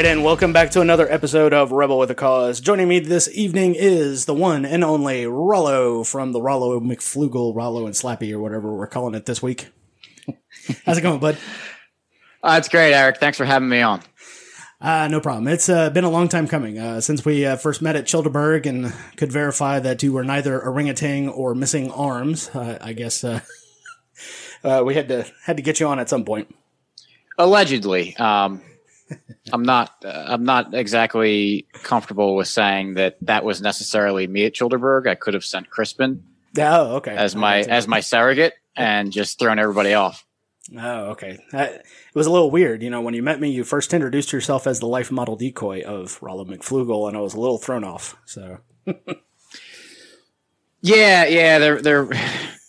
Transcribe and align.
Right, 0.00 0.06
and 0.06 0.24
welcome 0.24 0.54
back 0.54 0.70
to 0.70 0.80
another 0.80 1.12
episode 1.12 1.52
of 1.52 1.72
Rebel 1.72 1.98
with 1.98 2.10
a 2.10 2.14
Cause. 2.14 2.58
Joining 2.58 2.88
me 2.88 3.00
this 3.00 3.28
evening 3.34 3.74
is 3.74 4.24
the 4.24 4.32
one 4.32 4.64
and 4.64 4.82
only 4.82 5.26
Rollo 5.26 6.04
from 6.04 6.32
the 6.32 6.40
Rollo 6.40 6.80
McFlugel, 6.80 7.54
Rollo 7.54 7.84
and 7.84 7.94
Slappy, 7.94 8.32
or 8.32 8.38
whatever 8.38 8.74
we're 8.74 8.86
calling 8.86 9.14
it 9.14 9.26
this 9.26 9.42
week. 9.42 9.68
How's 10.86 10.96
it 10.96 11.02
going, 11.02 11.20
bud? 11.20 11.36
Uh, 12.42 12.56
it's 12.58 12.70
great, 12.70 12.94
Eric. 12.94 13.18
Thanks 13.18 13.36
for 13.36 13.44
having 13.44 13.68
me 13.68 13.82
on. 13.82 14.00
Uh, 14.80 15.06
no 15.08 15.20
problem. 15.20 15.46
It's 15.48 15.68
uh, 15.68 15.90
been 15.90 16.04
a 16.04 16.10
long 16.10 16.28
time 16.28 16.48
coming 16.48 16.78
uh, 16.78 17.02
since 17.02 17.22
we 17.22 17.44
uh, 17.44 17.56
first 17.56 17.82
met 17.82 17.94
at 17.94 18.06
Childerberg 18.06 18.64
and 18.64 18.94
could 19.18 19.30
verify 19.30 19.80
that 19.80 20.02
you 20.02 20.14
were 20.14 20.24
neither 20.24 20.64
orangutan 20.64 21.28
or 21.28 21.54
missing 21.54 21.90
arms. 21.90 22.48
Uh, 22.54 22.78
I 22.80 22.94
guess 22.94 23.22
uh, 23.22 23.40
uh, 24.64 24.82
we 24.82 24.94
had 24.94 25.08
to 25.08 25.26
had 25.44 25.58
to 25.58 25.62
get 25.62 25.78
you 25.78 25.88
on 25.88 25.98
at 25.98 26.08
some 26.08 26.24
point. 26.24 26.54
Allegedly, 27.36 28.16
um, 28.16 28.62
I'm 29.52 29.62
not. 29.62 29.94
Uh, 30.04 30.24
I'm 30.28 30.44
not 30.44 30.74
exactly 30.74 31.66
comfortable 31.82 32.36
with 32.36 32.48
saying 32.48 32.94
that 32.94 33.16
that 33.22 33.44
was 33.44 33.60
necessarily 33.60 34.26
me 34.26 34.44
at 34.46 34.54
Childerberg. 34.54 35.08
I 35.08 35.14
could 35.14 35.34
have 35.34 35.44
sent 35.44 35.70
Crispin 35.70 36.22
Oh, 36.58 36.96
okay. 36.96 37.16
as 37.16 37.34
my 37.34 37.60
as 37.60 37.88
my 37.88 38.00
surrogate 38.00 38.54
and 38.76 39.12
just 39.12 39.38
thrown 39.38 39.58
everybody 39.58 39.94
off. 39.94 40.24
Oh, 40.78 41.10
okay. 41.10 41.38
Uh, 41.52 41.62
it 41.70 41.84
was 42.14 42.26
a 42.26 42.30
little 42.30 42.50
weird. 42.50 42.82
You 42.82 42.90
know, 42.90 43.00
when 43.00 43.14
you 43.14 43.22
met 43.22 43.40
me, 43.40 43.50
you 43.50 43.64
first 43.64 43.92
introduced 43.92 44.32
yourself 44.32 44.66
as 44.68 44.78
the 44.78 44.86
life 44.86 45.10
model 45.10 45.34
decoy 45.34 45.82
of 45.82 46.22
Rollo 46.22 46.44
McFlugel, 46.44 47.08
and 47.08 47.16
I 47.16 47.20
was 47.20 47.34
a 47.34 47.40
little 47.40 47.58
thrown 47.58 47.82
off. 47.82 48.16
So, 48.26 48.58
Yeah, 50.82 51.26
yeah. 51.26 51.58
They're 51.58 51.82
they're. 51.82 52.08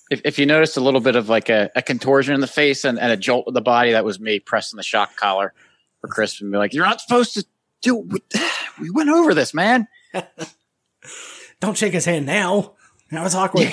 If, 0.10 0.22
if 0.26 0.40
you 0.40 0.46
noticed 0.46 0.76
a 0.76 0.82
little 0.82 1.00
bit 1.00 1.16
of 1.16 1.30
like 1.30 1.48
a, 1.48 1.70
a 1.74 1.82
contortion 1.82 2.34
in 2.34 2.42
the 2.42 2.48
face 2.48 2.84
and, 2.84 3.00
and 3.00 3.14
a 3.14 3.18
jolt 3.18 3.48
of 3.48 3.54
the 3.54 3.62
body, 3.62 3.94
that 3.94 4.04
was 4.04 4.20
me 4.20 4.40
pressing 4.40 4.76
the 4.76 4.84
shock 4.84 5.16
collar 5.16 5.54
for 6.02 6.08
Chris 6.08 6.42
and 6.42 6.52
Be 6.52 6.58
like, 6.58 6.74
you're 6.74 6.86
not 6.86 7.00
supposed 7.00 7.36
to 7.36 7.46
do. 7.82 7.96
We, 7.96 8.20
we 8.82 8.90
went 8.90 9.10
over 9.10 9.34
this, 9.34 9.54
man. 9.54 9.88
don't 11.60 11.78
shake 11.78 11.94
his 11.94 12.06
hand 12.06 12.26
now. 12.26 12.74
Now 13.12 13.26
it's 13.26 13.36
awkward. 13.36 13.72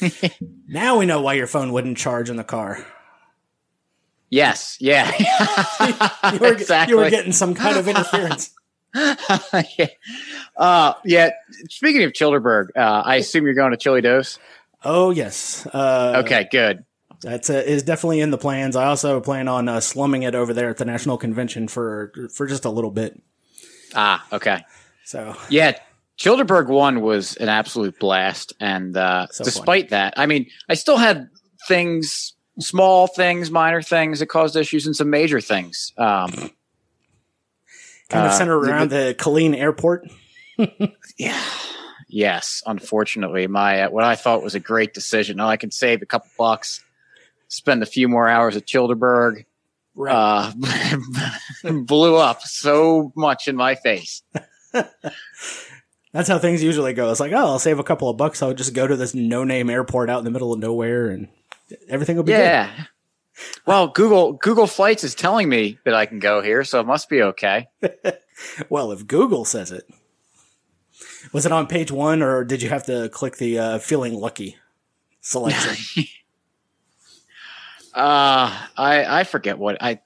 now 0.68 0.98
we 0.98 1.06
know 1.06 1.20
why 1.22 1.34
your 1.34 1.46
phone 1.46 1.72
wouldn't 1.72 1.96
charge 1.98 2.30
in 2.30 2.36
the 2.36 2.44
car. 2.44 2.84
yes, 4.28 4.76
yeah. 4.80 5.10
You 6.32 6.38
were, 6.38 6.52
exactly. 6.52 6.92
you 6.92 7.00
were 7.00 7.10
getting 7.10 7.32
some 7.32 7.54
kind 7.54 7.76
of 7.76 7.88
interference. 7.88 8.50
yeah. 8.94 9.86
Uh, 10.56 10.94
yeah. 11.04 11.30
Speaking 11.68 12.02
of 12.04 12.12
Childerberg, 12.12 12.68
uh, 12.76 13.02
I 13.04 13.16
assume 13.16 13.44
you're 13.44 13.54
going 13.54 13.70
to 13.72 13.76
Chili 13.76 14.00
Dose. 14.00 14.38
Oh 14.84 15.10
yes. 15.10 15.66
Uh, 15.66 16.22
Okay, 16.24 16.48
good. 16.50 16.84
That's 17.22 17.50
uh, 17.50 17.62
is 17.66 17.82
definitely 17.82 18.20
in 18.20 18.30
the 18.30 18.38
plans. 18.38 18.76
I 18.76 18.86
also 18.86 19.20
plan 19.20 19.46
on 19.48 19.68
uh, 19.68 19.80
slumming 19.80 20.22
it 20.22 20.34
over 20.34 20.54
there 20.54 20.70
at 20.70 20.78
the 20.78 20.84
national 20.84 21.18
convention 21.18 21.68
for 21.68 22.12
for 22.34 22.46
just 22.46 22.64
a 22.64 22.70
little 22.70 22.90
bit. 22.90 23.20
Ah, 23.94 24.26
okay. 24.32 24.64
So 25.04 25.36
Yeah, 25.48 25.76
Childerberg 26.18 26.68
one 26.68 27.00
was 27.00 27.36
an 27.36 27.48
absolute 27.48 27.98
blast, 27.98 28.52
and 28.60 28.96
uh, 28.96 29.26
So 29.30 29.44
despite 29.44 29.90
that, 29.90 30.14
I 30.16 30.26
mean, 30.26 30.46
I 30.68 30.74
still 30.74 30.96
had 30.96 31.28
things, 31.66 32.34
small 32.58 33.06
things, 33.06 33.50
minor 33.50 33.82
things 33.82 34.20
that 34.20 34.26
caused 34.26 34.56
issues, 34.56 34.86
and 34.86 34.94
some 34.96 35.10
major 35.10 35.40
things. 35.40 35.92
Um, 35.98 36.30
kind 38.08 38.26
of 38.26 38.32
Uh, 38.32 38.38
centered 38.38 38.58
around 38.58 38.90
the 38.90 39.14
Killeen 39.18 39.56
Airport. 39.56 40.08
yeah. 41.18 41.42
Yes, 42.08 42.62
unfortunately, 42.66 43.46
my 43.46 43.82
uh, 43.82 43.90
what 43.90 44.04
I 44.04 44.16
thought 44.16 44.42
was 44.42 44.54
a 44.54 44.60
great 44.60 44.94
decision. 44.94 45.36
Now 45.36 45.48
I 45.48 45.56
can 45.56 45.70
save 45.70 46.02
a 46.02 46.06
couple 46.06 46.28
bucks, 46.36 46.82
spend 47.50 47.82
a 47.82 47.86
few 47.86 48.08
more 48.08 48.28
hours 48.28 48.56
at 48.56 48.66
Childerberg. 48.66 49.44
Right. 49.94 50.14
uh, 50.14 51.72
blew 51.84 52.16
up 52.16 52.40
so 52.42 53.12
much 53.14 53.48
in 53.48 53.56
my 53.56 53.74
face. 53.74 54.22
That's 54.72 56.28
how 56.28 56.38
things 56.38 56.62
usually 56.62 56.94
go. 56.94 57.10
It's 57.10 57.20
like, 57.20 57.32
oh, 57.32 57.36
I'll 57.36 57.58
save 57.58 57.78
a 57.78 57.84
couple 57.84 58.08
of 58.08 58.16
bucks. 58.16 58.42
I'll 58.42 58.54
just 58.54 58.72
go 58.72 58.86
to 58.86 58.96
this 58.96 59.14
no-name 59.14 59.68
airport 59.68 60.08
out 60.08 60.18
in 60.20 60.24
the 60.24 60.30
middle 60.30 60.52
of 60.52 60.58
nowhere, 60.58 61.08
and 61.08 61.28
everything 61.88 62.16
will 62.16 62.22
be 62.22 62.32
Yeah. 62.32 62.70
Well, 63.66 63.88
Google 63.88 64.34
Google 64.34 64.66
Flights 64.66 65.04
is 65.04 65.14
telling 65.14 65.48
me 65.48 65.78
that 65.84 65.94
I 65.94 66.06
can 66.06 66.18
go 66.18 66.42
here, 66.42 66.64
so 66.64 66.80
it 66.80 66.86
must 66.86 67.08
be 67.08 67.22
okay. 67.22 67.68
Well, 68.70 68.90
if 68.90 69.06
Google 69.06 69.44
says 69.44 69.70
it, 69.70 69.86
was 71.30 71.44
it 71.44 71.52
on 71.52 71.66
page 71.66 71.92
one, 71.92 72.22
or 72.22 72.42
did 72.42 72.62
you 72.62 72.70
have 72.70 72.86
to 72.86 73.10
click 73.10 73.36
the 73.36 73.58
uh, 73.58 73.78
"feeling 73.78 74.14
lucky" 74.14 74.56
selection? 75.20 76.04
Uh 77.94 78.66
I 78.76 79.20
I 79.20 79.24
forget 79.24 79.58
what 79.58 79.82
I. 79.82 80.00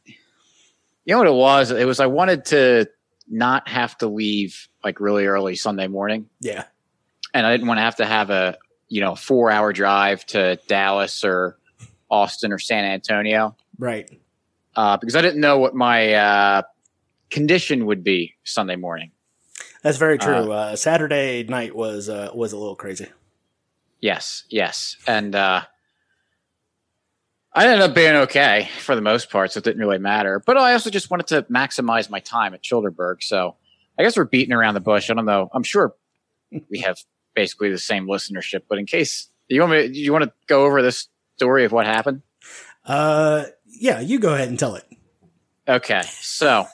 You 1.05 1.15
know 1.15 1.19
what 1.19 1.27
it 1.27 1.35
was? 1.35 1.71
It 1.71 1.87
was 1.87 2.01
I 2.01 2.07
wanted 2.07 2.47
to 2.47 2.89
not 3.29 3.69
have 3.69 3.97
to 3.99 4.07
leave 4.07 4.69
like 4.83 5.01
really 5.01 5.27
early 5.27 5.55
Sunday 5.55 5.87
morning, 5.87 6.29
yeah, 6.41 6.65
and 7.35 7.47
I 7.47 7.53
didn't 7.53 7.67
want 7.67 7.79
to 7.79 7.83
have 7.83 7.97
to 7.97 8.07
have 8.07 8.31
a 8.31 8.57
you 8.89 9.01
know 9.01 9.15
four 9.15 9.51
hour 9.51 9.73
drive 9.73 10.25
to 10.27 10.59
Dallas 10.67 11.25
or 11.25 11.59
Austin 12.11 12.53
or 12.53 12.59
San 12.59 12.85
Antonio. 12.85 13.57
right. 13.79 14.09
uh, 14.77 14.97
because 14.97 15.17
I 15.17 15.23
didn't 15.23 15.41
know 15.41 15.59
what 15.59 15.75
my 15.75 16.15
uh, 16.15 16.63
condition 17.31 17.87
would 17.87 18.05
be 18.05 18.35
Sunday 18.45 18.77
morning. 18.77 19.11
That's 19.83 19.99
very 19.99 20.17
true. 20.19 20.51
Uh, 20.51 20.77
Saturday 20.77 21.45
night 21.45 21.75
was 21.75 22.09
uh, 22.09 22.31
was 22.35 22.53
a 22.53 22.59
little 22.59 22.77
crazy. 22.77 23.09
Yes, 24.01 24.45
yes, 24.49 24.97
and 25.07 25.35
uh, 25.35 25.63
I 27.55 27.67
ended 27.69 27.83
up 27.83 27.95
being 27.95 28.17
okay 28.17 28.69
for 28.81 28.97
the 28.97 29.01
most 29.01 29.31
part, 29.31 29.53
so 29.53 29.59
it 29.59 29.65
didn't 29.65 29.81
really 29.81 29.99
matter. 29.99 30.43
But 30.45 30.57
I 30.57 30.73
also 30.73 30.91
just 30.91 31.11
wanted 31.11 31.29
to 31.29 31.43
maximize 31.43 32.11
my 32.11 32.19
time 32.19 32.53
at 32.53 32.63
Childerberg, 32.63 33.23
so 33.23 33.57
I 33.97 34.03
guess 34.03 34.17
we're 34.17 34.25
beating 34.25 34.53
around 34.53 34.75
the 34.75 34.81
bush. 34.81 35.09
I 35.09 35.15
don't 35.15 35.25
know. 35.25 35.49
I'm 35.53 35.63
sure 35.63 35.95
we 36.69 36.81
have 36.81 36.99
basically 37.35 37.71
the 37.71 37.79
same 37.79 38.07
listenership, 38.07 38.63
but 38.69 38.79
in 38.79 38.87
case 38.87 39.29
you 39.49 39.61
want 39.61 39.73
me, 39.73 39.85
you 39.87 40.13
want 40.13 40.25
to 40.25 40.33
go 40.47 40.65
over 40.65 40.83
this 40.83 41.09
story 41.37 41.65
of 41.65 41.71
what 41.71 41.87
happened? 41.87 42.23
Uh, 42.85 43.45
yeah, 43.67 44.01
you 44.01 44.19
go 44.19 44.35
ahead 44.35 44.49
and 44.49 44.59
tell 44.59 44.75
it. 44.75 44.85
Okay, 45.69 46.03
so 46.21 46.67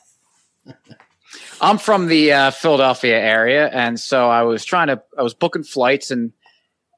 I'm 1.60 1.78
from 1.78 2.06
the 2.06 2.32
uh, 2.32 2.50
Philadelphia 2.52 3.18
area, 3.18 3.68
and 3.68 4.00
so 4.00 4.28
I 4.28 4.42
was 4.42 4.64
trying 4.64 4.88
to, 4.88 5.02
I 5.16 5.22
was 5.22 5.34
booking 5.34 5.62
flights 5.62 6.10
and 6.10 6.32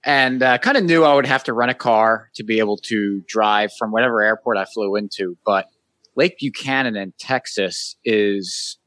and 0.05 0.43
uh, 0.43 0.59
kind 0.59 0.77
of 0.77 0.85
knew 0.85 1.05
I 1.05 1.15
would 1.15 1.27
have 1.27 1.45
to 1.45 1.53
rent 1.53 1.71
a 1.71 1.75
car 1.75 2.31
to 2.35 2.43
be 2.45 2.59
able 2.59 2.77
to 2.79 3.23
drive 3.27 3.73
from 3.79 3.93
whatever 3.93 4.23
airport 4.23 4.57
I 4.57 4.65
flew 4.65 4.97
into. 4.97 5.37
But 5.45 5.69
Lake 6.17 6.39
Buchanan 6.39 6.97
in 6.97 7.13
Texas 7.19 7.97
is 8.05 8.79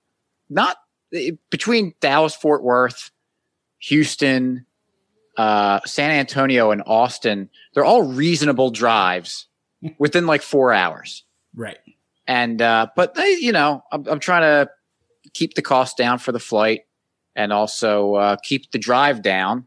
not 0.50 0.78
between 1.50 1.94
Dallas, 2.02 2.36
Fort 2.36 2.64
Worth, 2.64 3.12
Houston, 3.80 4.66
uh, 5.38 5.80
San 5.86 6.12
Antonio, 6.12 6.72
and 6.72 6.84
Austin. 6.86 7.50
They're 7.74 7.86
all 7.86 8.04
reasonable 8.04 8.72
drives 8.72 9.48
within 10.00 10.28
like 10.28 10.42
four 10.42 10.74
hours 10.74 11.24
Right. 11.56 11.78
and 12.28 12.62
uh, 12.62 12.88
but 12.96 13.16
they, 13.16 13.38
you 13.40 13.52
know, 13.52 13.84
I'm, 13.92 14.06
I'm 14.08 14.20
trying 14.20 14.42
to 14.42 14.70
keep 15.34 15.54
the 15.54 15.62
cost 15.62 15.98
down 15.98 16.20
for 16.20 16.32
the 16.32 16.40
flight 16.40 16.82
and 17.36 17.52
also 17.54 18.16
uh, 18.16 18.36
keep 18.44 18.72
the 18.72 18.78
drive 18.80 19.22
down. 19.22 19.66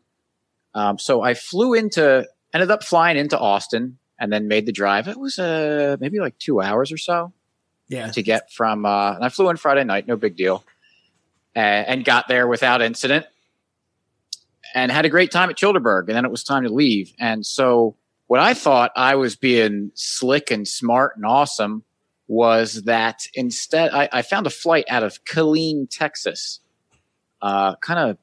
Um, 0.79 0.99
so 0.99 1.23
I 1.23 1.35
flew 1.35 1.75
into, 1.75 2.27
ended 2.55 2.71
up 2.71 2.85
flying 2.85 3.17
into 3.17 3.39
Austin 3.39 3.99
and 4.21 4.33
then 4.33 4.47
made 4.49 4.65
the 4.67 4.73
drive. 4.73 5.09
It 5.09 5.19
was 5.19 5.39
uh, 5.39 5.97
maybe 6.01 6.19
like 6.21 6.39
two 6.39 6.61
hours 6.61 6.93
or 6.93 6.99
so 6.99 7.33
Yeah. 7.89 8.11
to 8.11 8.23
get 8.23 8.53
from. 8.53 8.85
Uh, 8.87 9.15
and 9.15 9.25
I 9.25 9.29
flew 9.29 9.49
in 9.51 9.57
Friday 9.57 9.85
night, 9.85 10.07
no 10.07 10.17
big 10.17 10.37
deal, 10.37 10.65
uh, 11.57 11.59
and 11.59 12.05
got 12.05 12.29
there 12.29 12.47
without 12.47 12.81
incident, 12.83 13.27
and 14.75 14.93
had 14.93 15.05
a 15.05 15.09
great 15.09 15.31
time 15.31 15.51
at 15.51 15.57
Childerberg. 15.57 16.07
And 16.09 16.17
then 16.17 16.25
it 16.25 16.31
was 16.31 16.45
time 16.45 16.63
to 16.65 16.69
leave. 16.73 17.13
And 17.19 17.45
so 17.45 17.97
what 18.27 18.41
I 18.41 18.55
thought 18.55 18.93
I 18.95 19.15
was 19.17 19.35
being 19.37 19.91
slick 19.95 20.51
and 20.51 20.67
smart 20.69 21.17
and 21.17 21.25
awesome 21.25 21.83
was 22.29 22.83
that 22.85 23.27
instead 23.35 23.91
I, 23.93 24.09
I 24.13 24.23
found 24.23 24.47
a 24.47 24.51
flight 24.51 24.85
out 24.91 25.03
of 25.03 25.25
Killeen, 25.25 25.89
Texas, 25.91 26.61
uh, 27.41 27.75
kind 27.77 27.99
of 28.11 28.19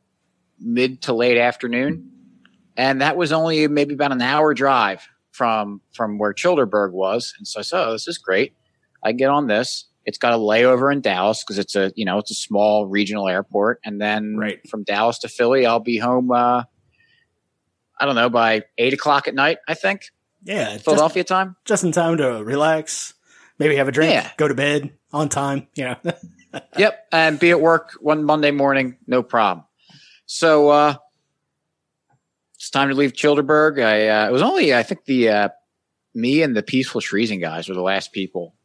mid 0.60 1.02
to 1.04 1.14
late 1.14 1.38
afternoon, 1.40 2.12
and 2.78 3.02
that 3.02 3.18
was 3.18 3.32
only 3.32 3.68
maybe 3.68 3.94
about 3.94 4.12
an 4.12 4.22
hour 4.22 4.54
drive 4.54 5.08
from 5.32 5.82
from 5.94 6.18
where 6.18 6.34
Childerberg 6.34 6.92
was. 6.92 7.34
And 7.38 7.48
so 7.48 7.60
I 7.60 7.64
said, 7.64 7.86
"Oh, 7.88 7.92
this 7.92 8.08
is 8.08 8.18
great. 8.18 8.54
I 9.04 9.10
can 9.10 9.18
get 9.18 9.30
on 9.30 9.48
this. 9.48 9.86
It's 10.06 10.18
got 10.18 10.34
a 10.34 10.38
layover 10.38 10.92
in 10.94 11.02
Dallas 11.02 11.44
because 11.44 11.58
it's 11.58 11.76
a 11.76 11.92
you 11.96 12.06
know 12.06 12.18
it's 12.20 12.32
a 12.32 12.36
small 12.36 12.86
regional 12.88 13.28
airport, 13.28 13.80
and 13.84 14.00
then 14.02 14.38
Right. 14.38 14.60
from 14.70 14.84
Dallas 14.84 15.18
to 15.20 15.28
Philly, 15.28 15.66
I'll 15.66 15.80
be 15.80 15.98
home. 15.98 16.32
Uh, 16.32 16.64
I 18.00 18.06
don't 18.06 18.16
know 18.16 18.30
by 18.30 18.64
eight 18.78 18.94
o'clock 18.94 19.28
at 19.28 19.34
night. 19.36 19.58
I 19.68 19.74
think 19.74 20.12
Yeah. 20.44 20.74
Just, 20.74 20.86
Philadelphia 20.86 21.24
time. 21.24 21.56
just 21.66 21.84
in 21.84 21.92
time 21.92 22.18
to 22.18 22.44
relax, 22.44 23.14
maybe 23.58 23.76
have 23.78 23.88
a 23.88 23.92
drink, 23.92 24.12
Yeah. 24.14 24.30
go 24.38 24.48
to 24.48 24.54
bed 24.54 24.92
on 25.14 25.30
time. 25.30 25.68
You 25.76 25.86
know. 25.86 25.96
yep, 26.78 27.08
and 27.12 27.40
be 27.40 27.52
at 27.52 27.60
work 27.62 27.94
one 28.00 28.24
Monday 28.24 28.52
morning, 28.52 28.98
no 29.08 29.24
problem. 29.24 29.66
So 30.28 30.70
uh, 30.70 30.96
it's 32.66 32.72
time 32.72 32.90
to 32.90 32.96
leave 32.96 33.14
Childerberg. 33.14 33.80
I 33.80 34.08
uh, 34.08 34.28
it 34.28 34.32
was 34.32 34.42
only 34.42 34.74
I 34.74 34.82
think 34.82 35.06
the 35.06 35.30
uh, 35.30 35.50
me 36.16 36.42
and 36.42 36.58
the 36.58 36.64
Peaceful 36.64 37.00
Treason 37.00 37.40
guys 37.40 37.70
were 37.70 37.76
the 37.76 37.84
last 37.84 38.12
people 38.12 38.56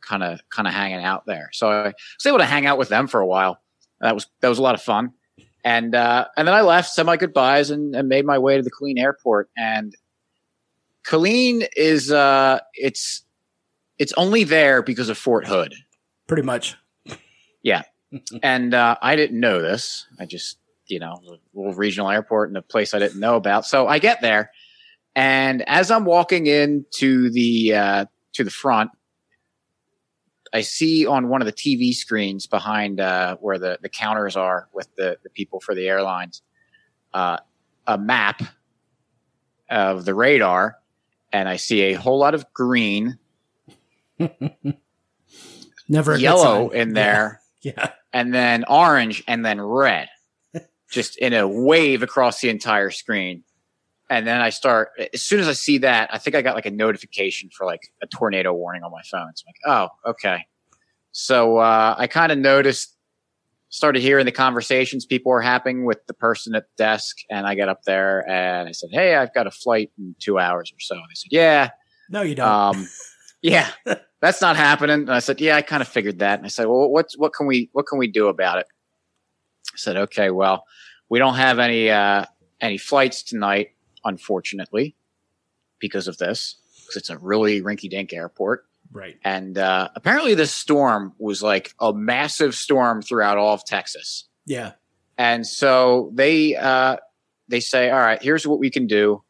kind 0.00 0.22
of 0.22 0.48
kind 0.48 0.68
of 0.68 0.74
hanging 0.74 1.02
out 1.02 1.26
there. 1.26 1.50
So 1.52 1.68
I 1.68 1.86
was 1.86 2.24
able 2.24 2.38
to 2.38 2.44
hang 2.44 2.66
out 2.66 2.78
with 2.78 2.88
them 2.88 3.08
for 3.08 3.18
a 3.18 3.26
while. 3.26 3.60
That 4.00 4.14
was 4.14 4.28
that 4.42 4.48
was 4.48 4.60
a 4.60 4.62
lot 4.62 4.76
of 4.76 4.82
fun. 4.82 5.14
And 5.64 5.92
uh, 5.92 6.26
and 6.36 6.46
then 6.46 6.54
I 6.54 6.60
left, 6.60 6.90
said 6.90 7.04
my 7.04 7.16
goodbyes, 7.16 7.70
and, 7.70 7.96
and 7.96 8.08
made 8.08 8.24
my 8.24 8.38
way 8.38 8.58
to 8.58 8.62
the 8.62 8.70
Killeen 8.70 9.00
Airport. 9.00 9.50
And 9.56 9.92
Killeen 11.04 11.66
is 11.76 12.12
uh, 12.12 12.60
it's 12.74 13.22
it's 13.98 14.12
only 14.12 14.44
there 14.44 14.84
because 14.84 15.08
of 15.08 15.18
Fort 15.18 15.48
Hood. 15.48 15.74
Pretty 16.28 16.44
much. 16.44 16.76
Yeah, 17.64 17.82
and 18.40 18.72
uh, 18.72 18.98
I 19.02 19.16
didn't 19.16 19.40
know 19.40 19.60
this. 19.60 20.06
I 20.20 20.26
just 20.26 20.58
you 20.92 21.00
know 21.00 21.14
a 21.26 21.30
little 21.58 21.74
regional 21.74 22.10
airport 22.10 22.50
in 22.50 22.56
a 22.56 22.62
place 22.62 22.94
I 22.94 22.98
didn't 22.98 23.20
know 23.20 23.36
about. 23.36 23.66
So 23.66 23.88
I 23.88 23.98
get 23.98 24.20
there, 24.20 24.50
and 25.16 25.66
as 25.68 25.90
I'm 25.90 26.04
walking 26.04 26.46
into 26.46 27.30
the 27.30 27.74
uh, 27.74 28.04
to 28.34 28.44
the 28.44 28.50
front, 28.50 28.90
I 30.52 30.60
see 30.60 31.06
on 31.06 31.28
one 31.28 31.40
of 31.42 31.46
the 31.46 31.52
TV 31.52 31.94
screens 31.94 32.46
behind 32.46 33.00
uh, 33.00 33.36
where 33.40 33.58
the, 33.58 33.78
the 33.80 33.88
counters 33.88 34.36
are 34.36 34.68
with 34.72 34.94
the, 34.96 35.18
the 35.22 35.30
people 35.30 35.60
for 35.60 35.74
the 35.74 35.88
airlines 35.88 36.42
uh, 37.14 37.38
a 37.86 37.98
map 37.98 38.42
of 39.70 40.04
the 40.04 40.14
radar, 40.14 40.76
and 41.32 41.48
I 41.48 41.56
see 41.56 41.82
a 41.82 41.94
whole 41.94 42.18
lot 42.18 42.34
of 42.34 42.52
green, 42.52 43.18
Never 45.88 46.12
a 46.12 46.18
yellow 46.18 46.70
in 46.70 46.92
there, 46.94 47.40
Yeah. 47.62 47.90
and 48.12 48.32
then 48.32 48.64
orange, 48.68 49.24
and 49.26 49.44
then 49.44 49.60
red, 49.60 50.08
just 50.92 51.16
in 51.18 51.32
a 51.32 51.48
wave 51.48 52.02
across 52.02 52.40
the 52.40 52.48
entire 52.48 52.90
screen. 52.90 53.42
And 54.10 54.26
then 54.26 54.40
I 54.40 54.50
start 54.50 54.90
as 55.12 55.22
soon 55.22 55.40
as 55.40 55.48
I 55.48 55.54
see 55.54 55.78
that, 55.78 56.10
I 56.12 56.18
think 56.18 56.36
I 56.36 56.42
got 56.42 56.54
like 56.54 56.66
a 56.66 56.70
notification 56.70 57.48
for 57.56 57.66
like 57.66 57.80
a 58.02 58.06
tornado 58.06 58.52
warning 58.52 58.82
on 58.82 58.92
my 58.92 59.02
phone. 59.10 59.32
So 59.34 59.44
I'm 59.46 59.48
like, 59.48 59.90
oh, 60.06 60.10
okay. 60.10 60.46
So 61.12 61.56
uh, 61.58 61.94
I 61.98 62.06
kind 62.06 62.30
of 62.30 62.38
noticed, 62.38 62.96
started 63.70 64.02
hearing 64.02 64.26
the 64.26 64.32
conversations 64.32 65.06
people 65.06 65.30
were 65.30 65.40
having 65.40 65.84
with 65.86 66.06
the 66.06 66.14
person 66.14 66.54
at 66.54 66.64
the 66.64 66.84
desk, 66.84 67.16
and 67.30 67.46
I 67.46 67.54
got 67.54 67.68
up 67.70 67.84
there 67.84 68.28
and 68.28 68.68
I 68.68 68.72
said, 68.72 68.90
"Hey, 68.92 69.14
I've 69.16 69.32
got 69.32 69.46
a 69.46 69.50
flight 69.50 69.90
in 69.98 70.14
two 70.20 70.38
hours 70.38 70.70
or 70.70 70.80
so." 70.80 70.94
And 70.94 71.04
they 71.04 71.14
said, 71.14 71.28
"Yeah, 71.30 71.70
No, 72.10 72.20
you 72.20 72.34
don't. 72.34 72.46
um, 72.48 72.88
yeah, 73.42 73.68
that's 74.20 74.40
not 74.40 74.56
happening. 74.56 75.00
And 75.00 75.10
I 75.10 75.18
said, 75.18 75.40
yeah, 75.40 75.56
I 75.56 75.62
kind 75.62 75.82
of 75.82 75.88
figured 75.88 76.20
that. 76.20 76.38
And 76.38 76.46
I 76.46 76.48
said, 76.48 76.66
well, 76.66 76.88
what, 76.88 77.10
what 77.16 77.34
can 77.34 77.46
we, 77.46 77.68
what 77.72 77.86
can 77.86 77.98
we 77.98 78.06
do 78.06 78.28
about 78.28 78.58
it? 78.58 78.66
I 79.72 79.76
said, 79.76 79.96
okay, 79.96 80.30
well, 80.30 80.64
we 81.08 81.18
don't 81.18 81.36
have 81.36 81.58
any, 81.58 81.90
uh, 81.90 82.26
any 82.60 82.78
flights 82.78 83.22
tonight, 83.22 83.70
unfortunately, 84.04 84.94
because 85.78 86.08
of 86.08 86.18
this, 86.18 86.56
because 86.80 86.96
it's 86.96 87.10
a 87.10 87.18
really 87.18 87.62
rinky 87.62 87.88
dink 87.90 88.12
airport. 88.12 88.66
right. 88.92 89.18
And, 89.24 89.56
uh, 89.58 89.88
apparently 89.94 90.34
this 90.34 90.52
storm 90.52 91.14
was 91.18 91.42
like 91.42 91.74
a 91.80 91.92
massive 91.92 92.54
storm 92.54 93.02
throughout 93.02 93.38
all 93.38 93.54
of 93.54 93.64
Texas. 93.64 94.26
Yeah. 94.46 94.72
And 95.18 95.46
so 95.46 96.10
they 96.14 96.56
uh, 96.56 96.96
they 97.48 97.60
say, 97.60 97.90
all 97.90 97.98
right, 98.00 98.20
here's 98.22 98.46
what 98.46 98.58
we 98.58 98.70
can 98.70 98.86
do. 98.86 99.22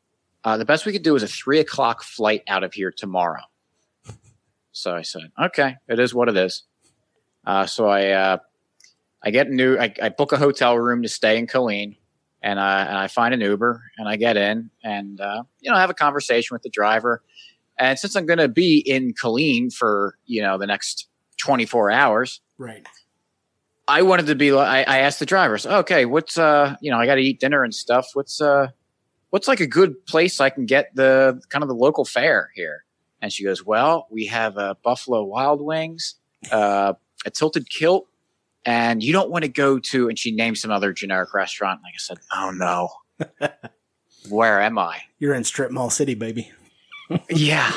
Uh, 0.45 0.57
the 0.57 0.65
best 0.65 0.87
we 0.87 0.93
could 0.93 1.03
do 1.03 1.15
is 1.17 1.23
a 1.23 1.29
three 1.29 1.59
o'clock 1.59 2.03
flight 2.03 2.43
out 2.49 2.65
of 2.65 2.73
here 2.73 2.93
tomorrow. 2.93 3.43
So 4.73 4.95
I 4.95 5.03
said, 5.03 5.31
okay, 5.39 5.77
it 5.89 5.99
is 5.99 6.15
what 6.15 6.29
it 6.29 6.37
is. 6.37 6.63
Uh, 7.45 7.67
so 7.67 7.89
I 7.89 8.11
uh, 8.11 8.39
I 9.25 9.31
get 9.31 9.51
new 9.51 9.79
I, 9.79 9.95
I 10.03 10.09
book 10.09 10.33
a 10.33 10.37
hotel 10.37 10.79
room 10.79 11.03
to 11.03 11.09
stay 11.09 11.39
in 11.39 11.47
Killeen, 11.47 11.97
and 12.43 12.59
I 12.59 12.83
and 12.83 12.97
I 12.97 13.09
find 13.09 13.33
an 13.35 13.41
Uber 13.41 13.83
and 13.99 14.09
I 14.09 14.17
get 14.17 14.37
in 14.37 14.71
and 14.83 15.21
uh, 15.21 15.45
you 15.61 15.71
know 15.71 15.77
have 15.77 15.91
a 15.91 15.95
conversation 15.95 16.55
with 16.55 16.63
the 16.63 16.71
driver. 16.71 17.23
And 17.79 17.99
since 17.99 18.15
I'm 18.15 18.27
going 18.27 18.39
to 18.39 18.49
be 18.49 18.79
in 18.79 19.15
Killeen 19.15 19.73
for 19.73 20.17
you 20.27 20.43
know 20.43 20.59
the 20.59 20.67
next 20.67 21.09
24 21.39 21.91
hours, 21.91 22.41
Right. 22.59 22.87
I 23.89 24.03
wanted 24.03 24.27
to 24.27 24.37
be 24.37 24.53
like, 24.53 24.89
I, 24.89 24.99
I 24.99 24.99
asked 24.99 25.19
the 25.19 25.27
drivers, 25.27 25.67
okay, 25.67 26.05
what's, 26.05 26.39
uh, 26.39 26.77
you 26.81 26.93
know, 26.93 26.99
I 26.99 27.07
got 27.07 27.17
to 27.17 27.21
eat 27.21 27.41
dinner 27.41 27.65
and 27.65 27.75
stuff. 27.75 28.11
What's, 28.15 28.41
uh, 28.41 28.69
what's 29.31 29.49
like 29.49 29.59
a 29.59 29.67
good 29.67 30.07
place 30.07 30.41
I 30.41 30.51
can 30.51 30.65
get 30.67 30.95
the 30.95 31.41
kind 31.49 31.65
of 31.65 31.69
the 31.69 31.75
local 31.75 32.05
fare 32.05 32.51
here? 32.55 32.85
And 33.21 33.33
she 33.33 33.43
goes, 33.43 33.67
well, 33.67 34.07
we 34.11 34.27
have, 34.27 34.57
uh, 34.57 34.75
Buffalo 34.85 35.25
Wild 35.25 35.61
Wings, 35.61 36.15
uh, 36.53 36.95
a 37.27 37.31
Tilted 37.31 37.69
Kilt, 37.69 38.07
and 38.65 39.03
you 39.03 39.13
don't 39.13 39.31
want 39.31 39.45
to 39.45 39.49
go 39.49 39.79
to, 39.79 40.09
and 40.09 40.19
she 40.19 40.33
named 40.33 40.59
some 40.59 40.71
other 40.71 40.93
generic 40.93 41.35
restaurant. 41.35 41.81
Like 41.83 41.95
I 41.95 41.99
said, 41.99 42.19
oh 42.33 42.51
no, 42.51 43.49
where 44.29 44.61
am 44.61 44.79
I? 44.79 44.99
You're 45.19 45.35
in 45.35 45.45
Strip 45.45 45.71
Mall 45.71 45.91
City, 45.91 46.15
baby. 46.15 46.51
Yeah. 47.29 47.71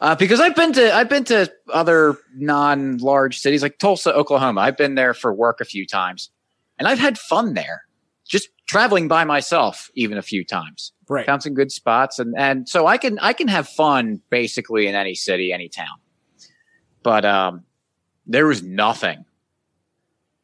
Uh, 0.00 0.14
because 0.14 0.38
I've 0.38 0.54
been 0.54 0.72
to 0.74 0.94
I've 0.94 1.08
been 1.08 1.24
to 1.24 1.52
other 1.72 2.16
non-large 2.36 3.38
cities 3.40 3.62
like 3.62 3.78
Tulsa, 3.78 4.14
Oklahoma. 4.14 4.60
I've 4.60 4.76
been 4.76 4.94
there 4.94 5.12
for 5.12 5.34
work 5.34 5.60
a 5.60 5.64
few 5.64 5.84
times, 5.84 6.30
and 6.78 6.86
I've 6.86 7.00
had 7.00 7.18
fun 7.18 7.54
there. 7.54 7.82
Just 8.28 8.50
traveling 8.66 9.08
by 9.08 9.24
myself, 9.24 9.90
even 9.94 10.16
a 10.18 10.22
few 10.22 10.44
times. 10.44 10.92
Right. 11.08 11.26
Found 11.26 11.42
some 11.42 11.54
good 11.54 11.72
spots, 11.72 12.20
and 12.20 12.32
and 12.38 12.68
so 12.68 12.86
I 12.86 12.96
can 12.96 13.18
I 13.18 13.32
can 13.32 13.48
have 13.48 13.68
fun 13.68 14.22
basically 14.30 14.86
in 14.86 14.94
any 14.94 15.16
city, 15.16 15.52
any 15.52 15.68
town. 15.68 15.98
But 17.02 17.24
um, 17.24 17.64
there 18.24 18.46
was 18.46 18.62
nothing 18.62 19.24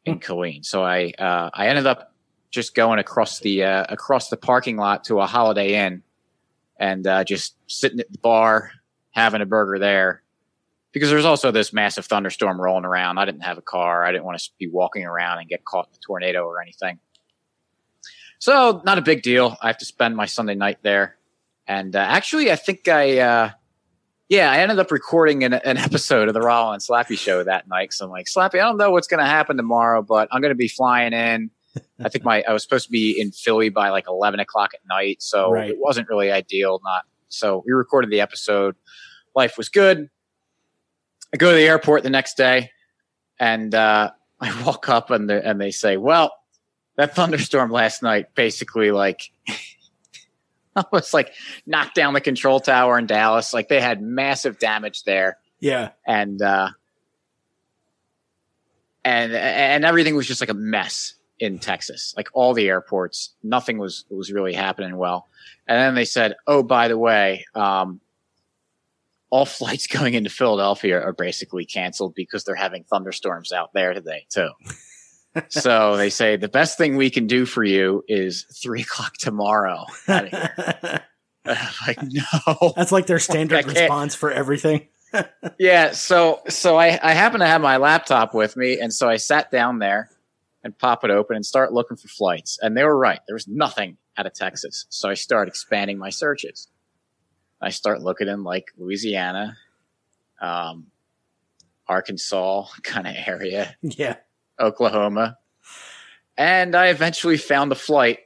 in 0.05 0.19
Killeen, 0.19 0.63
so 0.65 0.83
I 0.83 1.13
uh, 1.17 1.49
I 1.53 1.67
ended 1.67 1.87
up 1.87 2.13
just 2.51 2.75
going 2.75 2.99
across 2.99 3.39
the 3.39 3.63
uh, 3.63 3.85
across 3.89 4.29
the 4.29 4.37
parking 4.37 4.77
lot 4.77 5.05
to 5.05 5.19
a 5.19 5.25
Holiday 5.25 5.85
Inn, 5.85 6.03
and 6.77 7.05
uh, 7.05 7.23
just 7.23 7.55
sitting 7.67 7.99
at 7.99 8.11
the 8.11 8.17
bar 8.19 8.71
having 9.11 9.41
a 9.41 9.45
burger 9.45 9.79
there 9.79 10.21
because 10.95 11.09
there's 11.09 11.25
also 11.25 11.51
this 11.51 11.73
massive 11.73 12.05
thunderstorm 12.05 12.59
rolling 12.59 12.85
around. 12.85 13.17
I 13.17 13.25
didn't 13.25 13.41
have 13.41 13.57
a 13.57 13.61
car. 13.61 14.05
I 14.05 14.13
didn't 14.13 14.23
want 14.23 14.39
to 14.39 14.49
be 14.57 14.67
walking 14.67 15.05
around 15.05 15.39
and 15.39 15.49
get 15.49 15.65
caught 15.65 15.89
in 15.89 15.95
a 15.95 15.99
tornado 15.99 16.45
or 16.45 16.61
anything. 16.61 16.99
So 18.39 18.81
not 18.85 18.97
a 18.97 19.01
big 19.01 19.21
deal. 19.21 19.57
I 19.61 19.67
have 19.67 19.77
to 19.79 19.85
spend 19.85 20.15
my 20.15 20.25
Sunday 20.25 20.55
night 20.55 20.79
there. 20.83 21.17
And 21.67 21.97
uh, 21.97 21.99
actually, 21.99 22.49
I 22.49 22.55
think 22.55 22.87
I, 22.87 23.17
uh, 23.19 23.49
yeah, 24.29 24.51
I 24.51 24.57
ended 24.57 24.79
up 24.79 24.91
recording 24.91 25.43
an, 25.43 25.53
an 25.53 25.77
episode 25.77 26.27
of 26.27 26.33
the 26.33 26.41
Rollo 26.41 26.71
and 26.71 26.81
Slappy 26.81 27.17
show 27.17 27.43
that 27.43 27.67
night. 27.67 27.93
So 27.93 28.05
I'm 28.05 28.11
like, 28.11 28.25
Slappy, 28.25 28.55
I 28.55 28.63
don't 28.63 28.77
know 28.77 28.91
what's 28.91 29.07
going 29.07 29.19
to 29.23 29.29
happen 29.29 29.57
tomorrow, 29.57 30.01
but 30.01 30.27
I'm 30.31 30.41
going 30.41 30.51
to 30.51 30.55
be 30.55 30.67
flying 30.67 31.13
in. 31.13 31.51
I 31.99 32.07
think 32.09 32.23
my 32.23 32.41
I 32.47 32.53
was 32.53 32.63
supposed 32.63 32.85
to 32.85 32.91
be 32.91 33.19
in 33.19 33.31
Philly 33.31 33.67
by 33.69 33.89
like 33.89 34.05
11 34.07 34.39
o'clock 34.39 34.71
at 34.73 34.79
night, 34.89 35.21
so 35.21 35.51
Right. 35.51 35.69
it 35.71 35.77
wasn't 35.77 36.07
really 36.07 36.31
ideal. 36.31 36.79
Not 36.83 37.03
so 37.27 37.63
we 37.65 37.73
recorded 37.73 38.09
the 38.11 38.21
episode. 38.21 38.75
Life 39.35 39.57
was 39.57 39.67
good. 39.67 40.09
I 41.33 41.37
go 41.37 41.49
to 41.51 41.55
the 41.57 41.63
airport 41.67 42.03
the 42.03 42.09
next 42.09 42.37
day, 42.37 42.69
and 43.41 43.75
uh, 43.75 44.11
I 44.39 44.63
walk 44.63 44.87
up 44.87 45.11
and 45.11 45.29
and 45.29 45.59
they 45.59 45.71
say, 45.71 45.97
"Well, 45.97 46.31
that 46.95 47.13
thunderstorm 47.13 47.71
last 47.71 48.01
night 48.01 48.33
basically 48.35 48.91
like." 48.91 49.23
almost 50.91 51.13
like 51.13 51.33
knocked 51.65 51.95
down 51.95 52.13
the 52.13 52.21
control 52.21 52.59
tower 52.59 52.97
in 52.99 53.05
Dallas. 53.05 53.53
Like 53.53 53.67
they 53.69 53.81
had 53.81 54.01
massive 54.01 54.59
damage 54.59 55.03
there 55.03 55.37
Yeah. 55.59 55.89
and 56.05 56.41
uh, 56.41 56.69
and 59.03 59.33
and 59.33 59.85
everything 59.85 60.15
was 60.15 60.27
just 60.27 60.41
like 60.41 60.49
a 60.49 60.53
mess 60.55 61.13
in 61.39 61.59
Texas. 61.59 62.13
Like 62.17 62.27
all 62.33 62.53
the 62.53 62.67
airports, 62.67 63.33
nothing 63.43 63.77
was 63.77 64.05
was 64.09 64.31
really 64.31 64.53
happening 64.53 64.97
well. 64.97 65.27
And 65.67 65.77
then 65.79 65.95
they 65.95 66.05
said, 66.05 66.35
"Oh, 66.47 66.63
by 66.63 66.87
the 66.87 66.97
way, 66.97 67.45
um, 67.55 67.99
all 69.29 69.45
flights 69.45 69.87
going 69.87 70.13
into 70.13 70.29
Philadelphia 70.29 70.99
are 71.01 71.13
basically 71.13 71.65
canceled 71.65 72.15
because 72.15 72.43
they're 72.43 72.55
having 72.55 72.83
thunderstorms 72.83 73.51
out 73.51 73.73
there 73.73 73.93
today 73.93 74.25
too." 74.29 74.49
So 75.49 75.97
they 75.97 76.09
say 76.09 76.35
the 76.35 76.47
best 76.47 76.77
thing 76.77 76.95
we 76.95 77.09
can 77.09 77.27
do 77.27 77.45
for 77.45 77.63
you 77.63 78.03
is 78.07 78.45
three 78.61 78.81
o'clock 78.81 79.13
tomorrow. 79.17 79.85
Out 80.07 80.25
of 80.25 80.31
here. 80.31 81.01
Like 81.85 81.99
no. 82.01 82.73
That's 82.75 82.91
like 82.91 83.05
their 83.05 83.19
standard 83.29 83.65
response 83.67 84.15
for 84.15 84.31
everything. 84.31 84.87
yeah 85.59 85.91
so 85.91 86.41
so 86.49 86.75
I, 86.75 86.99
I 87.01 87.13
happen 87.13 87.39
to 87.39 87.45
have 87.45 87.61
my 87.61 87.77
laptop 87.77 88.33
with 88.33 88.57
me 88.57 88.79
and 88.79 88.91
so 88.93 89.07
i 89.07 89.17
sat 89.17 89.51
down 89.51 89.79
there 89.79 90.09
and 90.63 90.77
pop 90.77 91.03
it 91.05 91.11
open 91.11 91.35
and 91.35 91.45
start 91.45 91.71
looking 91.71 91.95
for 91.97 92.07
flights 92.07 92.57
and 92.61 92.75
they 92.75 92.83
were 92.83 92.97
right 92.97 93.19
there 93.27 93.35
was 93.35 93.47
nothing 93.47 93.97
out 94.17 94.25
of 94.25 94.33
texas 94.33 94.85
so 94.89 95.07
i 95.09 95.13
start 95.13 95.47
expanding 95.47 95.97
my 95.97 96.09
searches 96.09 96.67
i 97.61 97.69
start 97.69 98.01
looking 98.01 98.27
in 98.27 98.43
like 98.43 98.71
louisiana 98.77 99.55
um, 100.41 100.87
arkansas 101.87 102.65
kind 102.83 103.07
of 103.07 103.13
area 103.25 103.75
Yeah. 103.83 104.15
Oklahoma. 104.59 105.37
And 106.37 106.75
i 106.75 106.87
eventually 106.87 107.37
found 107.37 107.71
a 107.71 107.75
flight 107.75 108.19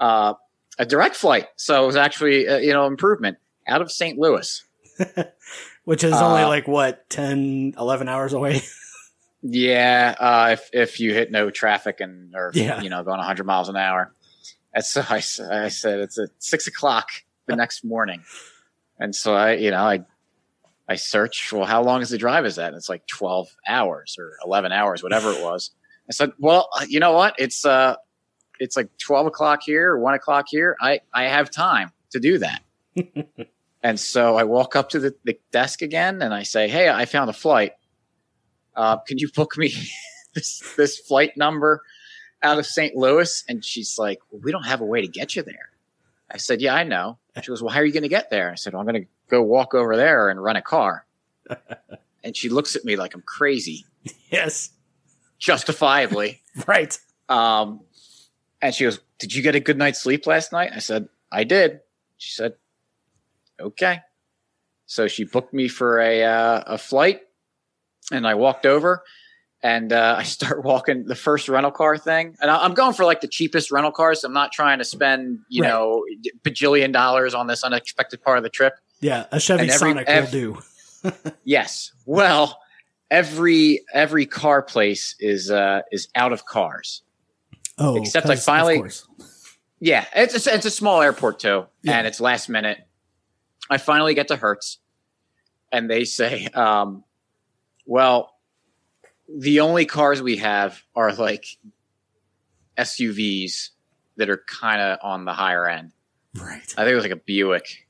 uh, 0.00 0.34
a 0.78 0.84
direct 0.86 1.16
flight. 1.16 1.46
So 1.56 1.82
it 1.82 1.86
was 1.86 1.96
actually 1.96 2.46
uh, 2.48 2.58
you 2.58 2.72
know 2.72 2.86
improvement 2.86 3.38
out 3.66 3.80
of 3.82 3.90
st 3.90 4.18
louis. 4.18 4.62
Which 5.84 6.02
is 6.04 6.12
only 6.14 6.42
Uh, 6.42 6.48
like 6.48 6.66
what 6.66 7.08
10, 7.10 7.74
11 7.78 8.08
hours 8.08 8.32
away. 8.32 8.62
Yeah, 9.42 10.14
uh, 10.18 10.48
if 10.54 10.70
if 10.72 10.98
you 10.98 11.12
hit 11.14 11.30
no 11.30 11.50
traffic 11.50 12.00
and 12.00 12.34
or 12.34 12.50
Yeah. 12.54 12.80
you 12.80 12.90
know 12.90 13.04
going 13.04 13.18
100 13.18 13.44
miles 13.44 13.68
an 13.68 13.76
hour, 13.76 14.12
and 14.74 14.82
so 14.84 15.04
I 15.10 15.20
said 15.20 16.00
it's 16.00 16.18
at 16.18 16.30
six 16.38 16.66
o'clock 16.66 17.08
the 17.46 17.54
next 17.54 17.84
morning, 17.84 18.24
and 18.98 19.14
so 19.14 19.34
I 19.34 19.52
you 19.52 19.70
know 19.70 19.84
I 19.86 20.00
I 20.88 20.96
search, 20.96 21.52
well, 21.52 21.64
how 21.64 21.82
long 21.82 22.00
is 22.00 22.10
the 22.10 22.18
drive 22.18 22.46
is 22.46 22.56
that? 22.56 22.68
And 22.68 22.76
it's 22.76 22.88
like 22.88 23.06
12 23.06 23.48
hours 23.66 24.16
or 24.18 24.34
11 24.44 24.72
hours, 24.72 25.02
whatever 25.02 25.32
it 25.32 25.42
was. 25.42 25.72
I 26.08 26.12
said, 26.12 26.32
well, 26.38 26.68
uh, 26.78 26.86
you 26.88 27.00
know 27.00 27.12
what? 27.12 27.34
It's, 27.38 27.64
uh, 27.64 27.96
it's 28.60 28.76
like 28.76 28.96
12 28.98 29.26
o'clock 29.26 29.62
here 29.62 29.90
or 29.92 29.98
one 29.98 30.14
o'clock 30.14 30.46
here. 30.48 30.76
I, 30.80 31.00
I 31.12 31.24
have 31.24 31.50
time 31.50 31.92
to 32.12 32.20
do 32.20 32.38
that. 32.38 32.62
and 33.82 33.98
so 33.98 34.36
I 34.36 34.44
walk 34.44 34.76
up 34.76 34.90
to 34.90 35.00
the, 35.00 35.14
the, 35.24 35.38
desk 35.50 35.82
again 35.82 36.22
and 36.22 36.32
I 36.32 36.44
say, 36.44 36.68
Hey, 36.68 36.88
I 36.88 37.04
found 37.04 37.28
a 37.28 37.34
flight. 37.34 37.72
Uh, 38.74 38.98
can 38.98 39.18
you 39.18 39.28
book 39.34 39.58
me 39.58 39.74
this, 40.34 40.62
this 40.76 40.98
flight 40.98 41.36
number 41.36 41.82
out 42.42 42.58
of 42.58 42.66
St. 42.66 42.94
Louis? 42.94 43.44
And 43.48 43.64
she's 43.64 43.98
like, 43.98 44.20
well, 44.30 44.40
we 44.44 44.52
don't 44.52 44.66
have 44.66 44.80
a 44.80 44.86
way 44.86 45.00
to 45.00 45.08
get 45.08 45.34
you 45.34 45.42
there. 45.42 45.70
I 46.30 46.38
said, 46.38 46.60
yeah, 46.60 46.74
I 46.74 46.84
know. 46.84 47.18
She 47.40 47.48
goes, 47.48 47.62
well, 47.62 47.72
how 47.72 47.80
are 47.80 47.84
you 47.84 47.92
going 47.92 48.02
to 48.02 48.08
get 48.08 48.30
there? 48.30 48.50
I 48.50 48.54
said, 48.54 48.72
well, 48.72 48.80
I'm 48.80 48.86
going 48.86 49.02
to 49.02 49.08
go 49.28 49.42
walk 49.42 49.74
over 49.74 49.96
there 49.96 50.28
and 50.28 50.42
run 50.42 50.56
a 50.56 50.62
car. 50.62 51.06
and 52.24 52.36
she 52.36 52.48
looks 52.48 52.76
at 52.76 52.84
me 52.84 52.96
like 52.96 53.14
I'm 53.14 53.22
crazy. 53.22 53.84
Yes. 54.30 54.70
Justifiably. 55.38 56.42
right. 56.66 56.98
Um, 57.28 57.80
and 58.62 58.74
she 58.74 58.84
goes, 58.84 59.00
did 59.18 59.34
you 59.34 59.42
get 59.42 59.54
a 59.54 59.60
good 59.60 59.78
night's 59.78 60.00
sleep 60.00 60.26
last 60.26 60.52
night? 60.52 60.70
I 60.74 60.78
said, 60.78 61.08
I 61.30 61.44
did. 61.44 61.80
She 62.16 62.32
said, 62.32 62.54
okay. 63.60 64.00
So 64.86 65.08
she 65.08 65.24
booked 65.24 65.52
me 65.52 65.68
for 65.68 66.00
a, 66.00 66.22
uh, 66.24 66.62
a 66.66 66.78
flight 66.78 67.20
and 68.12 68.26
I 68.26 68.34
walked 68.34 68.66
over 68.66 69.02
and 69.62 69.92
uh, 69.92 70.16
I 70.18 70.22
start 70.22 70.64
walking 70.64 71.04
the 71.04 71.14
first 71.14 71.48
rental 71.48 71.72
car 71.72 71.98
thing, 71.98 72.36
and 72.40 72.50
I, 72.50 72.64
am 72.64 72.74
going 72.74 72.92
for 72.92 73.04
like 73.04 73.20
the 73.20 73.28
cheapest 73.28 73.70
rental 73.70 73.92
cars. 73.92 74.24
I'm 74.24 74.32
not 74.32 74.52
trying 74.52 74.78
to 74.78 74.84
spend 74.84 75.40
you 75.48 75.62
right. 75.62 75.68
know 75.68 76.04
bajillion 76.44 76.92
dollars 76.92 77.34
on 77.34 77.46
this 77.46 77.64
unexpected 77.64 78.22
part 78.22 78.38
of 78.38 78.44
the 78.44 78.50
trip. 78.50 78.74
Yeah, 79.00 79.26
a 79.30 79.40
Chevy 79.40 79.64
every, 79.64 79.72
Sonic 79.72 80.08
every, 80.08 80.46
will 80.48 80.62
do. 81.02 81.12
yes, 81.44 81.92
well, 82.04 82.60
every 83.10 83.84
every 83.92 84.26
car 84.26 84.62
place 84.62 85.14
is 85.20 85.50
uh, 85.50 85.82
is 85.92 86.08
out 86.14 86.32
of 86.32 86.46
cars. 86.46 87.02
Oh, 87.78 87.96
except 87.96 88.26
I 88.26 88.36
finally. 88.36 88.82
Yeah, 89.78 90.06
it's 90.14 90.46
a, 90.46 90.54
it's 90.54 90.64
a 90.64 90.70
small 90.70 91.02
airport 91.02 91.38
too, 91.38 91.66
yeah. 91.82 91.98
and 91.98 92.06
it's 92.06 92.20
last 92.20 92.48
minute. 92.48 92.78
I 93.68 93.76
finally 93.76 94.14
get 94.14 94.28
to 94.28 94.36
Hertz, 94.36 94.78
and 95.70 95.90
they 95.90 96.04
say, 96.04 96.46
um, 96.46 97.04
"Well." 97.84 98.32
the 99.28 99.60
only 99.60 99.86
cars 99.86 100.22
we 100.22 100.36
have 100.36 100.82
are 100.94 101.12
like 101.12 101.46
SUVs 102.78 103.70
that 104.16 104.30
are 104.30 104.42
kind 104.46 104.80
of 104.80 104.98
on 105.02 105.24
the 105.24 105.32
higher 105.32 105.68
end. 105.68 105.92
Right. 106.34 106.62
I 106.76 106.84
think 106.84 106.92
it 106.92 106.94
was 106.94 107.04
like 107.04 107.12
a 107.12 107.16
Buick, 107.16 107.85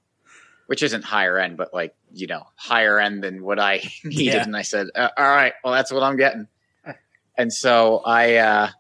which 0.67 0.83
isn't 0.83 1.05
higher 1.05 1.39
end, 1.39 1.57
but 1.57 1.73
like, 1.73 1.95
you 2.13 2.27
know, 2.27 2.43
higher 2.57 2.99
end 2.99 3.23
than 3.23 3.43
what 3.43 3.59
I 3.59 3.83
needed. 4.05 4.35
Yeah. 4.35 4.43
And 4.43 4.57
I 4.57 4.63
said, 4.63 4.89
uh, 4.95 5.09
all 5.17 5.25
right, 5.25 5.53
well, 5.63 5.73
that's 5.73 5.93
what 5.93 6.03
I'm 6.03 6.17
getting. 6.17 6.49
And 7.39 7.53
so 7.53 7.99
I, 7.99 8.37
uh, 8.37 8.71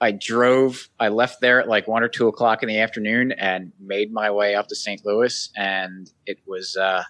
I 0.00 0.12
drove, 0.12 0.88
I 1.00 1.08
left 1.08 1.40
there 1.40 1.60
at 1.60 1.66
like 1.66 1.88
one 1.88 2.04
or 2.04 2.08
two 2.08 2.28
o'clock 2.28 2.62
in 2.62 2.68
the 2.68 2.78
afternoon 2.78 3.32
and 3.32 3.72
made 3.80 4.12
my 4.12 4.30
way 4.30 4.54
up 4.54 4.68
to 4.68 4.76
St. 4.76 5.04
Louis. 5.04 5.50
And 5.56 6.08
it 6.24 6.38
was, 6.46 6.76
uh, 6.76 7.02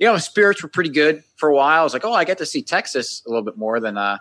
you 0.00 0.06
know, 0.06 0.16
spirits 0.18 0.64
were 0.64 0.68
pretty 0.68 0.90
good 0.90 1.22
for 1.36 1.48
a 1.48 1.54
while. 1.54 1.82
I 1.82 1.84
was 1.84 1.92
like, 1.92 2.04
oh, 2.04 2.12
I 2.12 2.24
get 2.24 2.38
to 2.38 2.46
see 2.46 2.62
Texas 2.62 3.22
a 3.24 3.30
little 3.30 3.44
bit 3.44 3.56
more 3.56 3.78
than 3.78 3.96
uh, 3.96 4.18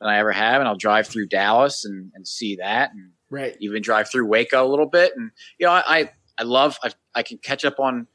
than 0.00 0.08
I 0.08 0.18
ever 0.18 0.32
have, 0.32 0.60
and 0.60 0.68
I'll 0.68 0.76
drive 0.76 1.06
through 1.06 1.26
Dallas 1.26 1.84
and, 1.84 2.12
and 2.14 2.26
see 2.26 2.56
that, 2.56 2.92
and 2.92 3.10
right, 3.30 3.56
even 3.60 3.82
drive 3.82 4.10
through 4.10 4.26
Waco 4.26 4.64
a 4.64 4.68
little 4.68 4.86
bit. 4.86 5.12
And 5.16 5.30
you 5.58 5.66
know, 5.66 5.72
I 5.72 5.82
I 5.86 6.10
love 6.42 6.78
I, 6.82 6.90
I 7.14 7.22
can 7.22 7.38
catch 7.38 7.64
up 7.64 7.80
on 7.80 8.06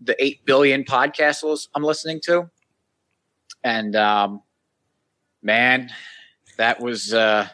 the 0.00 0.16
eight 0.22 0.44
billion 0.44 0.84
podcasts 0.84 1.68
I'm 1.74 1.82
listening 1.82 2.20
to, 2.24 2.50
and 3.62 3.94
um, 3.96 4.42
man, 5.42 5.90
that 6.58 6.80
was 6.80 7.14
uh, 7.14 7.48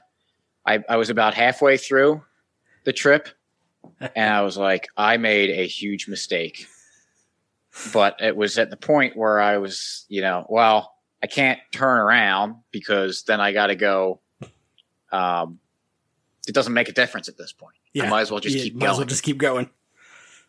I 0.67 0.83
I 0.89 0.97
was 0.97 1.11
about 1.11 1.35
halfway 1.35 1.77
through 1.77 2.23
the 2.85 2.93
trip, 2.93 3.29
and 4.01 4.35
I 4.35 4.43
was 4.43 4.57
like, 4.57 4.89
I 4.97 5.17
made 5.17 5.51
a 5.51 5.67
huge 5.67 6.09
mistake 6.09 6.67
but 7.93 8.17
it 8.21 8.37
was 8.37 8.59
at 8.59 8.71
the 8.71 8.77
point 8.77 9.17
where 9.17 9.41
I 9.41 9.59
was, 9.59 10.05
you 10.09 10.21
know, 10.21 10.47
well, 10.49 10.95
I 11.23 11.27
can't 11.27 11.59
turn 11.73 11.99
around 11.99 12.57
because 12.71 13.23
then 13.25 13.41
I 13.41 13.53
got 13.53 13.69
to 13.69 13.75
go. 13.75 14.21
Um, 15.11 15.59
it 16.47 16.55
doesn't 16.55 16.73
make 16.73 16.89
a 16.89 16.93
difference 16.93 17.29
at 17.29 17.37
this 17.37 17.53
point. 17.53 17.77
Yeah. 17.93 18.05
I 18.05 18.09
might 18.09 18.21
as 18.23 18.31
well 18.31 18.41
just 18.41 18.57
yeah, 18.57 18.65
keep 18.65 18.75
might 18.75 18.81
going. 18.81 18.91
As 18.93 18.99
well 18.99 19.07
just 19.07 19.23
keep 19.23 19.39
going. 19.39 19.71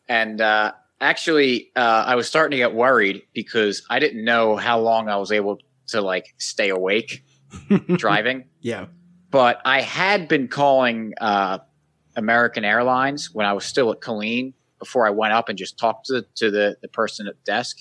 And 0.09 0.41
uh, 0.41 0.73
actually, 0.99 1.71
uh, 1.75 2.03
I 2.07 2.15
was 2.15 2.27
starting 2.27 2.51
to 2.51 2.57
get 2.57 2.73
worried 2.73 3.21
because 3.33 3.83
I 3.89 3.99
didn't 3.99 4.25
know 4.25 4.57
how 4.57 4.79
long 4.79 5.07
I 5.07 5.17
was 5.17 5.31
able 5.31 5.59
to 5.87 6.01
like 6.01 6.33
stay 6.37 6.69
awake 6.69 7.23
driving. 7.95 8.45
Yeah. 8.59 8.87
But 9.29 9.61
I 9.63 9.81
had 9.81 10.27
been 10.27 10.47
calling 10.47 11.13
uh, 11.21 11.59
American 12.15 12.65
Airlines 12.65 13.33
when 13.33 13.45
I 13.45 13.53
was 13.53 13.63
still 13.63 13.91
at 13.91 14.01
Killeen 14.01 14.53
before 14.79 15.05
I 15.05 15.11
went 15.11 15.33
up 15.33 15.47
and 15.47 15.57
just 15.57 15.77
talked 15.77 16.07
to, 16.07 16.25
to 16.35 16.49
the, 16.49 16.77
the 16.81 16.87
person 16.87 17.27
at 17.27 17.35
the 17.35 17.43
desk. 17.43 17.77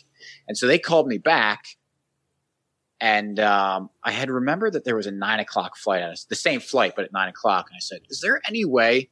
And 0.46 0.56
so 0.56 0.66
they 0.66 0.78
called 0.78 1.06
me 1.06 1.16
back. 1.16 1.64
And 3.00 3.38
um, 3.38 3.90
I 4.02 4.10
had 4.10 4.28
remembered 4.28 4.72
that 4.72 4.84
there 4.84 4.96
was 4.96 5.06
a 5.06 5.12
nine 5.12 5.38
o'clock 5.38 5.76
flight, 5.76 6.02
us, 6.02 6.24
the 6.24 6.34
same 6.34 6.60
flight, 6.60 6.94
but 6.96 7.04
at 7.04 7.12
nine 7.12 7.28
o'clock. 7.28 7.68
And 7.70 7.76
I 7.76 7.80
said, 7.80 8.00
Is 8.10 8.20
there 8.20 8.40
any 8.46 8.64
way 8.64 9.08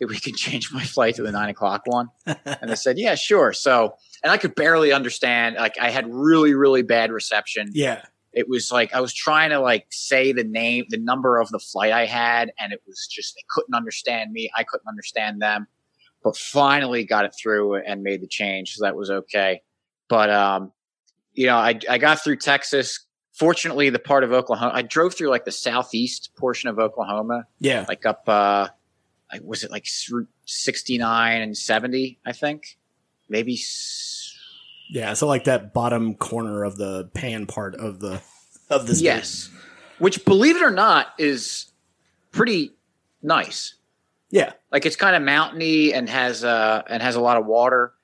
that 0.00 0.08
we 0.08 0.18
can 0.18 0.34
change 0.34 0.72
my 0.72 0.84
flight 0.84 1.16
to 1.16 1.22
the 1.22 1.32
nine 1.32 1.48
o'clock 1.48 1.82
one? 1.86 2.08
and 2.26 2.70
they 2.70 2.74
said, 2.76 2.98
Yeah, 2.98 3.14
sure. 3.14 3.52
So, 3.52 3.94
and 4.22 4.32
I 4.32 4.36
could 4.36 4.54
barely 4.54 4.92
understand. 4.92 5.56
Like, 5.56 5.78
I 5.80 5.90
had 5.90 6.06
really, 6.08 6.54
really 6.54 6.82
bad 6.82 7.10
reception. 7.10 7.70
Yeah. 7.72 8.02
It 8.32 8.48
was 8.50 8.70
like 8.70 8.94
I 8.94 9.00
was 9.00 9.14
trying 9.14 9.48
to 9.50 9.60
like 9.60 9.86
say 9.90 10.32
the 10.32 10.44
name, 10.44 10.84
the 10.90 10.98
number 10.98 11.38
of 11.38 11.48
the 11.48 11.58
flight 11.58 11.92
I 11.92 12.04
had, 12.04 12.52
and 12.60 12.70
it 12.70 12.82
was 12.86 13.06
just 13.10 13.34
they 13.34 13.44
couldn't 13.48 13.74
understand 13.74 14.30
me. 14.30 14.50
I 14.54 14.62
couldn't 14.62 14.88
understand 14.88 15.40
them 15.40 15.68
but 16.26 16.36
finally 16.36 17.04
got 17.04 17.24
it 17.24 17.32
through 17.40 17.76
and 17.76 18.02
made 18.02 18.20
the 18.20 18.26
change. 18.26 18.74
So 18.74 18.84
that 18.84 18.96
was 18.96 19.12
okay. 19.12 19.62
But, 20.08 20.28
um, 20.28 20.72
you 21.34 21.46
know, 21.46 21.56
I, 21.56 21.78
I 21.88 21.98
got 21.98 22.24
through 22.24 22.38
Texas. 22.38 23.06
Fortunately, 23.32 23.90
the 23.90 24.00
part 24.00 24.24
of 24.24 24.32
Oklahoma, 24.32 24.72
I 24.74 24.82
drove 24.82 25.14
through 25.14 25.28
like 25.28 25.44
the 25.44 25.52
southeast 25.52 26.32
portion 26.36 26.68
of 26.68 26.80
Oklahoma. 26.80 27.46
Yeah. 27.60 27.84
Like 27.86 28.04
up, 28.04 28.28
uh, 28.28 28.70
was 29.42 29.64
it 29.64 29.70
like 29.70 29.86
69 29.86 31.42
and 31.42 31.56
70, 31.56 32.18
I 32.24 32.32
think? 32.32 32.78
Maybe. 33.28 33.58
Yeah. 34.90 35.14
So 35.14 35.26
like 35.26 35.44
that 35.44 35.72
bottom 35.74 36.14
corner 36.14 36.64
of 36.64 36.76
the 36.76 37.10
pan 37.14 37.46
part 37.46 37.74
of 37.74 38.00
the, 38.00 38.22
of 38.70 38.86
the 38.86 38.94
Yes. 38.94 39.50
Which, 39.98 40.24
believe 40.24 40.56
it 40.56 40.62
or 40.62 40.70
not, 40.70 41.08
is 41.18 41.72
pretty 42.32 42.72
nice. 43.22 43.74
Yeah, 44.28 44.52
like 44.72 44.84
it's 44.84 44.96
kind 44.96 45.14
of 45.14 45.22
mountainy 45.22 45.94
and 45.94 46.08
has 46.08 46.42
uh 46.42 46.82
and 46.88 47.00
has 47.02 47.14
a 47.14 47.20
lot 47.20 47.36
of 47.36 47.46
water, 47.46 47.94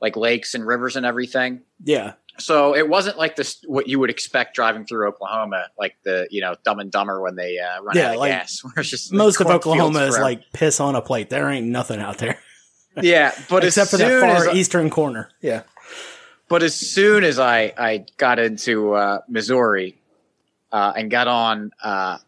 like 0.00 0.16
lakes 0.16 0.54
and 0.54 0.66
rivers 0.66 0.96
and 0.96 1.06
everything. 1.06 1.62
Yeah. 1.82 2.12
So 2.38 2.74
it 2.74 2.88
wasn't 2.88 3.18
like 3.18 3.36
this 3.36 3.62
what 3.66 3.88
you 3.88 3.98
would 3.98 4.10
expect 4.10 4.54
driving 4.54 4.86
through 4.86 5.08
Oklahoma, 5.08 5.66
like 5.78 5.96
the 6.02 6.26
you 6.30 6.40
know 6.40 6.56
Dumb 6.64 6.78
and 6.78 6.90
Dumber 6.90 7.20
when 7.20 7.36
they 7.36 7.58
uh, 7.58 7.82
run 7.82 7.96
yeah, 7.96 8.08
out 8.08 8.14
of 8.14 8.20
like 8.20 8.32
gas. 8.32 8.60
Where 8.74 8.82
just 8.82 9.12
most 9.12 9.40
of 9.40 9.46
Oklahoma 9.48 10.00
is 10.00 10.18
like 10.18 10.52
piss 10.52 10.80
on 10.80 10.96
a 10.96 11.02
plate. 11.02 11.30
There 11.30 11.48
ain't 11.48 11.66
nothing 11.66 12.00
out 12.00 12.18
there. 12.18 12.38
yeah, 13.02 13.32
but 13.48 13.64
except 13.64 13.90
for 13.90 13.96
that 13.98 14.20
far 14.20 14.54
eastern 14.54 14.90
corner. 14.90 15.30
Yeah. 15.40 15.62
But 16.48 16.62
as 16.62 16.74
soon 16.74 17.24
as 17.24 17.38
I 17.38 17.72
I 17.76 18.04
got 18.16 18.38
into 18.38 18.94
uh, 18.94 19.20
Missouri 19.28 19.98
uh, 20.70 20.92
and 20.96 21.10
got 21.10 21.28
on 21.28 21.70
uh, 21.82 22.18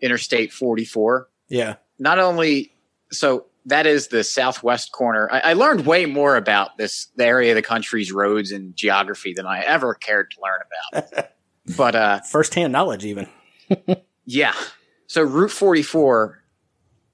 Interstate 0.00 0.52
44, 0.52 1.28
yeah, 1.48 1.76
not 1.98 2.18
only 2.18 2.72
so 3.10 3.46
that 3.68 3.86
is 3.86 4.08
the 4.08 4.24
southwest 4.24 4.92
corner. 4.92 5.28
I, 5.30 5.40
I, 5.40 5.52
learned 5.52 5.86
way 5.86 6.06
more 6.06 6.36
about 6.36 6.76
this 6.78 7.06
the 7.16 7.26
area 7.26 7.52
of 7.52 7.56
the 7.56 7.62
country's 7.62 8.10
roads 8.12 8.50
and 8.50 8.74
geography 8.74 9.34
than 9.34 9.46
I 9.46 9.60
ever 9.60 9.94
cared 9.94 10.30
to 10.32 10.36
learn 10.42 11.04
about. 11.12 11.30
but 11.76 11.94
uh, 11.94 12.20
firsthand 12.20 12.72
knowledge, 12.72 13.04
even. 13.04 13.28
yeah. 14.24 14.54
So 15.06 15.22
Route 15.22 15.50
44, 15.50 16.42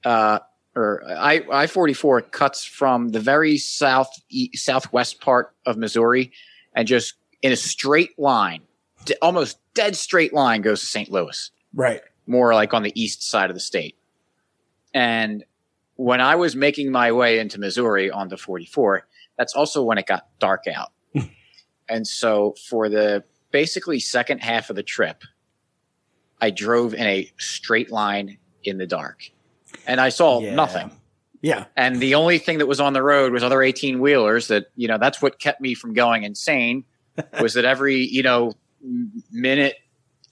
uh, 0.05 0.39
or 0.77 1.03
I 1.09 1.43
I 1.51 1.67
44 1.67 2.23
cuts 2.23 2.65
from 2.65 3.11
the 3.11 3.21
very 3.21 3.59
south 3.59 4.11
e- 4.29 4.57
southwest 4.57 5.21
part 5.21 5.55
of 5.67 5.77
Missouri, 5.77 6.33
and 6.75 6.87
just 6.87 7.15
in 7.43 7.53
a 7.53 7.57
straight 7.57 8.19
line, 8.19 8.63
almost 9.21 9.59
dead 9.75 9.97
straight 9.97 10.33
line, 10.33 10.63
goes 10.63 10.81
to 10.81 10.87
St. 10.87 11.11
Louis. 11.11 11.51
Right. 11.75 12.01
More 12.27 12.55
like 12.55 12.73
on 12.73 12.83
the 12.83 12.93
east 13.01 13.29
side 13.29 13.51
of 13.51 13.57
the 13.57 13.61
state. 13.61 13.97
And 14.95 15.45
when 15.97 16.21
I 16.21 16.35
was 16.37 16.57
making 16.57 16.91
my 16.91 17.13
way 17.13 17.39
into 17.39 17.59
Missouri 17.59 18.11
on 18.11 18.29
the 18.29 18.37
44, 18.37 19.07
that's 19.39 19.55
also 19.55 19.83
when 19.83 19.99
it 19.99 20.07
got 20.07 20.27
dark 20.39 20.65
out. 20.67 20.93
and 21.89 22.07
so 22.07 22.55
for 22.69 22.89
the 22.89 23.25
basically 23.51 24.01
second 24.01 24.39
half 24.39 24.71
of 24.71 24.77
the 24.77 24.83
trip, 24.83 25.23
I 26.41 26.51
drove 26.51 26.95
in 26.95 27.07
a 27.07 27.31
straight 27.39 27.91
line 27.91 28.39
in 28.63 28.79
the 28.79 28.87
dark 28.87 29.31
and 29.87 30.01
I 30.01 30.09
saw 30.09 30.41
yeah. 30.41 30.55
nothing. 30.55 30.91
Yeah. 31.41 31.67
And 31.77 32.01
the 32.01 32.15
only 32.15 32.39
thing 32.39 32.59
that 32.59 32.67
was 32.67 32.81
on 32.81 32.95
the 32.95 33.03
road 33.03 33.33
was 33.33 33.43
other 33.43 33.63
18 33.63 34.01
wheelers 34.01 34.49
that, 34.49 34.67
you 34.77 34.89
know, 34.89 34.99
that's 34.99 35.21
what 35.21 35.39
kept 35.39 35.61
me 35.61 35.75
from 35.75 35.93
going 35.93 36.25
insane 36.25 36.85
was 37.41 37.55
that 37.55 37.65
every 37.65 37.97
you 37.97 38.23
know 38.23 38.53
minute 39.31 39.77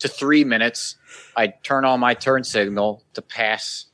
to 0.00 0.09
three 0.09 0.45
minutes, 0.45 0.97
I'd 1.37 1.62
turn 1.62 1.85
on 1.85 2.00
my 2.00 2.14
turn 2.14 2.45
signal 2.45 3.04
to 3.14 3.23
pass 3.23 3.87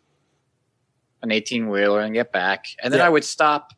an 1.22 1.30
18 1.32 1.68
wheeler 1.68 2.00
and 2.00 2.14
get 2.14 2.32
back. 2.32 2.66
And 2.82 2.92
then 2.92 3.00
Yeah. 3.00 3.06
I 3.06 3.08
would 3.08 3.24
stop. 3.24 3.72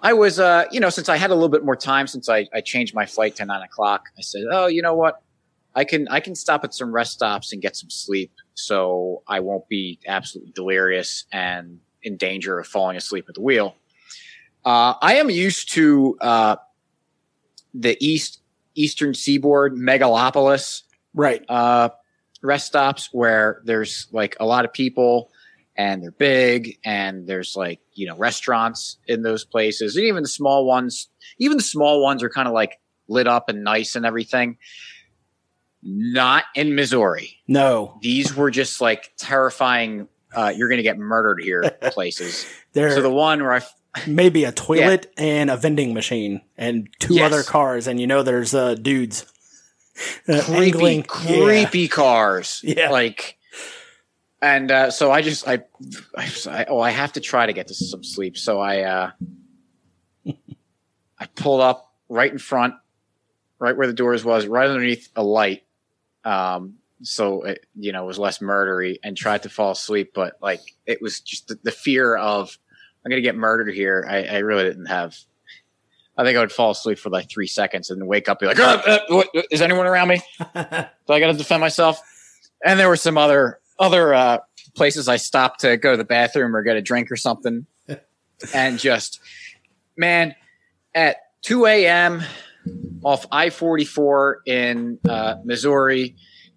I 0.00 0.12
was, 0.12 0.38
uh, 0.38 0.64
you 0.70 0.80
know, 0.80 0.90
since 0.90 1.08
I 1.08 1.16
had 1.16 1.30
a 1.30 1.34
little 1.34 1.48
bit 1.48 1.64
more 1.64 1.76
time 1.76 2.06
since 2.06 2.28
I, 2.28 2.46
I 2.52 2.60
changed 2.60 2.94
my 2.94 3.06
flight 3.06 3.36
to 3.36 3.44
nine 3.46 3.62
o'clock, 3.62 4.06
I 4.18 4.22
said, 4.22 4.42
oh, 4.50 4.66
you 4.66 4.82
know 4.82 4.94
what? 4.94 5.22
I 5.74 5.84
can, 5.84 6.06
I 6.08 6.20
can 6.20 6.34
stop 6.34 6.62
at 6.64 6.74
some 6.74 6.92
rest 6.92 7.12
stops 7.12 7.52
and 7.52 7.62
get 7.62 7.74
some 7.76 7.90
sleep. 7.90 8.32
So 8.54 9.22
I 9.26 9.40
won't 9.40 9.68
be 9.68 9.98
absolutely 10.06 10.52
delirious 10.52 11.24
and 11.32 11.80
in 12.02 12.16
danger 12.16 12.58
of 12.58 12.66
falling 12.66 12.96
asleep 12.96 13.26
at 13.28 13.34
the 13.34 13.40
wheel. 13.40 13.74
Uh, 14.64 14.94
I 15.00 15.16
am 15.16 15.30
used 15.30 15.72
to, 15.74 16.16
uh, 16.20 16.56
the 17.72 17.96
East, 18.04 18.40
Eastern 18.74 19.14
seaboard 19.14 19.74
megalopolis 19.74 20.82
Right. 21.14 21.44
uh, 21.48 21.90
rest 22.42 22.66
stops 22.66 23.08
where 23.12 23.62
there's 23.64 24.06
like 24.12 24.36
a 24.38 24.44
lot 24.44 24.64
of 24.64 24.72
people 24.72 25.30
and 25.76 26.02
they're 26.02 26.10
big 26.12 26.78
and 26.84 27.26
there's 27.26 27.56
like 27.56 27.80
you 27.94 28.06
know 28.06 28.16
restaurants 28.16 28.98
in 29.06 29.22
those 29.22 29.44
places 29.44 29.96
and 29.96 30.04
even 30.06 30.22
the 30.22 30.28
small 30.28 30.64
ones 30.66 31.08
even 31.38 31.56
the 31.56 31.62
small 31.62 32.02
ones 32.02 32.22
are 32.22 32.30
kind 32.30 32.46
of 32.48 32.54
like 32.54 32.78
lit 33.08 33.26
up 33.26 33.48
and 33.48 33.64
nice 33.64 33.96
and 33.96 34.06
everything 34.06 34.56
not 35.82 36.44
in 36.54 36.74
missouri 36.74 37.38
No, 37.46 37.98
these 38.02 38.34
were 38.34 38.50
just 38.50 38.80
like 38.80 39.12
terrifying 39.16 40.08
uh, 40.34 40.52
you're 40.56 40.68
gonna 40.68 40.82
get 40.82 40.98
murdered 40.98 41.40
here 41.42 41.62
places 41.92 42.46
there 42.72 42.90
so 42.90 43.02
the 43.02 43.10
one 43.10 43.42
where 43.42 43.52
i 43.52 43.56
f- 43.58 43.74
maybe 44.06 44.44
a 44.44 44.52
toilet 44.52 45.12
and 45.18 45.50
a 45.50 45.56
vending 45.56 45.92
machine 45.94 46.40
and 46.56 46.88
two 46.98 47.14
Yes. 47.14 47.32
other 47.32 47.42
cars, 47.44 47.86
and 47.86 48.00
you 48.00 48.08
know 48.08 48.24
there's 48.24 48.52
uh, 48.52 48.74
dudes. 48.74 49.24
Uh, 50.28 50.42
creepy, 50.42 50.66
angling- 50.66 51.02
creepy 51.04 51.86
cars. 51.86 52.60
Yeah. 52.64 52.90
Like, 52.90 53.38
and 54.44 54.70
uh, 54.70 54.90
so 54.90 55.10
I 55.10 55.22
just 55.22 55.48
I, 55.48 55.64
I, 56.14 56.66
oh 56.68 56.78
I 56.78 56.90
have 56.90 57.14
to 57.14 57.20
try 57.20 57.46
to 57.46 57.54
get 57.54 57.68
to 57.68 57.74
some 57.74 58.04
sleep. 58.04 58.36
So 58.36 58.60
I 58.60 58.82
uh, 58.82 59.10
I 61.18 61.26
pulled 61.34 61.62
up 61.62 61.90
right 62.10 62.30
in 62.30 62.38
front, 62.38 62.74
right 63.58 63.74
where 63.74 63.86
the 63.86 63.94
doors 63.94 64.22
was, 64.22 64.46
right 64.46 64.68
underneath 64.68 65.08
a 65.16 65.22
light. 65.22 65.64
Um, 66.24 66.74
so 67.02 67.44
it, 67.44 67.64
you 67.74 67.92
know 67.92 68.04
it 68.04 68.06
was 68.06 68.18
less 68.18 68.38
murdery, 68.40 68.98
and 69.02 69.16
tried 69.16 69.44
to 69.44 69.48
fall 69.48 69.70
asleep, 69.70 70.12
but 70.14 70.34
like 70.42 70.60
it 70.84 71.00
was 71.00 71.20
just 71.20 71.48
the, 71.48 71.58
the 71.62 71.72
fear 71.72 72.14
of 72.14 72.58
I'm 73.02 73.10
gonna 73.10 73.22
get 73.22 73.36
murdered 73.36 73.72
here. 73.72 74.06
I, 74.06 74.24
I 74.24 74.38
really 74.38 74.64
didn't 74.64 74.86
have. 74.86 75.16
I 76.18 76.22
think 76.22 76.36
I 76.36 76.40
would 76.40 76.52
fall 76.52 76.70
asleep 76.70 76.98
for 76.98 77.08
like 77.08 77.30
three 77.30 77.46
seconds 77.46 77.88
and 77.88 77.98
then 77.98 78.06
wake 78.06 78.28
up, 78.28 78.42
and 78.42 78.50
be 78.50 78.62
like, 78.62 78.86
"Uh, 78.86 78.90
uh, 78.90 78.98
what, 79.08 79.28
is 79.50 79.62
anyone 79.62 79.86
around 79.86 80.08
me? 80.08 80.20
So 81.06 81.12
I 81.12 81.20
got 81.20 81.32
to 81.32 81.36
defend 81.36 81.60
myself. 81.60 82.00
And 82.64 82.80
there 82.80 82.88
were 82.88 82.96
some 82.96 83.18
other 83.18 83.60
other 83.78 84.14
uh, 84.14 84.38
places 84.74 85.08
I 85.08 85.16
stopped 85.16 85.60
to 85.60 85.76
go 85.76 85.92
to 85.92 85.96
the 85.96 86.04
bathroom 86.04 86.54
or 86.54 86.62
get 86.62 86.76
a 86.76 86.82
drink 86.82 87.10
or 87.10 87.16
something, 87.16 87.66
and 88.54 88.78
just 88.78 89.20
man, 89.96 90.34
at 90.94 91.16
two 91.42 91.66
a.m. 91.66 92.22
off 93.02 93.26
I 93.30 93.50
forty 93.50 93.84
four 93.84 94.40
in 94.46 94.98
uh, 95.08 95.36
Missouri, 95.44 96.16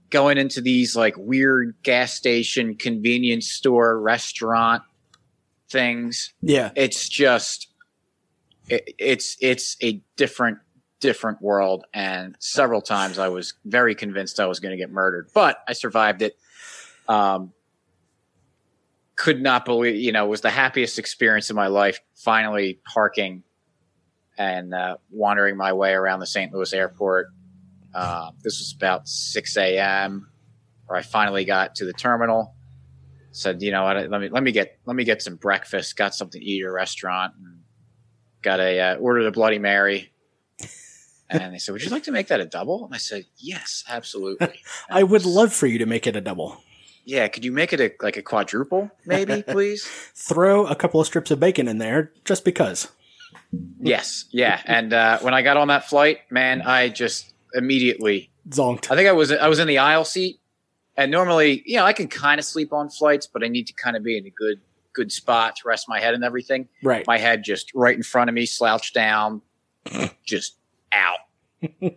going 0.09 0.37
into 0.37 0.61
these 0.61 0.95
like 0.95 1.15
weird 1.17 1.75
gas 1.83 2.13
station, 2.13 2.75
convenience 2.75 3.47
store, 3.47 3.99
restaurant 3.99 4.83
things 5.69 6.33
yeah, 6.41 6.71
it's 6.75 7.09
just 7.09 7.67
it, 8.69 8.93
it's 8.97 9.37
it's 9.41 9.77
a 9.81 10.01
different 10.15 10.59
different 10.99 11.41
world. 11.41 11.85
And 11.93 12.35
several 12.39 12.81
times 12.81 13.19
i 13.19 13.27
was 13.27 13.53
very 13.65 13.95
convinced 13.95 14.39
i 14.39 14.45
was 14.45 14.59
going 14.59 14.71
to 14.71 14.77
get 14.77 14.91
murdered 14.91 15.29
but 15.33 15.59
i 15.67 15.73
survived 15.73 16.21
it 16.21 16.37
um 17.07 17.51
could 19.15 19.41
not 19.41 19.65
believe 19.65 19.95
you 19.95 20.11
know 20.11 20.25
it 20.25 20.29
was 20.29 20.41
the 20.41 20.49
happiest 20.49 20.99
experience 20.99 21.49
of 21.49 21.55
my 21.55 21.67
life 21.67 21.99
finally 22.15 22.79
parking 22.85 23.43
and 24.37 24.73
uh, 24.73 24.97
wandering 25.09 25.57
my 25.57 25.73
way 25.73 25.93
around 25.93 26.19
the 26.19 26.27
st 26.27 26.53
louis 26.53 26.73
airport 26.73 27.27
uh, 27.95 28.29
this 28.43 28.59
was 28.59 28.73
about 28.75 29.07
6 29.07 29.57
a.m 29.57 30.29
where 30.85 30.97
i 30.97 31.01
finally 31.01 31.45
got 31.45 31.75
to 31.75 31.85
the 31.85 31.93
terminal 31.93 32.53
said, 33.37 33.61
you 33.61 33.71
know 33.71 33.85
let 33.85 34.21
me 34.21 34.29
let 34.29 34.43
me 34.43 34.51
get 34.51 34.79
let 34.85 34.95
me 34.95 35.03
get 35.03 35.21
some 35.21 35.35
breakfast. 35.35 35.95
Got 35.95 36.15
something 36.15 36.41
to 36.41 36.45
eat 36.45 36.63
at 36.63 36.67
a 36.67 36.71
restaurant. 36.71 37.33
And 37.37 37.59
got 38.41 38.59
a 38.59 38.79
uh, 38.79 38.95
ordered 38.95 39.25
a 39.25 39.31
Bloody 39.31 39.59
Mary. 39.59 40.11
And 41.29 41.53
they 41.53 41.57
said, 41.57 41.73
"Would 41.73 41.83
you 41.83 41.89
like 41.89 42.03
to 42.03 42.11
make 42.11 42.27
that 42.27 42.39
a 42.39 42.45
double?" 42.45 42.85
And 42.85 42.93
I 42.93 42.97
said, 42.97 43.25
"Yes, 43.35 43.83
absolutely." 43.89 44.61
I 44.89 45.03
would 45.03 45.25
love 45.25 45.53
for 45.53 45.67
you 45.67 45.77
to 45.79 45.85
make 45.85 46.07
it 46.07 46.15
a 46.15 46.21
double. 46.21 46.63
Yeah, 47.07 47.29
could 47.29 47.45
you 47.45 47.53
make 47.53 47.71
it 47.71 47.79
a 47.79 47.93
like 48.01 48.17
a 48.17 48.21
quadruple, 48.21 48.91
maybe, 49.05 49.41
please? 49.47 49.85
Throw 50.13 50.65
a 50.65 50.75
couple 50.75 50.99
of 50.99 51.07
strips 51.07 51.31
of 51.31 51.39
bacon 51.39 51.69
in 51.69 51.77
there 51.77 52.11
just 52.25 52.43
because. 52.43 52.89
yes, 53.79 54.25
yeah. 54.31 54.61
And 54.65 54.91
uh, 54.91 55.19
when 55.19 55.33
I 55.33 55.41
got 55.41 55.55
on 55.55 55.69
that 55.69 55.87
flight, 55.87 56.19
man, 56.29 56.61
I 56.61 56.89
just 56.89 57.33
immediately. 57.53 58.29
Zonked. 58.49 58.91
I 58.91 58.95
think 58.97 59.07
I 59.07 59.13
was 59.13 59.31
I 59.31 59.47
was 59.47 59.59
in 59.59 59.69
the 59.69 59.77
aisle 59.77 60.03
seat, 60.03 60.41
and 60.97 61.09
normally, 61.09 61.63
you 61.65 61.77
know, 61.77 61.85
I 61.85 61.93
can 61.93 62.09
kind 62.09 62.39
of 62.39 62.45
sleep 62.45 62.73
on 62.73 62.89
flights, 62.89 63.25
but 63.25 63.41
I 63.41 63.47
need 63.47 63.67
to 63.67 63.73
kind 63.73 63.95
of 63.95 64.03
be 64.03 64.17
in 64.17 64.25
a 64.25 64.29
good 64.29 64.59
good 64.91 65.09
spot 65.09 65.55
to 65.55 65.61
rest 65.65 65.87
my 65.87 66.01
head 66.01 66.13
and 66.13 66.25
everything. 66.25 66.67
Right. 66.83 67.07
my 67.07 67.19
head 67.19 67.41
just 67.41 67.73
right 67.73 67.95
in 67.95 68.03
front 68.03 68.29
of 68.29 68.33
me, 68.33 68.45
slouched 68.45 68.93
down, 68.93 69.41
just 70.25 70.57
out. 70.91 71.19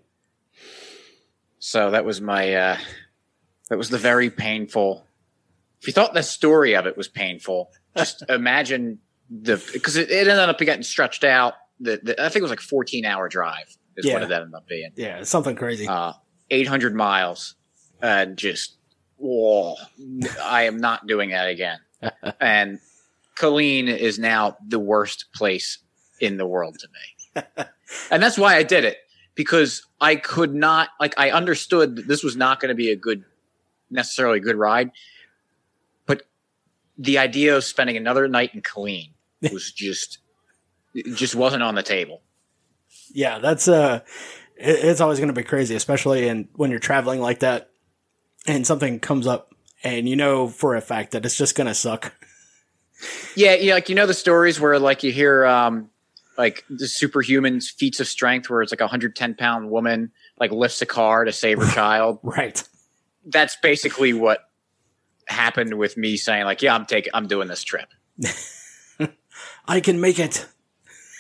so 1.59 1.91
that 1.91 2.05
was 2.05 2.21
my 2.21 2.55
uh 2.55 2.79
that 3.71 3.79
was 3.79 3.89
the 3.89 3.99
very 3.99 4.29
painful 4.29 5.07
if 5.81 5.87
you 5.87 5.93
thought 5.95 6.13
the 6.13 6.23
story 6.23 6.75
of 6.77 6.87
it 6.87 6.97
was 6.97 7.09
painful, 7.09 7.71
just 7.97 8.23
imagine 8.29 8.99
the 9.31 9.57
because 9.73 9.97
it, 9.97 10.11
it 10.11 10.29
ended 10.29 10.49
up 10.49 10.59
getting 10.59 10.83
stretched 10.83 11.25
out. 11.25 11.55
The, 11.81 11.99
the 12.03 12.21
I 12.23 12.29
think 12.29 12.41
it 12.41 12.43
was 12.43 12.51
like 12.51 12.61
14 12.61 13.07
hour 13.07 13.29
drive 13.29 13.75
is 13.97 14.05
Yeah. 14.05 14.15
what 14.15 14.23
it 14.23 14.31
ended 14.31 14.53
up 14.55 14.67
being. 14.69 14.91
yeah, 14.97 15.23
something 15.23 15.57
crazy. 15.57 15.87
Uh 15.89 16.13
800 16.51 16.95
miles 16.95 17.55
and 18.03 18.37
just 18.37 18.77
whoa, 19.17 19.77
I 20.43 20.65
am 20.65 20.77
not 20.79 21.07
doing 21.07 21.31
that 21.31 21.49
again. 21.49 21.79
and 22.41 22.79
Killeen 23.39 23.87
is 23.87 24.19
now 24.19 24.57
the 24.67 24.79
worst 24.79 25.27
place 25.35 25.79
in 26.21 26.37
the 26.37 26.47
world 26.47 26.79
to 26.81 26.89
me. 26.89 27.43
and 28.11 28.23
that's 28.23 28.37
why 28.37 28.57
I 28.57 28.65
did 28.65 28.85
it 28.85 28.99
because 29.35 29.87
I 30.01 30.17
could 30.17 30.55
not 30.55 30.89
like 30.99 31.15
I 31.17 31.31
understood 31.31 31.97
that 31.97 32.09
this 32.09 32.23
was 32.23 32.37
not 32.37 32.61
going 32.61 32.69
to 32.71 32.75
be 32.75 32.91
a 32.91 32.97
good 32.97 33.25
necessarily 33.91 34.39
a 34.39 34.41
good 34.41 34.57
ride, 34.57 34.91
but 36.07 36.23
the 36.99 37.19
idea 37.19 37.57
of 37.57 37.65
spending 37.65 37.97
another 37.97 38.29
night 38.29 38.55
in 38.55 38.63
Killeen 38.63 39.11
was 39.53 39.73
just 39.73 40.19
it 40.95 41.17
just 41.17 41.35
wasn't 41.35 41.63
on 41.63 41.75
the 41.75 41.83
table. 41.83 42.23
yeah, 43.13 43.39
that's 43.39 43.69
uh, 43.69 44.01
it's 44.57 45.01
always 45.01 45.19
going 45.19 45.29
to 45.29 45.35
be 45.35 45.43
crazy, 45.45 45.75
especially 45.75 46.29
in 46.29 46.49
when 46.55 46.71
you're 46.71 46.81
traveling 46.81 47.21
like 47.21 47.41
that, 47.41 47.71
and 48.47 48.67
something 48.67 49.01
comes 49.01 49.27
up, 49.27 49.55
and 49.83 50.09
you 50.09 50.17
know 50.17 50.49
for 50.49 50.77
a 50.77 50.81
fact 50.81 51.13
that 51.13 51.25
it's 51.25 51.37
just 51.37 51.55
going 51.55 51.67
to 51.67 51.75
suck. 51.75 52.13
Yeah, 53.35 53.55
yeah, 53.55 53.75
like 53.75 53.89
you 53.89 53.95
know 53.95 54.07
the 54.07 54.15
stories 54.15 54.61
where 54.61 54.79
like 54.79 55.03
you 55.03 55.13
hear 55.13 55.47
um 55.47 55.91
like 56.37 56.65
the 56.71 56.89
superhuman 56.89 57.61
feats 57.61 58.01
of 58.01 58.09
strength 58.09 58.49
where 58.49 58.63
it's 58.63 58.73
like 58.73 58.81
a 58.81 58.85
110 58.85 59.35
pound 59.35 59.71
woman 59.71 60.11
like 60.39 60.51
lifts 60.51 60.81
a 60.81 60.87
car 60.87 61.25
to 61.25 61.33
save 61.33 61.59
her 61.59 61.71
child. 61.75 62.19
Right. 62.23 62.63
That's 63.27 63.57
basically 63.63 64.13
what 64.13 64.41
happened 65.27 65.75
with 65.79 65.97
me 65.97 66.17
saying 66.17 66.45
like, 66.45 66.63
yeah, 66.63 66.75
I'm 66.75 66.87
taking, 66.87 67.13
I'm 67.15 67.27
doing 67.29 67.49
this 67.49 67.63
trip. 67.63 67.89
I 69.67 69.81
can 69.81 70.01
make 70.01 70.19
it. 70.19 70.47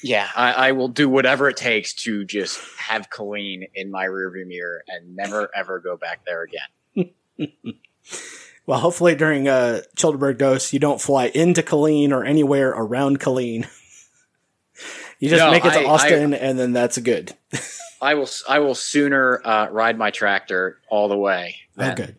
Yeah, 0.02 0.28
I, 0.34 0.52
I 0.52 0.72
will 0.72 0.88
do 0.88 1.08
whatever 1.08 1.48
it 1.48 1.56
takes 1.58 1.92
to 2.04 2.24
just 2.24 2.58
have 2.78 3.10
Killeen 3.10 3.68
in 3.74 3.90
my 3.90 4.06
rearview 4.06 4.46
mirror 4.46 4.82
and 4.88 5.14
never 5.14 5.50
ever 5.54 5.78
go 5.78 5.96
back 5.96 6.24
there 6.26 6.42
again. 6.42 7.10
Well, 8.66 8.78
hopefully 8.78 9.16
during 9.16 9.48
uh, 9.48 9.80
Childerberg 9.96 10.38
Dose, 10.38 10.72
you 10.72 10.78
don't 10.78 11.00
fly 11.00 11.26
into 11.34 11.60
Killeen 11.62 12.12
or 12.12 12.24
anywhere 12.24 12.68
around 12.70 13.18
Colleen. 13.18 13.66
you 15.18 15.28
just 15.28 15.40
No, 15.40 15.50
make 15.50 15.64
it 15.64 15.72
to 15.72 15.80
I- 15.80 15.84
Austin, 15.86 16.34
and 16.34 16.56
then 16.56 16.72
that's 16.72 16.96
good. 16.98 17.32
I 18.02 18.14
will, 18.14 18.28
I 18.48 18.58
will 18.60 18.74
sooner 18.74 19.40
uh, 19.44 19.68
ride 19.70 19.98
my 19.98 20.10
tractor 20.10 20.78
all 20.88 21.08
the 21.08 21.18
way 21.18 21.56
Oh, 21.78 21.82
than 21.84 21.94
good. 21.96 22.16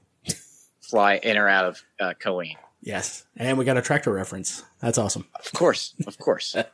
fly 0.82 1.16
in 1.16 1.38
or 1.38 1.48
out 1.48 1.66
of 1.66 1.84
uh, 2.00 2.14
Killeen. 2.24 2.56
Yes, 2.84 3.26
and 3.38 3.58
we 3.58 3.66
got 3.66 3.78
a 3.78 3.82
tractor 3.82 4.12
reference. 4.12 4.64
That's 4.80 4.98
awesome. 4.98 5.26
Of 5.36 5.52
course, 5.54 5.94
of 6.08 6.18
course. 6.18 6.56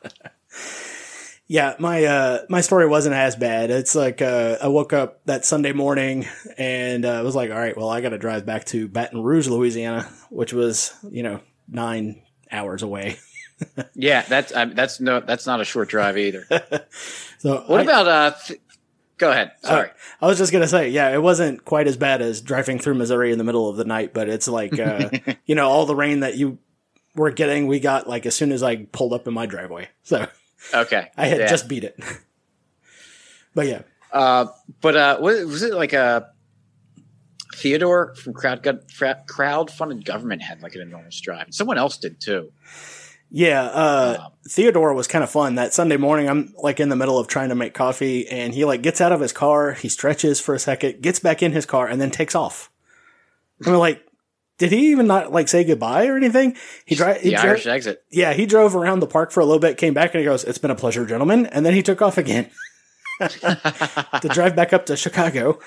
Yeah, 1.49 1.75
my 1.79 2.03
uh 2.03 2.39
my 2.49 2.59
story 2.59 2.87
wasn't 2.87 3.15
as 3.15 3.37
bad. 3.37 3.69
It's 3.69 3.95
like 3.95 4.21
uh 4.21 4.57
I 4.61 4.67
woke 4.67 4.91
up 4.91 5.23
that 5.27 5.45
Sunday 5.45 5.71
morning 5.71 6.25
and 6.57 7.05
uh, 7.05 7.21
was 7.23 7.35
like, 7.35 7.51
all 7.51 7.57
right, 7.57 7.75
well, 7.77 7.87
I 7.89 8.01
got 8.01 8.09
to 8.09 8.17
drive 8.17 8.45
back 8.45 8.65
to 8.65 8.89
Baton 8.89 9.23
Rouge, 9.23 9.47
Louisiana, 9.47 10.09
which 10.29 10.51
was 10.51 10.93
you 11.09 11.23
know 11.23 11.39
nine 11.69 12.21
hours 12.51 12.83
away. 12.83 13.17
Yeah, 13.95 14.21
that's 14.21 14.53
um, 14.55 14.75
that's 14.75 14.99
no 14.99 15.19
that's 15.19 15.47
not 15.47 15.61
a 15.61 15.65
short 15.65 15.89
drive 15.89 16.17
either. 16.17 16.45
So 17.39 17.63
What 17.67 17.79
I- 17.79 17.83
about 17.83 18.07
uh 18.07 18.31
th- 18.45 18.59
Go 19.17 19.31
ahead. 19.31 19.51
Sorry. 19.63 19.89
Uh, 19.89 19.93
I 20.21 20.27
was 20.27 20.37
just 20.37 20.51
gonna 20.51 20.67
say, 20.67 20.89
yeah, 20.89 21.09
it 21.13 21.21
wasn't 21.21 21.65
quite 21.65 21.87
as 21.87 21.97
bad 21.97 22.21
as 22.21 22.39
driving 22.41 22.77
through 22.79 22.95
Missouri 22.95 23.31
in 23.31 23.37
the 23.37 23.43
middle 23.43 23.67
of 23.69 23.75
the 23.77 23.85
night, 23.85 24.13
but 24.13 24.29
it's 24.29 24.47
like, 24.47 24.77
uh, 24.79 25.09
you 25.45 25.55
know, 25.55 25.67
all 25.67 25.85
the 25.85 25.95
rain 25.95 26.19
that 26.19 26.37
you 26.37 26.59
were 27.15 27.31
getting, 27.31 27.65
we 27.67 27.79
got 27.79 28.07
like 28.07 28.25
as 28.27 28.35
soon 28.35 28.51
as 28.51 28.61
I 28.61 28.75
pulled 28.85 29.13
up 29.13 29.27
in 29.27 29.33
my 29.33 29.45
driveway. 29.47 29.89
So 30.03 30.27
okay. 30.73 31.09
I 31.17 31.25
had 31.27 31.39
Yeah. 31.39 31.47
just 31.47 31.67
beat 31.67 31.83
it. 31.83 31.99
but 33.55 33.65
yeah, 33.67 33.81
Uh, 34.11 34.45
but 34.81 34.95
uh, 34.95 35.17
was, 35.19 35.45
was 35.45 35.63
it 35.63 35.73
like 35.73 35.93
a 35.93 36.29
Theodore 37.55 38.13
from 38.15 38.33
Crowd 38.33 38.63
Crowd 39.27 39.71
Funded 39.71 40.05
Government 40.05 40.43
had 40.43 40.61
like 40.61 40.75
an 40.75 40.81
enormous 40.81 41.19
drive? 41.19 41.47
Someone 41.49 41.79
else 41.79 41.97
did 41.97 42.21
too. 42.21 42.51
Yeah. 43.29 43.63
Uh, 43.63 44.17
Um, 44.19 44.31
Theodore 44.49 44.93
was 44.93 45.07
kind 45.07 45.23
of 45.23 45.29
fun. 45.29 45.55
That 45.55 45.73
Sunday 45.73 45.97
morning, 45.97 46.29
I'm 46.29 46.53
like 46.57 46.79
in 46.79 46.89
the 46.89 46.95
middle 46.95 47.19
of 47.19 47.27
trying 47.27 47.49
to 47.49 47.55
make 47.55 47.73
coffee, 47.73 48.27
and 48.29 48.53
he 48.53 48.63
like 48.65 48.81
gets 48.81 49.01
out 49.01 49.11
of 49.11 49.19
his 49.19 49.33
car, 49.33 49.73
he 49.73 49.89
stretches 49.89 50.39
for 50.39 50.55
a 50.55 50.59
second, 50.59 51.01
gets 51.01 51.19
back 51.19 51.43
in 51.43 51.51
his 51.51 51.65
car, 51.65 51.87
and 51.87 51.99
then 51.99 52.11
takes 52.11 52.33
off. 52.35 52.71
And 53.59 53.67
we're 53.67 53.77
like, 53.77 54.03
did 54.57 54.71
he 54.71 54.91
even 54.91 55.05
not 55.07 55.31
like 55.31 55.47
say 55.49 55.63
goodbye 55.63 56.07
or 56.07 56.15
anything? 56.15 56.55
He 56.85 56.95
drive. 56.95 57.21
the 57.21 57.35
Irish 57.35 57.67
exit. 57.67 58.03
yeah, 58.09 58.33
he 58.33 58.45
drove 58.45 58.75
around 58.75 59.01
the 59.01 59.07
park 59.07 59.31
for 59.31 59.41
a 59.41 59.45
little 59.45 59.59
bit, 59.59 59.77
came 59.77 59.93
back, 59.93 60.13
and 60.13 60.19
he 60.19 60.25
goes, 60.25 60.43
"It's 60.45 60.57
been 60.57 60.71
a 60.71 60.75
pleasure, 60.75 61.05
gentlemen." 61.05 61.45
And 61.47 61.65
then 61.65 61.73
he 61.73 61.83
took 61.83 62.01
off 62.01 62.17
again 62.17 62.49
to 63.19 64.29
drive 64.31 64.55
back 64.55 64.73
up 64.73 64.85
to 64.87 64.95
Chicago. 64.97 65.59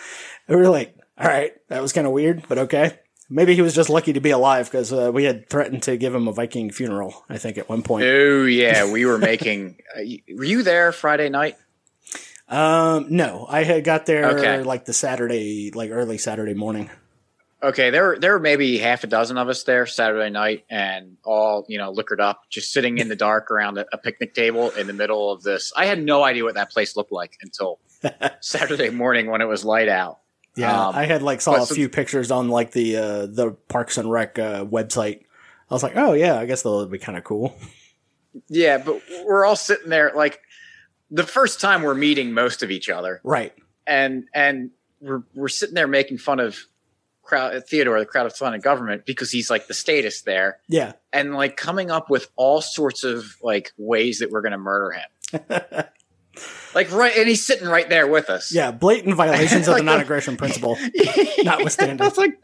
And 0.49 0.57
we 0.57 0.63
were 0.65 0.71
like, 0.71 0.97
"All 1.19 1.27
right, 1.29 1.53
that 1.69 1.83
was 1.83 1.93
kind 1.93 2.07
of 2.07 2.13
weird, 2.13 2.45
but 2.49 2.59
okay." 2.59 2.99
Maybe 3.33 3.55
he 3.55 3.63
was 3.63 3.75
just 3.77 3.89
lucky 3.89 4.13
to 4.15 4.21
be 4.21 4.31
alive 4.31 4.67
because 4.69 4.93
uh, 4.93 5.11
we 5.15 5.23
had 5.25 5.49
threatened 5.49 5.85
to 5.85 5.97
give 5.97 6.13
him 6.13 6.27
a 6.27 6.33
Viking 6.33 6.71
funeral. 6.73 7.25
I 7.29 7.39
think 7.39 7.59
at 7.59 7.69
one 7.69 7.83
point. 7.83 8.05
Oh 8.05 8.45
yeah, 8.45 8.85
we 8.93 9.07
were 9.07 9.19
making. 9.19 9.77
Uh, 9.97 10.01
were 10.37 10.45
you 10.45 10.63
there 10.65 10.91
Friday 10.91 11.29
night? 11.29 11.57
Um, 12.49 13.07
no, 13.11 13.47
I 13.49 13.63
had 13.63 13.85
got 13.85 14.07
there 14.07 14.31
Okay. 14.39 14.63
like 14.65 14.85
the 14.85 14.93
Saturday, 14.93 15.71
like 15.73 15.91
early 15.91 16.19
Saturday 16.19 16.55
morning. 16.55 16.91
Okay, 17.63 17.91
there 17.91 18.09
were 18.09 18.19
there 18.19 18.33
were 18.33 18.41
maybe 18.41 18.79
half 18.79 19.05
a 19.05 19.07
dozen 19.07 19.37
of 19.37 19.49
us 19.49 19.63
there 19.65 19.87
Saturday 19.87 20.31
night, 20.31 20.65
and 20.71 21.19
all 21.23 21.65
you 21.69 21.79
know 21.79 21.91
liquored 21.93 22.21
up, 22.21 22.43
just 22.49 22.73
sitting 22.73 22.99
in 22.99 23.09
the 23.09 23.17
dark 23.29 23.51
around 23.51 23.77
a, 23.79 23.85
a 23.93 23.99
picnic 23.99 24.35
table 24.35 24.71
in 24.71 24.87
the 24.87 24.93
middle 24.95 25.31
of 25.31 25.43
this. 25.43 25.73
I 25.77 25.85
had 25.85 26.03
no 26.03 26.25
idea 26.25 26.43
what 26.43 26.55
that 26.55 26.71
place 26.71 26.97
looked 26.97 27.13
like 27.13 27.37
until 27.43 27.79
Saturday 28.41 28.89
morning 28.91 29.31
when 29.31 29.43
it 29.43 29.45
was 29.47 29.63
light 29.65 29.89
out. 29.91 30.20
Yeah, 30.57 30.89
Um, 30.89 30.95
I 30.97 31.05
had 31.07 31.23
like 31.23 31.41
saw 31.41 31.63
a 31.63 31.67
few 31.67 31.89
pictures 31.89 32.31
on 32.31 32.49
like 32.49 32.73
the 32.73 32.97
uh, 32.97 33.27
the 33.27 33.53
Parks 33.69 33.99
and 33.99 34.11
Rec 34.11 34.39
uh, 34.39 34.65
website. 34.65 35.21
I 35.71 35.75
was 35.75 35.83
like, 35.83 35.97
oh 35.97 36.13
yeah, 36.13 36.37
I 36.39 36.47
guess 36.47 36.63
that'll 36.63 36.87
be 36.87 36.99
kind 36.99 37.17
of 37.17 37.25
cool. 37.25 37.57
Yeah, 38.49 38.79
but 38.79 39.01
we're 39.25 39.45
all 39.45 39.57
sitting 39.57 39.89
there 39.91 40.13
like 40.15 40.41
the 41.11 41.25
first 41.25 41.61
time 41.61 41.83
we're 41.83 41.95
meeting 41.95 42.33
most 42.33 42.63
of 42.63 42.71
each 42.71 42.89
other, 42.89 43.21
Right. 43.25 43.53
and 43.87 44.25
and 44.35 44.71
we're 45.01 45.23
we're 45.35 45.49
sitting 45.49 45.75
there 45.75 45.87
making 45.89 46.19
fun 46.19 46.41
of 46.41 46.57
crowd 47.23 47.65
Theodore, 47.69 47.99
the 48.01 48.07
crowd 48.07 48.27
of 48.27 48.37
fun 48.37 48.55
and 48.55 48.63
government, 48.63 49.07
because 49.07 49.31
he's 49.31 49.51
like 49.51 49.67
the 49.69 49.75
status 49.75 50.23
there, 50.23 50.59
Yeah. 50.69 50.93
and 51.13 51.35
like 51.35 51.57
coming 51.57 51.91
up 51.91 52.11
with 52.11 52.29
all 52.37 52.61
sorts 52.61 53.05
of 53.05 53.25
like 53.43 53.73
ways 53.79 54.19
that 54.19 54.31
we're 54.31 54.43
going 54.43 54.53
to 54.53 54.59
murder 54.59 54.91
him. 54.93 55.41
like 56.75 56.91
right, 56.93 57.17
and 57.17 57.29
he's 57.29 57.45
sitting 57.45 57.67
right 57.69 57.89
there 57.89 58.07
with 58.07 58.31
us. 58.31 58.53
Yeah, 58.55 58.71
blatant 58.71 59.15
violations 59.17 59.63
of 59.69 59.73
Like 59.73 59.79
the 59.79 59.85
the- 59.85 59.91
non-aggression 59.93 60.37
principle. 60.37 60.79
Notwithstanding. 61.43 62.05
it's 62.07 62.19
like 62.19 62.35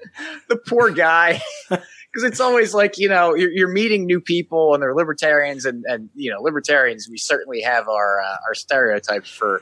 the 0.48 0.56
poor 0.56 0.90
guy. 0.90 1.40
Because 2.12 2.30
it's 2.30 2.40
always 2.40 2.72
like 2.72 2.96
you 2.96 3.10
know 3.10 3.34
you're, 3.34 3.50
you're 3.50 3.68
meeting 3.68 4.06
new 4.06 4.22
people 4.22 4.72
and 4.72 4.82
they're 4.82 4.94
libertarians 4.94 5.66
and, 5.66 5.84
and 5.86 6.08
you 6.14 6.30
know 6.30 6.40
libertarians 6.40 7.06
we 7.10 7.18
certainly 7.18 7.60
have 7.60 7.88
our 7.88 8.22
uh, 8.22 8.36
our 8.48 8.54
stereotypes 8.54 9.28
for 9.28 9.60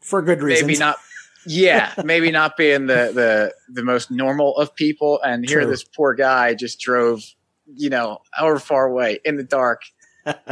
For 0.00 0.20
good 0.20 0.42
reasons. 0.42 0.66
maybe 0.66 0.78
not 0.80 0.96
yeah 1.46 1.92
maybe 2.04 2.32
not 2.32 2.56
being 2.56 2.86
the 2.86 3.12
the 3.14 3.54
the 3.72 3.84
most 3.84 4.10
normal 4.10 4.56
of 4.56 4.74
people 4.74 5.20
and 5.22 5.48
here 5.48 5.60
True. 5.60 5.70
this 5.70 5.84
poor 5.84 6.14
guy 6.14 6.54
just 6.54 6.80
drove 6.80 7.22
you 7.72 7.88
know 7.90 8.18
however 8.32 8.58
far 8.58 8.86
away 8.86 9.20
in 9.24 9.36
the 9.36 9.44
dark 9.44 9.82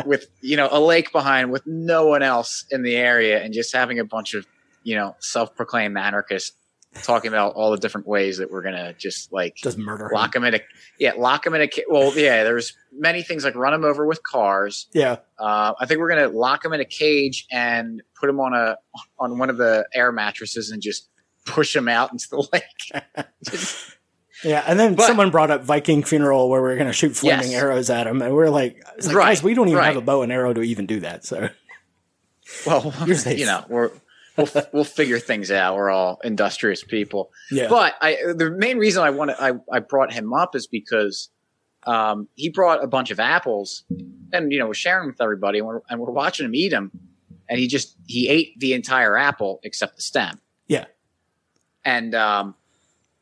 with 0.06 0.26
you 0.40 0.56
know 0.56 0.68
a 0.70 0.80
lake 0.80 1.12
behind 1.12 1.50
with 1.52 1.66
no 1.66 2.06
one 2.06 2.22
else 2.22 2.64
in 2.70 2.83
the 2.83 2.96
area 2.96 3.42
and 3.42 3.52
just 3.54 3.72
having 3.74 3.98
a 3.98 4.04
bunch 4.04 4.35
of 4.35 4.46
you 4.83 4.94
know 4.96 5.14
self-proclaimed 5.20 5.96
anarchists 5.96 6.56
talking 7.04 7.28
about 7.28 7.54
all 7.54 7.70
the 7.70 7.76
different 7.76 8.04
ways 8.06 8.38
that 8.38 8.50
we're 8.50 8.62
gonna 8.62 8.92
just 8.94 9.33
like 9.33 9.54
Just 9.54 9.78
murder. 9.78 10.11
lock 10.12 10.35
him 10.35 10.42
in 10.44 10.54
a 10.54 10.61
yeah 10.98 11.12
lock 11.16 11.46
him 11.46 11.54
in 11.54 11.62
a 11.62 11.68
well 11.88 12.12
yeah 12.18 12.42
there's 12.42 12.76
many 12.92 13.22
things 13.22 13.44
like 13.44 13.54
run 13.54 13.72
him 13.72 13.85
over 13.85 14.04
with 14.06 14.22
cars 14.24 14.88
Yeah. 14.92 15.18
uh, 15.38 15.72
I 15.78 15.87
think 15.87 16.00
we're 16.00 16.09
gonna 16.09 16.28
lock 16.28 16.64
him 16.64 16.72
in 16.72 16.80
a 16.80 16.85
cage 16.85 17.46
and 17.52 18.02
put 18.18 18.28
him 18.28 18.40
on 18.40 18.54
a 18.54 18.76
on 19.20 19.38
one 19.38 19.50
of 19.50 19.56
the 19.56 19.87
air 19.94 20.11
mattresses 20.11 20.70
and 20.72 20.83
just 20.83 21.09
push 21.46 21.74
him 21.76 21.88
out 21.88 22.11
into 22.12 22.28
the 22.28 22.48
lake. 22.52 23.26
Just- 23.44 23.96
Yeah. 24.44 24.64
And 24.66 24.79
then 24.79 24.94
But- 24.94 25.07
someone 25.07 25.31
brought 25.31 25.50
up 25.50 25.62
Viking 25.64 26.03
funeral 26.03 26.48
where 26.48 26.62
we 26.62 26.70
are 26.70 26.76
going 26.76 26.87
to 26.87 26.92
shoot 26.92 27.16
flaming 27.16 27.50
Yes. 27.50 27.62
arrows 27.62 27.90
at 27.90 28.07
him. 28.07 28.22
And 28.22 28.35
we 28.35 28.42
are 28.42 28.50
like, 28.50 28.83
like 29.05 29.14
Right, 29.14 29.24
guys, 29.26 29.42
we 29.42 29.55
don't 29.55 29.68
even 29.68 29.83
have 29.83 29.96
a 29.96 30.00
bow 30.00 30.22
and 30.22 30.33
arrow 30.33 30.53
to 30.55 30.62
even 30.62 30.87
do 30.87 31.00
that. 31.00 31.24
So 31.24 31.48
well, 32.66 32.94
you 33.07 33.46
know, 33.46 33.64
we're 33.68 33.90
we'll 34.37 34.48
we'll 34.72 34.85
figure 34.85 35.18
things 35.18 35.50
out. 35.50 35.76
We're 35.76 35.90
all 35.90 36.20
industrious 36.24 36.83
people. 36.83 37.31
yeah. 37.50 37.68
But 37.68 37.94
I 38.00 38.16
the 38.35 38.50
main 38.50 38.79
reason 38.79 39.03
I 39.03 39.11
wanted 39.11 39.37
I, 39.38 39.53
I 39.70 39.81
brought 39.81 40.12
him 40.12 40.33
up 40.33 40.55
is 40.57 40.66
because 40.66 41.29
um, 41.87 42.29
he 42.35 42.48
brought 42.50 42.83
a 42.85 42.87
bunch 42.87 43.11
of 43.11 43.20
apples 43.20 43.85
and 44.33 44.53
you 44.53 44.59
know 44.59 44.66
we're 44.66 44.74
sharing 44.74 45.07
with 45.09 45.20
everybody 45.20 45.59
and 45.59 45.66
we're, 45.66 45.81
and 45.88 46.00
we're 46.00 46.11
watching 46.11 46.44
him 46.44 46.55
eat 46.55 46.70
them 46.70 46.90
and 47.48 47.59
he 47.59 47.66
just 47.68 47.96
he 48.07 48.29
ate 48.29 48.59
the 48.59 48.74
entire 48.74 49.16
apple 49.16 49.61
except 49.62 49.96
the 49.96 50.03
stem. 50.03 50.40
Yeah. 50.68 50.87
And 51.85 52.14
um, 52.14 52.55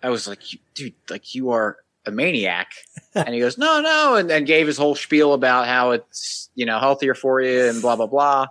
I 0.02 0.10
was 0.10 0.28
like, 0.28 0.42
dude, 0.74 0.94
like 1.10 1.34
you 1.34 1.50
are 1.50 1.78
a 2.06 2.10
maniac. 2.10 2.72
and 3.14 3.34
he 3.34 3.40
goes, 3.40 3.58
no, 3.58 3.80
no, 3.80 4.16
and, 4.16 4.30
and 4.30 4.46
gave 4.46 4.66
his 4.66 4.76
whole 4.76 4.94
spiel 4.94 5.32
about 5.34 5.66
how 5.66 5.92
it's 5.92 6.50
you 6.54 6.66
know 6.66 6.78
healthier 6.78 7.14
for 7.14 7.40
you 7.40 7.66
and 7.66 7.80
blah 7.82 7.96
blah 7.96 8.06
blah. 8.06 8.46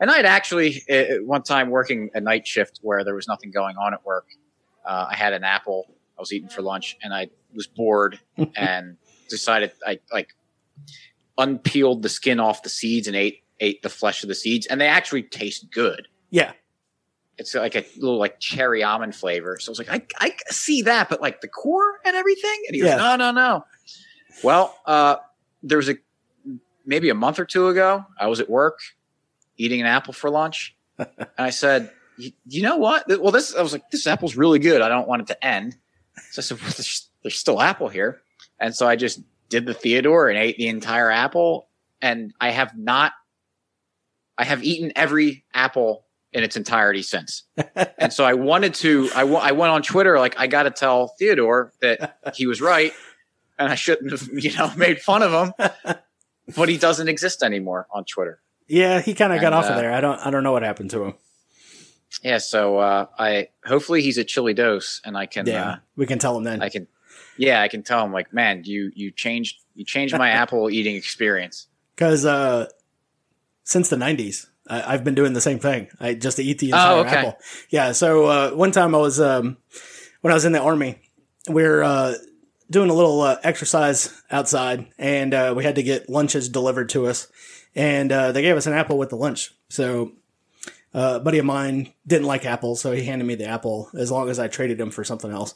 And 0.00 0.10
I'd 0.10 0.26
actually 0.26 0.82
uh, 0.90 1.22
one 1.24 1.42
time 1.42 1.70
working 1.70 2.10
a 2.14 2.20
night 2.20 2.46
shift 2.46 2.78
where 2.82 3.02
there 3.04 3.14
was 3.14 3.26
nothing 3.26 3.50
going 3.50 3.76
on 3.76 3.94
at 3.94 4.04
work. 4.04 4.26
Uh, 4.84 5.08
I 5.10 5.16
had 5.16 5.32
an 5.32 5.44
apple 5.44 5.86
I 6.16 6.20
was 6.20 6.32
eating 6.32 6.48
for 6.48 6.62
lunch, 6.62 6.96
and 7.02 7.14
I 7.14 7.28
was 7.54 7.66
bored 7.66 8.18
and 8.56 8.96
decided 9.28 9.72
I 9.86 10.00
like 10.12 10.34
unpeeled 11.36 12.02
the 12.02 12.08
skin 12.08 12.40
off 12.40 12.62
the 12.62 12.68
seeds 12.68 13.06
and 13.06 13.16
ate 13.16 13.42
ate 13.60 13.82
the 13.82 13.88
flesh 13.88 14.22
of 14.22 14.28
the 14.28 14.34
seeds, 14.34 14.66
and 14.66 14.80
they 14.80 14.86
actually 14.86 15.22
taste 15.22 15.70
good. 15.70 16.08
yeah. 16.30 16.52
It's 17.38 17.54
like 17.54 17.76
a 17.76 17.84
little 17.96 18.18
like 18.18 18.40
cherry 18.40 18.82
almond 18.82 19.14
flavor. 19.14 19.58
So 19.60 19.70
I 19.70 19.72
was 19.72 19.78
like, 19.78 19.90
I, 19.90 20.02
I 20.18 20.34
see 20.50 20.82
that, 20.82 21.08
but 21.08 21.20
like 21.22 21.40
the 21.40 21.48
core 21.48 22.00
and 22.04 22.16
everything. 22.16 22.62
And 22.66 22.74
he 22.74 22.80
goes, 22.80 22.90
Yeah. 22.90 22.96
no, 22.96 23.16
no, 23.16 23.30
no. 23.30 23.64
Well, 24.42 24.76
uh, 24.86 25.16
there 25.62 25.78
was 25.78 25.88
a 25.88 25.96
maybe 26.84 27.10
a 27.10 27.14
month 27.14 27.38
or 27.38 27.44
two 27.44 27.68
ago. 27.68 28.04
I 28.18 28.26
was 28.26 28.40
at 28.40 28.48
work 28.50 28.80
eating 29.56 29.80
an 29.80 29.86
apple 29.86 30.12
for 30.14 30.30
lunch, 30.30 30.76
and 30.98 31.08
I 31.38 31.50
said, 31.50 31.90
"You 32.16 32.32
you 32.46 32.62
know 32.62 32.76
what? 32.76 33.06
Well, 33.08 33.32
this 33.32 33.54
I 33.54 33.62
was 33.62 33.72
like, 33.72 33.90
this 33.90 34.06
apple's 34.06 34.36
really 34.36 34.58
good. 34.58 34.80
I 34.82 34.88
don't 34.88 35.08
want 35.08 35.22
it 35.22 35.28
to 35.28 35.44
end." 35.44 35.76
So 36.30 36.40
I 36.40 36.42
said, 36.42 36.60
well, 36.60 36.70
there's, 36.76 37.08
there's 37.22 37.38
still 37.38 37.60
apple 37.60 37.88
here, 37.88 38.20
and 38.60 38.74
so 38.74 38.86
I 38.88 38.96
just 38.96 39.20
did 39.48 39.66
the 39.66 39.74
Theodore 39.74 40.28
and 40.28 40.38
ate 40.38 40.56
the 40.56 40.68
entire 40.68 41.10
apple, 41.10 41.68
and 42.02 42.32
I 42.40 42.50
have 42.50 42.76
not. 42.76 43.12
I 44.36 44.44
have 44.44 44.62
eaten 44.62 44.92
every 44.94 45.44
apple 45.52 46.04
in 46.32 46.44
its 46.44 46.56
entirety 46.56 47.02
since. 47.02 47.44
and 47.98 48.12
so 48.12 48.24
I 48.24 48.34
wanted 48.34 48.74
to, 48.74 49.10
I 49.14 49.22
I 49.22 49.52
went 49.52 49.72
on 49.72 49.82
Twitter, 49.82 50.18
like, 50.18 50.38
I 50.38 50.46
got 50.46 50.64
to 50.64 50.70
tell 50.70 51.08
Theodore 51.18 51.72
that 51.80 52.18
he 52.34 52.46
was 52.46 52.60
right 52.60 52.92
and 53.58 53.68
I 53.70 53.74
shouldn't 53.74 54.10
have, 54.12 54.28
you 54.32 54.54
know, 54.56 54.72
made 54.76 55.00
fun 55.00 55.22
of 55.22 55.32
him, 55.32 55.96
but 56.56 56.68
he 56.68 56.76
doesn't 56.76 57.08
exist 57.08 57.42
anymore 57.42 57.86
on 57.90 58.04
Twitter. 58.04 58.40
Yeah. 58.66 59.00
He 59.00 59.14
kind 59.14 59.32
of 59.32 59.40
got 59.40 59.52
off 59.52 59.66
uh, 59.66 59.68
of 59.70 59.76
there. 59.76 59.92
I 59.92 60.00
don't, 60.00 60.18
I 60.18 60.30
don't 60.30 60.42
know 60.42 60.52
what 60.52 60.62
happened 60.62 60.90
to 60.90 61.04
him. 61.04 61.14
Yeah. 62.22 62.38
So, 62.38 62.78
uh, 62.78 63.06
I, 63.18 63.48
hopefully 63.64 64.02
he's 64.02 64.18
a 64.18 64.24
chili 64.24 64.54
dose 64.54 65.00
and 65.04 65.16
I 65.16 65.26
can, 65.26 65.46
Yeah. 65.46 65.68
uh, 65.70 65.76
we 65.96 66.06
can 66.06 66.18
tell 66.18 66.36
him 66.36 66.44
then. 66.44 66.62
I 66.62 66.68
can, 66.68 66.86
yeah, 67.36 67.62
I 67.62 67.68
can 67.68 67.82
tell 67.82 68.04
him 68.04 68.12
like, 68.12 68.32
man, 68.32 68.62
you, 68.64 68.90
you 68.94 69.10
changed, 69.10 69.60
you 69.74 69.84
changed 69.84 70.16
my 70.16 70.30
apple 70.42 70.68
eating 70.70 70.96
experience. 70.96 71.68
Because 71.94 72.24
uh, 72.24 72.68
since 73.64 73.88
the 73.88 73.96
'90s, 73.96 74.46
I, 74.68 74.94
I've 74.94 75.04
been 75.04 75.14
doing 75.14 75.32
the 75.32 75.40
same 75.40 75.58
thing. 75.58 75.88
I 76.00 76.14
just 76.14 76.38
eat 76.38 76.58
the 76.58 76.66
entire 76.70 76.96
Oh, 76.96 77.00
okay. 77.00 77.16
apple. 77.16 77.38
Yeah. 77.70 77.92
So 77.92 78.26
uh, 78.26 78.50
one 78.50 78.72
time 78.72 78.94
I 78.94 78.98
was 78.98 79.20
um, 79.20 79.56
when 80.20 80.30
I 80.32 80.34
was 80.34 80.44
in 80.44 80.52
the 80.52 80.60
army, 80.60 81.00
we 81.48 81.64
are 81.64 81.82
uh, 81.82 82.14
doing 82.70 82.90
a 82.90 82.94
little 82.94 83.20
uh, 83.22 83.36
exercise 83.42 84.12
outside, 84.30 84.86
and 84.98 85.32
uh, 85.34 85.54
we 85.56 85.64
had 85.64 85.76
to 85.76 85.82
get 85.82 86.08
lunches 86.08 86.48
delivered 86.48 86.88
to 86.90 87.06
us, 87.06 87.28
and 87.74 88.10
uh, 88.12 88.32
they 88.32 88.42
gave 88.42 88.56
us 88.56 88.66
an 88.66 88.72
apple 88.74 88.98
with 88.98 89.10
the 89.10 89.16
lunch. 89.16 89.52
So. 89.68 90.12
Uh, 90.94 91.18
a 91.20 91.20
buddy 91.20 91.36
of 91.38 91.44
mine 91.44 91.92
didn't 92.06 92.26
like 92.26 92.46
apples, 92.46 92.80
so 92.80 92.92
he 92.92 93.04
handed 93.04 93.26
me 93.26 93.34
the 93.34 93.44
apple 93.44 93.90
as 93.94 94.10
long 94.10 94.30
as 94.30 94.38
I 94.38 94.48
traded 94.48 94.80
him 94.80 94.90
for 94.90 95.04
something 95.04 95.30
else. 95.30 95.54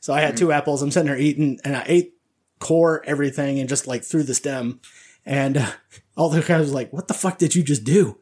So 0.00 0.12
I 0.12 0.20
had 0.20 0.36
two 0.36 0.50
apples. 0.50 0.82
I'm 0.82 0.90
sitting 0.90 1.06
there 1.06 1.16
eating, 1.16 1.60
and 1.64 1.76
I 1.76 1.84
ate 1.86 2.14
core, 2.58 3.00
everything, 3.06 3.60
and 3.60 3.68
just 3.68 3.86
like 3.86 4.02
through 4.02 4.24
the 4.24 4.34
stem. 4.34 4.80
And 5.24 5.58
uh, 5.58 5.70
all 6.16 6.28
the 6.28 6.40
guys 6.40 6.58
was 6.58 6.72
like, 6.74 6.92
"What 6.92 7.06
the 7.06 7.14
fuck 7.14 7.38
did 7.38 7.54
you 7.54 7.62
just 7.62 7.84
do?" 7.84 8.18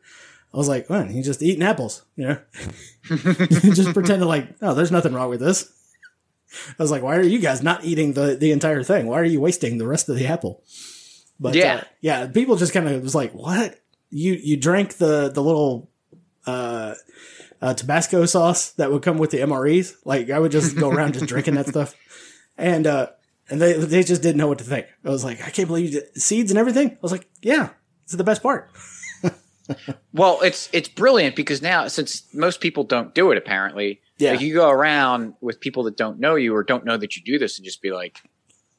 I 0.53 0.57
was 0.59 0.69
like, 0.69 0.91
man, 0.91 1.09
he's 1.09 1.25
just 1.25 1.43
eating 1.43 1.63
apples, 1.63 2.05
you 2.17 2.29
know? 2.29 2.39
just 3.05 3.95
pretending 3.95 4.29
like, 4.29 4.49
oh, 4.61 4.75
there's 4.75 4.91
nothing 4.93 5.15
wrong 5.15 5.31
with 5.31 5.41
this. 5.41 5.73
I 6.79 6.83
was 6.83 6.91
like, 6.91 7.03
why 7.03 7.17
are 7.17 7.23
you 7.23 7.39
guys 7.39 7.63
not 7.63 7.85
eating 7.85 8.13
the, 8.13 8.37
the 8.37 8.53
entire 8.53 8.83
thing? 8.83 9.07
Why 9.07 9.19
are 9.19 9.25
you 9.25 9.41
wasting 9.41 9.79
the 9.79 9.87
rest 9.87 10.09
of 10.11 10.17
the 10.17 10.27
apple? 10.27 10.63
But 11.41 11.55
Yeah. 11.55 11.77
uh, 11.77 11.85
yeah, 12.03 12.27
people 12.27 12.57
just 12.57 12.75
kind 12.75 12.87
of 12.87 13.03
was 13.03 13.15
like, 13.15 13.33
what? 13.33 13.81
You, 14.11 14.35
you 14.35 14.59
drank 14.59 14.99
the, 14.99 15.31
the 15.31 15.43
little, 15.43 15.91
uh, 16.47 16.95
uh, 17.63 17.73
Tabasco 17.75 18.27
sauce 18.27 18.73
that 18.73 18.93
would 18.93 19.03
come 19.03 19.17
with 19.17 19.31
the 19.31 19.39
MREs. 19.39 19.95
Like 20.05 20.29
I 20.29 20.39
would 20.39 20.53
just 20.53 20.77
go 20.77 20.91
around 20.91 21.15
just 21.15 21.27
drinking 21.27 21.55
that 21.55 21.69
stuff. 21.69 21.95
And, 22.59 22.87
uh, 22.87 23.07
and 23.49 23.61
they, 23.61 23.73
they 23.73 24.03
just 24.03 24.21
didn't 24.21 24.37
know 24.37 24.49
what 24.49 24.59
to 24.59 24.65
think. 24.65 24.87
I 25.05 25.09
was 25.09 25.25
like, 25.25 25.41
I 25.47 25.49
can't 25.51 25.69
believe 25.69 25.95
you 25.95 26.01
did 26.01 26.21
seeds 26.21 26.51
and 26.51 26.59
everything. 26.59 26.91
I 26.91 26.99
was 27.01 27.13
like, 27.13 27.27
yeah, 27.41 27.71
it's 28.05 28.13
the 28.13 28.25
best 28.25 28.43
part. 28.43 28.71
Well, 30.13 30.41
it's 30.43 30.69
it's 30.73 30.89
brilliant 30.89 31.37
because 31.37 31.63
now 31.63 31.89
since 31.89 32.23
most 32.35 32.61
people 32.61 32.85
don't 32.85 33.15
do 33.15 33.31
it 33.31 33.39
apparently, 33.39 34.01
Yeah. 34.19 34.33
like 34.33 34.41
you 34.41 34.55
go 34.55 34.69
around 34.71 35.35
with 35.41 35.61
people 35.61 35.83
that 35.85 35.97
don't 35.97 36.19
know 36.19 36.35
you 36.35 36.55
or 36.55 36.63
don't 36.65 36.85
know 36.85 36.97
that 36.97 37.17
you 37.17 37.23
do 37.23 37.39
this 37.39 37.59
and 37.59 37.65
just 37.65 37.81
be 37.83 37.93
like, 37.93 38.21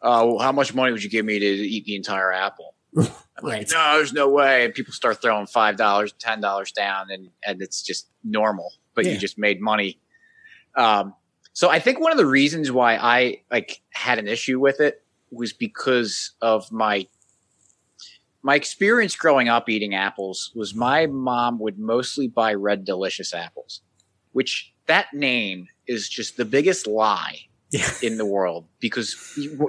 "Oh, 0.01 0.37
how 0.39 0.51
much 0.51 0.73
money 0.73 0.91
would 0.91 1.03
you 1.03 1.09
give 1.09 1.25
me 1.25 1.39
to 1.39 1.45
eat 1.45 1.85
the 1.85 1.95
entire 1.95 2.31
apple?" 2.31 2.75
I'm 2.97 3.05
Right. 3.41 3.59
like, 3.59 3.71
"No, 3.71 3.97
there's 3.97 4.13
no 4.13 4.29
way." 4.29 4.65
And 4.65 4.73
people 4.73 4.93
start 4.93 5.21
throwing 5.21 5.47
five 5.47 5.77
dollars, 5.77 6.13
ten 6.19 6.41
dollars 6.41 6.71
down, 6.71 7.09
and 7.11 7.29
and 7.45 7.61
it's 7.61 7.81
just 7.81 8.07
normal. 8.23 8.71
But 8.95 9.05
Yeah. 9.05 9.11
you 9.13 9.17
just 9.17 9.37
made 9.37 9.59
money. 9.61 9.99
Um, 10.75 11.15
so 11.53 11.69
I 11.69 11.79
think 11.79 11.99
one 11.99 12.11
of 12.11 12.17
the 12.17 12.25
reasons 12.25 12.71
why 12.71 12.95
I 12.95 13.41
like 13.51 13.81
had 13.91 14.19
an 14.19 14.27
issue 14.27 14.59
with 14.59 14.79
it 14.79 15.03
was 15.31 15.53
because 15.53 16.31
of 16.41 16.71
my 16.71 17.07
my 18.43 18.55
experience 18.55 19.15
growing 19.15 19.47
up 19.49 19.69
eating 19.69 19.95
apples 19.95 20.51
was 20.55 20.75
my 20.75 21.05
mom 21.07 21.59
would 21.59 21.79
mostly 21.79 22.27
buy 22.27 22.53
red 22.53 22.83
delicious 22.85 23.33
apples 23.33 23.81
which 24.33 24.73
that 24.87 25.07
name 25.13 25.67
is 25.87 26.09
just 26.09 26.37
the 26.37 26.45
biggest 26.45 26.85
lie 26.87 27.37
Yeah. 27.71 27.89
in 28.01 28.17
the 28.17 28.25
world 28.25 28.67
because 28.79 29.15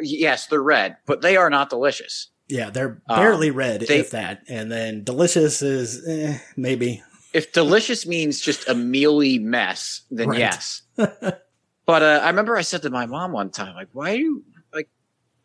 yes 0.02 0.46
they're 0.48 0.62
red 0.62 0.96
but 1.06 1.22
they 1.22 1.36
are 1.36 1.50
not 1.50 1.70
delicious 1.70 2.28
Yeah, 2.48 2.68
they're 2.70 3.00
Um, 3.08 3.16
barely 3.16 3.50
red, 3.50 3.80
they- 3.82 4.00
if 4.00 4.10
that. 4.10 4.42
And 4.48 4.70
then 4.70 5.02
delicious 5.04 5.62
is 5.62 6.06
eh, 6.06 6.38
maybe. 6.56 7.02
if 7.32 7.52
delicious 7.52 8.06
means 8.06 8.40
just 8.40 8.68
a 8.68 8.74
mealy 8.74 9.38
mess 9.38 10.02
then 10.10 10.28
Right. 10.28 10.38
yes 10.38 10.82
but 10.96 12.02
uh, 12.02 12.20
i 12.22 12.28
remember 12.28 12.56
i 12.56 12.62
said 12.62 12.82
to 12.82 12.90
my 12.90 13.06
mom 13.06 13.32
one 13.32 13.50
time 13.50 13.74
like 13.74 13.88
why 13.92 14.12
are 14.12 14.16
you 14.16 14.44
like 14.72 14.88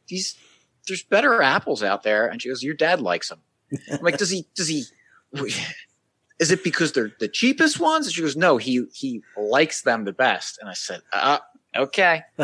these 0.08 0.36
there's 0.90 1.04
better 1.04 1.42
apples 1.42 1.82
out 1.84 2.04
there. 2.04 2.28
And 2.28 2.42
she 2.42 2.50
goes 2.50 2.64
your 2.64 2.74
dad 2.74 3.02
likes 3.02 3.30
them 3.30 3.40
i'm 3.92 4.02
like 4.02 4.18
does 4.18 4.30
he 4.30 4.46
does 4.56 4.68
he 4.68 4.84
is 6.40 6.52
it 6.52 6.64
because 6.64 6.92
they're 6.92 7.12
the 7.20 7.28
cheapest 7.28 7.80
ones? 7.80 8.08
And 8.08 8.16
she 8.16 8.22
goes 8.22 8.36
no 8.36 8.58
he 8.58 8.86
he 8.94 9.22
likes 9.38 9.84
them 9.84 10.06
the 10.06 10.14
best. 10.14 10.58
And 10.60 10.70
i 10.70 10.74
said 10.74 11.02
uh, 11.14 11.40
okay. 11.76 12.24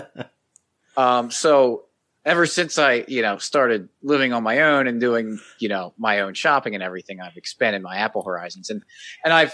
Um 0.98 1.30
so 1.30 1.88
ever 2.24 2.46
since 2.46 2.78
i 2.80 3.04
you 3.10 3.22
know 3.22 3.38
started 3.38 3.90
living 4.02 4.32
on 4.32 4.44
my 4.44 4.62
own 4.62 4.88
and 4.88 5.02
doing 5.02 5.38
you 5.60 5.68
know 5.68 5.94
my 5.98 6.22
own 6.22 6.34
shopping 6.34 6.74
and 6.74 6.82
everything 6.82 7.20
i've 7.20 7.36
expanded 7.36 7.82
my 7.82 7.98
apple 7.98 8.24
horizons. 8.24 8.70
And 8.70 8.82
and 9.26 9.34
i've 9.34 9.54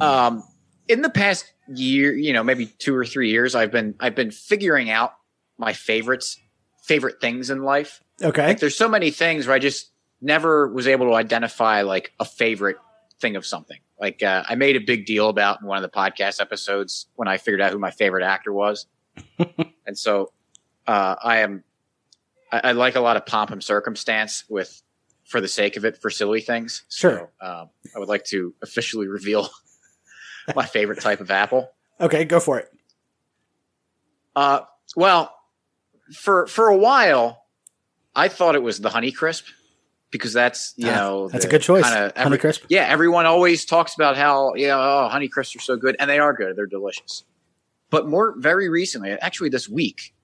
um 0.00 0.42
in 0.88 1.02
the 1.02 1.10
past 1.10 1.52
year 1.68 2.14
you 2.14 2.32
know 2.32 2.42
maybe 2.42 2.66
two 2.66 2.94
or 2.94 3.04
three 3.04 3.30
years 3.30 3.54
i've 3.54 3.70
been 3.70 3.94
i've 4.00 4.14
been 4.14 4.30
figuring 4.30 4.90
out 4.90 5.14
my 5.56 5.72
favorites 5.72 6.38
favorite 6.84 7.20
things 7.20 7.48
in 7.50 7.62
life 7.62 8.02
Okay. 8.22 8.46
like 8.48 8.60
there's 8.60 8.76
so 8.76 8.88
many 8.88 9.10
things 9.10 9.46
where 9.46 9.56
i 9.56 9.58
just 9.58 9.90
never 10.20 10.68
was 10.68 10.86
able 10.86 11.06
to 11.06 11.14
identify 11.14 11.80
like 11.82 12.12
a 12.20 12.24
favorite 12.24 12.76
thing 13.20 13.36
of 13.36 13.44
something 13.46 13.78
like 13.98 14.22
uh, 14.22 14.42
i 14.48 14.54
made 14.54 14.76
a 14.76 14.80
big 14.80 15.06
deal 15.06 15.28
about 15.30 15.60
in 15.62 15.66
one 15.66 15.82
of 15.82 15.82
the 15.82 15.88
podcast 15.96 16.40
episodes 16.40 17.06
when 17.16 17.26
i 17.26 17.36
figured 17.38 17.60
out 17.62 17.72
who 17.72 17.78
my 17.78 17.90
favorite 17.90 18.22
actor 18.24 18.52
was 18.52 18.86
and 19.86 19.96
so 19.96 20.30
uh, 20.86 21.14
i 21.22 21.38
am 21.38 21.64
I, 22.52 22.60
I 22.64 22.72
like 22.72 22.94
a 22.96 23.00
lot 23.00 23.16
of 23.16 23.24
pomp 23.24 23.50
and 23.50 23.64
circumstance 23.64 24.44
with 24.48 24.82
for 25.24 25.40
the 25.40 25.48
sake 25.48 25.76
of 25.78 25.84
it 25.86 25.96
for 26.02 26.10
silly 26.10 26.42
things 26.42 26.84
Sure. 26.90 27.30
so, 27.40 27.46
um, 27.46 27.70
i 27.96 27.98
would 27.98 28.08
like 28.08 28.24
to 28.26 28.52
officially 28.62 29.08
reveal 29.08 29.48
my 30.54 30.66
favorite 30.66 31.00
type 31.00 31.20
of 31.20 31.30
apple 31.30 31.70
Okay, 32.00 32.24
go 32.24 32.40
for 32.40 32.58
it. 32.58 32.68
uh, 34.36 34.60
well, 34.96 35.32
for 36.12 36.46
for 36.46 36.68
a 36.68 36.76
while, 36.76 37.44
I 38.14 38.28
thought 38.28 38.54
it 38.54 38.62
was 38.62 38.80
the 38.80 38.90
Honey 38.90 39.12
Crisp 39.12 39.46
because 40.10 40.32
that's 40.32 40.74
you 40.76 40.88
Ah, 40.90 40.94
know 40.96 41.28
that's 41.28 41.44
a 41.44 41.48
good 41.48 41.62
choice. 41.62 41.84
kinda 41.84 42.12
Honey 42.16 42.38
crisp. 42.38 42.64
Yeah, 42.68 42.86
everyone 42.88 43.26
always 43.26 43.64
talks 43.64 43.94
about 43.94 44.16
how 44.16 44.54
you 44.54 44.68
know 44.68 44.80
oh, 44.80 45.08
Honey 45.08 45.28
Crisps 45.28 45.56
are 45.56 45.60
so 45.60 45.76
good, 45.76 45.96
and 45.98 46.08
they 46.10 46.18
are 46.18 46.32
good. 46.32 46.56
They're 46.56 46.66
delicious. 46.66 47.24
But 47.90 48.08
more 48.08 48.34
very 48.38 48.68
recently, 48.68 49.10
actually 49.12 49.50
this 49.50 49.68
week, 49.68 50.14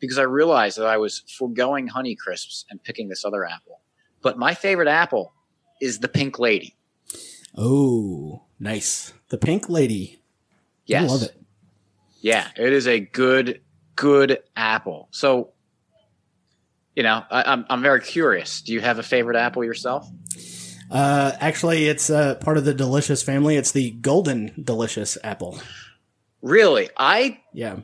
because 0.00 0.18
I 0.18 0.22
realized 0.22 0.76
that 0.78 0.86
I 0.86 0.96
was 0.98 1.20
foregoing 1.38 1.88
Honey 1.88 2.14
Crisps 2.14 2.64
and 2.70 2.82
picking 2.82 3.08
this 3.08 3.24
other 3.24 3.44
apple. 3.44 3.80
But 4.22 4.38
my 4.38 4.54
favorite 4.54 4.88
apple 4.88 5.32
is 5.80 6.00
the 6.00 6.08
Pink 6.08 6.38
Lady. 6.38 6.74
Oh, 7.56 8.42
nice. 8.60 9.14
The 9.28 9.38
pink 9.38 9.68
lady. 9.70 10.20
Yes, 10.84 11.04
I 11.04 11.06
love 11.12 11.22
it. 11.22 11.34
Yeah, 12.20 12.48
it 12.56 12.72
is 12.72 12.86
a 12.86 13.00
good, 13.00 13.62
good 13.96 14.38
apple. 14.54 15.08
So, 15.10 15.52
you 16.94 17.02
know, 17.02 17.22
I, 17.30 17.52
I'm 17.52 17.66
I'm 17.68 17.82
very 17.82 18.00
curious. 18.00 18.62
Do 18.62 18.72
you 18.72 18.80
have 18.80 18.98
a 18.98 19.02
favorite 19.02 19.36
apple 19.36 19.64
yourself? 19.64 20.08
Uh, 20.90 21.32
actually, 21.40 21.88
it's 21.88 22.10
uh, 22.10 22.36
part 22.36 22.58
of 22.58 22.64
the 22.64 22.72
delicious 22.74 23.22
family. 23.22 23.56
It's 23.56 23.72
the 23.72 23.90
golden 23.90 24.52
delicious 24.62 25.18
apple. 25.24 25.58
Really, 26.42 26.90
I 26.96 27.40
Yeah. 27.52 27.78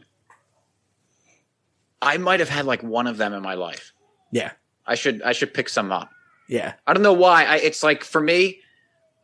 I 2.01 2.17
might 2.19 2.41
have 2.41 2.49
had 2.49 2.67
like 2.67 2.83
one 2.83 3.07
of 3.07 3.17
them 3.17 3.33
in 3.33 3.43
my 3.43 3.55
life. 3.55 3.93
Yeah. 4.31 4.53
I 4.87 4.95
should 4.95 5.23
I 5.23 5.33
should 5.33 5.55
pick 5.55 5.69
some 5.69 5.93
up. 5.93 6.11
Yeah. 6.49 6.75
I 6.87 6.95
don't 6.95 7.03
know 7.03 7.13
why. 7.13 7.45
I, 7.45 7.57
it's 7.57 7.83
like 7.83 8.05
for 8.05 8.21
me, 8.21 8.61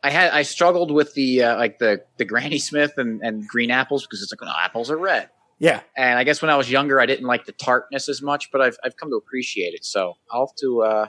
I 0.03 0.09
had 0.09 0.31
I 0.31 0.43
struggled 0.43 0.91
with 0.91 1.13
the 1.13 1.43
uh, 1.43 1.57
like 1.57 1.79
the 1.79 2.03
the 2.17 2.25
Granny 2.25 2.59
Smith 2.59 2.93
and, 2.97 3.21
and 3.21 3.47
green 3.47 3.71
apples 3.71 4.03
because 4.03 4.21
it's 4.21 4.31
like 4.31 4.41
no 4.41 4.53
apples 4.57 4.89
are 4.89 4.97
red. 4.97 5.29
Yeah. 5.59 5.81
And 5.97 6.17
I 6.17 6.23
guess 6.23 6.41
when 6.41 6.49
I 6.49 6.55
was 6.55 6.71
younger, 6.71 6.99
I 7.01 7.05
didn't 7.05 7.27
like 7.27 7.45
the 7.45 7.51
tartness 7.51 8.07
as 8.09 8.21
much, 8.21 8.49
but 8.51 8.61
I've 8.61 8.77
I've 8.83 8.95
come 8.95 9.09
to 9.09 9.15
appreciate 9.17 9.73
it. 9.73 9.83
So 9.85 10.15
I'll 10.31 10.47
have 10.47 10.55
to 10.61 10.81
uh, 10.83 11.07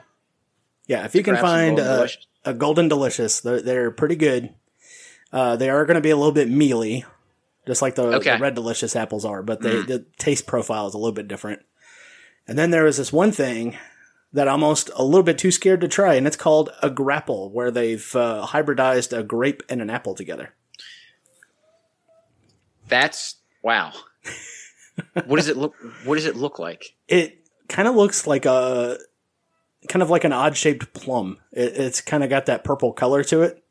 Yeah. 0.87 1.05
If 1.05 1.15
you 1.15 1.23
can 1.23 1.37
find 1.37 1.77
Golden 1.77 1.95
Delicious. 1.95 2.27
a 2.45 2.53
golden 2.53 2.87
delicious, 2.89 3.39
they're, 3.41 3.61
they're 3.61 3.91
pretty 3.91 4.15
good. 4.17 4.53
Uh, 5.31 5.55
they 5.55 5.69
are 5.69 5.85
going 5.85 5.95
to 5.95 6.01
be 6.01 6.09
a 6.09 6.17
little 6.17 6.33
bit 6.33 6.49
mealy, 6.49 7.05
just 7.65 7.81
like 7.81 7.95
the, 7.95 8.03
Okay. 8.15 8.33
the 8.35 8.39
red 8.41 8.53
delicious 8.53 8.95
apples 8.97 9.23
are, 9.23 9.41
but 9.41 9.61
they, 9.61 9.75
Mm. 9.83 9.87
the 9.87 10.05
taste 10.17 10.45
profile 10.45 10.87
is 10.87 10.93
a 10.93 10.97
little 10.97 11.13
bit 11.13 11.29
different. 11.29 11.61
And 12.45 12.57
then 12.59 12.71
there 12.71 12.85
is 12.85 12.97
this 12.97 13.13
one 13.13 13.31
thing 13.31 13.77
that 14.33 14.49
I'm 14.49 14.63
almost 14.63 14.89
a 14.95 15.03
little 15.05 15.23
bit 15.23 15.37
too 15.37 15.51
scared 15.51 15.79
to 15.81 15.87
try, 15.87 16.15
and 16.15 16.27
it's 16.27 16.35
called 16.35 16.69
a 16.83 16.89
grapple, 16.89 17.49
where 17.51 17.71
they've 17.71 18.13
uh, 18.15 18.45
hybridized 18.49 19.17
a 19.17 19.23
grape 19.23 19.63
and 19.69 19.81
an 19.81 19.89
apple 19.89 20.15
together. 20.15 20.53
That's 22.87 23.35
wow. 23.63 23.93
What 25.25 25.37
does 25.37 25.47
it 25.47 25.57
look? 25.57 25.73
What 26.05 26.15
does 26.15 26.25
it 26.25 26.35
look 26.35 26.59
like? 26.59 26.93
It 27.07 27.45
kind 27.67 27.87
of 27.87 27.95
looks 27.95 28.27
like 28.27 28.45
a 28.45 28.97
kind 29.89 30.03
of 30.03 30.09
like 30.09 30.23
an 30.23 30.33
odd 30.33 30.55
shaped 30.57 30.93
plum. 30.93 31.37
It, 31.51 31.73
it's 31.75 32.01
kind 32.01 32.23
of 32.23 32.29
got 32.29 32.45
that 32.47 32.63
purple 32.63 32.93
color 32.93 33.23
to 33.25 33.41
it. 33.41 33.63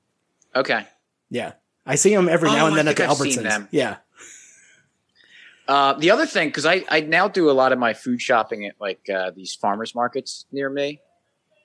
Okay. 0.56 0.86
Yeah, 1.28 1.52
I 1.86 1.94
see 1.94 2.14
them 2.14 2.28
every 2.28 2.48
Oh, 2.48 2.52
now 2.52 2.66
and 2.66 2.74
I 2.74 2.78
then 2.78 2.88
at 2.88 2.96
the 2.96 3.04
I've 3.04 3.10
Albertsons. 3.10 3.68
Yeah, 3.70 3.96
Uh, 5.68 5.92
the 5.92 6.10
other 6.10 6.26
thing, 6.26 6.48
because 6.48 6.66
I 6.66 6.84
I 6.88 7.00
now 7.00 7.28
do 7.28 7.48
a 7.48 7.52
lot 7.52 7.72
of 7.72 7.78
my 7.78 7.94
food 7.94 8.20
shopping 8.20 8.66
at 8.66 8.74
like 8.80 9.08
uh, 9.08 9.30
these 9.30 9.54
farmers 9.54 9.94
markets 9.94 10.46
near 10.50 10.68
me, 10.68 11.00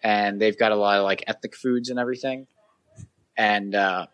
and 0.03 0.39
they've 0.39 0.57
got 0.57 0.71
a 0.71 0.75
lot 0.75 0.99
of 0.99 1.03
like 1.03 1.23
ethnic 1.25 1.55
foods 1.55 1.89
and 1.89 1.97
everything. 1.97 2.45
And 3.35 3.73
uh, 3.73 4.05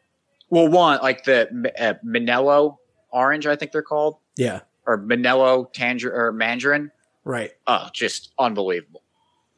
well, 0.49 0.69
one 0.69 1.01
like 1.01 1.25
the 1.25 1.49
uh, 1.77 1.95
Minneola 2.05 2.77
orange, 3.11 3.45
I 3.45 3.57
think 3.57 3.73
they're 3.73 3.81
called, 3.81 4.15
yeah, 4.37 4.61
or 4.85 4.97
Minneola 4.97 5.73
tanger 5.73 6.11
or 6.11 6.31
mandarin. 6.31 6.91
right. 7.23 7.51
Oh, 7.67 7.87
just 7.93 8.31
unbelievable, 8.39 9.03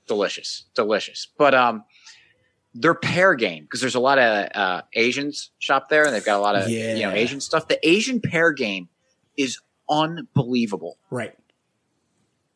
delicious, 0.07 0.65
delicious. 0.75 1.27
But 1.37 1.53
um, 1.55 1.83
their 2.75 2.93
pear 2.95 3.35
game 3.35 3.63
because 3.63 3.81
there's 3.81 3.95
a 3.95 3.99
lot 3.99 4.17
of 4.19 4.49
uh, 4.55 4.81
Asians 4.93 5.51
shop 5.59 5.89
there, 5.89 6.05
and 6.05 6.13
they've 6.13 6.25
got 6.25 6.37
a 6.39 6.41
lot 6.41 6.55
of 6.55 6.69
you 6.69 6.79
know 6.79 6.95
Yeah. 6.95 7.13
Asian 7.13 7.39
stuff. 7.41 7.67
The 7.67 7.79
Asian 7.87 8.19
pear 8.21 8.51
game 8.51 8.89
is 9.37 9.59
unbelievable. 9.89 10.97
Right. 11.09 11.33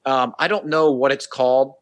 Um, 0.06 0.34
I 0.40 0.48
don't 0.48 0.68
know 0.68 0.92
what 0.92 1.12
it's 1.12 1.28
called, 1.28 1.74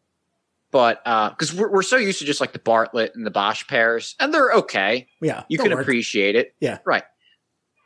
but 0.71 1.01
uh 1.05 1.29
because 1.29 1.53
we're, 1.53 1.71
we're 1.71 1.83
so 1.83 1.95
used 1.97 2.19
to 2.19 2.25
just 2.25 2.41
like 2.41 2.53
the 2.53 2.59
Bartlett 2.59 3.13
and 3.15 3.25
the 3.25 3.31
Bosc 3.31 3.67
pears, 3.67 4.15
and 4.19 4.33
they're 4.33 4.51
okay. 4.51 5.07
Yeah. 5.21 5.43
You 5.47 5.57
can 5.59 5.71
work. 5.71 5.81
appreciate 5.81 6.35
it. 6.35 6.55
Yeah. 6.59 6.79
Right. 6.85 7.03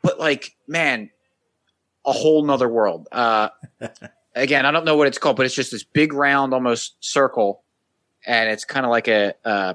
But 0.02 0.18
like, 0.18 0.56
man, 0.66 1.10
a 2.10 2.12
whole 2.12 2.44
nother 2.44 2.68
world. 2.68 3.08
Uh, 3.12 3.48
again, 4.34 4.66
I 4.66 4.70
don't 4.70 4.84
know 4.84 4.96
what 4.96 5.06
it's 5.06 5.18
called, 5.18 5.36
but 5.36 5.46
it's 5.46 5.54
just 5.54 5.70
this 5.70 5.84
big 5.84 6.12
round, 6.12 6.52
almost 6.52 6.96
circle, 7.00 7.62
and 8.26 8.50
it's 8.50 8.64
kind 8.64 8.84
of 8.84 8.90
like 8.90 9.08
a, 9.08 9.34
uh 9.44 9.74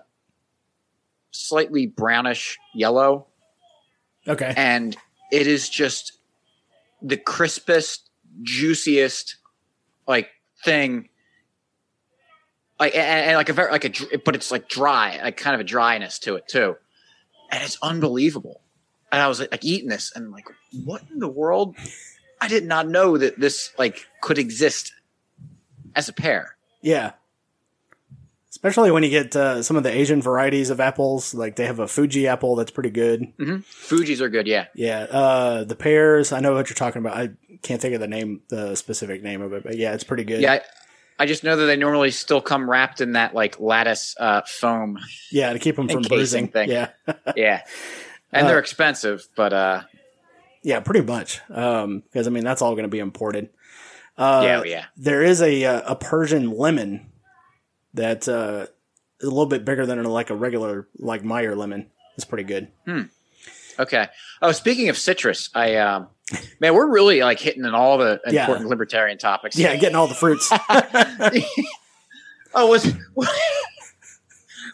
slightly 1.31 1.85
brownish 1.87 2.57
yellow, 2.73 3.27
Okay. 4.27 4.53
and 4.55 4.95
it 5.31 5.47
is 5.47 5.67
just 5.69 6.13
the 7.01 7.17
crispest, 7.17 8.09
juiciest 8.43 9.37
like 10.07 10.29
thing. 10.63 11.09
Like 12.79 12.95
and, 12.95 13.27
and 13.29 13.35
like 13.35 13.49
a 13.49 13.53
very 13.53 13.71
like 13.71 13.85
a 13.85 14.17
but 14.23 14.35
it's 14.35 14.51
like 14.51 14.69
dry, 14.69 15.19
like 15.23 15.37
kind 15.37 15.55
of 15.55 15.61
a 15.61 15.63
dryness 15.65 16.19
to 16.19 16.35
it 16.35 16.47
too, 16.47 16.75
and 17.51 17.63
it's 17.63 17.77
unbelievable. 17.81 18.61
And 19.11 19.21
I 19.21 19.27
was 19.27 19.39
like, 19.39 19.51
like 19.51 19.63
eating 19.63 19.87
this 19.89 20.11
and 20.15 20.31
like, 20.31 20.45
what 20.83 21.03
in 21.11 21.19
the 21.19 21.27
world? 21.27 21.75
I 22.41 22.47
did 22.47 22.65
not 22.65 22.87
know 22.87 23.17
that 23.17 23.39
this 23.39 23.71
like 23.77 24.05
could 24.21 24.37
exist 24.37 24.93
as 25.95 26.09
a 26.09 26.13
pear. 26.13 26.55
Yeah. 26.81 27.13
Especially 28.49 28.89
when 28.89 29.03
you 29.03 29.09
get 29.09 29.35
uh, 29.35 29.61
some 29.61 29.75
of 29.75 29.83
the 29.83 29.91
Asian 29.91 30.21
varieties 30.21 30.69
of 30.69 30.79
apples, 30.79 31.33
like 31.33 31.55
they 31.57 31.65
have 31.65 31.79
a 31.79 31.87
Fuji 31.87 32.25
apple 32.27 32.55
that's 32.55 32.71
pretty 32.71 32.89
good. 32.89 33.33
Fuji's 33.65 34.21
are 34.21 34.29
good, 34.29 34.47
yeah. 34.47 34.67
Yeah, 34.73 34.99
uh, 35.01 35.63
the 35.65 35.75
pears. 35.75 36.31
I 36.31 36.39
know 36.39 36.53
what 36.53 36.69
you're 36.69 36.75
talking 36.75 36.99
about. 37.01 37.17
I 37.17 37.31
can't 37.63 37.81
think 37.81 37.95
of 37.95 38.01
the 38.01 38.07
name, 38.07 38.41
the 38.47 38.75
specific 38.75 39.21
name 39.21 39.41
of 39.41 39.51
it, 39.53 39.63
but 39.63 39.77
yeah, 39.77 39.93
it's 39.93 40.05
pretty 40.05 40.23
good. 40.23 40.39
Yeah, 40.39 40.53
I, 40.53 40.61
I 41.19 41.25
just 41.25 41.43
know 41.43 41.57
that 41.57 41.65
they 41.65 41.75
normally 41.75 42.11
still 42.11 42.41
come 42.41 42.67
wrapped 42.69 43.01
in 43.01 43.11
that 43.11 43.35
like 43.35 43.59
lattice 43.59 44.15
uh, 44.19 44.41
foam. 44.47 44.99
yeah, 45.31 45.51
to 45.51 45.59
keep 45.59 45.75
them 45.75 45.89
from 45.89 46.03
bruising. 46.03 46.47
thing. 46.47 46.69
Yeah, 46.69 46.89
Yeah, 47.35 47.61
and 48.31 48.47
they're 48.47 48.59
expensive, 48.59 49.27
but 49.35 49.51
uh, 49.53 49.81
yeah, 50.65 50.79
pretty 50.79 51.01
much. 51.01 51.41
Um, 51.49 52.01
because 52.01 52.27
I 52.27 52.31
mean 52.31 52.43
that's 52.43 52.61
all 52.61 52.73
going 52.73 52.85
to 52.85 52.89
be 52.89 52.99
imported. 52.99 53.49
Uh, 54.17 54.41
yeah, 54.43 54.63
yeah. 54.63 54.85
there 54.97 55.21
is 55.21 55.41
a 55.41 55.63
uh, 55.63 55.93
a 55.93 55.95
Persian 55.95 56.51
lemon 56.51 57.11
that 57.93 58.27
uh, 58.27 58.65
is 59.19 59.27
a 59.27 59.29
little 59.29 59.45
bit 59.45 59.63
bigger 59.63 59.85
than 59.85 60.03
like 60.03 60.31
a 60.31 60.35
regular 60.35 60.87
like 60.97 61.23
Meyer 61.23 61.55
lemon. 61.55 61.91
It's 62.15 62.25
pretty 62.25 62.45
good. 62.45 62.69
Okay. 63.77 64.07
Oh, 64.41 64.51
speaking 64.53 64.89
of 64.89 64.97
citrus, 64.97 65.49
I 65.53 65.75
um, 65.75 66.07
man, 66.59 66.73
we're 66.73 66.89
really 66.89 67.21
like 67.21 67.39
hitting 67.39 67.63
on 67.65 67.75
all 67.75 67.99
the 67.99 68.19
Yeah. 68.25 68.41
important 68.41 68.69
libertarian 68.69 69.19
topics. 69.19 69.57
Yeah, 69.57 69.75
getting 69.75 69.95
all 69.95 70.07
the 70.07 70.15
fruits. 70.15 70.49
oh, 72.55 72.67
was 72.67 72.91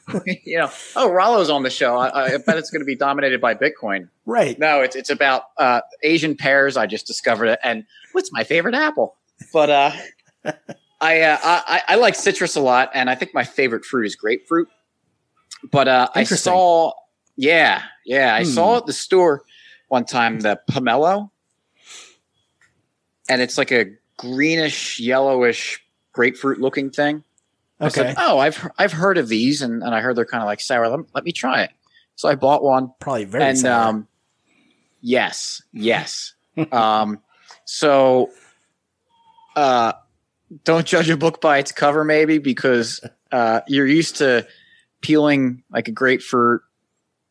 you 0.43 0.57
know? 0.57 0.69
Oh, 0.95 1.09
Rollo's 1.09 1.49
on 1.49 1.63
the 1.63 1.69
show. 1.69 1.95
I, 1.97 2.33
I 2.33 2.37
bet 2.37 2.57
it's 2.57 2.69
going 2.69 2.81
to 2.81 2.85
be 2.85 2.95
dominated 2.95 3.39
by 3.41 3.55
Bitcoin. 3.55 4.09
right. 4.25 4.57
No, 4.59 4.81
it's 4.81 4.95
it's 4.95 5.09
about 5.09 5.43
uh, 5.57 5.81
Asian 6.03 6.35
pears. 6.35 6.77
I 6.77 6.85
just 6.87 7.07
discovered 7.07 7.45
it, 7.47 7.59
and 7.63 7.85
what's 8.13 8.31
my 8.31 8.43
favorite 8.43 8.75
apple? 8.75 9.15
But 9.53 9.69
uh, 9.69 9.91
I, 11.01 11.21
uh, 11.21 11.37
I 11.43 11.81
I 11.87 11.95
like 11.95 12.15
citrus 12.15 12.55
a 12.55 12.61
lot, 12.61 12.91
and 12.93 13.09
I 13.09 13.15
think 13.15 13.33
my 13.33 13.43
favorite 13.43 13.85
fruit 13.85 14.05
is 14.05 14.15
grapefruit. 14.15 14.67
But 15.71 15.87
uh, 15.87 16.09
I 16.15 16.23
saw, 16.23 16.91
yeah, 17.35 17.83
yeah, 18.05 18.33
I 18.35 18.43
Hmm. 18.43 18.49
saw 18.49 18.77
at 18.77 18.85
the 18.87 18.93
store 18.93 19.43
one 19.89 20.05
time 20.05 20.39
the 20.39 20.59
pomelo, 20.69 21.29
and 23.29 23.41
it's 23.41 23.57
like 23.57 23.71
a 23.71 23.85
greenish, 24.17 24.99
yellowish 24.99 25.83
grapefruit 26.13 26.59
looking 26.59 26.89
thing. 26.89 27.23
I 27.81 27.85
Okay. 27.87 27.93
said, 27.95 28.15
oh, 28.17 28.37
I've 28.37 28.69
I've 28.77 28.91
heard 28.93 29.17
of 29.17 29.27
these, 29.27 29.61
and, 29.61 29.81
and 29.83 29.93
I 29.95 30.01
heard 30.01 30.15
they're 30.15 30.25
kind 30.25 30.41
of 30.43 30.45
like 30.45 30.61
sour. 30.61 30.87
Let, 30.87 30.99
let 31.15 31.23
me 31.23 31.31
try 31.31 31.63
it. 31.63 31.71
So 32.15 32.29
I 32.29 32.35
bought 32.35 32.63
one 32.63 32.91
Probably 32.99 33.25
very 33.25 33.43
and 33.43 33.57
sour. 33.57 33.89
um 33.89 34.07
yes 35.01 35.63
yes 35.73 36.33
um 36.71 37.19
so 37.65 38.29
uh 39.55 39.93
don't 40.63 40.85
judge 40.85 41.09
a 41.09 41.17
book 41.17 41.41
by 41.41 41.57
its 41.57 41.71
cover 41.71 42.03
maybe 42.03 42.37
because 42.37 42.99
uh 43.31 43.61
you're 43.67 43.87
used 43.87 44.17
to 44.17 44.45
peeling 45.01 45.63
like 45.71 45.87
a 45.87 45.91
grapefruit 45.91 46.61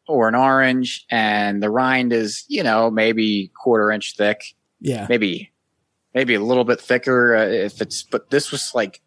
or 0.09 0.27
an 0.27 0.35
orange 0.35 1.07
and 1.11 1.63
the 1.63 1.71
rind 1.71 2.13
is 2.13 2.45
you 2.49 2.63
know 2.65 2.91
maybe 2.91 3.53
quarter 3.63 3.93
inch 3.93 4.17
thick 4.17 4.55
yeah. 4.81 5.07
maybe 5.09 5.53
maybe 6.15 6.35
a 6.35 6.41
little 6.41 6.65
bit 6.65 6.81
thicker 6.81 7.37
uh, 7.37 7.47
if 7.47 7.81
it's 7.81 8.03
but 8.03 8.31
this 8.31 8.51
was 8.51 8.73
like 8.75 9.01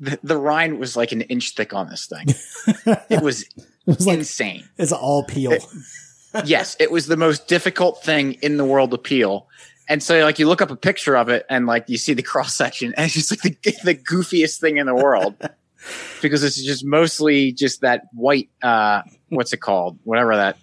the, 0.00 0.18
the 0.22 0.36
rind 0.36 0.78
was 0.78 0.96
like 0.96 1.12
an 1.12 1.22
inch 1.22 1.54
thick 1.54 1.74
on 1.74 1.88
this 1.88 2.06
thing 2.06 2.26
it 3.10 3.22
was 3.22 3.44
It 3.86 3.98
was 3.98 4.06
like 4.06 4.18
insane 4.18 4.64
it's 4.78 4.92
all 4.92 5.24
peel. 5.24 5.58
yes, 6.44 6.76
it 6.80 6.90
was 6.90 7.06
the 7.06 7.16
most 7.16 7.46
difficult 7.48 8.02
thing 8.02 8.34
in 8.34 8.56
the 8.56 8.64
world 8.64 8.90
to 8.90 8.98
peel. 8.98 9.48
And 9.88 10.02
so, 10.02 10.24
like, 10.24 10.38
you 10.38 10.48
look 10.48 10.62
up 10.62 10.70
a 10.70 10.76
picture 10.76 11.16
of 11.16 11.28
it, 11.28 11.44
and 11.50 11.66
like 11.66 11.88
you 11.88 11.98
see 11.98 12.14
the 12.14 12.22
cross 12.22 12.54
section, 12.54 12.94
and 12.96 13.04
it's 13.04 13.14
just 13.14 13.30
like 13.30 13.60
the, 13.62 13.74
the 13.84 13.94
goofiest 13.94 14.58
thing 14.58 14.78
in 14.78 14.86
the 14.86 14.94
world 14.94 15.34
because 16.22 16.42
it's 16.42 16.62
just 16.62 16.84
mostly 16.84 17.52
just 17.52 17.82
that 17.82 18.06
white, 18.12 18.48
uh, 18.62 19.02
what's 19.28 19.52
it 19.52 19.58
called, 19.58 19.98
whatever 20.04 20.34
that 20.36 20.56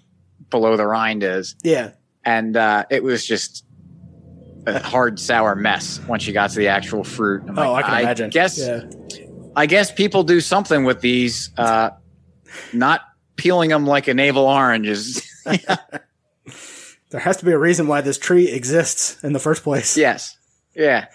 below 0.50 0.76
the 0.76 0.88
rind 0.88 1.24
is, 1.24 1.56
yeah. 1.64 1.92
and 2.26 2.58
uh, 2.58 2.86
it 2.90 3.04
was 3.04 3.26
just 3.26 3.64
a 4.66 4.80
hard 4.80 5.20
sour 5.20 5.56
mess 5.56 6.00
once 6.08 6.28
you 6.28 6.34
got 6.34 6.50
to 6.52 6.58
the 6.58 6.68
actual 6.68 7.04
fruit. 7.04 7.44
I'm 7.48 7.58
Oh, 7.58 7.72
like, 7.74 7.86
I 7.86 7.90
can 7.90 8.02
imagine. 8.02 8.30
Guess 8.30 8.60
Yeah. 8.60 8.84
I 9.56 9.66
guess 9.66 9.92
people 9.92 10.24
do 10.24 10.40
something 10.40 10.84
with 10.86 11.02
these, 11.02 11.50
uh, 11.58 11.90
not 12.74 13.02
peeling 13.36 13.70
them 13.70 13.86
like 13.86 14.08
a 14.08 14.14
navel 14.14 14.46
orange 14.46 14.88
is. 14.88 15.28
There 17.10 17.20
has 17.20 17.36
to 17.38 17.46
be 17.46 17.52
a 17.52 17.58
reason 17.58 17.88
why 17.88 18.00
this 18.00 18.18
tree 18.18 18.48
exists 18.48 19.22
in 19.22 19.34
the 19.34 19.40
first 19.40 19.64
place. 19.64 19.98
yes, 19.98 20.38
yeah. 20.74 21.08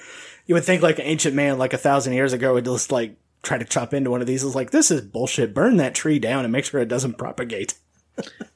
You 0.44 0.54
would 0.54 0.64
think 0.64 0.82
like 0.82 0.98
an 0.98 1.06
ancient 1.06 1.34
man 1.34 1.56
like 1.56 1.72
a 1.72 1.78
thousand 1.78 2.12
years 2.12 2.34
ago 2.34 2.52
would 2.52 2.66
just 2.66 2.92
like 2.92 3.16
try 3.42 3.56
to 3.56 3.64
chop 3.64 3.94
into 3.94 4.10
one 4.10 4.20
of 4.20 4.26
these. 4.26 4.44
It's 4.44 4.54
like 4.54 4.70
this 4.72 4.90
is 4.90 5.00
bullshit. 5.00 5.54
Burn 5.54 5.78
that 5.78 5.94
tree 5.94 6.18
down 6.18 6.44
and 6.44 6.52
make 6.52 6.66
sure 6.66 6.80
it 6.82 6.88
doesn't 6.88 7.16
propagate. 7.16 7.74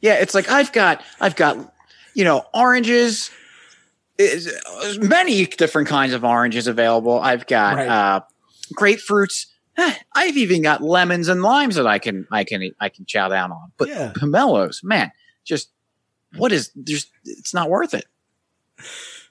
Yeah, 0.03 0.15
it's 0.15 0.35
like 0.35 0.51
I've 0.51 0.71
got 0.73 1.03
I've 1.19 1.35
got 1.35 1.57
you 2.13 2.25
know 2.25 2.45
oranges, 2.53 3.31
is- 4.21 4.99
many 4.99 5.47
different 5.47 5.89
kinds 5.89 6.13
of 6.15 6.25
oranges 6.25 6.67
available. 6.67 7.19
I've 7.21 7.47
got 7.47 7.77
Right. 7.77 7.89
uh, 7.89 8.21
grapefruits. 8.79 9.47
I've 10.15 10.37
even 10.37 10.63
got 10.63 10.83
lemons 10.83 11.29
and 11.29 11.43
limes 11.43 11.77
that 11.77 11.87
I 11.87 11.99
can 11.99 12.27
I 12.31 12.45
can 12.45 12.71
I 12.81 12.89
can 12.91 13.07
chow 13.07 13.29
down 13.29 13.51
on. 13.53 13.73
But 13.79 13.89
Yeah. 13.89 14.13
pomelos, 14.15 14.83
man, 14.85 15.11
just 15.45 15.71
what 16.37 16.53
is 16.53 16.71
there's 16.77 17.07
it's 17.25 17.55
not 17.55 17.71
worth 17.71 17.95
it. 17.95 18.05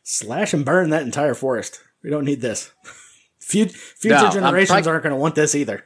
Slash 0.03 0.53
and 0.53 0.65
burn 0.65 0.89
that 0.89 1.03
entire 1.03 1.35
forest. 1.35 1.81
We 2.03 2.09
don't 2.09 2.25
need 2.25 2.41
this. 2.41 2.71
Fu- 3.39 3.65
Future 3.67 4.15
No, 4.15 4.31
generations 4.31 4.69
prob- 4.83 4.87
aren't 4.87 5.03
going 5.03 5.13
to 5.13 5.19
want 5.19 5.35
this 5.35 5.53
either. 5.55 5.83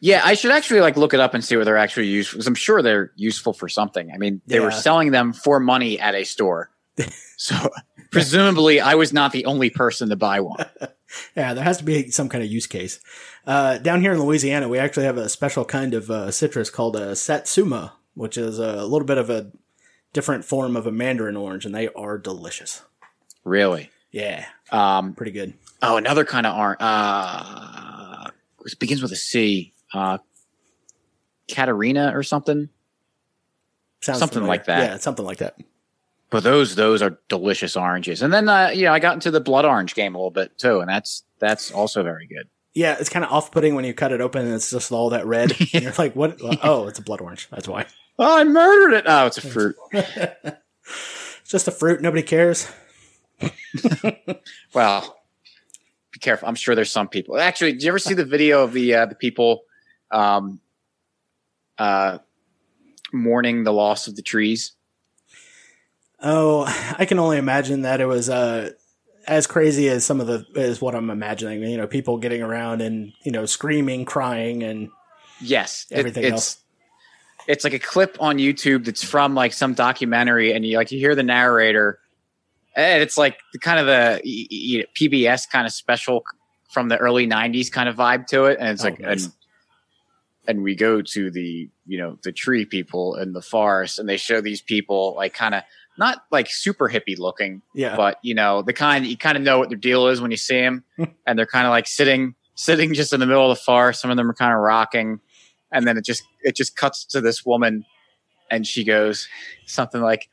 Yeah, 0.00 0.20
I 0.24 0.34
should 0.34 0.52
actually 0.52 0.80
like 0.80 0.96
look 0.96 1.14
it 1.14 1.20
up 1.20 1.34
and 1.34 1.44
see 1.44 1.56
what 1.56 1.64
they're 1.64 1.76
actually 1.76 2.06
used 2.08 2.30
because 2.32 2.46
I'm 2.46 2.54
sure 2.54 2.82
they're 2.82 3.10
useful 3.16 3.52
for 3.52 3.68
something. 3.68 4.10
I 4.14 4.18
mean, 4.18 4.40
they 4.46 4.60
were 4.60 4.70
selling 4.70 5.10
them 5.10 5.32
for 5.32 5.58
money 5.60 5.98
at 5.98 6.14
a 6.14 6.24
store. 6.24 6.70
so 7.36 7.54
presumably 8.10 8.80
I 8.80 8.94
was 8.94 9.12
not 9.12 9.32
the 9.32 9.44
only 9.46 9.70
person 9.70 10.08
to 10.10 10.16
buy 10.16 10.40
one. 10.40 10.66
Yeah, 11.36 11.54
there 11.54 11.64
has 11.64 11.78
to 11.78 11.84
be 11.84 12.08
some 12.12 12.28
kind 12.28 12.44
of 12.44 12.48
use 12.48 12.68
case. 12.68 13.00
Uh, 13.44 13.78
down 13.78 14.00
here 14.00 14.12
in 14.12 14.20
Louisiana, 14.22 14.68
we 14.68 14.78
actually 14.78 15.06
have 15.06 15.16
a 15.18 15.28
special 15.28 15.64
kind 15.64 15.92
of 15.92 16.08
uh, 16.08 16.30
citrus 16.30 16.70
called 16.70 16.94
a 16.94 17.16
satsuma, 17.16 17.94
which 18.14 18.38
is 18.38 18.60
a 18.60 18.84
little 18.86 19.04
bit 19.06 19.18
of 19.18 19.28
a 19.28 19.50
different 20.12 20.44
form 20.44 20.76
of 20.76 20.86
a 20.86 20.92
mandarin 20.92 21.36
orange, 21.36 21.66
and 21.66 21.74
they 21.74 21.88
are 21.94 22.16
delicious. 22.16 22.82
Really. 23.42 23.90
Yeah, 24.12 24.46
Um, 24.70 25.14
pretty 25.14 25.32
good. 25.32 25.54
oh, 25.82 25.96
another 25.96 26.24
kind 26.24 26.46
of 26.46 26.56
orange. 26.56 26.76
Uh, 26.80 28.30
it 28.64 28.78
begins 28.78 29.02
with 29.02 29.10
a 29.10 29.16
C. 29.16 29.72
Uh, 29.92 30.18
Katarina 31.48 32.12
or 32.14 32.22
something. 32.22 32.68
Sounds 34.00 34.20
something 34.20 34.34
familiar. 34.34 34.48
like 34.48 34.66
that. 34.66 34.78
Yeah, 34.78 34.96
something 34.98 35.24
like 35.24 35.38
that. 35.38 35.56
But 36.30 36.44
those 36.44 36.76
those 36.76 37.02
are 37.02 37.18
delicious 37.28 37.76
oranges. 37.76 38.22
And 38.22 38.32
then 38.32 38.48
uh, 38.48 38.68
you 38.68 38.84
know, 38.84 38.92
I 38.92 39.00
got 39.00 39.14
into 39.14 39.30
the 39.30 39.40
blood 39.40 39.64
orange 39.64 39.94
game 39.94 40.14
a 40.14 40.18
little 40.18 40.30
bit 40.30 40.56
too, 40.58 40.80
and 40.80 40.88
that's 40.88 41.24
that's 41.38 41.72
also 41.72 42.02
very 42.02 42.26
good. 42.26 42.48
Yeah, 42.72 42.96
it's 43.00 43.08
kind 43.08 43.24
of 43.24 43.32
off-putting 43.32 43.74
when 43.74 43.84
you 43.84 43.92
cut 43.92 44.12
it 44.12 44.20
open 44.20 44.46
and 44.46 44.54
it's 44.54 44.70
just 44.70 44.92
all 44.92 45.10
that 45.10 45.26
red. 45.26 45.50
and 45.74 45.82
you're 45.82 45.92
like, 45.98 46.14
"What? 46.14 46.38
Oh, 46.62 46.86
it's 46.86 47.00
a 47.00 47.02
blood 47.02 47.20
orange. 47.20 47.48
That's 47.50 47.66
why." 47.66 47.86
Oh, 48.18 48.38
I 48.38 48.44
murdered 48.44 48.94
it. 48.94 49.04
Oh, 49.06 49.26
it's 49.26 49.38
a 49.38 49.46
fruit. 49.46 49.76
It's 51.50 51.50
just 51.50 51.66
a 51.68 51.72
fruit. 51.72 52.00
Nobody 52.00 52.22
cares. 52.22 52.68
Well, 54.72 55.16
be 56.12 56.20
careful. 56.20 56.48
I'm 56.48 56.54
sure 56.54 56.76
there's 56.76 56.92
some 56.92 57.08
people. 57.08 57.36
Actually, 57.38 57.72
did 57.72 57.82
you 57.82 57.88
ever 57.88 57.98
see 57.98 58.14
the 58.14 58.24
video 58.24 58.62
of 58.62 58.72
the 58.72 58.94
uh, 58.94 59.06
the 59.06 59.16
people 59.16 59.62
um, 60.12 60.60
uh, 61.76 62.18
mourning 63.12 63.64
the 63.64 63.72
loss 63.72 64.06
of 64.06 64.14
the 64.14 64.22
trees? 64.22 64.72
Oh, 66.22 66.64
I 66.98 67.04
can 67.06 67.18
only 67.18 67.38
imagine 67.38 67.82
that 67.82 68.00
it 68.00 68.06
was 68.06 68.28
uh, 68.28 68.70
as 69.26 69.46
crazy 69.46 69.88
as 69.88 70.04
some 70.04 70.20
of 70.20 70.26
the 70.26 70.44
is 70.54 70.80
what 70.80 70.94
I'm 70.94 71.10
imagining. 71.10 71.62
You 71.62 71.76
know, 71.78 71.86
people 71.86 72.18
getting 72.18 72.42
around 72.42 72.82
and 72.82 73.12
you 73.22 73.32
know 73.32 73.46
screaming, 73.46 74.04
crying, 74.04 74.62
and 74.62 74.90
Yes, 75.40 75.86
it- 75.90 75.98
Everything 75.98 76.24
it's, 76.24 76.32
else. 76.32 76.56
It's 77.48 77.64
like 77.64 77.72
a 77.72 77.78
clip 77.78 78.18
on 78.20 78.36
YouTube 78.36 78.84
that's 78.84 79.02
from 79.02 79.34
like 79.34 79.52
some 79.54 79.72
documentary, 79.74 80.52
and 80.52 80.64
you 80.64 80.76
like 80.76 80.92
you 80.92 80.98
hear 80.98 81.14
the 81.14 81.22
narrator, 81.22 81.98
and 82.76 83.02
it's 83.02 83.16
like 83.16 83.38
the 83.54 83.58
kind 83.58 83.80
of 83.80 83.86
the 83.86 84.20
y- 84.24 84.46
y- 84.80 84.84
PBS 84.94 85.48
kind 85.50 85.66
of 85.66 85.72
special 85.72 86.22
from 86.70 86.88
the 86.88 86.98
early 86.98 87.26
'90s 87.26 87.72
kind 87.72 87.88
of 87.88 87.96
vibe 87.96 88.26
to 88.26 88.44
it, 88.44 88.58
and 88.60 88.68
it's 88.68 88.82
Oh, 88.82 88.88
like 88.88 89.00
nice. 89.00 89.24
an, 89.26 89.32
and 90.48 90.62
we 90.62 90.74
go 90.74 91.00
to 91.00 91.30
the 91.30 91.68
you 91.86 91.98
know 91.98 92.18
the 92.22 92.30
tree 92.32 92.66
people 92.66 93.16
in 93.16 93.32
the 93.32 93.42
forest 93.42 93.98
and 93.98 94.08
they 94.08 94.16
show 94.18 94.40
these 94.40 94.60
people 94.60 95.14
like 95.16 95.32
kind 95.34 95.54
of 95.54 95.62
not 96.00 96.22
like 96.32 96.48
super 96.50 96.88
hippie 96.88 97.16
looking 97.18 97.62
Yeah. 97.74 97.94
but 97.94 98.18
you 98.22 98.34
know 98.34 98.62
the 98.62 98.72
kind 98.72 99.06
you 99.06 99.16
kind 99.16 99.36
of 99.36 99.44
know 99.44 99.58
what 99.60 99.68
their 99.68 99.78
deal 99.78 100.08
is 100.08 100.20
when 100.20 100.32
you 100.32 100.36
see 100.36 100.60
them 100.60 100.82
and 101.26 101.38
they're 101.38 101.46
kind 101.46 101.66
of 101.66 101.70
like 101.70 101.86
sitting 101.86 102.34
sitting 102.56 102.92
just 102.94 103.12
in 103.12 103.20
the 103.20 103.26
middle 103.26 103.48
of 103.50 103.56
the 103.56 103.62
forest 103.62 104.00
some 104.00 104.10
of 104.10 104.16
them 104.16 104.28
are 104.28 104.34
kind 104.34 104.52
of 104.52 104.58
rocking 104.58 105.20
and 105.70 105.86
then 105.86 105.96
it 105.96 106.04
just 106.04 106.24
it 106.42 106.56
just 106.56 106.74
cuts 106.76 107.04
to 107.04 107.20
this 107.20 107.46
woman 107.46 107.84
and 108.50 108.66
she 108.66 108.82
goes 108.82 109.28
something 109.66 110.00
like 110.00 110.28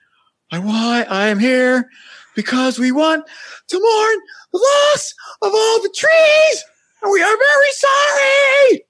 i 0.51 0.57
want 0.59 1.11
i 1.11 1.27
am 1.27 1.37
here 1.39 1.89
because 2.35 2.79
we 2.79 2.91
want 2.91 3.23
to 3.67 3.77
mourn 3.79 4.17
the 4.53 4.57
loss 4.59 5.13
of 5.41 5.51
all 5.53 5.81
the 5.83 5.93
trees 5.95 6.63
and 7.03 7.11
we 7.11 7.21
are 7.21 7.37
very 7.37 7.71
sorry 7.71 8.83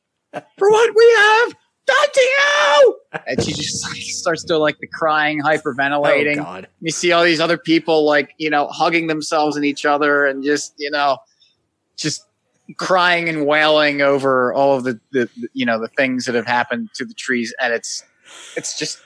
for 0.58 0.70
what 0.72 0.96
we 0.96 1.06
have 1.18 1.54
done 1.88 2.08
to 2.14 2.22
you 2.22 3.00
and 3.26 3.44
she 3.44 3.54
just 3.54 3.84
like, 3.90 3.98
starts 4.02 4.44
to 4.44 4.58
like 4.58 4.78
the 4.80 4.88
crying 4.88 5.42
hyperventilating 5.42 6.38
Oh 6.40 6.44
God. 6.44 6.68
you 6.82 6.92
see 6.92 7.12
all 7.12 7.24
these 7.24 7.40
other 7.40 7.58
people 7.58 8.06
like 8.06 8.34
you 8.38 8.50
know 8.50 8.68
hugging 8.68 9.08
themselves 9.08 9.56
and 9.56 9.66
each 9.66 9.86
other 9.86 10.26
and 10.26 10.44
just 10.44 10.74
you 10.78 10.92
know 10.92 11.18
just 11.96 12.26
crying 12.76 13.30
and 13.30 13.46
wailing 13.46 14.02
over 14.02 14.54
all 14.54 14.78
of 14.78 14.84
the, 14.84 15.00
the, 15.12 15.30
the 15.38 15.48
you 15.54 15.66
know 15.66 15.80
the 15.80 15.88
things 15.88 16.26
that 16.26 16.36
have 16.36 16.46
happened 16.48 16.90
to 16.94 17.06
the 17.06 17.14
trees 17.14 17.54
and 17.62 17.74
it's 17.74 18.04
it's 18.56 18.78
just 18.78 19.00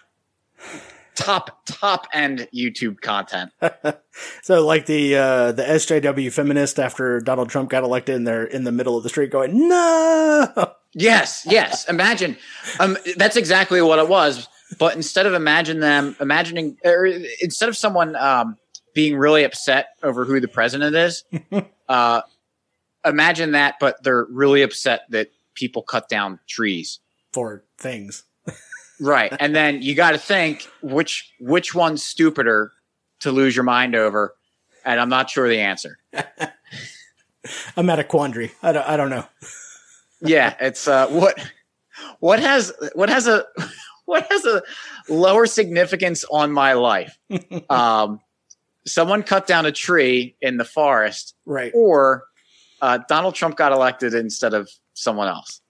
top 1.14 1.62
top 1.66 2.08
end 2.14 2.48
youtube 2.54 3.00
content 3.02 3.52
So 4.42 4.66
like 4.66 4.88
the 4.88 5.16
uh, 5.16 5.52
the 5.54 5.64
SJW 5.64 6.32
feminist 6.34 6.80
after 6.80 7.22
Donald 7.22 7.50
Trump 7.50 7.70
got 7.70 7.84
elected, 7.84 8.16
and 8.16 8.28
they're 8.28 8.44
in 8.44 8.66
the 8.66 8.72
middle 8.72 8.98
of 8.98 9.04
the 9.04 9.10
street 9.10 9.32
going, 9.32 9.70
"No!" 9.70 10.74
Yes 10.94 11.46
yes 11.50 11.88
imagine 11.88 12.38
um, 12.80 12.98
that's 13.18 13.36
exactly 13.36 13.82
what 13.82 14.00
it 14.00 14.08
was 14.08 14.48
but 14.78 14.96
instead 14.96 15.26
of 15.26 15.34
imagine 15.34 15.80
them 15.80 16.16
imagining 16.20 16.78
or 16.84 17.06
instead 17.42 17.70
of 17.70 17.78
someone 17.78 18.16
um, 18.16 18.58
being 18.94 19.18
really 19.18 19.44
upset 19.44 19.90
over 20.04 20.26
who 20.26 20.40
the 20.40 20.48
president 20.48 20.96
is 20.96 21.24
uh, 21.90 22.22
imagine 23.06 23.52
that 23.52 23.76
but 23.80 24.02
they're 24.04 24.26
really 24.30 24.62
upset 24.62 25.02
that 25.10 25.30
people 25.56 25.82
cut 25.82 26.10
down 26.10 26.40
trees 26.48 27.00
for 27.34 27.64
things. 27.78 28.24
right 29.00 29.34
and 29.40 29.56
then 29.56 29.82
you 29.82 29.96
got 29.96 30.12
to 30.12 30.18
think 30.18 30.68
which 30.82 31.32
which 31.40 31.74
one's 31.74 32.04
stupider 32.04 32.72
to 33.20 33.32
lose 33.32 33.56
your 33.56 33.64
mind 33.64 33.96
over 33.96 34.36
and 34.86 35.00
i'm 35.00 35.10
not 35.10 35.30
sure 35.30 35.48
the 35.48 35.60
answer 35.60 35.98
I'm 37.76 37.90
at 37.90 38.00
a 38.00 38.04
quandary. 38.04 38.52
I 38.62 38.72
don't, 38.72 38.88
I 38.88 38.98
don't 38.98 39.10
know. 39.10 39.26
Yeah 40.22 40.56
it's 40.60 40.88
uh 40.88 41.08
what 41.08 41.38
what 42.20 42.40
has 42.40 42.72
what 42.94 43.10
has 43.10 43.28
a 43.28 43.44
what 44.06 44.26
has 44.32 44.46
a 44.46 44.62
lower 45.10 45.46
significance 45.46 46.24
on 46.32 46.52
my 46.52 46.74
life 46.74 47.18
um 47.70 48.20
someone 48.86 49.24
cut 49.24 49.46
down 49.48 49.66
a 49.66 49.72
tree 49.72 50.36
in 50.42 50.58
the 50.58 50.66
forest 50.66 51.36
Right. 51.46 51.72
or 51.76 52.24
uh, 52.82 53.00
donald 53.10 53.36
trump 53.36 53.56
got 53.58 53.72
elected 53.72 54.14
instead 54.14 54.54
of 54.54 54.70
someone 54.94 55.28
else 55.28 55.62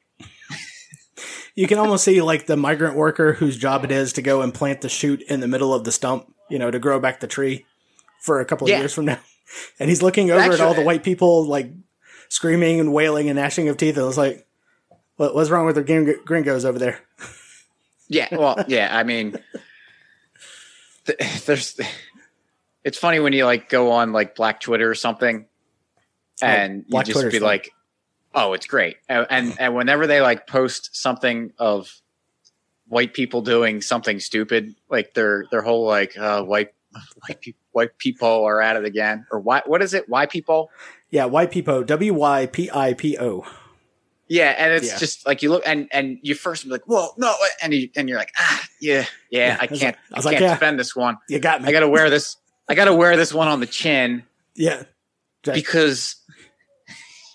You 1.54 1.68
can 1.68 1.78
almost 1.78 2.06
see 2.06 2.22
like 2.22 2.46
the 2.48 2.56
migrant 2.56 2.96
worker 2.96 3.34
whose 3.34 3.58
job 3.58 3.84
it 3.84 3.92
is 3.92 4.14
to 4.14 4.22
go 4.22 4.42
and 4.42 4.54
plant 4.54 4.80
the 4.82 4.88
shoot 4.90 5.22
in 5.24 5.42
the 5.42 5.48
middle 5.50 5.74
of 5.74 5.84
the 5.84 5.92
stump, 5.92 6.34
you 6.50 6.58
know, 6.58 6.72
to 6.72 6.80
grow 6.80 6.98
back 7.00 7.20
the 7.20 7.28
tree 7.28 7.66
for 8.22 8.40
a 8.40 8.46
couple 8.46 8.66
of 8.66 8.70
Yeah. 8.70 8.80
years 8.80 8.94
from 8.94 9.06
now. 9.06 9.20
And 9.78 9.90
he's 9.90 10.02
looking 10.02 10.32
over 10.32 10.54
at 10.54 10.62
all 10.62 10.74
the 10.74 10.82
white 10.82 11.04
people 11.04 11.46
like 11.46 11.70
screaming 12.32 12.80
and 12.80 12.94
wailing 12.94 13.28
and 13.30 13.38
gnashing 13.38 13.68
of 13.68 13.76
teeth. 13.76 13.98
And 13.98 14.06
was 14.06 14.18
like, 14.18 14.48
what, 15.18 15.36
what's 15.36 15.50
wrong 15.50 15.66
with 15.66 15.76
the 15.76 15.84
gring- 15.84 16.16
gringos 16.26 16.66
over 16.66 16.80
there? 16.80 17.00
yeah 18.08 18.28
well 18.36 18.58
yeah 18.68 18.90
i 18.92 19.04
mean 19.04 19.40
th- 21.06 21.46
there's 21.46 21.80
it's 22.84 22.98
funny 22.98 23.20
when 23.22 23.32
you 23.32 23.46
like 23.46 23.70
go 23.70 23.92
on 23.92 24.12
like 24.12 24.36
black 24.36 24.60
twitter 24.60 24.90
or 24.90 24.96
something 24.96 25.46
and 26.42 26.86
Black 26.88 27.08
you 27.08 27.14
just 27.14 27.22
Twitter's 27.22 27.32
be 27.32 27.40
fun. 27.40 27.48
like 27.48 27.72
oh 28.36 28.52
it's 28.52 28.66
great 28.66 28.98
and, 29.08 29.26
and 29.30 29.56
and 29.62 29.76
whenever 29.76 30.08
they 30.08 30.20
like 30.20 30.46
post 30.46 30.94
something 30.94 31.54
of 31.58 32.02
white 32.90 33.14
people 33.14 33.42
doing 33.42 33.82
something 33.82 34.20
stupid 34.20 34.76
like 34.90 35.14
their 35.14 35.46
their 35.52 35.62
whole 35.62 35.86
like 35.86 36.18
uh 36.18 36.44
white 36.44 36.74
white 37.26 37.40
people 37.40 37.62
white 37.72 37.98
people 37.98 38.44
are 38.44 38.62
at 38.62 38.76
it 38.76 38.84
again 38.84 39.26
or 39.32 39.40
why 39.40 39.62
what 39.66 39.82
is 39.82 39.94
it 39.94 40.10
why 40.10 40.26
people 40.26 40.70
Yeah, 41.12 41.26
white 41.26 41.52
people, 41.52 41.84
W 41.84 42.14
Y 42.14 42.46
P 42.48 42.70
I 42.74 42.94
P 42.94 43.18
O. 43.20 43.46
yeah 44.30 44.56
and 44.58 44.72
it's 44.74 44.88
Yeah. 44.88 44.98
just 44.98 45.28
like 45.28 45.42
you 45.44 45.50
look 45.50 45.64
and 45.66 45.90
and 45.92 46.18
you 46.22 46.36
first 46.36 46.64
be 46.64 46.70
like 46.72 46.84
whoa 46.86 47.10
no 47.18 47.34
and 47.62 47.74
you 47.74 47.90
and 47.98 48.08
you're 48.08 48.18
like 48.18 48.32
ah 48.40 48.66
yeah 48.80 49.06
yeah, 49.30 49.48
Yeah, 49.48 49.58
i 49.60 49.68
can't 49.68 49.98
I 50.10 50.16
i, 50.16 50.18
was 50.20 50.26
like, 50.26 50.34
can't 50.36 50.44
yeah. 50.46 50.54
defend 50.54 50.80
this 50.80 50.96
one 50.96 51.18
You 51.28 51.40
got 51.40 51.62
me. 51.62 51.68
I 51.68 51.72
got 51.74 51.82
to 51.82 51.90
wear 51.90 52.10
this. 52.10 52.38
I 52.70 52.76
got 52.76 52.86
to 52.86 52.94
wear 52.94 53.18
this 53.18 53.34
one 53.34 53.50
on 53.50 53.60
the 53.60 53.66
chin 53.68 54.24
yeah. 54.56 54.84
Right. 55.46 55.56
because 55.56 56.16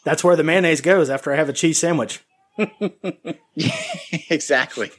That's 0.04 0.24
where 0.24 0.36
the 0.36 0.44
mayonnaise 0.44 0.80
goes 0.80 1.10
after 1.10 1.32
I 1.32 1.36
have 1.36 1.48
a 1.50 1.52
cheese 1.52 1.78
sandwich. 1.78 2.20
exactly. 4.30 4.90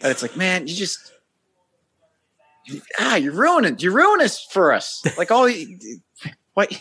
And 0.00 0.10
it's 0.10 0.22
like, 0.22 0.36
man, 0.36 0.66
you 0.66 0.74
just 0.74 1.12
ah, 2.98 3.16
you're 3.16 3.32
ruining, 3.34 3.78
you're 3.78 3.92
ruining 3.92 4.24
this 4.24 4.40
for 4.50 4.72
us. 4.72 5.02
Like 5.18 5.30
all, 5.30 5.44
the- 5.46 6.00
what? 6.54 6.72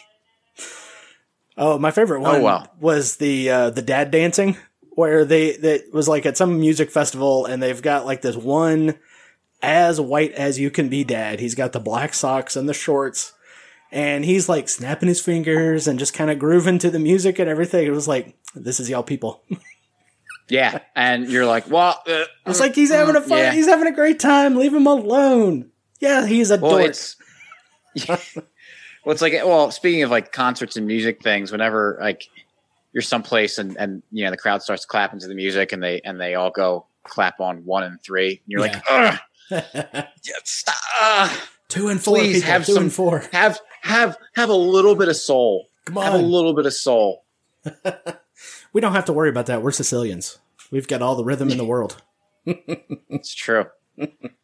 Oh, 1.61 1.77
my 1.77 1.91
favorite 1.91 2.21
one 2.21 2.37
Oh, 2.37 2.41
wow. 2.41 2.67
was 2.79 3.17
the 3.17 3.49
uh, 3.49 3.69
the 3.69 3.81
dad 3.81 4.11
dancing, 4.11 4.55
where 4.91 5.25
they 5.25 5.57
that 5.57 5.93
was 5.93 6.07
like 6.07 6.25
at 6.25 6.37
some 6.37 6.59
music 6.59 6.89
festival, 6.89 7.45
and 7.45 7.61
they've 7.61 7.81
got 7.81 8.05
like 8.05 8.21
this 8.21 8.35
one 8.37 8.97
as 9.61 9.99
white 9.99 10.31
as 10.31 10.57
you 10.57 10.71
can 10.71 10.87
be 10.87 11.03
dad. 11.03 11.39
He's 11.41 11.55
got 11.55 11.73
the 11.73 11.79
black 11.81 12.13
socks 12.13 12.55
and 12.55 12.67
the 12.69 12.73
shorts, 12.73 13.33
and 13.91 14.23
he's 14.23 14.47
like 14.47 14.69
snapping 14.69 15.09
his 15.09 15.19
fingers 15.21 15.85
and 15.85 15.99
just 15.99 16.13
kind 16.13 16.31
of 16.31 16.39
grooving 16.39 16.79
to 16.79 16.89
the 16.89 16.97
music 16.99 17.39
and 17.39 17.49
everything. 17.49 17.85
It 17.85 17.91
was 17.91 18.07
like, 18.07 18.37
this 18.55 18.79
is 18.79 18.89
y'all 18.89 19.03
people. 19.03 19.43
Yeah, 20.51 20.79
and 20.95 21.29
you're 21.29 21.45
like, 21.45 21.69
well, 21.69 22.01
uh, 22.07 22.23
It's 22.47 22.59
like 22.59 22.73
he's 22.73 22.89
having 22.89 23.15
a 23.15 23.21
fun. 23.21 23.37
Yeah. 23.37 23.51
He's 23.51 23.67
having 23.67 23.85
a 23.85 23.91
great 23.91 24.19
time. 24.19 24.55
Leave 24.55 24.73
him 24.73 24.87
alone. 24.87 25.69
Yeah, 25.99 26.25
he's 26.25 26.49
a 26.49 26.57
well, 26.57 26.71
dork. 26.71 26.95
it's 29.11 29.21
well, 29.21 29.27
it's 29.29 29.35
like, 29.41 29.45
well, 29.45 29.71
speaking 29.71 30.03
of 30.03 30.11
like 30.11 30.31
concerts 30.31 30.77
and 30.77 30.85
music 30.87 31.21
things, 31.21 31.51
whenever 31.51 31.97
like 32.01 32.23
you're 32.93 33.01
someplace 33.01 33.57
and 33.57 33.77
and 33.77 34.03
you 34.11 34.25
know 34.25 34.31
the 34.31 34.37
crowd 34.37 34.61
starts 34.61 34.85
clapping 34.85 35.19
to 35.19 35.27
the 35.27 35.35
music 35.35 35.71
and 35.71 35.81
they 35.83 36.01
and 36.01 36.19
they 36.19 36.35
all 36.35 36.51
go 36.51 36.85
clap 37.03 37.39
on 37.39 37.65
one 37.65 37.83
and 37.83 38.01
three, 38.01 38.29
and 38.29 38.39
you're 38.47 38.61
like, 38.61 38.75
Ugh, 38.89 39.19
yeah, 39.51 40.05
stop. 40.43 40.75
ah." 41.01 41.47
two 41.67 41.87
and 41.89 42.01
four. 42.01 42.17
Please 42.17 42.37
people, 42.37 42.51
have 42.51 42.65
two 42.65 42.73
some- 42.73 42.83
and 42.83 42.93
four. 42.93 43.23
have 43.31 43.59
have 43.81 44.17
have 44.35 44.49
a 44.49 44.55
little 44.55 44.95
bit 44.95 45.07
of 45.07 45.15
soul. 45.15 45.67
Come 45.85 45.95
Have 46.03 46.13
a 46.13 46.17
little 46.17 46.53
bit 46.53 46.65
of 46.65 46.73
soul. 46.73 47.23
We 48.71 48.81
don't 48.81 48.93
have 48.93 49.05
to 49.05 49.13
worry 49.13 49.29
about 49.29 49.47
that. 49.47 49.63
We're 49.63 49.71
Sicilians. 49.71 50.37
We've 50.71 50.87
got 50.87 51.01
all 51.01 51.15
the 51.15 51.23
rhythm 51.23 51.49
in 51.49 51.57
the 51.57 51.65
world. 51.65 52.01
It's 52.45 53.33
true. 53.33 53.65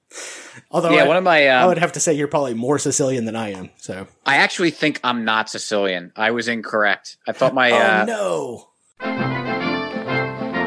Although 0.71 0.91
yeah, 0.91 1.03
I, 1.03 1.07
one 1.07 1.17
of 1.17 1.23
my 1.23 1.47
I 1.47 1.61
um, 1.63 1.67
would 1.69 1.77
have 1.77 1.91
to 1.93 1.99
say 1.99 2.13
you're 2.13 2.27
probably 2.27 2.53
more 2.53 2.79
Sicilian 2.79 3.25
than 3.25 3.35
I 3.35 3.51
am. 3.51 3.69
So. 3.77 4.07
I 4.25 4.37
actually 4.37 4.71
think 4.71 4.99
I'm 5.03 5.25
not 5.25 5.49
Sicilian. 5.49 6.11
I 6.15 6.31
was 6.31 6.47
incorrect. 6.47 7.17
I 7.27 7.33
thought 7.33 7.53
my 7.53 7.71
uh, 7.71 8.03
oh 8.03 8.05
no! 8.05 8.69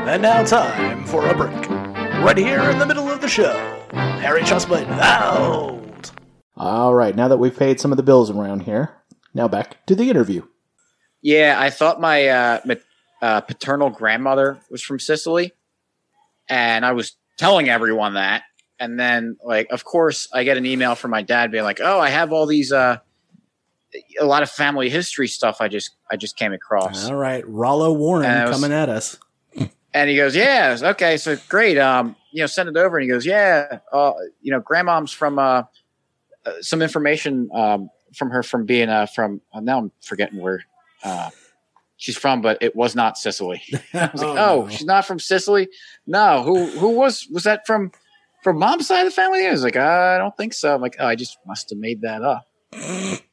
And 0.09 0.23
now 0.23 0.45
time 0.45 1.05
for 1.07 1.27
a 1.27 1.35
break. 1.35 1.69
Right 1.71 2.37
here 2.37 2.61
in 2.61 2.79
the 2.79 2.87
middle 2.87 3.09
of 3.11 3.21
the 3.21 3.29
show. 3.29 3.53
Harry 3.93 4.43
Chessman 4.43 4.87
out. 4.91 6.11
All 6.57 6.93
right, 6.95 7.15
now 7.15 7.29
that 7.29 7.37
we've 7.37 7.57
paid 7.57 7.79
some 7.81 7.93
of 7.93 7.97
the 7.97 8.03
bills 8.03 8.31
around 8.31 8.63
here, 8.63 8.91
now 9.33 9.47
back 9.49 9.87
to 9.87 9.95
the 9.95 10.11
interview. 10.11 10.43
yeah, 11.23 11.57
I 11.59 11.71
thought 11.71 12.01
my 12.01 12.27
uh, 12.27 12.61
ma- 12.65 12.75
uh, 13.23 13.41
paternal 13.43 13.91
grandmother 13.91 14.61
was 14.71 14.83
from 14.83 14.99
Sicily, 14.99 15.53
and 16.49 16.85
I 16.85 16.93
was 16.93 17.17
telling 17.37 17.69
everyone 17.69 18.15
that. 18.15 18.43
And 18.81 18.99
then, 18.99 19.37
like, 19.43 19.71
of 19.71 19.85
course, 19.85 20.29
I 20.33 20.45
get 20.45 20.57
an 20.57 20.65
email 20.67 20.95
from 20.95 21.11
my 21.11 21.23
dad 21.23 21.51
being 21.51 21.65
like, 21.65 21.81
"Oh, 21.83 21.99
I 21.99 22.11
have 22.11 22.33
all 22.33 22.47
these 22.47 22.73
uh, 22.73 22.99
a 24.21 24.25
lot 24.25 24.43
of 24.43 24.51
family 24.51 24.89
history 24.89 25.27
stuff. 25.29 25.61
I 25.61 25.69
just 25.69 25.91
I 26.11 26.17
just 26.17 26.37
came 26.37 26.53
across." 26.53 27.09
All 27.09 27.17
right, 27.17 27.47
Rollo 27.49 27.93
Warren 27.93 28.49
was- 28.49 28.55
coming 28.55 28.73
at 28.73 28.89
us. 28.89 29.19
And 29.95 30.11
he 30.11 30.17
goes, 30.17 30.37
"Yeah, 30.37 30.77
okay, 30.81 31.17
so 31.17 31.37
great. 31.49 31.79
Um, 31.79 32.15
you 32.31 32.43
know, 32.43 32.47
send 32.47 32.69
it 32.69 32.77
over." 32.77 32.99
And 32.99 33.03
he 33.05 33.09
goes, 33.09 33.25
"Yeah, 33.27 33.79
uh, 33.93 34.13
you 34.43 34.53
know, 34.53 34.61
grandmom's 34.61 35.13
from 35.13 35.39
uh, 35.39 35.63
uh 36.47 36.53
some 36.61 36.83
information 36.83 37.49
um 37.53 37.91
from 38.15 38.31
her 38.31 38.43
from 38.43 38.65
being 38.65 38.89
uh 38.91 39.07
from 39.07 39.41
uh, 39.53 39.61
now 39.61 39.79
I'm 39.79 39.93
forgetting 40.03 40.41
where 40.41 40.63
uh 41.03 41.31
she's 41.97 42.17
from, 42.17 42.43
but 42.43 42.59
it 42.63 42.77
was 42.77 42.95
not 42.95 43.17
Sicily." 43.19 43.63
I 43.95 44.11
was 44.13 44.23
like, 44.23 44.39
"Oh, 44.39 44.63
no. 44.65 44.69
she's 44.69 44.85
not 44.85 45.05
from 45.07 45.19
Sicily? 45.19 45.69
No. 46.07 46.43
Who 46.45 46.67
who 46.67 46.91
was 46.91 47.27
was 47.33 47.45
that 47.45 47.67
from 47.67 47.91
from 48.43 48.59
mom's 48.59 48.87
side 48.87 49.07
of 49.07 49.13
the 49.13 49.17
family?" 49.17 49.47
I 49.47 49.51
was 49.51 49.63
like, 49.63 49.77
"I 49.77 50.19
don't 50.19 50.37
think 50.37 50.55
so." 50.55 50.75
I'm 50.75 50.81
like, 50.81 50.97
"Oh, 50.99 51.07
I 51.07 51.15
just 51.15 51.39
must 51.47 51.71
have 51.71 51.79
made 51.79 52.03
that 52.03 52.23
up." 52.23 52.47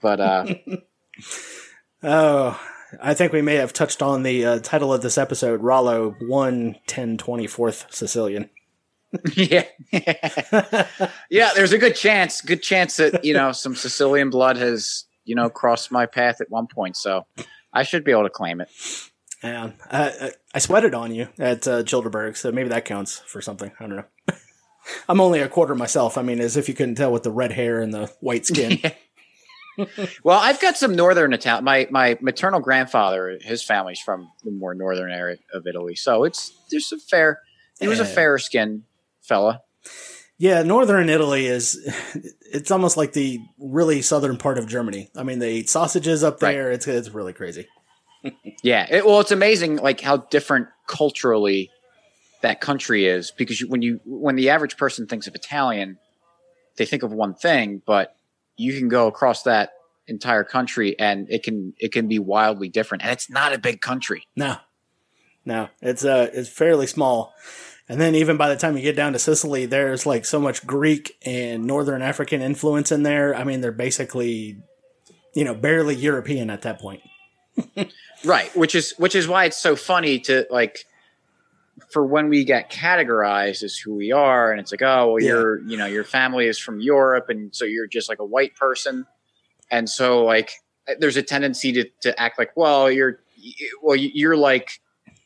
But 0.01 0.19
uh 0.19 0.45
Oh, 2.03 2.59
I 3.01 3.13
think 3.13 3.33
we 3.33 3.41
may 3.41 3.55
have 3.55 3.73
touched 3.73 4.01
on 4.01 4.23
the 4.23 4.45
uh, 4.45 4.59
title 4.59 4.93
of 4.93 5.01
this 5.01 5.17
episode, 5.17 5.61
Rollo 5.61 6.15
1 6.19 6.75
10 6.85 7.17
24th 7.17 7.91
Sicilian. 7.91 8.49
yeah. 9.33 9.63
yeah, 11.29 11.51
there's 11.55 11.71
a 11.71 11.77
good 11.77 11.95
chance, 11.95 12.41
good 12.41 12.61
chance 12.61 12.97
that, 12.97 13.23
you 13.25 13.33
know, 13.33 13.51
some 13.51 13.75
Sicilian 13.75 14.29
blood 14.29 14.57
has, 14.57 15.05
you 15.23 15.33
know, 15.35 15.49
crossed 15.49 15.91
my 15.91 16.05
path 16.05 16.41
at 16.41 16.49
one 16.49 16.67
point. 16.67 16.95
So 16.95 17.25
I 17.73 17.83
should 17.83 18.03
be 18.03 18.11
able 18.11 18.23
to 18.23 18.29
claim 18.29 18.61
it. 18.61 18.69
Yeah. 19.43 19.71
I, 19.89 20.31
I 20.53 20.59
sweated 20.59 20.93
on 20.93 21.13
you 21.13 21.29
at 21.39 21.67
uh, 21.67 21.83
Childerberg, 21.83 22.37
so 22.37 22.51
maybe 22.51 22.69
that 22.69 22.85
counts 22.85 23.19
for 23.25 23.41
something. 23.41 23.71
I 23.79 23.87
don't 23.87 23.95
know. 23.95 24.05
I'm 25.09 25.19
only 25.19 25.39
a 25.39 25.49
quarter 25.49 25.75
myself. 25.75 26.17
I 26.17 26.21
mean, 26.21 26.39
as 26.39 26.57
if 26.57 26.67
you 26.67 26.73
couldn't 26.75 26.95
tell 26.95 27.11
with 27.11 27.23
the 27.23 27.31
red 27.31 27.51
hair 27.51 27.81
and 27.81 27.93
the 27.93 28.11
white 28.19 28.45
skin. 28.45 28.79
well, 30.23 30.39
I've 30.39 30.61
got 30.61 30.77
some 30.77 30.95
northern 30.95 31.33
Italian. 31.33 31.63
My 31.63 31.87
my 31.89 32.17
maternal 32.21 32.59
grandfather, 32.59 33.37
his 33.41 33.63
family's 33.63 33.99
from 33.99 34.31
the 34.43 34.51
more 34.51 34.73
northern 34.73 35.11
area 35.11 35.37
of 35.53 35.67
Italy, 35.67 35.95
so 35.95 36.23
it's 36.23 36.53
there's 36.71 36.91
a 36.91 36.97
fair. 36.97 37.41
He 37.79 37.87
was 37.87 37.99
a 37.99 38.05
fair 38.05 38.37
skinned 38.37 38.83
fella. 39.21 39.61
Yeah, 40.37 40.63
northern 40.63 41.09
Italy 41.09 41.47
is 41.47 41.77
it's 42.41 42.71
almost 42.71 42.97
like 42.97 43.13
the 43.13 43.39
really 43.57 44.01
southern 44.01 44.37
part 44.37 44.57
of 44.57 44.67
Germany. 44.67 45.09
I 45.15 45.23
mean, 45.23 45.39
they 45.39 45.55
eat 45.55 45.69
sausages 45.69 46.23
up 46.23 46.39
there. 46.39 46.67
Right. 46.67 46.73
It's 46.73 46.87
it's 46.87 47.09
really 47.09 47.33
crazy. 47.33 47.67
yeah, 48.63 48.87
it, 48.89 49.05
well, 49.05 49.19
it's 49.19 49.31
amazing 49.31 49.77
like 49.77 50.01
how 50.01 50.17
different 50.17 50.67
culturally 50.87 51.69
that 52.41 52.61
country 52.61 53.05
is 53.05 53.31
because 53.31 53.59
when 53.61 53.81
you 53.81 53.99
when 54.05 54.35
the 54.35 54.49
average 54.49 54.77
person 54.77 55.07
thinks 55.07 55.27
of 55.27 55.35
Italian, 55.35 55.97
they 56.77 56.85
think 56.85 57.03
of 57.03 57.11
one 57.11 57.33
thing, 57.33 57.81
but 57.85 58.15
you 58.57 58.77
can 58.77 58.87
go 58.87 59.07
across 59.07 59.43
that 59.43 59.71
entire 60.07 60.43
country 60.43 60.97
and 60.99 61.29
it 61.29 61.43
can 61.43 61.73
it 61.77 61.91
can 61.91 62.07
be 62.07 62.19
wildly 62.19 62.69
different. 62.69 63.03
And 63.03 63.11
it's 63.11 63.29
not 63.29 63.53
a 63.53 63.57
big 63.57 63.81
country. 63.81 64.27
No. 64.35 64.57
No. 65.45 65.69
It's 65.81 66.05
uh 66.05 66.29
it's 66.33 66.49
fairly 66.49 66.87
small. 66.87 67.33
And 67.87 68.01
then 68.01 68.15
even 68.15 68.37
by 68.37 68.49
the 68.49 68.55
time 68.55 68.75
you 68.75 68.83
get 68.83 68.95
down 68.95 69.13
to 69.13 69.19
sicily 69.19 69.65
there's 69.65 70.05
like 70.05 70.25
so 70.25 70.39
much 70.39 70.65
greek 70.65 71.17
and 71.25 71.65
northern 71.65 72.01
african 72.01 72.41
influence 72.41 72.91
in 72.91 73.03
there. 73.03 73.35
I 73.35 73.43
mean 73.43 73.61
they're 73.61 73.71
basically 73.71 74.57
you 75.33 75.43
know 75.43 75.55
barely 75.55 75.95
european 75.95 76.49
at 76.49 76.61
that 76.63 76.79
point. 76.79 77.01
Right. 78.25 78.55
Which 78.55 78.75
is 78.75 78.93
which 78.97 79.15
is 79.15 79.27
why 79.27 79.45
it's 79.45 79.57
so 79.57 79.75
funny 79.75 80.19
to 80.21 80.47
like 80.49 80.85
for 81.95 82.05
when 82.05 82.27
we 82.27 82.43
get 82.43 82.69
categorized 82.69 83.63
as 83.63 83.77
who 83.77 83.95
we 83.95 84.11
are 84.11 84.51
and 84.51 84.59
it's 84.59 84.69
like 84.69 84.81
oh 84.81 85.13
well 85.13 85.21
yeah. 85.21 85.29
you're 85.29 85.61
you 85.61 85.77
know 85.77 85.85
your 85.85 86.03
family 86.03 86.45
is 86.45 86.59
from 86.59 86.81
europe 86.81 87.29
and 87.29 87.55
so 87.55 87.63
you're 87.63 87.87
just 87.87 88.09
like 88.09 88.19
a 88.19 88.25
white 88.25 88.53
person. 88.57 89.05
And 89.71 89.89
so 89.89 90.25
like 90.25 90.51
there's 90.99 91.15
a 91.15 91.23
tendency 91.23 91.71
to, 91.71 91.85
to 92.01 92.21
act 92.21 92.37
like 92.37 92.51
well 92.57 92.91
you're 92.91 93.21
well 93.81 93.95
you're 93.95 94.35
like 94.35 94.81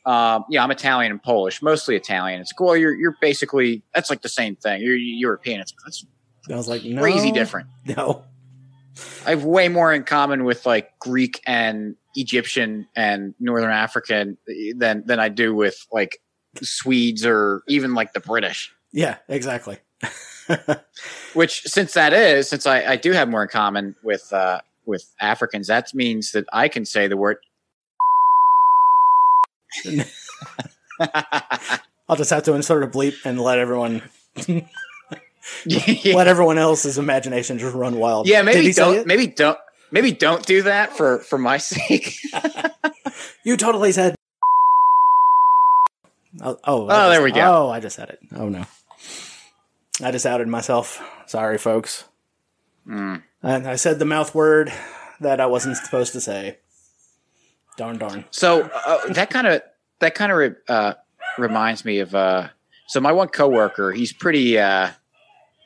um, 0.05 0.45
yeah 0.47 0.63
i'm 0.63 0.69
italian 0.69 1.11
and 1.11 1.23
polish 1.23 1.63
mostly 1.63 1.95
italian. 1.95 2.39
It's 2.39 2.53
like, 2.53 2.59
well 2.59 2.77
you're 2.77 2.93
you're 2.93 3.17
basically 3.19 3.81
that's 3.95 4.11
like 4.11 4.21
the 4.21 4.29
same 4.29 4.55
thing. 4.55 4.83
You're 4.83 4.95
european. 4.95 5.61
It's 5.61 5.73
that's 5.83 6.05
I 6.51 6.55
was 6.55 6.67
like 6.67 6.83
no, 6.83 7.01
crazy 7.01 7.31
different. 7.31 7.67
no. 7.97 8.25
I 9.25 9.31
have 9.31 9.43
way 9.43 9.69
more 9.69 9.91
in 9.91 10.03
common 10.03 10.43
with 10.43 10.67
like 10.67 10.99
greek 10.99 11.41
and 11.47 11.95
egyptian 12.15 12.87
and 12.95 13.33
northern 13.39 13.71
african 13.71 14.37
than 14.75 15.03
than 15.07 15.19
i 15.19 15.29
do 15.29 15.55
with 15.55 15.87
like 15.91 16.19
Swedes 16.61 17.25
or 17.25 17.63
even 17.67 17.93
like 17.93 18.13
the 18.13 18.19
British. 18.19 18.71
Yeah, 18.91 19.17
exactly. 19.27 19.77
Which, 21.33 21.61
since 21.63 21.93
that 21.93 22.13
is, 22.13 22.49
since 22.49 22.65
I, 22.65 22.83
I 22.83 22.95
do 22.95 23.11
have 23.11 23.29
more 23.29 23.43
in 23.43 23.49
common 23.49 23.95
with 24.03 24.31
uh, 24.33 24.61
with 24.85 25.13
Africans, 25.19 25.67
that 25.67 25.93
means 25.93 26.31
that 26.31 26.45
I 26.51 26.67
can 26.67 26.85
say 26.85 27.07
the 27.07 27.17
word. 27.17 27.37
I'll 32.09 32.15
just 32.15 32.31
have 32.31 32.43
to 32.43 32.53
insert 32.53 32.83
a 32.83 32.87
bleep 32.87 33.15
and 33.25 33.39
let 33.39 33.59
everyone. 33.59 34.01
let 35.65 36.27
everyone 36.27 36.57
else's 36.57 36.97
imagination 36.97 37.59
just 37.59 37.75
run 37.75 37.97
wild. 37.97 38.27
Yeah, 38.27 38.41
maybe 38.41 38.73
don't. 38.73 39.05
Maybe 39.05 39.27
don't. 39.27 39.59
Maybe 39.91 40.11
don't 40.11 40.45
do 40.45 40.63
that 40.63 40.97
for 40.97 41.19
for 41.19 41.37
my 41.37 41.57
sake. 41.57 42.17
you 43.43 43.55
totally 43.57 43.91
said 43.91 44.15
Oh, 46.41 46.57
oh, 46.63 46.83
oh 46.83 46.87
just, 46.87 47.09
there 47.11 47.23
we 47.23 47.31
go. 47.31 47.41
Oh, 47.41 47.69
I 47.69 47.79
just 47.79 47.95
said 47.95 48.09
it. 48.09 48.19
Oh 48.35 48.49
no, 48.49 48.65
I 50.03 50.11
just 50.11 50.25
outed 50.25 50.47
myself. 50.47 51.01
Sorry, 51.25 51.57
folks. 51.57 52.05
Mm. 52.87 53.23
And 53.41 53.67
I 53.67 53.75
said 53.75 53.99
the 53.99 54.05
mouth 54.05 54.33
word 54.35 54.71
that 55.21 55.39
I 55.39 55.45
wasn't 55.45 55.77
supposed 55.77 56.13
to 56.13 56.21
say. 56.21 56.57
Darn, 57.77 57.97
darn. 57.97 58.25
So 58.31 58.69
uh, 58.85 59.13
that 59.13 59.29
kind 59.29 59.47
of 59.47 59.61
that 59.99 60.15
kind 60.15 60.31
of 60.31 60.55
uh, 60.67 60.93
reminds 61.37 61.85
me 61.85 61.99
of. 61.99 62.13
Uh, 62.13 62.49
so 62.87 62.99
my 62.99 63.11
one 63.11 63.27
coworker, 63.27 63.91
he's 63.91 64.11
pretty 64.11 64.57
uh, 64.57 64.89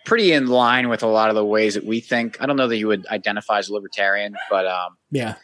pretty 0.05 0.31
in 0.31 0.47
line 0.47 0.89
with 0.89 1.03
a 1.03 1.07
lot 1.07 1.29
of 1.29 1.35
the 1.35 1.45
ways 1.45 1.73
that 1.75 1.85
we 1.85 1.99
think. 1.99 2.41
I 2.41 2.45
don't 2.45 2.55
know 2.55 2.67
that 2.67 2.75
he 2.75 2.85
would 2.85 3.07
identify 3.07 3.59
as 3.59 3.69
libertarian, 3.69 4.35
but 4.49 4.67
um, 4.67 4.97
yeah, 5.11 5.35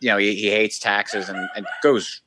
you 0.00 0.08
know, 0.08 0.16
he, 0.16 0.34
he 0.34 0.50
hates 0.50 0.78
taxes 0.78 1.28
and, 1.28 1.48
and 1.54 1.66
goes 1.82 2.22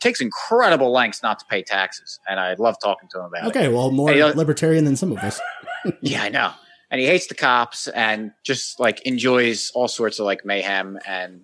takes 0.00 0.20
incredible 0.20 0.92
lengths 0.92 1.22
not 1.22 1.38
to 1.40 1.44
pay 1.46 1.62
taxes, 1.62 2.20
and 2.28 2.40
I 2.40 2.54
love 2.54 2.76
talking 2.82 3.08
to 3.10 3.18
him 3.18 3.24
about 3.26 3.46
okay, 3.46 3.60
it. 3.60 3.66
Okay, 3.66 3.74
well, 3.74 3.90
more 3.90 4.12
libertarian 4.12 4.84
than 4.84 4.96
some 4.96 5.12
of 5.12 5.18
us. 5.18 5.40
yeah, 6.00 6.22
I 6.22 6.28
know. 6.28 6.52
And 6.90 7.00
he 7.00 7.06
hates 7.06 7.28
the 7.28 7.34
cops 7.34 7.86
and 7.88 8.32
just 8.42 8.80
like 8.80 9.00
enjoys 9.02 9.70
all 9.74 9.86
sorts 9.86 10.18
of 10.18 10.26
like 10.26 10.44
mayhem 10.44 10.98
and 11.06 11.42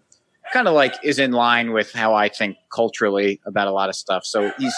kind 0.52 0.68
of 0.68 0.74
like 0.74 0.94
is 1.02 1.18
in 1.18 1.32
line 1.32 1.72
with 1.72 1.92
how 1.92 2.14
I 2.14 2.28
think 2.28 2.56
culturally 2.72 3.40
about 3.46 3.68
a 3.68 3.72
lot 3.72 3.88
of 3.88 3.94
stuff. 3.94 4.24
So 4.24 4.52
he's 4.58 4.74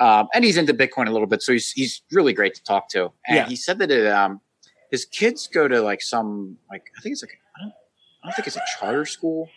um, 0.00 0.28
and 0.34 0.44
he's 0.44 0.56
into 0.56 0.72
Bitcoin 0.72 1.08
a 1.08 1.10
little 1.10 1.26
bit, 1.26 1.42
so 1.42 1.52
he's 1.52 1.70
he's 1.72 2.02
really 2.10 2.32
great 2.32 2.54
to 2.54 2.62
talk 2.64 2.88
to. 2.90 3.12
And 3.26 3.36
yeah. 3.36 3.46
he 3.46 3.56
said 3.56 3.78
that 3.78 3.90
it, 3.90 4.06
um, 4.06 4.40
his 4.90 5.04
kids 5.04 5.46
go 5.46 5.68
to 5.68 5.80
like 5.82 6.00
some 6.00 6.56
like 6.70 6.84
I 6.96 7.02
think 7.02 7.12
it's 7.12 7.22
like 7.22 7.38
I 7.56 7.62
don't 7.62 7.72
I 8.22 8.26
don't 8.28 8.36
think 8.36 8.46
it's 8.46 8.56
a 8.56 8.62
charter 8.78 9.04
school, 9.04 9.50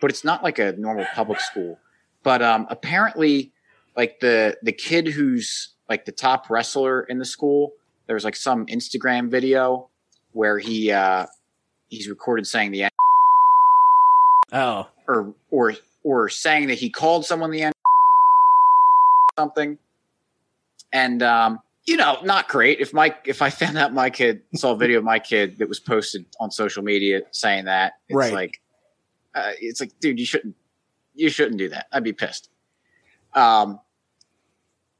but 0.00 0.10
it's 0.10 0.24
not 0.24 0.42
like 0.42 0.58
a 0.58 0.72
normal 0.72 1.06
public 1.14 1.40
school. 1.40 1.78
But 2.26 2.42
um, 2.42 2.66
apparently, 2.70 3.52
like 3.96 4.18
the 4.18 4.56
the 4.60 4.72
kid 4.72 5.06
who's 5.06 5.68
like 5.88 6.06
the 6.06 6.10
top 6.10 6.50
wrestler 6.50 7.04
in 7.04 7.20
the 7.20 7.24
school, 7.24 7.70
there 8.08 8.14
was 8.14 8.24
like 8.24 8.34
some 8.34 8.66
Instagram 8.66 9.30
video 9.30 9.88
where 10.32 10.58
he 10.58 10.90
uh, 10.90 11.26
he's 11.86 12.08
recorded 12.08 12.48
saying 12.48 12.72
the 12.72 12.88
oh 14.52 14.88
or 15.06 15.34
or 15.52 15.74
or 16.02 16.28
saying 16.28 16.66
that 16.66 16.78
he 16.78 16.90
called 16.90 17.24
someone 17.24 17.52
the 17.52 17.70
something, 19.38 19.78
and 20.92 21.22
um, 21.22 21.60
you 21.86 21.96
know, 21.96 22.18
not 22.24 22.48
great. 22.48 22.80
If 22.80 22.92
my 22.92 23.14
if 23.24 23.40
I 23.40 23.50
found 23.50 23.78
out 23.78 23.94
my 23.94 24.10
kid 24.10 24.42
saw 24.56 24.72
a 24.72 24.76
video 24.76 24.98
of 24.98 25.04
my 25.04 25.20
kid 25.20 25.58
that 25.58 25.68
was 25.68 25.78
posted 25.78 26.24
on 26.40 26.50
social 26.50 26.82
media 26.82 27.20
saying 27.30 27.66
that, 27.66 27.92
it's 28.08 28.16
right. 28.16 28.32
like, 28.32 28.60
uh, 29.36 29.52
it's 29.60 29.80
like, 29.80 29.92
dude, 30.00 30.18
you 30.18 30.26
shouldn't 30.26 30.56
you 31.16 31.30
shouldn't 31.30 31.58
do 31.58 31.68
that. 31.70 31.86
I'd 31.92 32.04
be 32.04 32.12
pissed. 32.12 32.48
Um, 33.34 33.80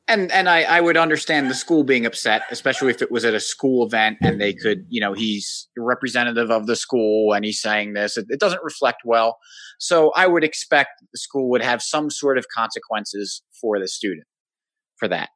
and 0.09 0.31
and 0.31 0.49
I, 0.49 0.63
I 0.63 0.81
would 0.81 0.97
understand 0.97 1.51
the 1.51 1.55
school 1.55 1.83
being 1.83 2.07
upset, 2.07 2.43
especially 2.51 2.91
if 2.91 3.03
it 3.03 3.11
was 3.11 3.25
at 3.25 3.35
a 3.35 3.41
school 3.41 3.85
event 3.85 4.19
and 4.23 4.41
they 4.41 4.53
could, 4.53 4.87
you 4.89 5.01
know, 5.01 5.13
he's 5.13 5.69
representative 5.77 6.51
of 6.51 6.67
the 6.67 6.77
school 6.77 7.33
and 7.33 7.45
he's 7.45 7.61
saying 7.61 7.95
this. 7.95 8.17
It, 8.17 8.27
it 8.29 8.39
doesn't 8.39 8.63
reflect 8.63 9.03
well. 9.05 9.39
So 9.79 10.13
I 10.15 10.27
would 10.27 10.45
expect 10.45 10.91
the 11.13 11.19
school 11.19 11.51
would 11.51 11.63
have 11.63 11.83
some 11.83 12.11
sort 12.11 12.39
of 12.39 12.47
consequences 12.57 13.43
for 13.61 13.81
the 13.81 13.89
student 13.89 14.27
for 14.97 15.09
that. 15.09 15.31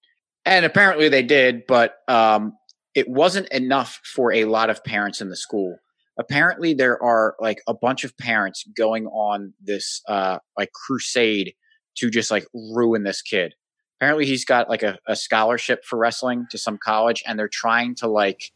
And 0.44 0.64
apparently 0.64 1.08
they 1.08 1.22
did, 1.22 1.66
but 1.66 1.96
um, 2.08 2.54
it 2.94 3.08
wasn't 3.08 3.48
enough 3.48 4.00
for 4.04 4.32
a 4.32 4.44
lot 4.44 4.70
of 4.70 4.84
parents 4.84 5.20
in 5.20 5.30
the 5.30 5.36
school 5.36 5.76
apparently 6.18 6.74
there 6.74 7.02
are 7.02 7.34
like 7.40 7.62
a 7.66 7.74
bunch 7.74 8.04
of 8.04 8.16
parents 8.16 8.64
going 8.76 9.06
on 9.06 9.54
this 9.60 10.02
uh 10.08 10.38
like 10.58 10.70
crusade 10.72 11.54
to 11.96 12.10
just 12.10 12.30
like 12.30 12.46
ruin 12.54 13.02
this 13.02 13.22
kid. 13.22 13.54
Apparently 13.98 14.24
he's 14.24 14.44
got 14.44 14.68
like 14.70 14.82
a, 14.82 14.98
a 15.06 15.14
scholarship 15.14 15.84
for 15.84 15.98
wrestling 15.98 16.46
to 16.50 16.58
some 16.58 16.78
college 16.82 17.22
and 17.26 17.38
they're 17.38 17.50
trying 17.52 17.94
to 17.96 18.06
like 18.06 18.52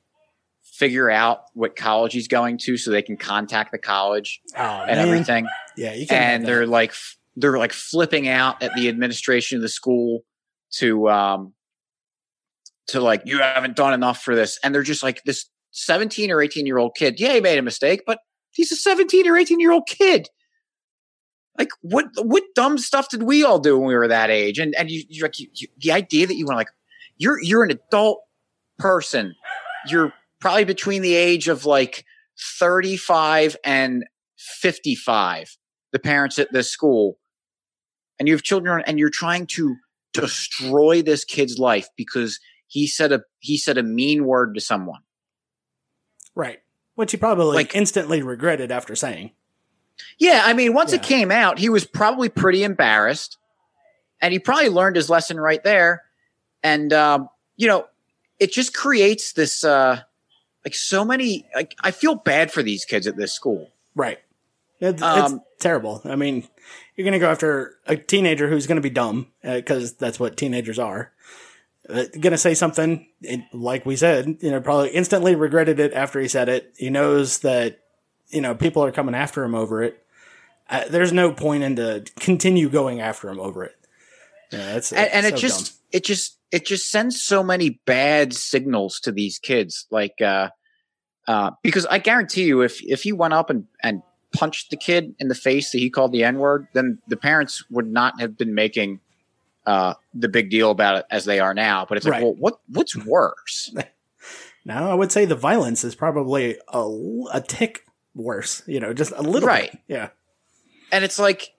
figure 0.63 1.11
out 1.11 1.43
what 1.53 1.77
college 1.77 2.15
he's 2.15 2.29
going 2.29 2.59
to 2.59 2.77
so 2.77 2.91
they 2.91 3.03
can 3.03 3.17
contact 3.17 3.71
the 3.71 3.79
college 3.79 4.41
oh, 4.57 4.85
and 4.89 4.97
man. 4.97 4.99
everything. 4.99 5.47
Yeah 5.77 5.95
you 5.95 6.07
can 6.07 6.17
and 6.17 6.47
they're 6.47 6.67
like 6.67 6.95
they're 7.37 7.59
like 7.59 7.73
flipping 7.73 8.29
out 8.29 8.63
at 8.63 8.73
the 8.75 8.89
administration 8.89 9.57
of 9.57 9.63
the 9.63 9.69
school 9.69 10.25
to 10.79 11.09
um 11.09 11.53
to 12.89 13.01
like 13.01 13.23
you 13.25 13.39
haven't 13.39 13.77
done 13.77 13.95
enough 13.95 14.23
for 14.23 14.35
this. 14.35 14.59
And 14.63 14.75
they're 14.75 14.83
just 14.83 15.03
like 15.03 15.23
this 15.25 15.47
17 15.75 16.31
or 16.31 16.41
18 16.41 16.67
year 16.67 16.79
old 16.79 16.95
kid. 16.97 17.19
Yeah, 17.19 17.35
he 17.35 17.41
made 17.41 17.59
a 17.59 17.63
mistake, 17.63 18.03
but 18.07 18.21
he's 18.53 18.73
a 18.73 18.77
17 18.77 19.29
or 19.29 19.37
18 19.37 19.61
year 19.61 19.73
old 19.73 19.87
kid. 19.87 20.29
Like 21.59 21.69
what 21.83 22.07
what 22.19 22.43
dumb 22.55 22.79
stuff 22.79 23.09
did 23.11 23.23
we 23.23 23.45
all 23.45 23.59
do 23.59 23.79
when 23.79 23.89
we 23.89 23.95
were 23.95 24.09
that 24.09 24.31
age? 24.31 24.59
And 24.59 24.75
and 24.77 24.91
you, 24.91 25.05
you, 25.09 25.29
you 25.55 25.69
the 25.79 25.93
idea 25.93 26.27
that 26.27 26.37
you 26.37 26.47
want 26.47 26.59
like 26.59 26.71
you're 27.17 27.41
you're 27.43 27.65
an 27.65 27.71
adult 27.71 28.21
person. 28.79 29.35
You're 29.87 30.13
probably 30.41 30.65
between 30.65 31.03
the 31.03 31.15
age 31.15 31.49
of 31.49 31.65
like 31.65 32.05
35 32.61 33.57
and 33.65 34.05
55. 34.37 35.57
the 35.93 35.99
parents 35.99 36.39
at 36.39 36.53
this 36.53 36.71
school 36.71 37.19
and 38.19 38.29
you 38.29 38.35
have 38.35 38.43
children 38.43 38.83
and 38.87 38.99
you're 38.99 39.11
trying 39.11 39.47
to 39.47 39.77
destroy 40.13 41.03
this 41.03 41.25
kid's 41.25 41.59
life 41.59 41.89
because 41.97 42.41
he 42.67 42.87
said 42.87 43.13
a 43.13 43.23
he 43.39 43.57
said 43.57 43.79
a 43.79 43.83
mean 43.83 44.25
word 44.25 44.55
to 44.55 44.61
someone. 44.61 45.01
Right. 46.35 46.61
Which 46.95 47.13
he 47.13 47.17
probably 47.17 47.57
Like- 47.57 47.75
instantly 47.75 48.23
regretted 48.23 48.71
after 48.71 48.95
saying. 48.95 49.33
Yeah, 50.19 50.43
I 50.45 50.55
mean, 50.55 50.75
once 50.75 50.93
it 50.93 51.03
came 51.05 51.31
out, 51.31 51.59
he 51.61 51.69
was 51.69 51.85
probably 51.85 52.29
pretty 52.29 52.65
embarrassed, 52.65 53.37
and 54.21 54.33
he 54.33 54.41
probably 54.41 54.69
learned 54.69 54.97
his 54.97 55.09
lesson 55.09 55.39
right 55.39 55.63
there. 55.63 56.03
And 56.65 56.93
um, 56.93 57.29
you 57.57 57.69
know, 57.69 57.87
it 58.41 58.53
just 58.53 58.75
creates 58.75 59.33
this 59.35 59.63
uh, 59.65 60.01
like 60.65 60.75
so 60.75 61.05
many. 61.05 61.47
Like, 61.55 61.77
I 61.81 61.93
feel 61.93 62.17
bad 62.17 62.51
for 62.51 62.63
these 62.63 62.85
kids 62.85 63.07
at 63.07 63.17
this 63.17 63.33
school. 63.33 63.71
Right. 63.95 64.19
It, 64.81 65.01
Um, 65.01 65.37
it's 65.37 65.63
terrible. 65.63 66.01
I 66.05 66.17
mean, 66.17 66.49
you're 66.97 67.05
going 67.05 67.13
to 67.13 67.19
go 67.21 67.31
after 67.31 67.77
a 67.87 67.97
teenager 67.97 68.49
who's 68.49 68.67
going 68.67 68.77
to 68.77 68.83
be 68.83 68.91
dumb 68.91 69.29
because 69.43 69.95
that's 69.95 70.19
what 70.19 70.37
teenagers 70.37 70.79
are. 70.81 71.13
Uh, 71.89 72.05
going 72.19 72.33
to 72.33 72.39
say 72.39 72.55
something 72.55 73.07
it, 73.21 73.41
like 73.53 73.85
we 73.85 73.95
said, 73.95 74.39
you 74.41 74.51
know, 74.51 74.61
probably 74.61 74.89
instantly 74.91 75.35
regretted 75.35 75.79
it 75.79 75.93
after 75.93 76.19
he 76.19 76.29
said 76.29 76.49
it. 76.49 76.73
He 76.79 76.89
knows 76.89 77.41
that, 77.41 77.81
you 78.31 78.41
know, 78.41 78.55
people 78.55 78.83
are 78.83 78.93
coming 78.93 79.15
after 79.15 79.45
him 79.45 79.55
over 79.55 79.83
it. 79.83 80.03
Uh, 80.71 80.85
there's 80.89 81.13
no 81.13 81.31
point 81.31 81.63
in 81.63 81.77
to 81.77 82.05
continue 82.19 82.71
going 82.71 83.01
after 83.01 83.29
him 83.29 83.39
over 83.39 83.65
it. 83.65 83.77
Yeah, 84.51 84.77
it's, 84.77 84.93
and, 84.93 85.11
and 85.11 85.27
it's 85.27 85.39
it 85.39 85.41
just 85.41 85.67
dumb. 85.67 85.81
it 85.93 86.05
just 86.05 86.39
it 86.55 86.65
just 86.65 86.89
sends 86.91 87.21
so 87.21 87.43
many 87.43 87.81
bad 87.85 88.33
signals 88.33 89.01
to 89.01 89.11
these 89.11 89.39
kids 89.41 89.87
like 89.91 90.21
uh 90.21 90.49
uh 91.27 91.51
because 91.63 91.85
i 91.87 91.99
guarantee 91.99 92.45
you 92.45 92.63
if 92.63 92.81
if 92.85 93.03
he 93.03 93.13
went 93.13 93.35
up 93.35 93.51
and 93.51 93.67
and 93.83 94.03
punched 94.33 94.71
the 94.71 94.77
kid 94.77 95.15
in 95.19 95.29
the 95.29 95.35
face 95.35 95.73
that 95.73 95.79
he 95.79 95.91
called 95.91 96.13
the 96.13 96.23
n 96.23 96.39
word 96.39 96.69
then 96.73 96.99
the 97.09 97.17
parents 97.17 97.65
would 97.71 97.89
not 97.89 98.21
have 98.21 98.39
been 98.39 98.55
making 98.55 99.01
uh 99.67 99.95
the 100.15 100.29
big 100.29 100.51
deal 100.51 100.71
about 100.71 100.99
it 100.99 101.05
as 101.11 101.25
they 101.25 101.41
are 101.41 101.55
now 101.55 101.85
but 101.89 101.97
it's 101.97 102.07
like 102.07 102.13
Right. 102.15 102.23
well 102.23 102.35
what 102.35 102.61
what's 102.69 102.95
worse 103.07 103.75
Now, 104.67 104.91
I 104.91 104.95
would 104.95 105.13
say 105.13 105.27
the 105.27 105.35
violence 105.37 105.85
is 105.85 105.95
probably 105.95 106.57
a, 106.73 106.79
a 107.35 107.41
tick 107.47 107.85
worse, 108.15 108.63
you 108.67 108.81
know, 108.81 108.95
just 108.95 109.13
a 109.15 109.21
little 109.21 109.47
Right. 109.47 109.73
bit. 109.73 109.81
Yeah. 109.89 110.09
and 110.91 111.05
it's 111.05 111.19
like 111.19 111.51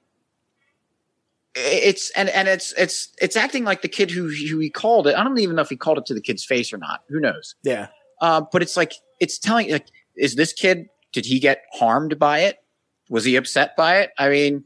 it's 1.56 2.10
and 2.12 2.30
and 2.30 2.48
it's 2.48 2.74
it's 2.78 3.10
it's 3.22 3.36
acting 3.36 3.64
like 3.64 3.82
the 3.82 3.88
kid 3.88 4.12
who 4.12 4.28
who 4.30 4.60
he 4.60 4.70
called 4.70 5.08
it 5.08 5.16
i 5.16 5.24
don't 5.24 5.38
even 5.40 5.56
know 5.56 5.62
if 5.62 5.70
he 5.70 5.78
called 5.78 5.98
it 5.98 6.06
to 6.06 6.14
the 6.14 6.20
kid's 6.22 6.44
face 6.44 6.74
or 6.74 6.78
not 6.78 7.02
who 7.10 7.20
knows 7.20 7.56
Yeah. 7.64 7.88
Uh, 8.22 8.42
but 8.52 8.62
it's 8.62 8.76
like 8.78 8.94
it's 9.20 9.38
telling 9.38 9.70
like, 9.72 9.88
is 10.16 10.36
this 10.36 10.52
kid 10.54 10.88
did 11.14 11.26
he 11.26 11.38
get 11.40 11.64
harmed 11.74 12.18
by 12.18 12.40
it? 12.40 12.58
Was 13.10 13.24
he 13.26 13.36
upset 13.36 13.76
by 13.78 14.00
it? 14.00 14.12
I 14.18 14.30
mean, 14.30 14.64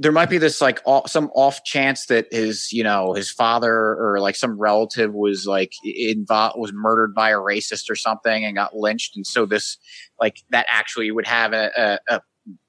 there 0.00 0.12
might 0.12 0.30
be 0.30 0.38
this 0.38 0.60
like 0.60 0.80
off, 0.84 1.10
some 1.10 1.30
off 1.34 1.64
chance 1.64 2.06
that 2.06 2.26
his 2.32 2.72
you 2.72 2.84
know 2.84 3.14
his 3.14 3.30
father 3.30 3.72
or 3.72 4.20
like 4.20 4.36
some 4.36 4.58
relative 4.58 5.12
was 5.12 5.46
like 5.46 5.72
involved 5.84 6.56
was 6.58 6.72
murdered 6.72 7.14
by 7.14 7.30
a 7.30 7.36
racist 7.36 7.90
or 7.90 7.96
something 7.96 8.44
and 8.44 8.54
got 8.54 8.76
lynched, 8.76 9.16
and 9.16 9.26
so 9.26 9.46
this 9.46 9.76
like 10.20 10.42
that 10.50 10.66
actually 10.68 11.10
would 11.10 11.26
have 11.26 11.52
a, 11.52 11.98
a, 12.08 12.14
a 12.16 12.20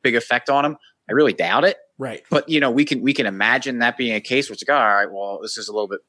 big 0.03 0.15
effect 0.15 0.49
on 0.49 0.65
him. 0.65 0.77
I 1.09 1.13
really 1.13 1.34
doubt 1.34 1.63
it 1.63 1.77
Right. 1.97 2.23
but 2.30 2.47
you 2.47 2.59
know 2.59 2.71
we 2.71 2.86
can 2.86 3.01
we 3.01 3.13
can 3.13 3.25
imagine 3.25 3.80
that 3.80 3.97
being 3.97 4.15
a 4.15 4.21
case 4.21 4.47
where 4.49 4.53
it's 4.53 4.63
like 4.65 4.73
all 4.75 4.86
right 4.86 5.11
well 5.11 5.39
this 5.41 5.57
is 5.57 5.67
a 5.67 5.73
little 5.73 5.88
bit 5.88 5.99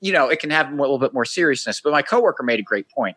you 0.00 0.12
know 0.12 0.28
it 0.28 0.40
can 0.40 0.50
have 0.50 0.70
a 0.70 0.74
little 0.76 0.98
bit 0.98 1.14
more 1.14 1.24
seriousness 1.24 1.80
but 1.80 1.90
my 1.90 2.02
coworker 2.02 2.42
made 2.42 2.58
a 2.58 2.62
great 2.62 2.86
point 2.90 3.16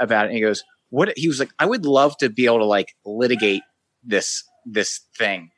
about 0.00 0.24
it 0.24 0.28
and 0.28 0.34
he 0.36 0.40
goes 0.40 0.64
what 0.90 1.12
he 1.16 1.28
was 1.28 1.38
like 1.38 1.50
i 1.60 1.66
would 1.66 1.86
love 1.86 2.16
to 2.16 2.28
be 2.28 2.46
able 2.46 2.58
to 2.58 2.64
like 2.64 2.96
litigate 3.04 3.62
this 4.02 4.42
this 4.66 5.00
thing 5.16 5.50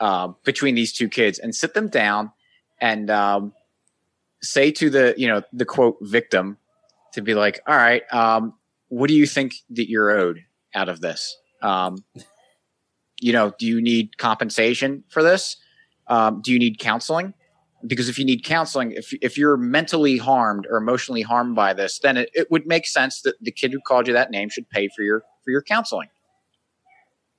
um, 0.00 0.36
between 0.44 0.74
these 0.74 0.92
two 0.92 1.08
kids 1.08 1.38
and 1.38 1.54
sit 1.54 1.74
them 1.74 1.88
down 1.88 2.32
and 2.80 3.10
um, 3.10 3.52
say 4.42 4.70
to 4.70 4.90
the 4.90 5.14
you 5.16 5.28
know 5.28 5.42
the 5.52 5.64
quote 5.64 5.96
victim 6.00 6.58
to 7.12 7.22
be 7.22 7.34
like 7.34 7.60
all 7.66 7.76
right 7.76 8.02
um, 8.12 8.54
what 8.88 9.08
do 9.08 9.14
you 9.14 9.26
think 9.26 9.54
that 9.70 9.88
you're 9.88 10.10
owed 10.10 10.40
out 10.74 10.88
of 10.88 11.00
this 11.00 11.36
um, 11.62 12.04
you 13.20 13.32
know, 13.32 13.54
do 13.58 13.66
you 13.66 13.80
need 13.80 14.18
compensation 14.18 15.04
for 15.08 15.22
this? 15.22 15.56
Um, 16.08 16.42
do 16.42 16.52
you 16.52 16.58
need 16.58 16.78
counseling? 16.78 17.32
Because 17.86 18.08
if 18.08 18.18
you 18.18 18.24
need 18.24 18.44
counseling, 18.44 18.92
if 18.92 19.12
if 19.20 19.36
you're 19.38 19.56
mentally 19.56 20.18
harmed 20.18 20.66
or 20.70 20.76
emotionally 20.78 21.22
harmed 21.22 21.54
by 21.54 21.72
this, 21.74 21.98
then 21.98 22.16
it, 22.16 22.30
it 22.34 22.50
would 22.50 22.66
make 22.66 22.86
sense 22.86 23.22
that 23.22 23.34
the 23.40 23.50
kid 23.50 23.72
who 23.72 23.80
called 23.80 24.06
you 24.06 24.14
that 24.14 24.30
name 24.30 24.48
should 24.48 24.68
pay 24.68 24.88
for 24.94 25.02
your 25.02 25.20
for 25.42 25.50
your 25.50 25.62
counseling. 25.62 26.08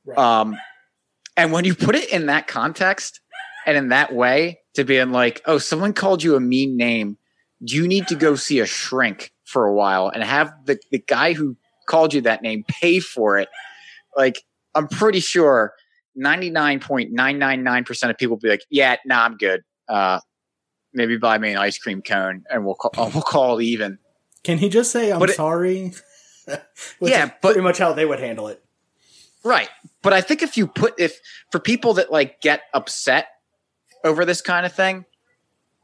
Right. 0.06 0.18
Um, 0.18 0.58
and 1.38 1.52
when 1.52 1.66
you 1.66 1.76
put 1.76 1.96
it 1.96 2.10
in 2.12 2.28
that 2.28 2.48
context 2.48 3.20
and 3.66 3.76
in 3.78 3.90
that 3.90 4.14
way, 4.14 4.60
to 4.76 4.84
being 4.84 5.12
like, 5.12 5.42
oh, 5.46 5.58
someone 5.58 5.94
called 5.94 6.22
you 6.22 6.36
a 6.36 6.40
mean 6.40 6.76
name, 6.78 7.18
do 7.64 7.76
you 7.78 7.88
need 7.88 8.08
to 8.10 8.16
go 8.16 8.36
see 8.36 8.60
a 8.60 8.66
shrink 8.66 9.32
for 9.46 9.66
a 9.66 9.74
while 9.74 10.10
and 10.10 10.22
have 10.24 10.52
the, 10.66 10.78
the 10.92 11.00
guy 11.00 11.32
who 11.34 11.56
called 11.88 12.14
you 12.14 12.22
that 12.22 12.42
name 12.42 12.66
pay 12.68 13.00
for 13.00 13.38
it? 13.38 13.48
Like, 14.18 14.42
I'm 14.76 14.88
pretty 14.90 15.22
sure 15.22 15.74
99.999% 16.22 18.10
of 18.10 18.18
people 18.18 18.36
will 18.36 18.42
be 18.42 18.50
like, 18.50 18.66
yeah, 18.70 18.98
nah, 19.06 19.24
I'm 19.26 19.38
good. 19.38 19.62
Uh, 19.88 20.20
maybe 20.94 21.18
buy 21.18 21.38
me 21.38 21.52
an 21.52 21.58
ice 21.58 21.78
cream 21.78 22.02
cone 22.02 22.44
and 22.50 22.66
we'll 22.66 22.76
call, 22.76 23.10
we'll 23.12 23.22
call 23.24 23.60
it 23.60 23.64
even. 23.64 24.00
Can 24.44 24.58
he 24.58 24.70
just 24.70 24.92
say, 24.92 25.12
I'm 25.12 25.20
But 25.20 25.30
it- 25.30 25.36
sorry? 25.36 25.94
Which 27.00 27.12
Yeah, 27.12 27.28
but- 27.42 27.54
pretty 27.54 27.62
much 27.62 27.78
how 27.78 27.94
they 27.94 28.06
would 28.06 28.20
handle 28.20 28.48
it. 28.50 28.62
Right. 29.46 29.70
But 30.02 30.12
I 30.12 30.22
think 30.22 30.42
if 30.42 30.58
you 30.58 30.66
put 30.66 30.96
if 31.00 31.20
for 31.52 31.60
people 31.60 31.94
that 31.94 32.12
like 32.12 32.42
get 32.42 32.64
upset 32.74 33.28
over 34.04 34.26
this 34.26 34.42
kind 34.42 34.66
of 34.66 34.74
thing, 34.74 35.06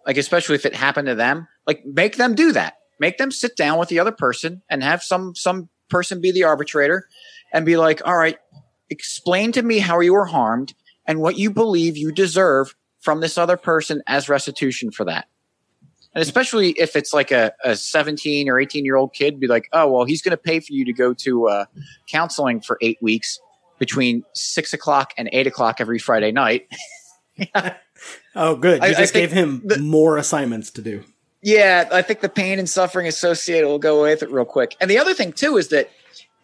like 0.05 0.17
especially 0.17 0.55
if 0.55 0.65
it 0.65 0.75
happened 0.75 1.07
to 1.07 1.15
them, 1.15 1.47
like 1.67 1.85
make 1.85 2.17
them 2.17 2.33
do 2.33 2.51
that. 2.53 2.73
Make 2.99 3.19
them 3.19 3.31
sit 3.31 3.55
down 3.55 3.77
with 3.79 3.89
the 3.89 3.99
other 3.99 4.11
person 4.11 4.63
and 4.69 4.83
have 4.83 5.03
some 5.03 5.35
some 5.35 5.69
person 5.89 6.21
be 6.21 6.31
the 6.31 6.43
arbitrator 6.43 7.07
and 7.53 7.63
be 7.63 7.77
like, 7.77 8.05
"All 8.05 8.17
right, 8.17 8.37
explain 8.89 9.51
to 9.51 9.61
me 9.61 9.77
how 9.77 9.99
you 9.99 10.13
were 10.13 10.25
harmed 10.25 10.73
and 11.05 11.21
what 11.21 11.37
you 11.37 11.51
believe 11.51 11.97
you 11.97 12.11
deserve 12.11 12.75
from 12.99 13.21
this 13.21 13.37
other 13.37 13.57
person 13.57 14.01
as 14.07 14.27
restitution 14.27 14.89
for 14.91 15.05
that." 15.05 15.27
And 16.15 16.21
especially 16.21 16.71
if 16.71 16.95
it's 16.95 17.13
like 17.13 17.31
a, 17.31 17.53
a 17.63 17.75
17 17.75 18.49
or 18.49 18.59
18 18.59 18.85
year 18.85 18.95
old 18.97 19.13
kid, 19.13 19.39
be 19.39 19.47
like, 19.47 19.69
oh, 19.71 19.89
well, 19.89 20.03
he's 20.03 20.21
going 20.21 20.31
to 20.31 20.37
pay 20.37 20.59
for 20.59 20.73
you 20.73 20.83
to 20.83 20.93
go 20.93 21.13
to 21.13 21.47
uh, 21.47 21.65
counseling 22.09 22.59
for 22.59 22.77
eight 22.81 22.97
weeks 23.01 23.39
between 23.81 24.23
six 24.33 24.73
o'clock 24.73 25.11
and 25.17 25.27
eight 25.33 25.47
o'clock 25.47 25.81
every 25.81 25.97
Friday 25.99 26.31
night. 26.31 26.67
Oh, 28.35 28.55
good. 28.55 28.81
You 28.81 28.87
I- 28.87 28.91
I 28.91 28.93
just 28.93 29.13
think 29.13 29.29
gave 29.29 29.31
him 29.31 29.61
the- 29.65 29.77
more 29.79 30.17
assignments 30.17 30.71
to 30.71 30.81
do. 30.81 31.03
Yeah, 31.43 31.87
I 31.91 32.01
think 32.01 32.21
the 32.21 32.29
pain 32.29 32.57
and 32.59 32.69
suffering 32.69 33.05
associated 33.07 33.67
will 33.67 33.77
go 33.79 33.99
away 33.99 34.11
with 34.11 34.23
it 34.23 34.31
real 34.31 34.45
quick. 34.45 34.75
And 34.79 34.89
the 34.89 34.97
other 34.99 35.13
thing 35.13 35.33
too 35.33 35.57
is 35.57 35.67
that 35.69 35.89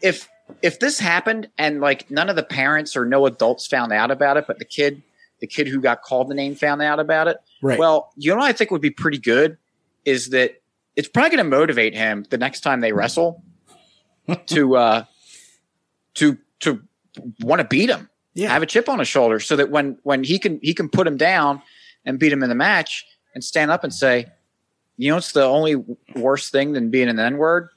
if 0.01 0.27
if 0.61 0.79
this 0.79 0.99
happened 0.99 1.49
and 1.57 1.79
like 1.81 2.09
none 2.11 2.29
of 2.29 2.35
the 2.35 2.43
parents 2.43 2.95
or 2.95 3.05
no 3.05 3.25
adults 3.25 3.65
found 3.67 3.91
out 3.93 4.11
about 4.11 4.37
it, 4.37 4.45
but 4.47 4.59
the 4.59 4.65
kid 4.65 5.01
the 5.39 5.47
kid 5.47 5.67
who 5.67 5.79
got 5.81 6.01
called 6.01 6.29
the 6.29 6.35
name 6.35 6.53
found 6.55 6.81
out 6.81 6.99
about 6.99 7.27
it, 7.27 7.37
Right. 7.61 7.77
well, 7.79 8.11
you 8.17 8.31
know 8.31 8.37
what 8.37 8.49
I 8.49 8.53
think 8.53 8.69
would 8.71 8.81
be 8.81 8.89
pretty 8.91 9.19
good 9.19 9.57
is 10.05 10.29
that 10.29 10.61
it's 10.95 11.07
probably 11.07 11.29
going 11.37 11.45
to 11.49 11.57
motivate 11.57 11.93
him 11.95 12.25
the 12.29 12.37
next 12.39 12.61
time 12.61 12.81
they 12.81 12.91
wrestle 12.91 13.43
to 14.47 14.75
uh 14.75 15.03
to 16.15 16.37
to 16.61 16.81
want 17.41 17.59
to 17.59 17.67
beat 17.67 17.89
him 17.89 18.09
yeah. 18.37 18.53
have 18.53 18.61
a 18.61 18.67
chip 18.67 18.87
on 18.87 18.99
his 18.99 19.07
shoulder 19.07 19.39
so 19.39 19.55
that 19.55 19.71
when 19.71 19.97
when 20.03 20.23
he 20.23 20.37
can 20.39 20.59
he 20.61 20.73
can 20.73 20.89
put 20.89 21.07
him 21.07 21.17
down 21.17 21.61
and 22.05 22.19
beat 22.19 22.31
him 22.31 22.43
in 22.43 22.49
the 22.49 22.55
match 22.55 23.05
and 23.33 23.43
stand 23.43 23.71
up 23.71 23.83
and 23.83 23.93
say, 23.93 24.27
you 24.95 25.11
know, 25.11 25.17
it's 25.17 25.31
the 25.31 25.43
only 25.43 25.75
worst 26.15 26.51
thing 26.51 26.73
than 26.73 26.89
being 26.89 27.09
an 27.09 27.19
N 27.19 27.37
word 27.37 27.69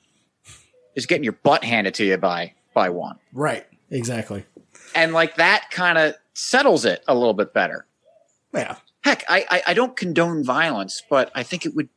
is 0.95 1.07
getting 1.07 1.25
your 1.25 1.33
butt 1.33 1.65
handed 1.65 1.95
to 1.95 2.05
you 2.05 2.19
by 2.19 2.55
by 2.75 2.91
one, 2.91 3.19
right. 3.33 3.67
Exactly. 3.91 4.45
and 4.95 5.13
like 5.13 5.37
that 5.37 5.69
kind 5.73 5.99
of 5.99 6.15
settles 6.35 6.85
it 6.85 7.03
a 7.09 7.15
little 7.15 7.35
bit 7.35 7.53
better. 7.53 7.87
Yeah. 8.55 8.77
Heck, 9.03 9.25
I, 9.29 9.47
I 9.51 9.63
I 9.69 9.75
don't 9.75 9.97
condone 9.97 10.45
violence, 10.45 11.03
but 11.09 11.33
I 11.35 11.43
think 11.43 11.65
it 11.65 11.75
would. 11.75 11.89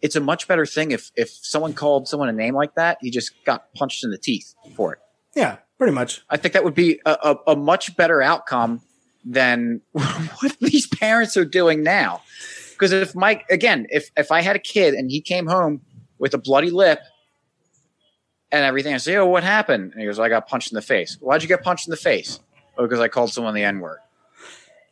It's 0.00 0.16
a 0.16 0.20
much 0.20 0.46
better 0.46 0.64
thing 0.64 0.92
if 0.92 1.10
if 1.16 1.30
someone 1.30 1.74
called 1.74 2.06
someone 2.06 2.28
a 2.28 2.32
name 2.32 2.54
like 2.54 2.76
that, 2.76 2.98
he 3.00 3.10
just 3.10 3.32
got 3.44 3.74
punched 3.74 4.04
in 4.04 4.10
the 4.10 4.18
teeth 4.18 4.54
for 4.76 4.92
it. 4.92 5.00
Yeah. 5.34 5.58
Pretty 5.82 5.94
much. 5.96 6.22
I 6.30 6.36
think 6.36 6.54
that 6.54 6.62
would 6.62 6.74
be 6.74 7.00
a, 7.04 7.10
a, 7.10 7.52
a 7.54 7.56
much 7.56 7.96
better 7.96 8.22
outcome 8.22 8.82
than 9.24 9.80
what 9.90 10.56
these 10.60 10.86
parents 10.86 11.36
are 11.36 11.44
doing 11.44 11.82
now. 11.82 12.22
Because 12.70 12.92
if 12.92 13.16
Mike, 13.16 13.44
again, 13.50 13.88
if 13.90 14.08
if 14.16 14.30
I 14.30 14.42
had 14.42 14.54
a 14.54 14.60
kid 14.60 14.94
and 14.94 15.10
he 15.10 15.20
came 15.20 15.48
home 15.48 15.80
with 16.20 16.34
a 16.34 16.38
bloody 16.38 16.70
lip 16.70 17.00
and 18.52 18.64
everything, 18.64 18.94
I 18.94 18.98
say, 18.98 19.16
"Oh, 19.16 19.26
what 19.26 19.42
happened?" 19.42 19.90
And 19.90 20.00
he 20.00 20.06
goes, 20.06 20.20
"I 20.20 20.28
got 20.28 20.46
punched 20.46 20.70
in 20.70 20.76
the 20.76 20.82
face." 20.82 21.16
Why'd 21.20 21.42
you 21.42 21.48
get 21.48 21.64
punched 21.64 21.88
in 21.88 21.90
the 21.90 21.96
face? 21.96 22.38
Oh, 22.78 22.84
because 22.84 23.00
I 23.00 23.08
called 23.08 23.32
someone 23.32 23.52
the 23.54 23.64
N 23.64 23.80
word. 23.80 23.98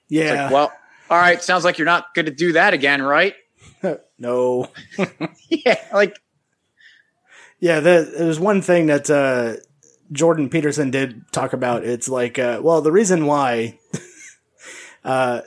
Yeah. 0.08 0.42
Like, 0.42 0.52
well, 0.52 0.72
all 1.08 1.18
right, 1.18 1.40
sounds 1.40 1.64
like 1.64 1.78
you're 1.78 1.86
not 1.86 2.16
going 2.16 2.26
to 2.26 2.32
do 2.32 2.54
that 2.54 2.74
again, 2.74 3.00
right? 3.00 3.36
no. 4.18 4.66
yeah, 5.48 5.84
like 5.94 6.16
Yeah, 7.60 7.78
the, 7.78 8.12
there's 8.18 8.40
one 8.40 8.60
thing 8.60 8.86
that 8.86 9.08
uh, 9.08 9.62
Jordan 10.12 10.48
Peterson 10.48 10.90
did 10.90 11.24
talk 11.32 11.52
about. 11.52 11.84
It's 11.84 12.08
like, 12.08 12.38
uh, 12.38 12.60
well, 12.62 12.80
the 12.80 12.92
reason 12.92 13.26
why 13.26 13.78
uh, 15.04 15.42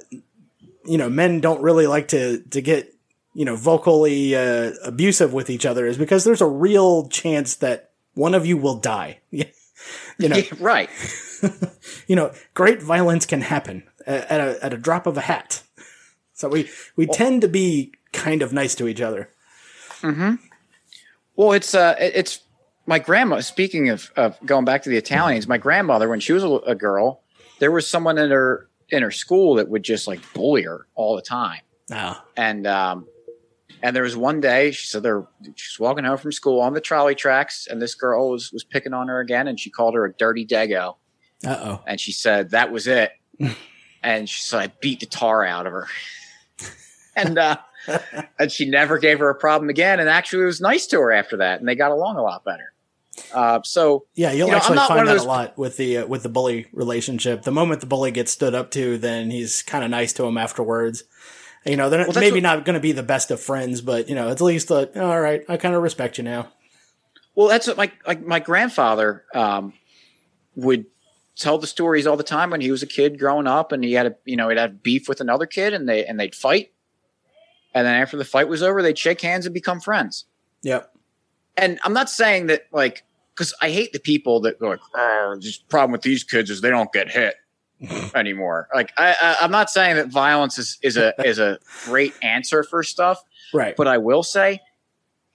you 0.85 0.97
know, 0.97 1.09
men 1.09 1.39
don't 1.39 1.61
really 1.61 1.87
like 1.87 2.09
to 2.09 2.39
to 2.51 2.61
get 2.61 2.93
you 3.33 3.45
know 3.45 3.55
vocally 3.55 4.35
uh, 4.35 4.71
abusive 4.83 5.33
with 5.33 5.49
each 5.49 5.65
other 5.65 5.85
is 5.85 5.97
because 5.97 6.23
there's 6.23 6.41
a 6.41 6.47
real 6.47 7.07
chance 7.07 7.55
that 7.55 7.91
one 8.13 8.33
of 8.33 8.45
you 8.45 8.57
will 8.57 8.75
die. 8.75 9.19
you 9.31 9.45
know, 10.19 10.41
right. 10.59 10.89
you 12.07 12.15
know, 12.15 12.31
great 12.53 12.81
violence 12.81 13.25
can 13.25 13.41
happen 13.41 13.83
at 14.05 14.29
at 14.29 14.39
a, 14.39 14.65
at 14.65 14.73
a 14.73 14.77
drop 14.77 15.07
of 15.07 15.17
a 15.17 15.21
hat. 15.21 15.63
So 16.33 16.49
we 16.49 16.69
we 16.95 17.05
tend 17.05 17.41
to 17.41 17.47
be 17.47 17.93
kind 18.11 18.41
of 18.41 18.53
nice 18.53 18.75
to 18.75 18.87
each 18.87 19.01
other. 19.01 19.29
Hmm. 20.01 20.35
Well, 21.35 21.53
it's 21.53 21.73
uh, 21.73 21.95
it's 21.99 22.41
my 22.85 22.99
grandma. 22.99 23.39
Speaking 23.39 23.89
of, 23.89 24.11
of 24.15 24.37
going 24.45 24.65
back 24.65 24.83
to 24.83 24.89
the 24.89 24.97
Italians, 24.97 25.47
my 25.47 25.57
grandmother, 25.57 26.09
when 26.09 26.19
she 26.19 26.33
was 26.33 26.43
a, 26.43 26.49
a 26.49 26.75
girl, 26.75 27.21
there 27.59 27.71
was 27.71 27.87
someone 27.87 28.17
in 28.17 28.31
her 28.31 28.69
in 28.89 29.01
her 29.01 29.11
school 29.11 29.55
that 29.55 29.69
would 29.69 29.83
just 29.83 30.07
like 30.07 30.21
bully 30.33 30.63
her 30.63 30.87
all 30.95 31.15
the 31.15 31.21
time. 31.21 31.61
Ah, 31.91 32.23
And 32.37 32.67
um, 32.67 33.07
and 33.81 33.95
there 33.95 34.03
was 34.03 34.15
one 34.15 34.39
day 34.39 34.71
she 34.71 34.87
said 34.87 35.03
they're 35.03 35.27
she's 35.55 35.79
walking 35.79 36.05
home 36.05 36.17
from 36.17 36.31
school 36.31 36.61
on 36.61 36.73
the 36.73 36.81
trolley 36.81 37.15
tracks, 37.15 37.67
and 37.67 37.81
this 37.81 37.95
girl 37.95 38.31
was 38.31 38.51
was 38.51 38.63
picking 38.63 38.93
on 38.93 39.07
her 39.07 39.19
again, 39.19 39.47
and 39.47 39.59
she 39.59 39.69
called 39.69 39.93
her 39.95 40.05
a 40.05 40.13
dirty 40.13 40.45
dago, 40.45 40.95
uh 41.45 41.59
oh. 41.59 41.83
and 41.85 41.99
she 41.99 42.11
said 42.11 42.51
that 42.51 42.71
was 42.71 42.87
it, 42.87 43.11
and 44.03 44.29
she 44.29 44.41
said 44.41 44.59
I 44.61 44.73
beat 44.79 45.01
the 45.01 45.05
tar 45.05 45.45
out 45.45 45.67
of 45.67 45.73
her, 45.73 45.87
and 47.15 47.37
uh, 47.37 47.57
and 48.39 48.51
she 48.51 48.69
never 48.69 48.97
gave 48.97 49.19
her 49.19 49.29
a 49.29 49.35
problem 49.35 49.69
again, 49.69 49.99
and 49.99 50.09
actually 50.09 50.45
was 50.45 50.61
nice 50.61 50.85
to 50.87 50.99
her 50.99 51.11
after 51.11 51.37
that, 51.37 51.59
and 51.59 51.67
they 51.67 51.75
got 51.75 51.91
along 51.91 52.17
a 52.17 52.21
lot 52.21 52.43
better. 52.43 52.73
Uh, 53.33 53.61
so 53.63 54.05
Yeah, 54.15 54.31
you'll 54.31 54.47
You 54.47 54.53
know, 54.53 54.57
actually 54.57 54.77
find 54.79 55.07
that 55.07 55.13
those- 55.13 55.23
a 55.25 55.27
lot 55.27 55.57
with 55.57 55.77
the 55.77 55.99
uh, 55.99 56.05
with 56.07 56.23
the 56.23 56.29
bully 56.29 56.67
relationship. 56.73 57.43
The 57.43 57.51
moment 57.51 57.81
the 57.81 57.87
bully 57.87 58.11
gets 58.11 58.31
stood 58.31 58.55
up 58.55 58.71
to, 58.71 58.97
then 58.97 59.29
he's 59.29 59.61
kind 59.61 59.83
of 59.83 59.91
nice 59.91 60.13
to 60.13 60.23
him 60.25 60.37
afterwards. 60.37 61.03
You 61.65 61.77
know, 61.77 61.89
they're 61.89 62.05
Well, 62.07 62.19
maybe 62.19 62.37
what- 62.37 62.43
not 62.43 62.65
going 62.65 62.73
to 62.73 62.79
be 62.79 62.91
the 62.91 63.03
best 63.03 63.29
of 63.31 63.39
friends, 63.39 63.81
but 63.81 64.09
you 64.09 64.15
know, 64.15 64.29
at 64.29 64.41
least 64.41 64.71
uh, 64.71 64.87
all 64.95 65.21
right, 65.21 65.43
I 65.47 65.57
kind 65.57 65.75
of 65.75 65.83
respect 65.83 66.17
you 66.17 66.23
now. 66.23 66.47
Well, 67.35 67.47
that's 67.47 67.67
what 67.67 67.77
my 67.77 67.91
like 68.07 68.25
my 68.25 68.39
grandfather 68.39 69.25
um, 69.35 69.73
would 70.55 70.85
tell 71.35 71.57
the 71.57 71.65
stories 71.67 72.05
all 72.05 72.17
the 72.17 72.23
time 72.23 72.49
when 72.51 72.61
he 72.61 72.69
was 72.71 72.83
a 72.83 72.87
kid 72.87 73.17
growing 73.19 73.47
up, 73.47 73.71
and 73.71 73.83
he 73.83 73.93
had 73.93 74.05
a 74.07 74.15
you 74.25 74.35
know 74.35 74.49
he'd 74.49 74.57
have 74.57 74.81
beef 74.83 75.07
with 75.07 75.21
another 75.21 75.45
kid, 75.45 75.73
and 75.73 75.87
they 75.87 76.03
and 76.05 76.19
they'd 76.19 76.35
fight, 76.35 76.71
and 77.73 77.85
then 77.87 77.95
after 77.95 78.17
the 78.17 78.25
fight 78.25 78.47
was 78.47 78.61
over, 78.63 78.81
they'd 78.81 78.97
shake 78.97 79.21
hands 79.21 79.45
and 79.45 79.53
become 79.53 79.79
friends. 79.79 80.25
Yep. 80.63 80.93
And 81.57 81.79
I'm 81.83 81.93
not 81.93 82.09
saying 82.09 82.47
that 82.47 82.63
like 82.71 83.03
because 83.35 83.53
I 83.61 83.69
hate 83.71 83.93
the 83.93 83.99
people 83.99 84.41
that 84.41 84.59
go 84.59 84.69
like, 84.69 84.79
oh, 84.95 85.39
problem 85.69 85.91
with 85.91 86.01
these 86.03 86.23
kids 86.23 86.49
is 86.49 86.61
they 86.61 86.69
don't 86.69 86.91
get 86.91 87.11
hit 87.11 87.35
anymore. 88.15 88.67
Like 88.73 88.91
I, 88.97 89.15
I, 89.19 89.37
I'm 89.41 89.51
not 89.51 89.69
saying 89.69 89.95
that 89.97 90.07
violence 90.09 90.57
is 90.57 90.77
is 90.81 90.97
a 90.97 91.13
is 91.25 91.39
a 91.39 91.59
great 91.85 92.13
answer 92.21 92.63
for 92.63 92.83
stuff, 92.83 93.23
Right. 93.53 93.75
but 93.75 93.87
I 93.87 93.97
will 93.97 94.23
say 94.23 94.59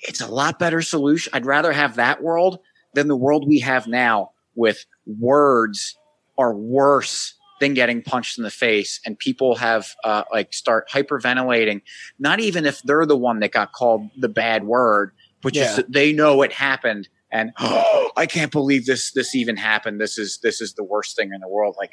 it's 0.00 0.20
a 0.20 0.28
lot 0.28 0.58
better 0.58 0.80
solution. 0.82 1.30
I'd 1.34 1.46
rather 1.46 1.72
have 1.72 1.96
that 1.96 2.22
world 2.22 2.60
than 2.94 3.08
the 3.08 3.16
world 3.16 3.46
we 3.48 3.60
have 3.60 3.86
now 3.86 4.30
with 4.54 4.84
words 5.06 5.96
are 6.36 6.54
worse 6.54 7.34
than 7.60 7.74
getting 7.74 8.02
punched 8.02 8.38
in 8.38 8.44
the 8.44 8.50
face 8.50 9.00
and 9.04 9.18
people 9.18 9.56
have 9.56 9.94
uh, 10.04 10.24
like 10.32 10.52
start 10.52 10.88
hyperventilating 10.90 11.82
not 12.18 12.40
even 12.40 12.64
if 12.66 12.82
they're 12.82 13.06
the 13.06 13.16
one 13.16 13.40
that 13.40 13.52
got 13.52 13.72
called 13.72 14.08
the 14.18 14.28
bad 14.28 14.64
word 14.64 15.12
but 15.42 15.52
just 15.52 15.70
Yeah. 15.70 15.76
that 15.76 15.92
they 15.92 16.12
know 16.12 16.42
it 16.42 16.52
happened 16.52 17.08
and 17.30 17.52
oh, 17.58 18.10
I 18.16 18.26
can't 18.26 18.50
believe 18.52 18.86
this 18.86 19.12
this 19.12 19.34
even 19.34 19.56
happened 19.56 20.00
this 20.00 20.18
is 20.18 20.38
this 20.42 20.60
is 20.60 20.74
the 20.74 20.84
worst 20.84 21.16
thing 21.16 21.32
in 21.32 21.40
the 21.40 21.48
world 21.48 21.76
like 21.78 21.90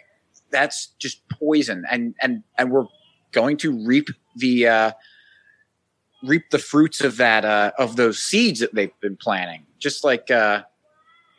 that's 0.52 0.88
just 1.00 1.28
poison 1.30 1.84
and 1.92 2.16
and 2.22 2.44
and 2.58 2.72
we're 2.72 2.86
going 3.32 3.58
to 3.58 3.86
reap 3.86 4.08
the 4.38 4.68
uh 4.68 4.92
reap 6.24 6.50
the 6.50 6.60
fruits 6.60 7.02
of 7.02 7.18
that 7.18 7.46
uh, 7.46 7.72
of 7.78 7.96
those 7.98 8.18
seeds 8.20 8.60
that 8.60 8.74
they've 8.74 8.98
been 9.00 9.18
planting. 9.18 9.66
Just 9.80 10.04
like 10.04 10.32
uh, 10.32 10.64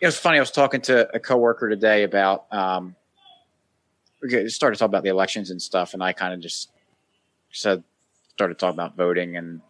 it 0.00 0.06
was 0.06 0.16
funny. 0.16 0.36
I 0.36 0.40
was 0.40 0.50
talking 0.50 0.80
to 0.82 1.08
a 1.14 1.18
coworker 1.18 1.68
today 1.68 2.04
about 2.04 2.44
um, 2.52 2.84
we 2.88 3.05
started 4.48 4.78
talking 4.78 4.90
about 4.90 5.02
the 5.02 5.10
elections 5.10 5.50
and 5.50 5.60
stuff, 5.60 5.94
and 5.94 6.02
I 6.02 6.12
kind 6.12 6.34
of 6.34 6.40
just 6.40 6.70
said 7.52 7.82
started 8.32 8.58
talking 8.58 8.74
about 8.74 8.96
voting 8.96 9.36
and 9.36 9.60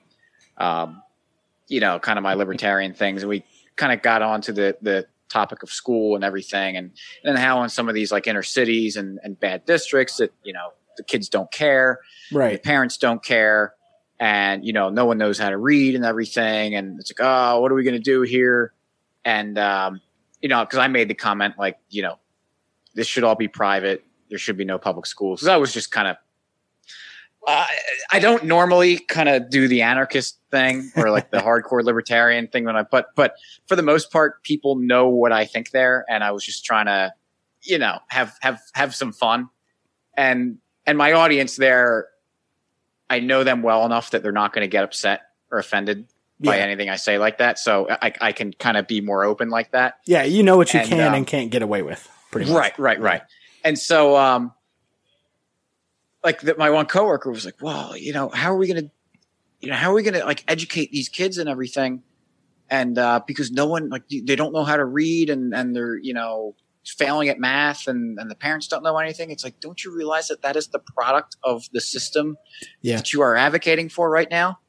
um, 0.59 1.03
you 1.69 1.81
know 1.81 1.99
kind 1.99 2.19
of 2.19 2.23
my 2.23 2.35
libertarian 2.35 2.95
things, 2.95 3.23
and 3.23 3.31
we 3.31 3.45
kind 3.77 3.93
of 3.93 4.03
got 4.03 4.23
onto 4.23 4.53
the 4.53 4.77
the 4.83 5.07
topic 5.29 5.63
of 5.63 5.71
school 5.71 6.15
and 6.15 6.25
everything, 6.25 6.77
and 6.77 6.93
and 7.25 7.39
how 7.39 7.63
in 7.63 7.69
some 7.69 7.89
of 7.89 7.95
these 7.95 8.13
like 8.13 8.27
inner 8.27 8.43
cities 8.43 8.97
and 8.97 9.19
and 9.23 9.39
bad 9.39 9.65
districts 9.65 10.17
that 10.19 10.33
you 10.43 10.53
know 10.53 10.73
the 10.97 11.03
kids 11.03 11.29
don't 11.29 11.51
care 11.53 12.01
right? 12.33 12.53
the 12.53 12.59
parents 12.59 12.97
don't 12.97 13.23
care 13.23 13.75
and 14.19 14.65
you 14.65 14.73
know 14.73 14.89
no 14.89 15.05
one 15.05 15.19
knows 15.19 15.39
how 15.39 15.51
to 15.51 15.59
read 15.59 15.95
and 15.95 16.05
everything 16.05 16.75
and 16.75 16.99
it's 16.99 17.11
like 17.11 17.21
oh 17.21 17.61
what 17.61 17.71
are 17.71 17.75
we 17.75 17.85
going 17.85 17.95
to 17.97 18.01
do 18.01 18.23
here 18.23 18.73
and 19.25 19.59
um, 19.59 20.01
you 20.41 20.49
know 20.49 20.65
because 20.65 20.79
i 20.79 20.89
made 20.89 21.09
the 21.09 21.15
comment 21.15 21.55
like 21.59 21.79
you 21.91 22.03
know 22.03 22.19
this 22.95 23.07
should 23.07 23.25
all 23.25 23.35
be 23.35 23.49
private 23.49 24.05
there 24.31 24.39
should 24.39 24.57
be 24.57 24.65
no 24.65 24.79
public 24.79 25.07
schools 25.07 25.47
i 25.47 25.57
was 25.57 25.73
just 25.73 25.91
kind 25.91 26.09
of 26.09 26.17
uh, 27.47 27.67
i 28.11 28.19
don't 28.19 28.45
normally 28.45 28.99
kind 28.99 29.29
of 29.29 29.49
do 29.51 29.69
the 29.69 29.83
anarchist 29.83 30.39
thing 30.51 30.91
or 30.97 31.11
like 31.11 31.31
the 31.31 31.39
hardcore 31.47 31.83
libertarian 31.83 32.49
thing 32.49 32.65
when 32.65 32.77
i 32.77 32.83
but 32.83 33.15
but 33.15 33.35
for 33.67 33.77
the 33.77 33.83
most 33.83 34.11
part 34.11 34.43
people 34.43 34.77
know 34.77 35.09
what 35.09 35.33
i 35.33 35.45
think 35.45 35.71
there 35.71 36.05
and 36.09 36.25
i 36.25 36.31
was 36.31 36.45
just 36.45 36.65
trying 36.65 36.87
to 36.87 37.13
you 37.63 37.79
know 37.79 37.99
have 38.09 38.37
have 38.41 38.61
have 38.75 38.95
some 38.95 39.13
fun 39.13 39.49
and 40.15 40.59
and 40.87 40.97
my 40.97 41.13
audience 41.13 41.57
there 41.57 42.09
I 43.09 43.21
know 43.21 43.45
them 43.45 43.63
well 43.63 43.87
enough 43.87 44.11
that 44.11 44.23
they're 44.23 44.33
not 44.33 44.53
going 44.53 44.63
to 44.63 44.69
get 44.69 44.85
upset 44.85 45.23
or 45.51 45.59
offended 45.59 46.07
by 46.41 46.59
anything 46.59 46.91
I 46.91 46.97
say 46.97 47.19
like 47.19 47.39
that. 47.39 47.59
So 47.59 47.89
I, 47.91 48.13
I 48.21 48.33
can 48.33 48.53
kind 48.53 48.77
of 48.77 48.87
be 48.87 49.01
more 49.01 49.25
open 49.25 49.49
like 49.49 49.71
that. 49.71 50.01
Yeah, 50.07 50.25
you 50.25 50.43
know 50.43 50.57
what 50.57 50.75
you 50.75 50.81
And, 50.81 50.89
can 50.89 51.01
um, 51.01 51.15
and 51.15 51.27
can't 51.27 51.51
get 51.51 51.63
away 51.63 51.83
with. 51.83 52.09
Pretty 52.31 52.51
much. 52.51 52.59
Right, 52.59 52.79
right, 52.79 53.01
right. 53.01 53.23
And 53.67 53.77
so, 53.77 54.17
um, 54.17 54.53
like 56.23 56.41
that, 56.43 56.57
my 56.57 56.71
one 56.71 56.87
coworker 56.87 57.33
was 57.33 57.45
like, 57.45 57.57
"Well, 57.61 57.97
you 57.97 58.13
know, 58.13 58.29
how 58.29 58.53
are 58.53 58.57
we 58.57 58.69
going 58.69 58.85
to, 58.85 58.91
you 59.61 59.71
know, 59.71 59.75
how 59.75 59.91
are 59.91 59.95
we 59.95 60.05
going 60.05 60.15
to 60.15 60.25
like 60.25 60.45
educate 60.47 60.93
these 60.93 61.09
kids 61.09 61.37
and 61.37 61.49
everything?" 61.49 62.05
And 62.71 62.97
uh, 62.97 63.23
because 63.27 63.51
no 63.51 63.67
one 63.67 63.89
like 63.89 64.05
they 64.09 64.37
don't 64.37 64.53
know 64.53 64.63
how 64.63 64.77
to 64.77 64.85
read 64.85 65.31
and 65.31 65.53
and 65.53 65.75
they're 65.75 65.97
you 65.97 66.15
know 66.15 66.55
failing 66.85 67.29
at 67.29 67.41
math 67.41 67.89
and 67.89 68.21
and 68.21 68.31
the 68.31 68.37
parents 68.37 68.69
don't 68.69 68.85
know 68.85 68.99
anything. 68.99 69.33
It's 69.33 69.43
like, 69.43 69.59
don't 69.59 69.83
you 69.83 69.93
realize 69.93 70.29
that 70.29 70.43
that 70.43 70.55
is 70.55 70.69
the 70.69 70.79
product 70.79 71.37
of 71.43 71.65
the 71.73 71.81
system 71.81 72.37
Yeah. 72.83 72.99
that 72.99 73.13
you 73.13 73.21
are 73.23 73.35
advocating 73.35 73.89
for 73.89 74.09
right 74.09 74.31
now? 74.31 74.61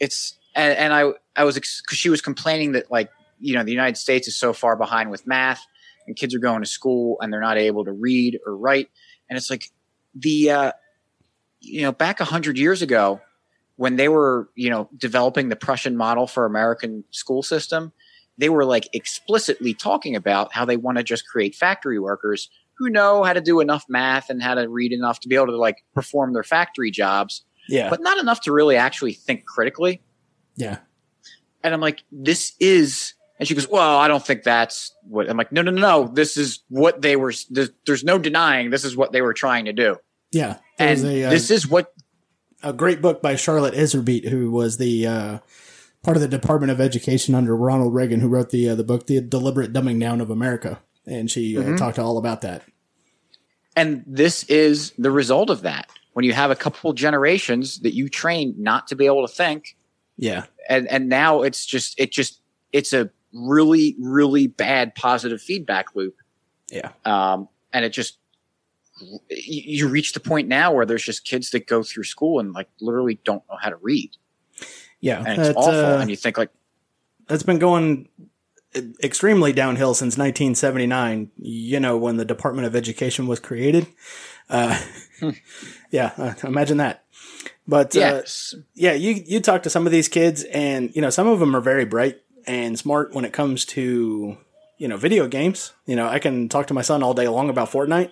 It's 0.00 0.36
and, 0.56 0.76
and 0.76 0.92
I 0.92 1.12
I 1.36 1.44
was 1.44 1.54
because 1.54 1.84
she 1.92 2.10
was 2.10 2.20
complaining 2.20 2.72
that 2.72 2.90
like 2.90 3.10
you 3.38 3.54
know 3.54 3.62
the 3.62 3.70
United 3.70 3.96
States 3.96 4.26
is 4.26 4.36
so 4.36 4.52
far 4.52 4.74
behind 4.74 5.12
with 5.12 5.24
math 5.24 5.64
and 6.08 6.16
kids 6.16 6.34
are 6.34 6.40
going 6.40 6.60
to 6.60 6.66
school 6.68 7.16
and 7.20 7.32
they're 7.32 7.40
not 7.40 7.56
able 7.58 7.84
to 7.84 7.92
read 7.92 8.38
or 8.44 8.56
write 8.56 8.88
and 9.30 9.36
it's 9.36 9.50
like 9.50 9.70
the 10.14 10.50
uh, 10.50 10.72
you 11.60 11.82
know 11.82 11.92
back 11.92 12.18
a 12.20 12.24
hundred 12.24 12.58
years 12.58 12.82
ago 12.82 13.20
when 13.76 13.94
they 13.96 14.08
were 14.08 14.48
you 14.56 14.70
know 14.70 14.88
developing 14.96 15.48
the 15.48 15.56
Prussian 15.56 15.96
model 15.96 16.26
for 16.26 16.44
American 16.44 17.04
school 17.10 17.42
system 17.42 17.92
they 18.38 18.48
were 18.48 18.64
like 18.64 18.88
explicitly 18.92 19.74
talking 19.74 20.16
about 20.16 20.52
how 20.52 20.64
they 20.64 20.76
want 20.76 20.96
to 20.98 21.04
just 21.04 21.26
create 21.28 21.54
factory 21.54 21.98
workers 21.98 22.50
who 22.78 22.88
know 22.88 23.24
how 23.24 23.32
to 23.32 23.40
do 23.40 23.60
enough 23.60 23.84
math 23.88 24.30
and 24.30 24.42
how 24.42 24.54
to 24.54 24.68
read 24.68 24.92
enough 24.92 25.20
to 25.20 25.28
be 25.28 25.34
able 25.34 25.46
to 25.46 25.56
like 25.56 25.84
perform 25.94 26.32
their 26.32 26.44
factory 26.44 26.90
jobs 26.90 27.44
Yeah. 27.68 27.90
but 27.90 28.00
not 28.00 28.18
enough 28.18 28.40
to 28.42 28.52
really 28.52 28.76
actually 28.76 29.12
think 29.12 29.44
critically 29.44 30.02
yeah. 30.58 30.78
and 31.62 31.72
I'm 31.72 31.80
like, 31.80 32.02
this 32.10 32.54
is, 32.58 33.14
and 33.38 33.46
she 33.48 33.54
goes, 33.54 33.68
well, 33.68 33.98
I 33.98 34.08
don't 34.08 34.24
think 34.24 34.42
that's 34.42 34.92
what 35.02 35.28
I'm 35.30 35.36
like, 35.36 35.52
no, 35.52 35.62
no, 35.62 35.70
no, 35.70 35.80
no. 35.80 36.08
This 36.12 36.36
is 36.36 36.62
what 36.68 37.00
they 37.02 37.16
were, 37.16 37.32
there's, 37.50 37.70
there's 37.86 38.04
no 38.04 38.18
denying 38.18 38.70
this 38.70 38.84
is 38.84 38.96
what 38.96 39.12
they 39.12 39.22
were 39.22 39.34
trying 39.34 39.66
to 39.66 39.72
do. 39.72 39.96
Yeah. 40.32 40.58
And 40.78 41.02
a, 41.04 41.24
uh, 41.24 41.30
this 41.30 41.50
is 41.50 41.66
what, 41.68 41.92
a 42.62 42.72
great 42.72 43.00
book 43.00 43.22
by 43.22 43.36
Charlotte 43.36 43.74
Iserbyt, 43.74 44.28
who 44.28 44.50
was 44.50 44.76
the 44.78 45.06
uh, 45.06 45.38
part 46.02 46.16
of 46.16 46.20
the 46.20 46.28
Department 46.28 46.72
of 46.72 46.80
Education 46.80 47.34
under 47.34 47.54
Ronald 47.56 47.94
Reagan, 47.94 48.20
who 48.20 48.28
wrote 48.28 48.50
the 48.50 48.70
uh, 48.70 48.74
the 48.74 48.82
book 48.82 49.06
"The 49.06 49.20
Deliberate 49.20 49.72
Dumbing 49.72 50.00
Down 50.00 50.20
of 50.20 50.28
America," 50.28 50.80
and 51.06 51.30
she 51.30 51.56
uh, 51.56 51.60
Mm-hmm. 51.62 51.76
talked 51.76 52.00
all 52.00 52.18
about 52.18 52.40
that. 52.40 52.62
and 53.76 54.02
this 54.08 54.42
is 54.44 54.92
the 54.98 55.10
result 55.12 55.50
of 55.50 55.62
that. 55.62 55.88
When 56.14 56.24
you 56.24 56.32
have 56.32 56.50
a 56.50 56.56
couple 56.56 56.92
generations 56.94 57.78
that 57.80 57.94
you 57.94 58.08
train 58.08 58.54
not 58.58 58.88
to 58.88 58.96
be 58.96 59.06
able 59.06 59.24
to 59.26 59.32
think, 59.32 59.76
Yeah. 60.16 60.46
and, 60.68 60.88
and 60.88 61.08
now 61.08 61.42
it's 61.42 61.64
just, 61.64 61.94
it 62.00 62.10
just, 62.10 62.40
it's 62.72 62.92
a 62.92 63.08
really, 63.32 63.96
really 63.98 64.46
bad 64.46 64.94
positive 64.94 65.40
feedback 65.40 65.94
loop. 65.94 66.16
Yeah. 66.70 66.92
Um, 67.04 67.48
and 67.72 67.84
it 67.84 67.90
just, 67.90 68.18
you, 69.00 69.62
you 69.64 69.88
reach 69.88 70.12
the 70.12 70.20
point 70.20 70.48
now 70.48 70.72
where 70.72 70.86
there's 70.86 71.04
just 71.04 71.24
kids 71.24 71.50
that 71.50 71.66
go 71.66 71.82
through 71.82 72.04
school 72.04 72.40
and 72.40 72.52
like 72.52 72.68
literally 72.80 73.20
don't 73.24 73.42
know 73.48 73.56
how 73.60 73.70
to 73.70 73.76
read. 73.76 74.10
Yeah. 75.00 75.22
and 75.24 75.40
it's 75.40 75.56
awful. 75.56 75.72
uh, 75.72 75.98
and 75.98 76.10
you 76.10 76.16
think 76.16 76.36
like, 76.38 76.50
that's 77.28 77.42
been 77.42 77.58
going 77.58 78.08
extremely 79.02 79.52
downhill 79.52 79.94
since 79.94 80.16
1979. 80.16 81.30
You 81.36 81.80
know, 81.80 81.96
when 81.96 82.16
the 82.16 82.24
Department 82.24 82.66
of 82.66 82.74
Education 82.74 83.26
was 83.26 83.40
created. 83.40 83.86
Uh, 84.48 84.80
yeah, 85.90 86.12
uh, 86.16 86.34
imagine 86.44 86.78
that. 86.78 87.04
But 87.66 87.94
uh, 87.96 88.22
yeah, 88.74 88.94
you 88.94 89.22
you 89.26 89.40
talk 89.40 89.62
to 89.64 89.70
some 89.70 89.84
of 89.84 89.92
these 89.92 90.08
kids, 90.08 90.42
and 90.44 90.94
you 90.96 91.02
know 91.02 91.10
some 91.10 91.28
of 91.28 91.38
them 91.38 91.54
are 91.54 91.60
very 91.60 91.84
bright 91.84 92.18
and 92.48 92.78
smart 92.78 93.14
when 93.14 93.24
it 93.24 93.32
comes 93.32 93.64
to 93.66 94.36
you 94.78 94.88
know 94.88 94.96
video 94.96 95.28
games. 95.28 95.74
You 95.86 95.94
know, 95.94 96.08
I 96.08 96.18
can 96.18 96.48
talk 96.48 96.66
to 96.68 96.74
my 96.74 96.82
son 96.82 97.02
all 97.02 97.14
day 97.14 97.28
long 97.28 97.50
about 97.50 97.70
Fortnite, 97.70 98.10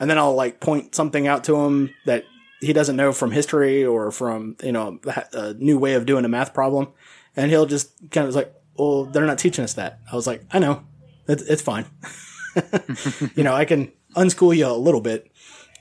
and 0.00 0.08
then 0.08 0.16
I'll 0.16 0.34
like 0.34 0.60
point 0.60 0.94
something 0.94 1.26
out 1.26 1.44
to 1.44 1.56
him 1.56 1.90
that 2.06 2.24
he 2.60 2.72
doesn't 2.72 2.96
know 2.96 3.12
from 3.12 3.32
history 3.32 3.84
or 3.84 4.10
from 4.12 4.56
you 4.62 4.72
know 4.72 5.00
a 5.32 5.54
new 5.54 5.78
way 5.78 5.94
of 5.94 6.06
doing 6.06 6.24
a 6.24 6.28
math 6.28 6.54
problem, 6.54 6.88
and 7.36 7.50
he'll 7.50 7.66
just 7.66 7.90
kind 8.10 8.26
of 8.26 8.34
like, 8.34 8.54
"Well, 8.78 9.04
they're 9.04 9.26
not 9.26 9.38
teaching 9.38 9.64
us 9.64 9.74
that." 9.74 9.98
I 10.10 10.16
was 10.16 10.26
like, 10.26 10.44
"I 10.52 10.60
know, 10.60 10.84
it's, 11.26 11.42
it's 11.42 11.62
fine." 11.62 11.86
you 13.34 13.42
know, 13.42 13.54
I 13.54 13.64
can 13.64 13.92
unschool 14.14 14.56
you 14.56 14.66
a 14.66 14.76
little 14.76 15.00
bit, 15.00 15.30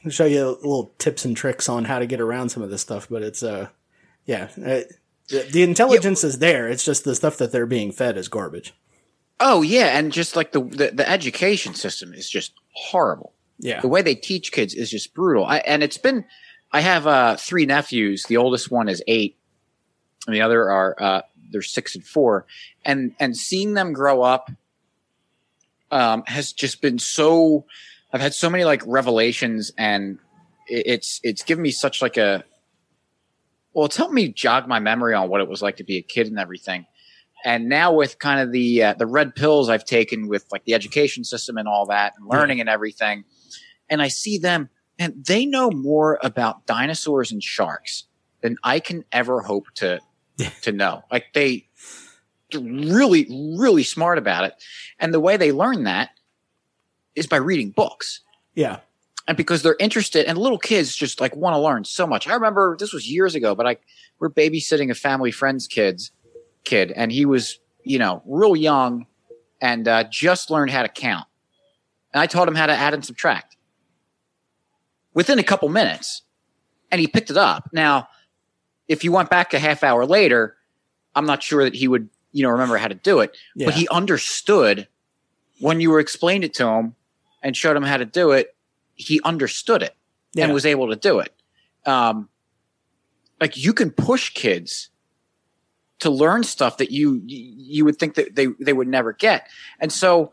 show 0.10 0.26
you 0.26 0.46
little 0.48 0.94
tips 0.98 1.26
and 1.26 1.38
tricks 1.38 1.70
on 1.70 1.86
how 1.86 2.00
to 2.00 2.08
get 2.08 2.20
around 2.20 2.50
some 2.50 2.64
of 2.64 2.72
this 2.72 2.82
stuff, 2.82 3.08
but 3.10 3.22
it's 3.22 3.44
uh, 3.44 3.68
yeah, 4.26 4.50
uh, 4.66 4.82
the, 5.32 5.48
the 5.52 5.64
intelligence 5.64 6.24
is 6.24 6.40
there. 6.40 6.68
It's 6.68 6.86
just 6.86 7.04
the 7.04 7.16
stuff 7.16 7.38
that 7.38 7.52
they're 7.52 7.66
being 7.66 7.92
fed 7.92 8.18
is 8.18 8.28
garbage. 8.28 8.74
Oh 9.40 9.64
yeah, 9.64 9.98
and 9.98 10.12
just 10.12 10.36
like 10.36 10.52
the, 10.52 10.62
the 10.62 10.92
the 10.94 11.10
education 11.10 11.74
system 11.74 12.14
is 12.14 12.30
just 12.30 12.54
horrible. 12.74 13.34
Yeah, 13.60 13.82
The 13.82 13.88
way 13.88 14.02
they 14.02 14.16
teach 14.16 14.52
kids 14.52 14.74
is 14.74 14.90
just 14.90 15.14
brutal. 15.14 15.46
I, 15.46 15.58
and 15.58 15.84
it's 15.84 15.98
been. 15.98 16.26
I 16.72 16.82
have 16.82 17.06
uh, 17.06 17.36
three 17.38 17.66
nephews. 17.66 18.24
The 18.24 18.38
oldest 18.38 18.72
one 18.72 18.88
is 18.88 19.04
eight, 19.08 19.38
and 20.26 20.36
the 20.36 20.42
other 20.42 20.70
are 20.70 20.96
uh, 21.00 21.22
they're 21.52 21.62
six 21.62 21.96
and 21.96 22.06
four. 22.06 22.46
And 22.86 23.14
and 23.20 23.36
seeing 23.36 23.74
them 23.74 23.94
grow 23.94 24.22
up 24.22 24.52
um, 25.92 26.24
has 26.28 26.54
just 26.54 26.82
been 26.82 27.00
so. 27.00 27.66
I've 28.14 28.22
had 28.22 28.34
so 28.34 28.50
many 28.50 28.64
like 28.64 28.84
revelations, 28.86 29.72
and 29.78 30.20
it, 30.68 30.84
it's 30.86 31.20
it's 31.24 31.44
given 31.44 31.62
me 31.62 31.72
such 31.72 32.02
like 32.02 32.18
a. 32.18 32.44
Well, 33.74 33.86
it's 33.86 33.98
helped 33.98 34.14
me 34.14 34.30
jog 34.30 34.68
my 34.68 34.80
memory 34.80 35.14
on 35.14 35.30
what 35.30 35.42
it 35.42 35.48
was 35.48 35.62
like 35.62 35.78
to 35.78 35.84
be 35.84 35.98
a 35.98 36.02
kid 36.02 36.28
and 36.28 36.38
everything. 36.38 36.86
And 37.44 37.70
now 37.70 37.94
with 37.94 38.20
kind 38.20 38.40
of 38.40 38.52
the 38.52 38.84
uh, 38.84 38.94
the 38.94 39.08
red 39.08 39.36
pills 39.36 39.70
I've 39.70 39.86
taken 39.86 40.28
with 40.28 40.46
like 40.52 40.64
the 40.66 40.74
education 40.74 41.24
system 41.24 41.58
and 41.58 41.68
all 41.68 41.88
that, 41.88 42.14
and 42.18 42.28
learning 42.28 42.60
and 42.60 42.70
everything, 42.70 43.24
and 43.90 44.02
I 44.02 44.10
see 44.10 44.38
them 44.38 44.70
and 45.02 45.26
they 45.26 45.48
know 45.48 45.72
more 45.72 46.20
about 46.22 46.68
dinosaurs 46.68 47.32
and 47.32 47.42
sharks 47.42 48.06
than 48.42 48.56
I 48.64 48.80
can 48.80 49.04
ever 49.12 49.42
hope 49.42 49.66
to 49.76 50.00
to 50.62 50.72
know. 50.72 51.04
Like 51.12 51.34
they 51.34 51.68
they're 52.52 52.62
really 52.62 53.26
really 53.58 53.84
smart 53.84 54.20
about 54.20 54.44
it, 54.44 54.54
and 55.00 55.12
the 55.12 55.20
way 55.20 55.38
they 55.38 55.52
learn 55.52 55.86
that 55.86 56.12
is 57.16 57.26
by 57.26 57.38
reading 57.38 57.72
books. 57.72 58.22
Yeah, 58.54 58.82
and 59.32 59.38
because 59.38 59.64
they're 59.64 59.78
interested 59.80 60.26
and 60.26 60.38
little 60.38 60.58
kids 60.58 60.94
just 60.94 61.22
like 61.22 61.34
want 61.38 61.54
to 61.54 61.58
learn 61.58 61.86
so 61.86 62.06
much. 62.06 62.28
I 62.28 62.34
remember 62.34 62.76
this 62.78 62.92
was 62.92 63.10
years 63.10 63.34
ago, 63.34 63.56
but 63.56 63.66
I 63.66 63.78
we're 64.20 64.30
babysitting 64.30 64.92
a 64.92 64.94
family 64.94 65.32
friend's 65.32 65.68
kids 65.68 66.12
kid 66.66 66.92
and 66.92 67.14
he 67.14 67.26
was, 67.26 67.58
you 67.86 67.98
know, 67.98 68.22
real 68.26 68.58
young 68.58 69.06
and 69.62 69.88
uh, 69.88 70.04
just 70.12 70.52
learned 70.52 70.70
how 70.72 70.82
to 70.82 70.90
count. 70.90 71.28
And 72.14 72.20
I 72.20 72.28
taught 72.28 72.46
him 72.46 72.56
how 72.56 72.66
to 72.66 72.74
add 72.74 72.94
and 72.94 73.06
subtract 73.06 73.56
within 75.14 75.40
a 75.40 75.44
couple 75.44 75.70
minutes 75.70 76.24
and 76.92 77.00
he 77.00 77.08
picked 77.08 77.30
it 77.30 77.38
up. 77.38 77.70
Now, 77.72 78.10
if 78.90 79.06
you 79.06 79.14
went 79.14 79.30
back 79.30 79.54
a 79.54 79.60
half 79.60 79.82
hour 79.82 80.06
later, 80.06 80.58
I'm 81.16 81.26
not 81.26 81.42
sure 81.42 81.64
that 81.64 81.74
he 81.74 81.88
would, 81.88 82.10
you 82.34 82.44
know, 82.44 82.50
remember 82.50 82.76
how 82.76 82.90
to 82.90 82.96
do 82.96 83.22
it, 83.22 83.38
yeah, 83.56 83.68
but 83.68 83.76
he 83.76 83.88
understood 83.88 84.90
when 85.60 85.80
you 85.80 85.90
were 85.90 86.02
explained 86.02 86.44
it 86.44 86.54
to 86.56 86.68
him 86.68 86.96
and 87.42 87.56
showed 87.56 87.78
him 87.78 87.84
how 87.84 87.96
to 87.96 88.06
do 88.06 88.32
it. 88.32 88.54
He 89.02 89.22
understood 89.24 89.84
it 89.84 89.96
yeah. 90.34 90.46
and 90.46 90.54
was 90.54 90.66
able 90.66 90.90
to 90.90 90.96
do 90.96 91.20
it. 91.20 91.34
Um, 91.86 92.30
like 93.40 93.58
you 93.58 93.74
can 93.74 93.92
push 93.92 94.30
kids 94.30 94.90
to 96.00 96.10
learn 96.10 96.44
stuff 96.44 96.78
that 96.78 96.92
you 96.92 97.22
you 97.26 97.86
would 97.86 97.98
think 97.98 98.16
that 98.16 98.36
they 98.36 98.48
they 98.60 98.74
would 98.74 98.88
never 98.88 99.14
get, 99.14 99.48
and 99.80 99.92
so 99.92 100.32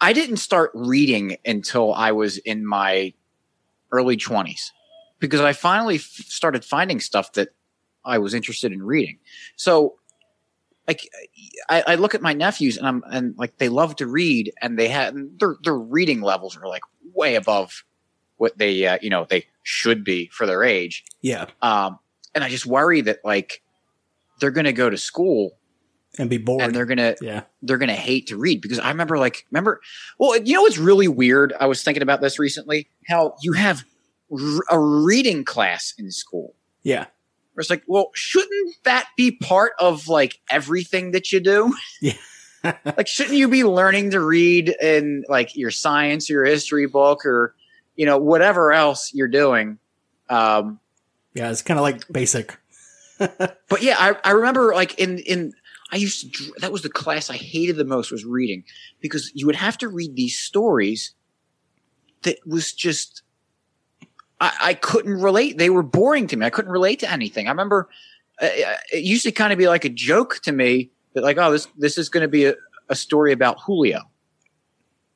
I 0.00 0.12
didn't 0.12 0.38
start 0.38 0.70
reading 0.74 1.36
until 1.44 1.92
I 1.92 2.12
was 2.12 2.38
in 2.38 2.66
my 2.66 3.12
early 3.92 4.16
twenties 4.16 4.72
because 5.18 5.40
I 5.40 5.52
finally 5.52 5.96
f- 5.96 6.02
started 6.02 6.64
finding 6.64 7.00
stuff 7.00 7.32
that 7.34 7.50
I 8.04 8.18
was 8.18 8.34
interested 8.34 8.72
in 8.72 8.82
reading. 8.82 9.18
So, 9.56 9.96
like, 10.90 11.08
I, 11.68 11.92
I 11.92 11.94
look 11.94 12.14
at 12.14 12.22
my 12.22 12.32
nephews 12.32 12.76
and 12.76 12.86
I'm 12.86 13.02
and 13.12 13.34
like 13.38 13.58
they 13.58 13.68
love 13.68 13.94
to 13.96 14.06
read 14.06 14.52
and 14.60 14.76
they 14.78 14.88
have 14.88 15.14
their 15.38 15.56
their 15.62 15.78
reading 15.78 16.20
levels 16.20 16.56
are 16.56 16.66
like 16.66 16.82
way 17.14 17.36
above 17.36 17.84
what 18.38 18.58
they 18.58 18.86
uh, 18.86 18.98
you 19.00 19.10
know 19.10 19.24
they 19.28 19.46
should 19.62 20.02
be 20.04 20.28
for 20.32 20.46
their 20.46 20.62
age. 20.64 21.04
yeah, 21.22 21.46
Um, 21.62 21.98
and 22.34 22.42
I 22.42 22.48
just 22.48 22.66
worry 22.66 23.00
that 23.02 23.18
like 23.24 23.62
they're 24.40 24.50
going 24.50 24.64
to 24.64 24.72
go 24.72 24.88
to 24.90 24.96
school 24.96 25.58
and 26.18 26.28
be 26.28 26.38
bored. 26.38 26.62
and 26.62 26.74
they're 26.74 26.86
going 26.86 26.98
to 26.98 27.16
yeah, 27.20 27.42
they're 27.62 27.78
going 27.78 27.88
to 27.90 27.94
hate 27.94 28.26
to 28.28 28.36
read 28.36 28.60
because 28.60 28.78
I 28.80 28.88
remember 28.88 29.16
like 29.18 29.46
remember 29.52 29.80
well 30.18 30.36
you 30.36 30.54
know 30.54 30.62
what's 30.62 30.78
really 30.78 31.08
weird? 31.08 31.52
I 31.60 31.66
was 31.66 31.82
thinking 31.84 32.02
about 32.02 32.20
this 32.20 32.38
recently 32.38 32.88
how 33.08 33.34
you 33.42 33.52
have 33.52 33.84
r- 34.32 34.64
a 34.70 34.78
reading 34.78 35.44
class 35.44 35.94
in 35.98 36.10
school. 36.10 36.54
Yeah, 36.82 37.06
where 37.60 37.62
it's 37.62 37.70
like 37.70 37.84
well 37.86 38.10
shouldn't 38.14 38.76
that 38.84 39.06
be 39.16 39.30
part 39.30 39.72
of 39.78 40.08
like 40.08 40.40
everything 40.50 41.12
that 41.12 41.32
you 41.32 41.40
do 41.40 41.74
Yeah. 42.00 42.14
like 42.84 43.06
shouldn't 43.06 43.36
you 43.36 43.48
be 43.48 43.64
learning 43.64 44.10
to 44.10 44.20
read 44.20 44.74
in 44.82 45.24
like 45.28 45.56
your 45.56 45.70
science 45.70 46.28
or 46.28 46.34
your 46.34 46.44
history 46.44 46.86
book 46.86 47.24
or 47.24 47.54
you 47.96 48.06
know 48.06 48.18
whatever 48.18 48.72
else 48.72 49.12
you're 49.14 49.28
doing 49.28 49.78
um 50.28 50.80
yeah. 51.34 51.50
It's 51.50 51.62
kind 51.62 51.78
of 51.78 51.82
like 51.82 52.06
basic. 52.10 52.58
but 53.18 53.82
yeah, 53.82 53.96
I, 53.98 54.16
I 54.24 54.32
remember 54.32 54.74
like 54.74 54.98
in 54.98 55.18
in 55.20 55.52
I 55.92 55.96
used 55.96 56.34
to 56.34 56.52
that 56.60 56.72
was 56.72 56.82
the 56.82 56.88
class 56.88 57.30
I 57.30 57.36
hated 57.36 57.76
the 57.76 57.84
most 57.84 58.10
was 58.10 58.24
reading 58.24 58.64
because 59.00 59.30
you 59.34 59.46
would 59.46 59.56
have 59.56 59.78
to 59.78 59.88
read 59.88 60.16
these 60.16 60.38
stories 60.38 61.14
that 62.22 62.38
was 62.46 62.72
just 62.72 63.22
I, 64.40 64.52
I 64.60 64.74
couldn't 64.74 65.20
relate. 65.20 65.58
They 65.58 65.70
were 65.70 65.82
boring 65.82 66.26
to 66.28 66.36
me. 66.36 66.46
I 66.46 66.50
couldn't 66.50 66.72
relate 66.72 67.00
to 67.00 67.10
anything. 67.10 67.46
I 67.46 67.50
remember 67.50 67.88
uh, 68.40 68.48
it 68.92 69.04
used 69.04 69.24
to 69.24 69.32
kind 69.32 69.52
of 69.52 69.58
be 69.58 69.68
like 69.68 69.84
a 69.84 69.90
joke 69.90 70.40
to 70.42 70.52
me 70.52 70.90
that 71.14 71.22
like 71.22 71.36
oh 71.38 71.52
this 71.52 71.66
this 71.76 71.98
is 71.98 72.08
going 72.08 72.22
to 72.22 72.28
be 72.28 72.46
a, 72.46 72.54
a 72.88 72.94
story 72.94 73.32
about 73.32 73.60
Julio. 73.60 74.02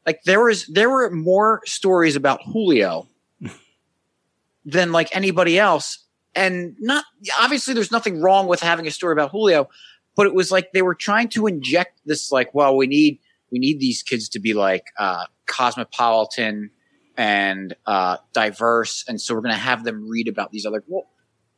Like 0.07 0.23
there 0.25 0.43
was 0.43 0.67
there 0.67 0.91
were 0.91 1.11
more 1.11 1.63
stories 1.65 2.17
about 2.17 2.43
Julio 2.43 3.09
than 4.65 4.93
like 4.93 5.15
anybody 5.17 5.59
else 5.59 6.05
and 6.35 6.77
not 6.81 7.05
obviously 7.41 7.75
there's 7.75 7.93
nothing 7.93 8.21
wrong 8.21 8.47
with 8.47 8.61
having 8.61 8.87
a 8.87 8.91
story 8.91 9.13
about 9.13 9.31
Julio, 9.31 9.69
but 10.17 10.27
it 10.27 10.35
was 10.35 10.51
like 10.51 10.73
they 10.73 10.83
were 10.83 10.95
trying 10.95 11.29
to 11.31 11.47
inject 11.47 12.01
this 12.05 12.33
like, 12.33 12.55
well, 12.55 12.77
we 12.77 12.87
need 12.87 13.19
we 13.51 13.59
need 13.59 13.81
these 13.81 14.03
kids 14.03 14.29
to 14.31 14.41
be 14.41 14.53
like 14.53 14.85
uh, 14.99 15.27
cosmopolitan 15.47 16.71
and 17.17 17.75
uh, 17.87 18.19
diverse, 18.33 19.05
and 19.09 19.21
so 19.21 19.35
we're 19.35 19.41
going 19.41 19.55
to 19.55 19.61
have 19.61 19.85
them 19.85 20.09
read 20.09 20.29
about 20.29 20.51
these 20.51 20.67
other. 20.67 20.83
Well, 20.87 21.07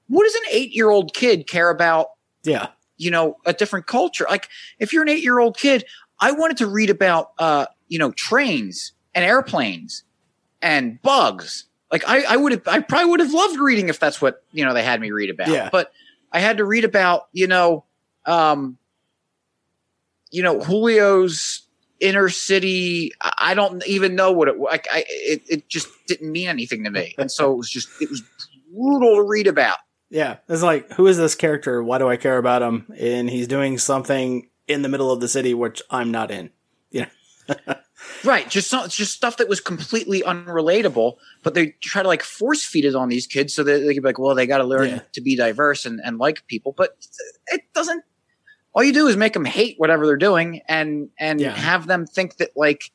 what 0.09 0.25
does 0.25 0.35
an 0.35 0.43
eight 0.51 0.73
year 0.73 0.91
old 0.91 1.15
kid 1.15 1.47
care 1.47 1.71
about? 1.71 2.09
Yeah, 2.45 2.69
You 2.97 3.11
know, 3.11 3.37
a 3.45 3.53
different 3.53 3.87
culture. 3.87 4.27
Like 4.29 4.49
if 4.79 4.93
you're 4.93 5.03
an 5.03 5.09
eight 5.09 5.23
year 5.23 5.39
old 5.39 5.57
kid, 5.57 5.85
I 6.21 6.33
wanted 6.33 6.59
to 6.59 6.67
read 6.67 6.91
about 6.91 7.31
uh, 7.39 7.67
you 7.89 7.99
know 7.99 8.13
trains 8.13 8.93
and 9.15 9.25
airplanes 9.25 10.05
and 10.63 11.01
bugs. 11.03 11.65
Like 11.91 12.05
I, 12.07 12.23
I 12.23 12.37
would 12.37 12.53
have, 12.53 12.69
I 12.69 12.81
probably 12.81 13.11
would 13.11 13.21
have 13.21 13.33
loved 13.33 13.59
reading 13.59 13.89
if 13.89 13.99
that's 13.99 14.21
what 14.21 14.43
you 14.53 14.65
know 14.65 14.75
they 14.75 14.83
had 14.83 15.01
me 15.01 15.11
read 15.11 15.31
about. 15.31 15.49
Yeah. 15.49 15.69
But 15.71 15.91
I 16.33 16.41
had 16.41 16.59
to 16.59 16.65
read 16.65 16.85
about 16.85 17.29
you 17.33 17.47
know, 17.47 17.85
um, 18.27 18.79
you 20.31 20.43
know 20.43 20.61
Julio's 20.61 21.66
inner 22.01 22.29
city. 22.29 23.13
I 23.21 23.55
don't 23.55 23.87
even 23.87 24.15
know 24.15 24.33
what 24.33 24.49
it. 24.49 24.59
Like 24.59 24.87
I, 24.91 25.05
it, 25.09 25.43
it 25.49 25.69
just 25.69 25.89
didn't 26.07 26.31
mean 26.33 26.49
anything 26.49 26.85
to 26.85 26.91
me, 26.91 27.15
and 27.19 27.31
so 27.31 27.53
it 27.53 27.57
was 27.57 27.71
just 27.71 27.89
it 28.01 28.11
was 28.11 28.23
brutal 28.75 29.17
to 29.17 29.23
read 29.23 29.47
about. 29.47 29.79
yeah. 30.11 30.37
It's 30.49 30.63
like, 30.63 30.93
who 30.93 31.07
is 31.07 31.17
this 31.17 31.35
character? 31.35 31.83
Why 31.83 31.99
do 31.99 32.09
I 32.09 32.17
care 32.17 32.39
about 32.39 32.63
him? 32.63 32.93
And 32.99 33.29
he's 33.31 33.49
doing 33.49 33.79
something 33.79 34.49
in 34.69 34.83
the 34.83 34.89
middle 34.89 35.11
of 35.11 35.21
the 35.21 35.29
city 35.29 35.55
which 35.55 35.81
I'm 35.91 36.11
not 36.11 36.31
in. 36.31 36.51
You 36.91 37.07
know. 37.49 37.75
Right, 38.25 38.49
just 38.49 38.69
some, 38.69 38.89
just 38.89 39.15
stuff 39.15 39.39
that 39.39 39.49
was 39.49 39.61
completely 39.61 40.21
unrelatable, 40.23 41.15
but 41.43 41.55
they 41.55 41.69
try 41.83 42.03
to 42.03 42.09
like 42.09 42.23
force 42.23 42.63
feed 42.65 42.85
it 42.85 42.95
on 42.95 43.09
these 43.09 43.27
kids 43.27 43.55
so 43.55 43.65
that 43.65 43.79
they 43.81 43.95
can 43.95 44.03
be 44.03 44.09
like, 44.09 44.19
well, 44.19 44.35
they 44.35 44.47
got 44.47 44.59
to 44.59 44.65
learn 44.65 44.89
Yeah. 44.89 45.01
to 45.15 45.21
be 45.23 45.35
diverse 45.35 45.87
and, 45.87 46.01
and 46.05 46.19
like 46.19 46.47
people, 46.47 46.73
but 46.77 46.97
it 47.49 47.63
doesn't. 47.75 48.05
All 48.77 48.85
you 48.85 48.93
do 48.93 49.09
is 49.09 49.17
make 49.17 49.33
them 49.33 49.47
hate 49.47 49.75
whatever 49.79 50.07
they're 50.07 50.17
doing, 50.19 50.61
and 50.69 51.09
and 51.19 51.41
Yeah. 51.41 51.53
have 51.57 51.87
them 51.87 52.07
think 52.07 52.37
that 52.37 52.51
like, 52.55 52.93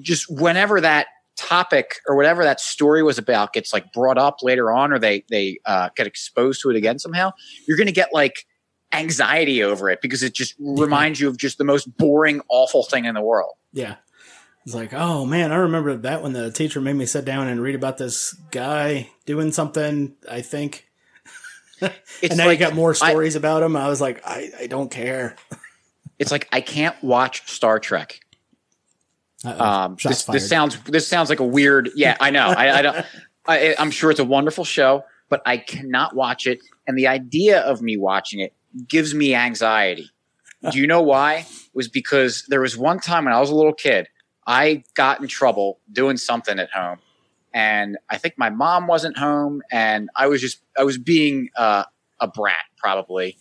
just 0.00 0.28
whenever 0.30 0.80
that 0.80 1.08
topic 1.36 1.96
or 2.08 2.16
whatever 2.16 2.42
that 2.44 2.58
story 2.60 3.02
was 3.02 3.18
about 3.18 3.52
gets 3.52 3.72
like 3.72 3.92
brought 3.92 4.16
up 4.16 4.38
later 4.42 4.72
on, 4.72 4.92
or 4.92 4.98
they 4.98 5.24
they 5.30 5.58
uh, 5.66 5.90
get 5.94 6.06
exposed 6.06 6.62
to 6.62 6.70
it 6.70 6.76
again 6.76 6.98
somehow, 6.98 7.32
you're 7.68 7.76
going 7.76 7.86
to 7.86 7.92
get 7.92 8.14
like 8.14 8.46
anxiety 8.94 9.62
over 9.62 9.90
it 9.90 10.00
because 10.00 10.22
it 10.22 10.34
just 10.34 10.54
reminds 10.58 11.20
you 11.20 11.28
of 11.28 11.36
just 11.36 11.58
the 11.58 11.64
most 11.64 11.94
boring, 11.98 12.40
awful 12.48 12.82
thing 12.82 13.04
in 13.04 13.14
the 13.14 13.22
world. 13.22 13.54
Yeah. 13.72 13.96
It's 14.64 14.74
like, 14.74 14.94
oh 14.94 15.24
man, 15.26 15.50
I 15.52 15.56
remember 15.56 15.96
that 15.96 16.22
when 16.22 16.32
the 16.34 16.50
teacher 16.50 16.80
made 16.80 16.94
me 16.96 17.04
sit 17.04 17.24
down 17.24 17.48
and 17.48 17.60
read 17.60 17.74
about 17.74 17.98
this 17.98 18.32
guy 18.50 19.10
doing 19.26 19.52
something, 19.52 20.14
I 20.30 20.40
think. 20.40 20.88
It's 22.22 22.30
and 22.30 22.38
now 22.38 22.46
like 22.46 22.60
you 22.60 22.66
got 22.66 22.74
more 22.74 22.90
I- 22.90 23.10
stories 23.10 23.34
about 23.34 23.62
him. 23.62 23.74
I 23.76 23.88
was 23.88 24.00
like, 24.00 24.22
I, 24.24 24.50
I 24.60 24.66
don't 24.68 24.90
care. 24.90 25.34
it's 26.18 26.30
like 26.30 26.48
I 26.52 26.60
can't 26.60 26.94
watch 27.02 27.50
Star 27.50 27.80
Trek. 27.80 28.20
Uh-oh. 29.44 29.64
Um, 29.64 29.96
this, 30.04 30.24
this 30.24 30.48
sounds 30.48 30.80
this 30.82 31.08
sounds 31.08 31.28
like 31.28 31.40
a 31.40 31.44
weird. 31.44 31.90
Yeah, 31.96 32.16
I 32.20 32.30
know. 32.30 32.46
I, 32.46 32.78
I 32.78 32.82
don't. 32.82 33.06
I, 33.46 33.74
I'm 33.76 33.90
sure 33.90 34.12
it's 34.12 34.20
a 34.20 34.24
wonderful 34.24 34.64
show, 34.64 35.04
but 35.28 35.42
I 35.44 35.56
cannot 35.56 36.14
watch 36.14 36.46
it. 36.46 36.60
And 36.86 36.96
the 36.96 37.08
idea 37.08 37.60
of 37.60 37.82
me 37.82 37.96
watching 37.96 38.38
it 38.38 38.54
gives 38.86 39.14
me 39.14 39.34
anxiety. 39.34 40.10
Do 40.70 40.78
you 40.78 40.86
know 40.86 41.02
why? 41.02 41.38
It 41.38 41.74
was 41.74 41.88
because 41.88 42.44
there 42.48 42.60
was 42.60 42.78
one 42.78 43.00
time 43.00 43.24
when 43.24 43.34
I 43.34 43.40
was 43.40 43.50
a 43.50 43.54
little 43.54 43.72
kid, 43.72 44.06
I 44.46 44.84
got 44.94 45.20
in 45.20 45.26
trouble 45.26 45.80
doing 45.90 46.16
something 46.16 46.58
at 46.58 46.70
home, 46.70 46.98
and 47.54 47.98
I 48.08 48.18
think 48.18 48.34
my 48.36 48.50
mom 48.50 48.86
wasn't 48.86 49.18
home, 49.18 49.62
and 49.70 50.08
I 50.16 50.26
was 50.26 50.40
just 50.40 50.62
I 50.78 50.84
was 50.84 50.98
being 50.98 51.50
uh, 51.56 51.84
a 52.20 52.28
brat 52.28 52.64
probably, 52.78 53.38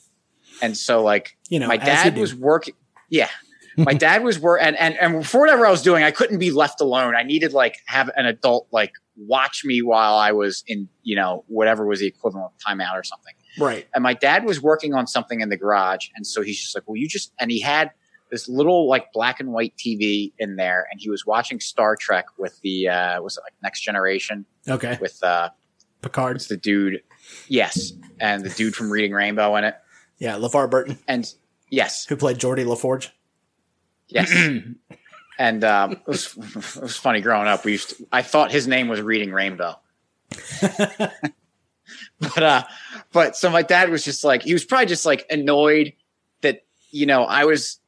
and 0.61 0.77
so 0.77 1.03
like 1.03 1.37
you 1.49 1.59
know, 1.59 1.67
my 1.67 1.77
dad 1.77 2.17
was 2.17 2.35
working. 2.35 2.75
Yeah, 3.09 3.29
my 3.77 3.93
dad 3.93 4.23
was 4.23 4.39
work, 4.39 4.59
and, 4.61 4.75
and 4.77 4.95
and 4.95 5.25
for 5.25 5.39
whatever 5.39 5.65
I 5.65 5.71
was 5.71 5.81
doing, 5.81 6.03
I 6.03 6.11
couldn't 6.11 6.39
be 6.39 6.51
left 6.51 6.81
alone. 6.81 7.15
I 7.15 7.23
needed 7.23 7.53
like 7.53 7.77
have 7.87 8.09
an 8.15 8.25
adult 8.25 8.67
like 8.71 8.91
watch 9.15 9.63
me 9.63 9.81
while 9.81 10.15
I 10.15 10.31
was 10.31 10.63
in 10.67 10.89
you 11.03 11.15
know 11.15 11.43
whatever 11.47 11.85
was 11.85 11.99
the 11.99 12.07
equivalent 12.07 12.51
of 12.53 12.59
timeout 12.65 12.93
or 12.93 13.03
something. 13.03 13.33
right. 13.59 13.87
And 13.93 14.03
my 14.03 14.13
dad 14.13 14.45
was 14.45 14.61
working 14.61 14.93
on 14.93 15.07
something 15.07 15.41
in 15.41 15.49
the 15.49 15.57
garage, 15.57 16.07
and 16.15 16.25
so 16.25 16.41
he's 16.41 16.59
just 16.59 16.75
like, 16.75 16.83
"Well, 16.87 16.97
you 16.97 17.07
just," 17.07 17.33
and 17.39 17.51
he 17.51 17.61
had 17.61 17.91
this 18.31 18.47
little 18.49 18.87
like 18.89 19.11
black 19.13 19.39
and 19.39 19.51
white 19.51 19.73
TV 19.77 20.31
in 20.39 20.55
there, 20.55 20.87
and 20.91 20.99
he 20.99 21.09
was 21.09 21.25
watching 21.25 21.59
Star 21.59 21.95
Trek 21.95 22.25
with 22.37 22.59
the 22.61 22.87
uh 22.89 23.21
was 23.21 23.37
it 23.37 23.41
like 23.43 23.53
Next 23.61 23.81
Generation 23.81 24.45
Okay. 24.67 24.97
with 25.01 25.21
uh 25.23 25.49
Picard. 26.01 26.37
it's 26.37 26.47
the 26.47 26.57
dude, 26.57 27.03
yes, 27.47 27.93
and 28.19 28.43
the 28.43 28.49
dude 28.49 28.73
from 28.75 28.89
Reading 28.91 29.11
Rainbow 29.11 29.55
in 29.57 29.63
it, 29.65 29.75
Yeah. 30.17 30.37
LeVar 30.37 30.69
Burton, 30.71 30.97
and 31.07 31.31
yes, 31.69 32.05
who 32.05 32.15
played 32.15 32.37
Geordi 32.39 32.65
La 32.65 32.75
Forge. 32.75 33.11
Yes. 34.07 34.31
and 35.39 35.63
um, 35.63 35.91
it, 35.93 36.07
was, 36.07 36.35
it 36.37 36.81
was 36.81 36.97
funny 36.97 37.21
growing 37.21 37.47
up. 37.47 37.63
We 37.65 37.73
used 37.73 37.89
to, 37.97 38.07
I 38.11 38.23
thought 38.23 38.51
his 38.51 38.67
name 38.67 38.87
was 38.89 38.99
Reading 39.01 39.31
Rainbow. 39.31 39.79
but 42.19 42.43
uh, 42.43 42.63
but 43.11 43.35
so 43.35 43.49
my 43.49 43.61
dad 43.61 43.89
was 43.89 44.03
just 44.03 44.23
like 44.23 44.43
he 44.43 44.53
was 44.53 44.63
probably 44.65 44.85
just 44.87 45.05
like 45.05 45.25
annoyed 45.29 45.93
that 46.41 46.65
you 46.91 47.05
know 47.05 47.23
I 47.23 47.45
was 47.45 47.79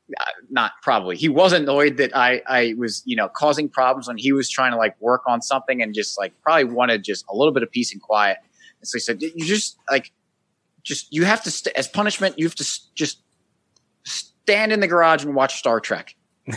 not 0.49 0.73
probably 0.81 1.15
he 1.15 1.29
was 1.29 1.53
annoyed 1.53 1.97
that 1.97 2.15
I 2.15 2.41
I 2.47 2.75
was 2.77 3.01
you 3.05 3.15
know 3.15 3.29
causing 3.29 3.69
problems 3.69 4.07
when 4.07 4.17
he 4.17 4.31
was 4.33 4.49
trying 4.49 4.71
to 4.71 4.77
like 4.77 4.99
work 5.01 5.21
on 5.25 5.41
something 5.41 5.81
and 5.81 5.93
just 5.95 6.17
like 6.19 6.33
probably 6.41 6.65
wanted 6.65 7.03
just 7.03 7.25
a 7.29 7.35
little 7.35 7.53
bit 7.53 7.63
of 7.63 7.71
peace 7.71 7.93
and 7.93 8.01
quiet. 8.01 8.37
And 8.81 8.87
so 8.87 8.97
he 8.97 8.99
said, 8.99 9.21
"You 9.21 9.45
just 9.45 9.77
like 9.89 10.11
just 10.83 11.07
you 11.13 11.23
have 11.23 11.41
to 11.43 11.51
st- 11.51 11.75
as 11.77 11.87
punishment 11.87 12.37
you 12.37 12.45
have 12.45 12.55
to 12.55 12.63
s- 12.63 12.89
just 12.95 13.21
stand 14.03 14.71
in 14.71 14.79
the 14.81 14.87
garage 14.87 15.23
and 15.23 15.35
watch 15.35 15.55
Star 15.57 15.79
Trek." 15.79 16.15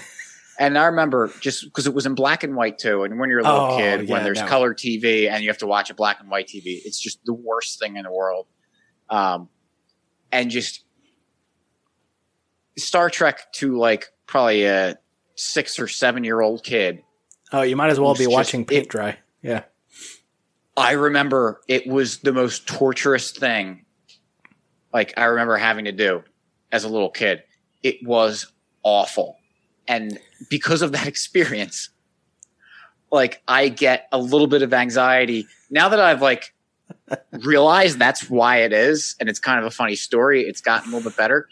And 0.59 0.79
I 0.79 0.87
remember 0.87 1.31
just 1.43 1.65
because 1.65 1.87
it 1.87 1.93
was 1.93 2.07
in 2.07 2.15
black 2.15 2.43
and 2.43 2.57
white 2.57 2.79
too. 2.79 3.03
And 3.05 3.19
when 3.21 3.29
you're 3.29 3.41
a 3.41 3.43
little 3.43 3.73
Oh, 3.73 3.77
kid, 3.77 4.09
yeah, 4.09 4.15
when 4.15 4.25
there's 4.25 4.41
no. 4.41 4.47
color 4.47 4.73
TV 4.73 5.29
and 5.31 5.43
you 5.45 5.51
have 5.51 5.59
to 5.59 5.67
watch 5.67 5.91
a 5.91 5.95
black 5.95 6.19
and 6.19 6.31
white 6.31 6.47
TV, 6.47 6.81
it's 6.83 6.99
just 6.99 7.23
the 7.27 7.35
worst 7.35 7.79
thing 7.79 7.97
in 7.99 8.05
the 8.05 8.11
world. 8.11 8.47
Um, 9.11 9.51
and 10.33 10.51
just 10.51 10.86
Star 12.79 13.11
Trek 13.11 13.53
to 13.55 13.77
like 13.79 14.07
probably 14.27 14.65
a 14.65 14.99
six 15.35 15.79
or 15.79 15.89
seven 15.89 16.25
year 16.25 16.41
old 16.41 16.63
kid. 16.65 17.03
Oh, 17.53 17.63
you 17.63 17.77
might 17.77 17.91
as 17.91 18.01
well 18.01 18.15
be 18.15 18.25
just- 18.25 18.33
watching 18.33 18.65
paint 18.65 18.87
it- 18.87 18.91
dry. 18.91 19.19
Yeah. 19.43 19.65
I 20.77 20.93
remember 20.93 21.63
it 21.69 21.87
was 21.87 22.19
the 22.19 22.33
most 22.33 22.67
torturous 22.67 23.31
thing. 23.31 23.85
Like 24.93 25.15
I 25.17 25.25
remember 25.25 25.57
having 25.57 25.87
to 25.87 25.93
do 25.93 26.23
as 26.71 26.85
a 26.85 26.89
little 26.89 27.11
kid. 27.11 27.43
It 27.83 28.05
was 28.05 28.47
awful. 28.83 29.39
And 29.89 30.19
because 30.51 30.83
of 30.83 30.93
that 30.93 31.07
experience, 31.15 31.89
like 33.11 33.43
I 33.49 33.69
get 33.69 34.09
a 34.13 34.19
little 34.19 34.49
bit 34.49 34.63
of 34.63 34.75
anxiety 34.75 35.47
now 35.71 35.89
that 35.89 36.01
I've 36.01 36.21
like 36.21 36.55
realized 37.33 37.99
that's 37.99 38.29
why 38.29 38.59
it 38.59 38.73
is. 38.73 39.17
And 39.21 39.29
it's 39.29 39.39
kind 39.39 39.59
of 39.59 39.65
a 39.65 39.71
funny 39.71 39.95
story. 39.97 40.43
It's 40.43 40.61
gotten 40.61 40.93
a 40.93 40.97
little 40.97 41.11
bit 41.11 41.17
better. 41.17 41.49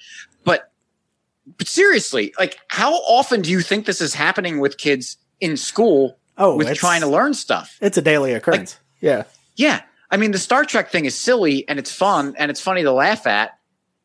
But 1.58 1.68
seriously, 1.68 2.32
like 2.38 2.58
how 2.68 2.94
often 2.94 3.42
do 3.42 3.50
you 3.50 3.60
think 3.60 3.86
this 3.86 4.00
is 4.00 4.14
happening 4.14 4.60
with 4.60 4.78
kids 4.78 5.16
in 5.40 5.56
school 5.56 6.18
Oh, 6.38 6.56
with 6.56 6.74
trying 6.74 7.02
to 7.02 7.06
learn 7.06 7.34
stuff? 7.34 7.76
It's 7.80 7.98
a 7.98 8.02
daily 8.02 8.32
occurrence. 8.32 8.78
yeah. 9.00 9.24
Yeah. 9.56 9.82
I 10.10 10.16
mean, 10.16 10.30
the 10.30 10.38
Star 10.38 10.64
Trek 10.64 10.90
thing 10.90 11.04
is 11.04 11.14
silly 11.14 11.68
and 11.68 11.78
it's 11.78 11.92
fun 11.92 12.34
and 12.38 12.50
it's 12.50 12.60
funny 12.60 12.82
to 12.82 12.92
laugh 12.92 13.26
at. 13.26 13.58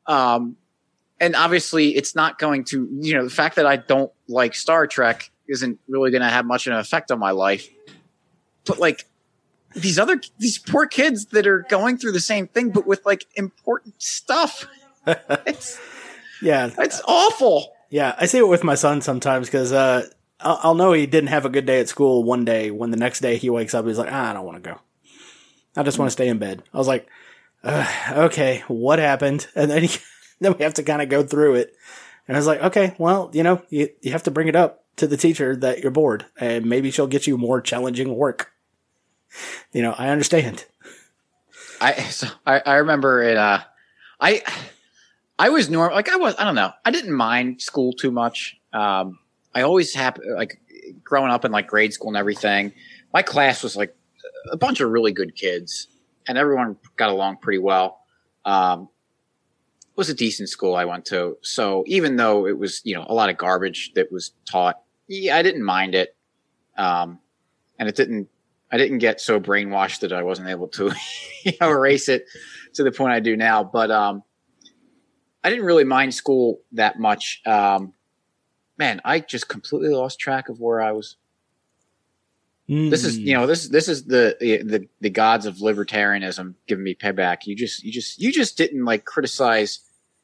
Um, 0.06 0.58
and 1.20 1.36
obviously, 1.36 1.96
it's 1.96 2.16
not 2.16 2.40
going 2.40 2.64
to, 2.66 2.88
you 3.02 3.14
know, 3.14 3.24
the 3.24 3.30
fact 3.30 3.56
that 3.58 3.66
I 3.66 3.76
don't 3.78 4.12
like 4.28 4.56
Star 4.56 4.88
Trek 4.88 5.30
isn't 5.48 5.80
really 5.88 6.12
going 6.12 6.22
to 6.22 6.30
have 6.30 6.46
much 6.46 6.68
of 6.68 6.74
an 6.74 6.80
effect 6.80 7.12
on 7.12 7.20
my 7.20 7.32
life. 7.32 7.68
But 8.66 8.80
like 8.80 9.06
these 9.76 10.00
other, 10.00 10.22
these 10.40 10.58
poor 10.58 10.88
kids 10.88 11.26
that 11.28 11.46
are 11.48 11.66
going 11.70 11.98
through 11.98 12.14
the 12.14 12.20
same 12.20 12.48
thing, 12.48 12.70
but 12.72 12.88
with 12.88 13.06
like 13.06 13.26
important 13.36 14.02
stuff. 14.02 14.68
it's, 15.08 15.80
Yeah. 16.42 16.70
it's 16.78 17.02
awful. 17.08 17.74
Yeah, 17.90 18.16
I 18.18 18.26
see 18.28 18.38
it 18.38 18.48
with 18.48 18.64
my 18.64 18.76
son 18.76 19.02
sometimes 19.02 19.48
because 19.48 19.74
uh, 19.74 20.08
I'll, 20.40 20.60
I'll 20.64 20.76
know 20.76 20.94
he 20.94 21.06
didn't 21.06 21.30
have 21.30 21.46
a 21.46 21.50
good 21.50 21.66
day 21.66 21.80
at 21.80 21.90
school 21.90 22.24
one 22.24 22.46
day 22.46 22.72
when 22.72 22.92
the 22.92 22.98
next 22.98 23.20
day 23.20 23.38
he 23.38 23.50
wakes 23.50 23.74
up, 23.74 23.86
he's 23.86 23.98
like, 23.98 24.12
ah, 24.12 24.30
I 24.30 24.34
don't 24.34 24.46
want 24.46 24.64
to 24.64 24.70
go. 24.70 24.80
I 25.76 25.84
just 25.84 25.98
want 25.98 26.08
to 26.08 26.14
stay 26.14 26.28
in 26.28 26.38
bed. 26.38 26.64
I 26.74 26.78
was 26.78 26.88
like, 26.88 27.08
okay, 27.66 28.64
what 28.68 29.00
happened? 29.00 29.48
And 29.56 29.70
then, 29.70 29.84
he, 29.84 29.98
then 30.40 30.56
we 30.58 30.64
have 30.64 30.76
to 30.76 30.84
kind 30.84 31.02
of 31.02 31.10
go 31.10 31.24
through 31.24 31.56
it. 31.56 31.76
And 32.28 32.38
I 32.38 32.40
was 32.40 32.48
like, 32.48 32.62
okay, 32.62 32.96
well, 33.00 33.32
you 33.34 33.44
know, 33.44 33.64
you, 33.70 33.90
you 34.02 34.12
have 34.12 34.24
to 34.24 34.32
bring 34.32 34.48
it 34.48 34.56
up 34.56 34.86
to 34.98 35.08
the 35.08 35.18
teacher 35.18 35.56
that 35.56 35.80
you're 35.80 35.92
bored 35.92 36.26
and 36.38 36.66
maybe 36.66 36.92
she'll 36.92 37.08
get 37.08 37.26
you 37.26 37.38
more 37.38 37.62
challenging 37.62 38.16
work. 38.16 38.52
You 39.72 39.82
know, 39.82 39.96
I 39.98 40.10
understand. 40.10 40.66
I 41.82 41.94
so 42.10 42.28
I, 42.46 42.62
I 42.66 42.76
remember 42.76 43.24
it. 43.24 43.38
Uh, 43.38 43.60
I 44.20 44.44
I 45.40 45.50
was 45.50 45.70
normal. 45.70 45.96
Like 45.96 46.10
I 46.10 46.18
was. 46.18 46.36
I 46.38 46.44
don't 46.44 46.56
know. 46.56 46.74
I 46.84 46.92
didn't 46.92 47.14
mind 47.14 47.62
school 47.62 47.94
too 47.94 48.12
much. 48.12 48.58
Um, 48.74 49.18
I 49.56 49.62
always 49.62 49.96
have 49.96 50.20
like 50.36 50.60
growing 51.02 51.32
up 51.32 51.46
in 51.46 51.52
like 51.54 51.66
grade 51.66 51.94
school 51.94 52.10
and 52.10 52.18
everything. 52.18 52.74
My 53.14 53.22
class 53.22 53.64
was 53.64 53.78
like 53.78 53.96
a 54.52 54.58
bunch 54.58 54.82
of 54.82 54.90
really 54.92 55.14
good 55.14 55.36
kids, 55.36 55.88
and 56.28 56.38
everyone 56.38 56.76
got 56.98 57.10
along 57.10 57.38
pretty 57.38 57.60
well. 57.60 58.02
Um, 58.44 58.90
it 59.86 59.98
was 59.98 60.10
a 60.10 60.14
decent 60.14 60.50
school 60.50 60.76
I 60.76 60.84
went 60.84 61.06
to. 61.06 61.38
So 61.42 61.86
even 61.88 62.18
though 62.18 62.46
it 62.46 62.58
was 62.58 62.82
you 62.84 62.96
know 62.96 63.06
a 63.08 63.14
lot 63.14 63.30
of 63.30 63.38
garbage 63.38 63.94
that 63.96 64.12
was 64.12 64.34
taught, 64.46 64.82
yeah, 65.08 65.38
I 65.38 65.42
didn't 65.42 65.64
mind 65.64 65.96
it. 65.96 66.18
Um, 66.78 67.20
and 67.80 67.88
it 67.88 67.96
didn't 67.96 68.28
I 68.72 68.78
didn't 68.78 68.98
get 68.98 69.22
so 69.22 69.40
brainwashed 69.40 70.02
that 70.02 70.12
I 70.12 70.24
wasn't 70.24 70.50
able 70.50 70.68
to 70.68 70.94
you 71.46 71.54
know, 71.62 71.70
erase 71.70 72.10
it 72.10 72.26
to 72.74 72.84
the 72.84 72.92
point 72.92 73.14
I 73.14 73.22
do 73.22 73.38
now. 73.38 73.64
But 73.64 73.90
um, 73.90 74.24
I 75.44 75.50
didn't 75.50 75.66
really 75.66 75.84
mind 75.84 76.14
school 76.14 76.62
that 76.74 77.00
much. 77.00 77.42
Um, 77.46 77.94
man, 78.78 79.02
I 79.06 79.20
just 79.20 79.48
completely 79.48 79.90
lost 79.90 80.20
track 80.20 80.50
of 80.50 80.60
where 80.60 80.82
I 80.82 80.92
was. 80.92 81.16
This 82.68 83.04
is 83.04 83.18
you 83.18 83.34
know 83.34 83.48
this 83.48 83.68
this 83.68 83.88
is 83.88 84.06
the 84.06 84.38
the 84.40 84.88
the 85.02 85.10
gods 85.10 85.48
of 85.48 85.56
libertarianism 85.56 86.54
giving 86.68 86.84
me 86.84 86.94
payback. 86.94 87.48
You 87.48 87.56
just 87.56 87.84
you 87.84 87.92
just 87.92 88.22
you 88.22 88.32
just 88.32 88.58
didn't 88.58 88.86
like 88.86 89.06
criticize 89.06 89.80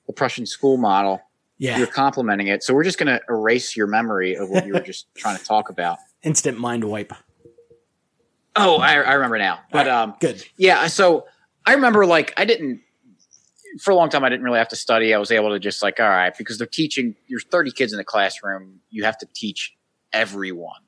the 0.05 0.13
Prussian 0.13 0.45
school 0.45 0.77
model. 0.77 1.19
yeah, 1.57 1.79
You're 1.79 1.87
complimenting 1.87 2.45
it, 2.45 2.61
so 2.61 2.75
we're 2.75 2.83
just 2.83 2.99
going 2.99 3.07
to 3.07 3.19
erase 3.27 3.75
your 3.75 3.87
memory 3.87 4.35
of 4.35 4.51
what 4.51 4.67
you 4.67 4.73
were 4.73 4.79
just 4.81 5.07
trying 5.15 5.37
to 5.39 5.43
talk 5.43 5.69
about. 5.69 5.97
instant 6.21 6.59
mind 6.59 6.83
wipe. 6.83 7.13
Oh, 8.55 8.77
I, 8.77 8.93
I 8.93 9.13
remember 9.13 9.39
now. 9.39 9.61
But 9.71 9.87
um, 9.87 10.15
Good. 10.19 10.45
Yeah, 10.55 10.85
so 10.85 11.25
I 11.65 11.73
remember 11.73 12.05
like 12.05 12.31
I 12.37 12.45
didn't 12.45 12.81
for 13.79 13.91
a 13.91 13.95
long 13.95 14.09
time 14.09 14.23
I 14.23 14.29
didn't 14.29 14.43
really 14.43 14.59
have 14.59 14.69
to 14.69 14.75
study. 14.75 15.13
I 15.13 15.17
was 15.17 15.31
able 15.31 15.49
to 15.49 15.59
just 15.59 15.83
like, 15.83 15.99
all 15.99 16.09
right, 16.09 16.35
because 16.37 16.57
they're 16.57 16.67
teaching 16.67 17.15
you're 17.27 17.39
30 17.39 17.71
kids 17.71 17.93
in 17.93 17.97
the 17.97 18.03
classroom, 18.03 18.79
you 18.89 19.03
have 19.03 19.17
to 19.19 19.27
teach 19.33 19.75
everyone. 20.13 20.81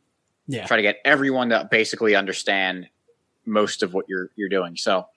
Yeah. 0.48 0.66
Try 0.66 0.78
to 0.78 0.84
get 0.84 0.98
everyone 1.04 1.50
to 1.50 1.68
basically 1.70 2.16
understand 2.16 2.88
most 3.46 3.84
of 3.84 3.94
what 3.94 4.06
you're 4.08 4.30
you're 4.36 4.50
doing. 4.50 4.78
So, 4.78 5.08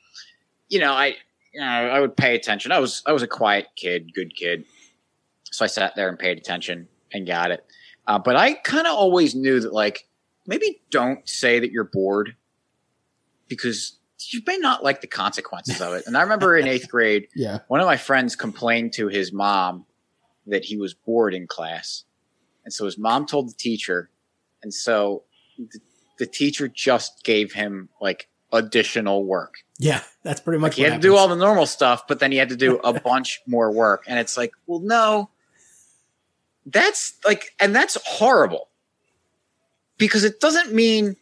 you 0.69 0.81
know, 0.81 0.93
I 0.93 1.17
you 1.53 1.61
know, 1.61 1.67
I 1.67 2.01
would 2.01 2.17
pay 2.17 2.35
attention. 2.35 2.73
I 2.73 2.79
was 2.79 3.03
I 3.07 3.13
was 3.13 3.23
a 3.23 3.29
quiet 3.29 3.69
kid, 3.77 4.13
good 4.15 4.35
kid. 4.35 4.65
So 5.45 5.65
I 5.65 5.69
sat 5.69 5.95
there 5.97 6.09
and 6.09 6.19
paid 6.19 6.39
attention 6.39 6.89
and 7.13 7.27
got 7.27 7.51
it. 7.51 7.65
Uh, 8.07 8.19
but 8.19 8.37
I 8.37 8.55
kind 8.55 8.87
of 8.87 8.95
always 8.95 9.35
knew 9.35 9.61
that 9.61 9.73
like 9.73 10.09
maybe 10.47 10.81
don't 10.91 11.29
say 11.29 11.61
that 11.61 11.71
you're 11.71 11.85
bored 11.85 12.35
because 13.49 13.99
you 14.31 14.41
may 14.47 14.57
not 14.59 14.83
like 14.85 15.01
the 15.01 15.07
consequences 15.07 15.81
of 15.81 15.93
it. 15.95 16.05
And 16.07 16.17
I 16.17 16.23
remember 16.23 16.57
in 16.57 16.67
eighth 16.69 16.89
grade, 16.89 17.29
Yeah. 17.35 17.59
one 17.69 17.81
of 17.81 17.87
my 17.87 17.97
friends 17.97 18.37
complained 18.37 18.93
to 18.95 19.09
his 19.09 19.33
mom 19.33 19.87
that 20.47 20.65
he 20.65 20.77
was 20.77 20.95
bored 20.95 21.35
in 21.35 21.47
class. 21.47 22.05
And 22.65 22.73
so 22.73 22.85
his 22.85 22.99
mom 22.99 23.27
told 23.27 23.49
the 23.49 23.55
teacher. 23.55 24.11
And 24.63 24.73
so 24.75 25.23
the, 25.59 25.81
the 26.19 26.27
teacher 26.27 26.69
just 26.69 27.25
gave 27.25 27.53
him 27.53 27.89
like 28.01 28.29
additional 28.53 29.25
work. 29.25 29.55
Yeah. 29.79 30.03
That's 30.23 30.41
pretty 30.41 30.59
much 30.59 30.73
Like 30.73 30.77
he 30.77 30.83
had 30.83 30.95
to 30.95 30.99
do 31.09 31.17
all 31.17 31.29
the 31.29 31.37
normal 31.37 31.67
stuff, 31.67 32.07
but 32.07 32.19
then 32.21 32.33
he 32.33 32.39
had 32.39 32.49
to 32.51 32.57
do 32.57 32.77
a 32.85 32.99
bunch 32.99 33.41
more 33.47 33.71
work. 33.73 34.05
And 34.07 34.19
it's 34.19 34.37
like, 34.37 34.53
well, 34.67 34.81
no, 34.81 35.31
that's 36.67 37.15
like, 37.27 37.55
and 37.59 37.75
that's 37.75 37.97
horrible 38.05 38.69
because 39.99 40.25
it 40.25 40.41
doesn't 40.41 40.73
mean 40.75 41.17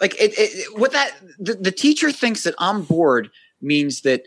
like 0.00 0.14
it, 0.20 0.32
it 0.36 0.78
what 0.78 0.92
that 0.92 1.12
the, 1.38 1.54
the 1.54 1.72
teacher 1.72 2.10
thinks 2.12 2.42
that 2.44 2.54
I'm 2.58 2.82
bored 2.82 3.30
means 3.60 4.02
that 4.02 4.22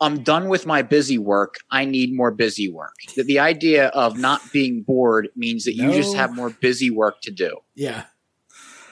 I'm 0.00 0.22
done 0.22 0.48
with 0.48 0.64
my 0.64 0.82
busy 0.82 1.18
work. 1.18 1.56
I 1.72 1.84
need 1.84 2.14
more 2.14 2.30
busy 2.30 2.70
work. 2.70 2.94
That 3.16 3.24
the 3.26 3.40
idea 3.40 3.88
of 3.88 4.16
not 4.16 4.40
being 4.52 4.82
bored 4.82 5.28
means 5.34 5.64
that 5.64 5.74
you 5.74 5.90
just 5.92 6.14
have 6.14 6.36
more 6.36 6.50
busy 6.50 6.90
work 6.90 7.20
to 7.22 7.32
do 7.32 7.56
Yeah. 7.74 8.04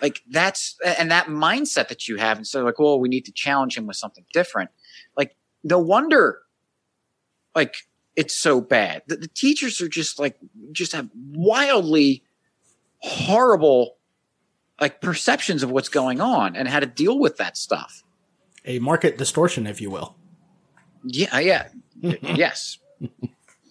like 0.03 0.22
that's 0.30 0.76
and 0.84 1.11
that 1.12 1.26
mindset 1.28 1.89
that 1.89 2.09
you 2.09 2.16
have 2.16 2.39
instead 2.39 2.59
of 2.61 2.64
like 2.66 2.78
well 2.78 2.99
we 3.01 3.09
need 3.09 3.24
to 3.26 3.32
challenge 3.32 3.76
him 3.78 3.87
with 3.87 3.97
something 3.97 4.24
different 4.32 4.70
like 5.16 5.37
no 5.64 5.78
wonder 5.78 6.41
like 7.55 7.74
it's 8.16 8.34
so 8.34 8.61
bad 8.61 9.03
the, 9.07 9.16
the 9.16 9.28
teachers 9.28 9.80
are 9.80 9.89
just 9.89 10.18
like 10.18 10.37
just 10.72 10.93
have 10.93 11.09
wildly 11.32 12.22
horrible 12.99 13.95
like 14.81 15.01
perceptions 15.01 15.62
of 15.62 15.70
what's 15.70 15.89
going 15.89 16.20
on 16.20 16.57
and 16.57 16.68
how 16.68 16.81
to 16.81 16.87
deal 16.87 17.18
with 17.18 17.37
that 17.39 17.57
stuff. 17.57 18.03
A 18.64 18.79
market 18.79 19.16
distortion, 19.16 19.66
if 19.66 19.81
you 19.81 19.91
will. 19.91 20.16
yeah 21.05 21.39
yeah. 21.39 21.68
Yes. 22.03 22.79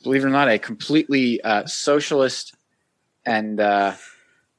Believe 0.03 0.23
it 0.23 0.27
or 0.27 0.29
not 0.29 0.49
a 0.49 0.59
completely 0.59 1.41
uh, 1.41 1.65
socialist 1.65 2.55
and 3.25 3.59
uh, 3.59 3.93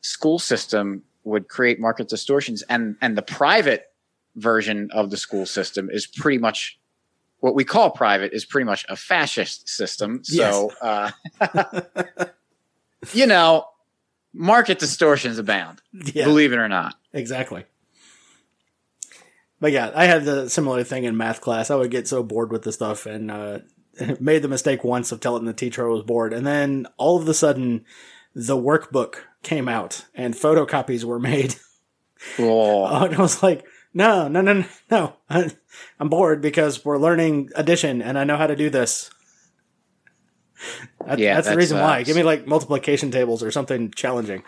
school 0.01 0.39
system 0.39 1.03
would 1.25 1.49
create 1.49 1.81
market 1.81 2.09
distortions. 2.09 2.63
And 2.69 2.97
and 3.01 3.17
the 3.17 3.23
private 3.23 3.93
version 4.37 4.91
of 4.93 5.11
the 5.11 5.17
school 5.17 5.47
system 5.47 5.89
is 5.91 6.07
pretty 6.07 6.39
much 6.39 6.79
what 7.41 7.55
we 7.55 7.65
call 7.65 7.91
private 7.91 8.33
is 8.33 8.45
pretty 8.45 8.65
much 8.65 8.85
a 8.89 8.97
fascist 8.97 9.69
system. 9.69 10.23
So 10.25 10.73
uh, 10.81 11.11
you 13.13 13.27
know 13.27 13.67
market 14.39 14.79
distortions 14.79 15.39
abound 15.39 15.81
Yeah. 15.93 16.25
believe 16.25 16.53
it 16.53 16.59
or 16.59 16.69
not 16.69 16.95
Exactly. 17.13 17.65
But 19.59 19.73
yeah, 19.73 19.91
I 19.95 20.05
had 20.05 20.27
the 20.27 20.51
similar 20.51 20.85
thing 20.85 21.05
in 21.05 21.17
math 21.17 21.41
class. 21.41 21.71
I 21.71 21.77
would 21.77 21.91
get 21.91 22.07
so 22.07 22.23
bored 22.23 22.53
with 22.53 22.63
the 22.63 22.73
stuff 22.73 23.07
and 23.07 23.31
uh, 23.31 23.59
made 24.21 24.43
the 24.43 24.49
mistake 24.49 24.85
once 24.85 25.13
of 25.13 25.21
telling 25.21 25.47
the 25.47 25.55
teacher 25.55 25.87
I 25.89 25.93
was 25.93 26.03
bored. 26.03 26.35
And 26.35 26.47
then 26.47 26.87
all 26.99 27.17
of 27.21 27.27
a 27.27 27.33
sudden, 27.33 27.87
the 28.35 28.57
workbook 28.57 29.15
came 29.43 29.67
out 29.67 30.05
and 30.15 30.35
photocopies 30.35 31.05
were 31.05 31.19
made. 31.33 31.55
oh, 32.39 32.85
and 33.05 33.15
I 33.15 33.19
was 33.23 33.43
like, 33.43 33.65
no, 33.95 34.29
no, 34.29 34.43
no, 34.43 34.53
no, 34.91 35.15
no. 35.31 35.47
I'm 35.99 36.09
bored 36.11 36.43
because 36.43 36.85
we're 36.85 36.99
learning 36.99 37.49
addition 37.55 38.03
and 38.03 38.19
I 38.19 38.25
know 38.25 38.37
how 38.37 38.47
to 38.47 38.57
do 38.57 38.69
this. 38.69 39.09
That- 41.07 41.19
Yeah, 41.19 41.35
that's 41.37 41.49
the 41.49 41.57
reason 41.57 41.79
why. 41.81 42.03
Give 42.03 42.17
me 42.17 42.23
like 42.23 42.47
multiplication 42.47 43.11
tables 43.11 43.43
or 43.43 43.51
something 43.51 43.91
challenging. 43.93 44.43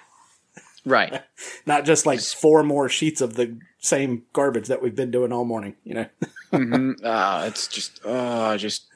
right 0.84 1.22
Not 1.66 1.84
just 1.84 2.06
like 2.06 2.20
four 2.20 2.62
more 2.62 2.88
sheets 2.88 3.20
of 3.20 3.34
the 3.34 3.58
same 3.80 4.22
garbage 4.32 4.68
that 4.68 4.82
we've 4.82 4.94
been 4.94 5.10
doing 5.10 5.32
all 5.32 5.44
morning, 5.44 5.76
you 5.84 5.94
know? 5.94 6.06
hmm 6.50 6.92
uh, 7.04 7.44
it's 7.46 7.68
just 7.68 8.00
uh 8.06 8.56
just 8.56 8.86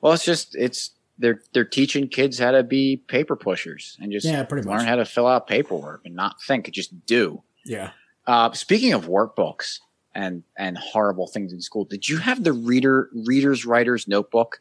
well 0.00 0.12
it's 0.14 0.24
just 0.24 0.56
it's 0.56 0.92
they're 1.18 1.40
they're 1.52 1.64
teaching 1.64 2.08
kids 2.08 2.38
how 2.38 2.50
to 2.52 2.62
be 2.62 2.96
paper 2.96 3.36
pushers 3.36 3.96
and 4.00 4.10
just 4.12 4.24
Yeah, 4.26 4.42
pretty 4.44 4.66
learn 4.66 4.78
much. 4.78 4.86
how 4.86 4.96
to 4.96 5.04
fill 5.04 5.26
out 5.26 5.46
paperwork 5.46 6.02
and 6.06 6.14
not 6.14 6.36
think 6.46 6.70
just 6.70 7.04
do 7.06 7.42
Yeah. 7.66 7.90
uh 8.26 8.52
speaking 8.52 8.94
of 8.94 9.06
workbooks 9.08 9.80
and 10.14 10.42
and 10.56 10.78
horrible 10.78 11.26
things 11.26 11.52
in 11.52 11.60
school 11.60 11.84
did 11.84 12.08
you 12.08 12.16
have 12.18 12.42
the 12.44 12.52
reader 12.54 13.10
readers 13.26 13.66
writers 13.66 14.08
notebook 14.08 14.60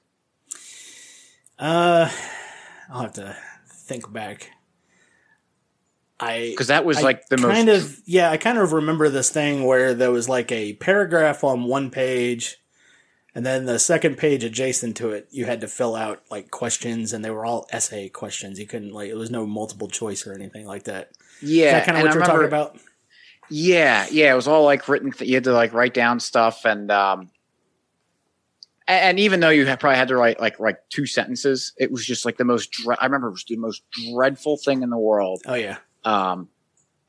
Uh, 1.58 2.10
I'll 2.90 3.02
have 3.02 3.14
to 3.14 3.36
think 3.68 4.12
back. 4.12 4.52
I 6.20 6.50
because 6.52 6.68
that 6.68 6.86
was 6.86 6.98
I 6.98 7.02
like 7.02 7.28
the 7.28 7.38
most 7.38 7.54
kind 7.54 7.70
of 7.70 8.02
yeah, 8.06 8.32
I 8.32 8.38
kind 8.38 8.58
of 8.58 8.72
remember 8.72 9.10
this 9.10 9.30
thing 9.30 9.66
where 9.66 9.94
there 9.94 10.12
was 10.12 10.30
like 10.30 10.52
a 10.52 10.74
paragraph 10.74 11.44
on 11.44 11.66
one 11.66 11.92
page, 11.92 12.58
and 13.34 13.46
then 13.46 13.66
the 13.66 13.80
second 13.80 14.18
page 14.18 14.44
adjacent 14.44 14.96
to 14.98 15.10
it, 15.12 15.28
you 15.32 15.46
had 15.46 15.60
to 15.62 15.68
fill 15.68 15.96
out 15.96 16.24
like 16.32 16.52
questions, 16.52 17.12
and 17.12 17.24
they 17.24 17.30
were 17.32 17.46
all 17.46 17.68
essay 17.72 18.08
questions. 18.08 18.60
You 18.60 18.68
couldn't 18.68 18.94
like 18.94 19.10
it 19.10 19.16
was 19.16 19.30
no 19.30 19.46
multiple 19.46 19.90
choice 19.90 20.26
or 20.26 20.34
anything 20.34 20.66
like 20.66 20.84
that. 20.84 21.12
yeah 21.42 21.66
Is 21.66 21.72
that 21.74 21.86
kind 21.86 21.98
of 21.98 22.04
what 22.04 22.12
I 22.12 22.16
you're 22.16 22.26
talking 22.26 22.48
about? 22.48 22.78
Yeah, 23.50 24.08
yeah, 24.10 24.32
it 24.32 24.36
was 24.36 24.48
all 24.48 24.64
like 24.64 24.88
written. 24.88 25.12
Th- 25.12 25.30
you 25.30 25.36
had 25.36 25.44
to 25.44 25.54
like 25.54 25.74
write 25.74 25.94
down 25.94 26.22
stuff, 26.22 26.64
and 26.64 26.90
um, 26.92 27.30
and 28.88 29.20
even 29.20 29.40
though 29.40 29.50
you 29.50 29.66
probably 29.66 29.96
had 29.96 30.08
to 30.10 30.16
write 30.16 30.40
like 30.40 30.60
like 30.60 30.78
two 30.90 31.06
sentences, 31.06 31.74
it 31.78 31.92
was 31.92 32.06
just 32.06 32.26
like 32.26 32.38
the 32.38 32.46
most. 32.46 32.72
Dre- 32.72 32.98
I 33.00 33.06
remember 33.06 33.28
it 33.28 33.32
was 33.32 33.46
the 33.48 33.58
most 33.58 33.84
dreadful 34.14 34.58
thing 34.58 34.84
in 34.84 34.90
the 34.90 34.98
world. 34.98 35.42
Oh 35.46 35.56
yeah, 35.56 35.78
Um, 36.04 36.50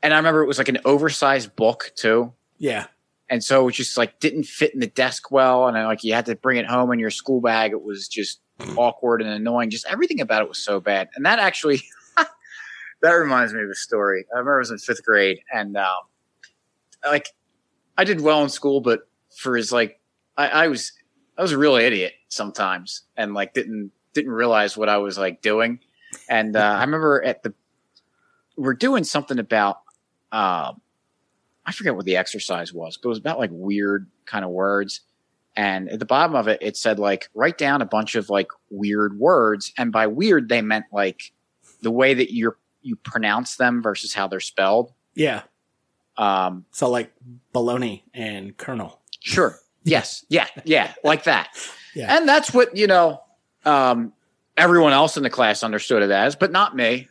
and 0.01 0.13
I 0.13 0.17
remember 0.17 0.41
it 0.43 0.47
was 0.47 0.57
like 0.57 0.69
an 0.69 0.79
oversized 0.85 1.55
book 1.55 1.91
too, 1.95 2.33
yeah, 2.57 2.87
and 3.29 3.43
so 3.43 3.67
it 3.67 3.73
just 3.73 3.97
like 3.97 4.19
didn't 4.19 4.43
fit 4.45 4.73
in 4.73 4.79
the 4.79 4.87
desk 4.87 5.31
well, 5.31 5.67
and 5.67 5.75
then, 5.75 5.85
like 5.85 6.03
you 6.03 6.13
had 6.13 6.25
to 6.27 6.35
bring 6.35 6.57
it 6.57 6.65
home 6.65 6.91
in 6.91 6.99
your 6.99 7.11
school 7.11 7.41
bag. 7.41 7.71
It 7.71 7.83
was 7.83 8.07
just 8.07 8.39
awkward 8.75 9.21
and 9.21 9.29
annoying. 9.29 9.69
Just 9.69 9.85
everything 9.85 10.19
about 10.19 10.41
it 10.41 10.49
was 10.49 10.57
so 10.57 10.79
bad, 10.79 11.09
and 11.15 11.25
that 11.25 11.39
actually. 11.39 11.81
That 13.03 13.11
reminds 13.11 13.53
me 13.53 13.61
of 13.61 13.69
a 13.69 13.75
story. 13.75 14.25
I 14.33 14.39
remember 14.39 14.55
I 14.55 14.57
was 14.57 14.71
in 14.71 14.79
fifth 14.79 15.05
grade, 15.05 15.37
and 15.53 15.77
um, 15.77 15.85
like 17.05 17.29
I 17.95 18.05
did 18.05 18.21
well 18.21 18.41
in 18.43 18.49
school, 18.49 18.81
but 18.81 19.01
for 19.37 19.55
his 19.55 19.71
like 19.71 19.99
I, 20.35 20.47
I 20.47 20.67
was 20.67 20.93
I 21.37 21.41
was 21.41 21.51
a 21.51 21.57
real 21.57 21.75
idiot 21.75 22.13
sometimes 22.29 23.03
and 23.15 23.33
like 23.33 23.53
didn't 23.53 23.91
didn't 24.13 24.31
realize 24.31 24.75
what 24.75 24.89
I 24.89 24.97
was 24.97 25.17
like 25.17 25.41
doing. 25.41 25.79
And 26.29 26.55
uh, 26.55 26.59
I 26.59 26.81
remember 26.81 27.23
at 27.23 27.43
the 27.43 27.53
we're 28.55 28.73
doing 28.73 29.03
something 29.03 29.39
about 29.39 29.77
um 30.31 30.81
I 31.65 31.73
forget 31.73 31.95
what 31.95 32.05
the 32.05 32.15
exercise 32.15 32.73
was, 32.73 32.97
but 32.97 33.07
it 33.07 33.09
was 33.09 33.17
about 33.19 33.39
like 33.39 33.49
weird 33.51 34.09
kind 34.25 34.45
of 34.45 34.51
words. 34.51 35.01
And 35.55 35.89
at 35.89 35.99
the 35.99 36.05
bottom 36.05 36.35
of 36.35 36.47
it, 36.47 36.59
it 36.61 36.77
said 36.77 36.97
like 36.97 37.29
write 37.33 37.57
down 37.57 37.81
a 37.81 37.85
bunch 37.85 38.15
of 38.15 38.29
like 38.29 38.49
weird 38.69 39.19
words, 39.19 39.73
and 39.77 39.91
by 39.91 40.07
weird 40.07 40.49
they 40.49 40.61
meant 40.61 40.85
like 40.91 41.33
the 41.81 41.91
way 41.91 42.13
that 42.13 42.33
you're 42.33 42.57
you 42.81 42.95
pronounce 42.95 43.57
them 43.57 43.81
versus 43.81 44.13
how 44.13 44.27
they're 44.27 44.39
spelled. 44.39 44.93
yeah. 45.13 45.43
Um, 46.17 46.65
So 46.71 46.89
like 46.89 47.11
baloney 47.53 48.03
and 48.13 48.55
kernel. 48.57 49.01
Sure. 49.19 49.59
Yes. 49.87 50.25
Yeah. 50.29 50.47
Yeah. 50.65 50.93
Like 51.03 51.23
that. 51.23 51.49
Yeah. 51.95 52.15
And 52.15 52.27
that's 52.27 52.53
what, 52.53 52.75
you 52.75 52.87
know, 52.87 53.21
um, 53.65 54.13
everyone 54.55 54.93
else 54.93 55.17
in 55.17 55.23
the 55.23 55.29
class 55.29 55.63
understood 55.63 56.03
it 56.03 56.11
as, 56.11 56.35
but 56.35 56.51
not 56.51 56.75
me. 56.75 57.07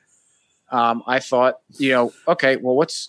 Um, 0.71 1.03
I 1.07 1.21
thought, 1.21 1.61
you 1.79 1.93
know, 1.93 2.13
okay, 2.29 2.57
well, 2.57 2.75
what's, 2.75 3.09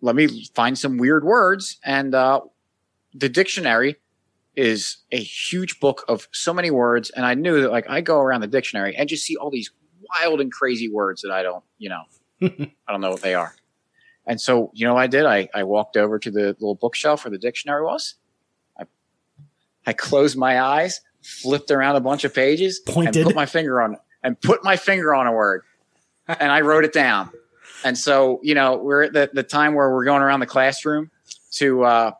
let 0.00 0.16
me 0.16 0.46
find 0.54 0.78
some 0.78 0.96
weird 0.98 1.24
words. 1.24 1.78
And, 1.84 2.14
uh, 2.14 2.40
the 3.14 3.28
dictionary 3.28 3.96
is 4.56 4.98
a 5.12 5.18
huge 5.18 5.80
book 5.80 6.04
of 6.08 6.28
so 6.32 6.52
many 6.52 6.70
words. 6.70 7.10
And 7.10 7.24
I 7.24 7.34
knew 7.34 7.62
that 7.62 7.70
like 7.70 7.88
I 7.88 8.00
go 8.00 8.18
around 8.20 8.40
the 8.40 8.46
dictionary 8.46 8.96
and 8.96 9.08
just 9.08 9.24
see 9.24 9.36
all 9.36 9.50
these 9.50 9.70
wild 10.20 10.40
and 10.40 10.50
crazy 10.50 10.90
words 10.90 11.22
that 11.22 11.30
I 11.30 11.42
don't, 11.42 11.64
you 11.78 11.90
know, 11.90 12.02
I 12.42 12.92
don't 12.92 13.00
know 13.00 13.10
what 13.10 13.22
they 13.22 13.34
are. 13.34 13.54
And 14.26 14.40
so, 14.40 14.70
you 14.74 14.86
know, 14.86 14.94
what 14.94 15.02
I 15.02 15.06
did, 15.06 15.24
I, 15.24 15.48
I 15.54 15.62
walked 15.62 15.96
over 15.96 16.18
to 16.18 16.30
the 16.30 16.46
little 16.58 16.74
bookshelf 16.74 17.24
where 17.24 17.30
the 17.30 17.38
dictionary 17.38 17.82
was. 17.84 18.16
I, 19.86 19.92
closed 19.92 20.36
my 20.36 20.60
eyes, 20.60 21.00
flipped 21.22 21.70
around 21.70 21.96
a 21.96 22.00
bunch 22.00 22.24
of 22.24 22.34
pages, 22.34 22.80
Pointed. 22.80 23.16
and 23.16 23.26
put 23.26 23.34
my 23.34 23.46
finger 23.46 23.80
on 23.80 23.94
it, 23.94 24.00
and 24.22 24.40
put 24.40 24.64
my 24.64 24.76
finger 24.76 25.14
on 25.14 25.26
a 25.26 25.32
word, 25.32 25.62
and 26.28 26.50
I 26.50 26.60
wrote 26.62 26.84
it 26.84 26.92
down. 26.92 27.30
And 27.84 27.96
so, 27.96 28.40
you 28.42 28.54
know, 28.54 28.76
we're 28.76 29.02
at 29.04 29.12
the, 29.12 29.30
the 29.32 29.42
time 29.42 29.74
where 29.74 29.90
we're 29.92 30.04
going 30.04 30.22
around 30.22 30.40
the 30.40 30.46
classroom 30.46 31.10
to 31.52 31.84
uh, 31.84 32.12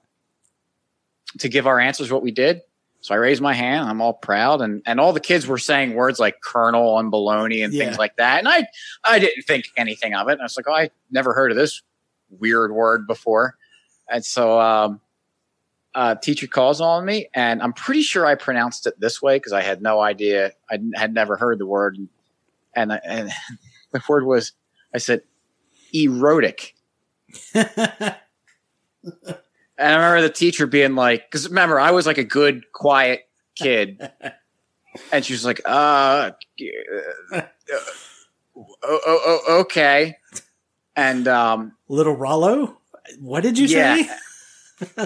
to 1.39 1.49
give 1.49 1.67
our 1.67 1.81
answers 1.81 2.11
what 2.13 2.23
we 2.23 2.31
did. 2.31 2.61
So 3.01 3.15
I 3.15 3.19
raised 3.19 3.41
my 3.41 3.55
hand. 3.55 3.89
I'm 3.89 4.01
all 4.01 4.15
proud, 4.15 4.61
and 4.61 4.83
and 4.85 4.99
all 4.99 5.13
the 5.13 5.21
kids 5.21 5.47
were 5.47 5.59
saying 5.59 5.95
words 5.95 6.19
like 6.19 6.41
"kernel" 6.43 6.99
and 6.99 7.13
"baloney" 7.13 7.65
and 7.65 7.73
Yeah. 7.73 7.85
things 7.87 7.99
like 7.99 8.17
that. 8.17 8.39
And 8.41 8.49
I 8.49 8.67
I 9.05 9.19
didn't 9.19 9.43
think 9.45 9.67
anything 9.77 10.15
of 10.15 10.29
it. 10.29 10.33
And 10.33 10.41
I 10.41 10.45
was 10.45 10.57
like, 10.57 10.67
oh, 10.69 10.75
I 10.75 10.91
never 11.11 11.33
heard 11.33 11.51
of 11.53 11.57
this 11.57 11.83
weird 12.31 12.73
word 12.73 13.07
before. 13.07 13.57
And 14.11 14.25
so, 14.25 14.61
um, 14.61 15.01
uh, 15.97 16.15
teacher 16.15 16.47
calls 16.47 16.81
on 16.81 17.05
me, 17.05 17.29
and 17.35 17.61
I'm 17.63 17.73
pretty 17.73 18.03
sure 18.03 18.25
I 18.27 18.37
pronounced 18.37 18.87
it 18.87 18.95
this 19.01 19.21
way 19.21 19.37
because 19.37 19.53
I 19.53 19.63
had 19.63 19.83
no 19.83 20.01
idea. 20.01 20.53
I 20.71 20.79
had 20.95 21.13
never 21.13 21.37
heard 21.37 21.59
the 21.59 21.67
word, 21.67 21.97
and 21.97 22.09
and, 22.75 22.93
I- 22.93 23.01
and 23.05 23.31
the 23.93 24.03
word 24.09 24.25
was 24.25 24.53
I 24.95 24.99
said 24.99 25.23
erotic. 25.93 26.75
And 29.79 29.93
I 29.93 29.95
remember 29.97 30.23
the 30.23 30.33
teacher 30.33 30.67
being 30.67 30.95
like, 30.95 31.31
because 31.31 31.49
remember, 31.51 31.79
I 31.79 31.91
was 31.91 32.07
like 32.07 32.17
a 32.17 32.25
good, 32.25 32.73
quiet 32.73 33.29
kid. 33.57 34.11
and 35.13 35.23
she 35.23 35.35
was 35.35 35.45
like, 35.45 35.61
uh, 35.67 36.31
uh, 37.31 37.43
oh, 38.57 38.67
oh, 38.83 38.99
oh, 39.47 39.61
okay. 39.61 40.17
And, 40.97 41.29
um, 41.29 41.77
Little 41.89 42.17
Rollo, 42.17 42.79
what 43.21 43.43
did 43.43 43.59
you 43.59 43.67
Yeah. 43.67 43.97
say? 43.97 44.11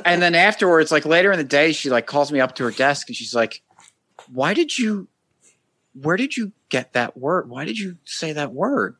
And 0.04 0.20
then 0.20 0.34
afterwards, 0.34 0.90
like 0.90 1.04
later 1.04 1.30
in 1.32 1.38
the 1.38 1.44
day, 1.44 1.72
she 1.72 1.90
like 1.90 2.06
calls 2.06 2.32
me 2.32 2.40
up 2.40 2.54
to 2.56 2.64
her 2.64 2.70
desk 2.70 3.08
and 3.08 3.16
she's 3.16 3.34
like, 3.34 3.62
why 4.32 4.54
did 4.54 4.76
you, 4.78 5.08
where 5.94 6.16
did 6.16 6.36
you 6.36 6.52
get 6.68 6.92
that 6.92 7.16
word? 7.16 7.48
Why 7.48 7.64
did 7.64 7.78
you 7.78 7.96
say 8.04 8.32
that 8.32 8.52
word? 8.52 8.96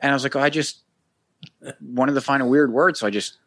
And 0.00 0.10
I 0.10 0.14
was 0.14 0.22
like, 0.22 0.36
oh, 0.36 0.40
I 0.40 0.50
just 0.50 0.82
wanted 1.80 2.14
to 2.14 2.20
find 2.20 2.42
a 2.42 2.46
weird 2.46 2.72
word. 2.72 2.96
So 2.96 3.06
I 3.06 3.10
just 3.10 3.38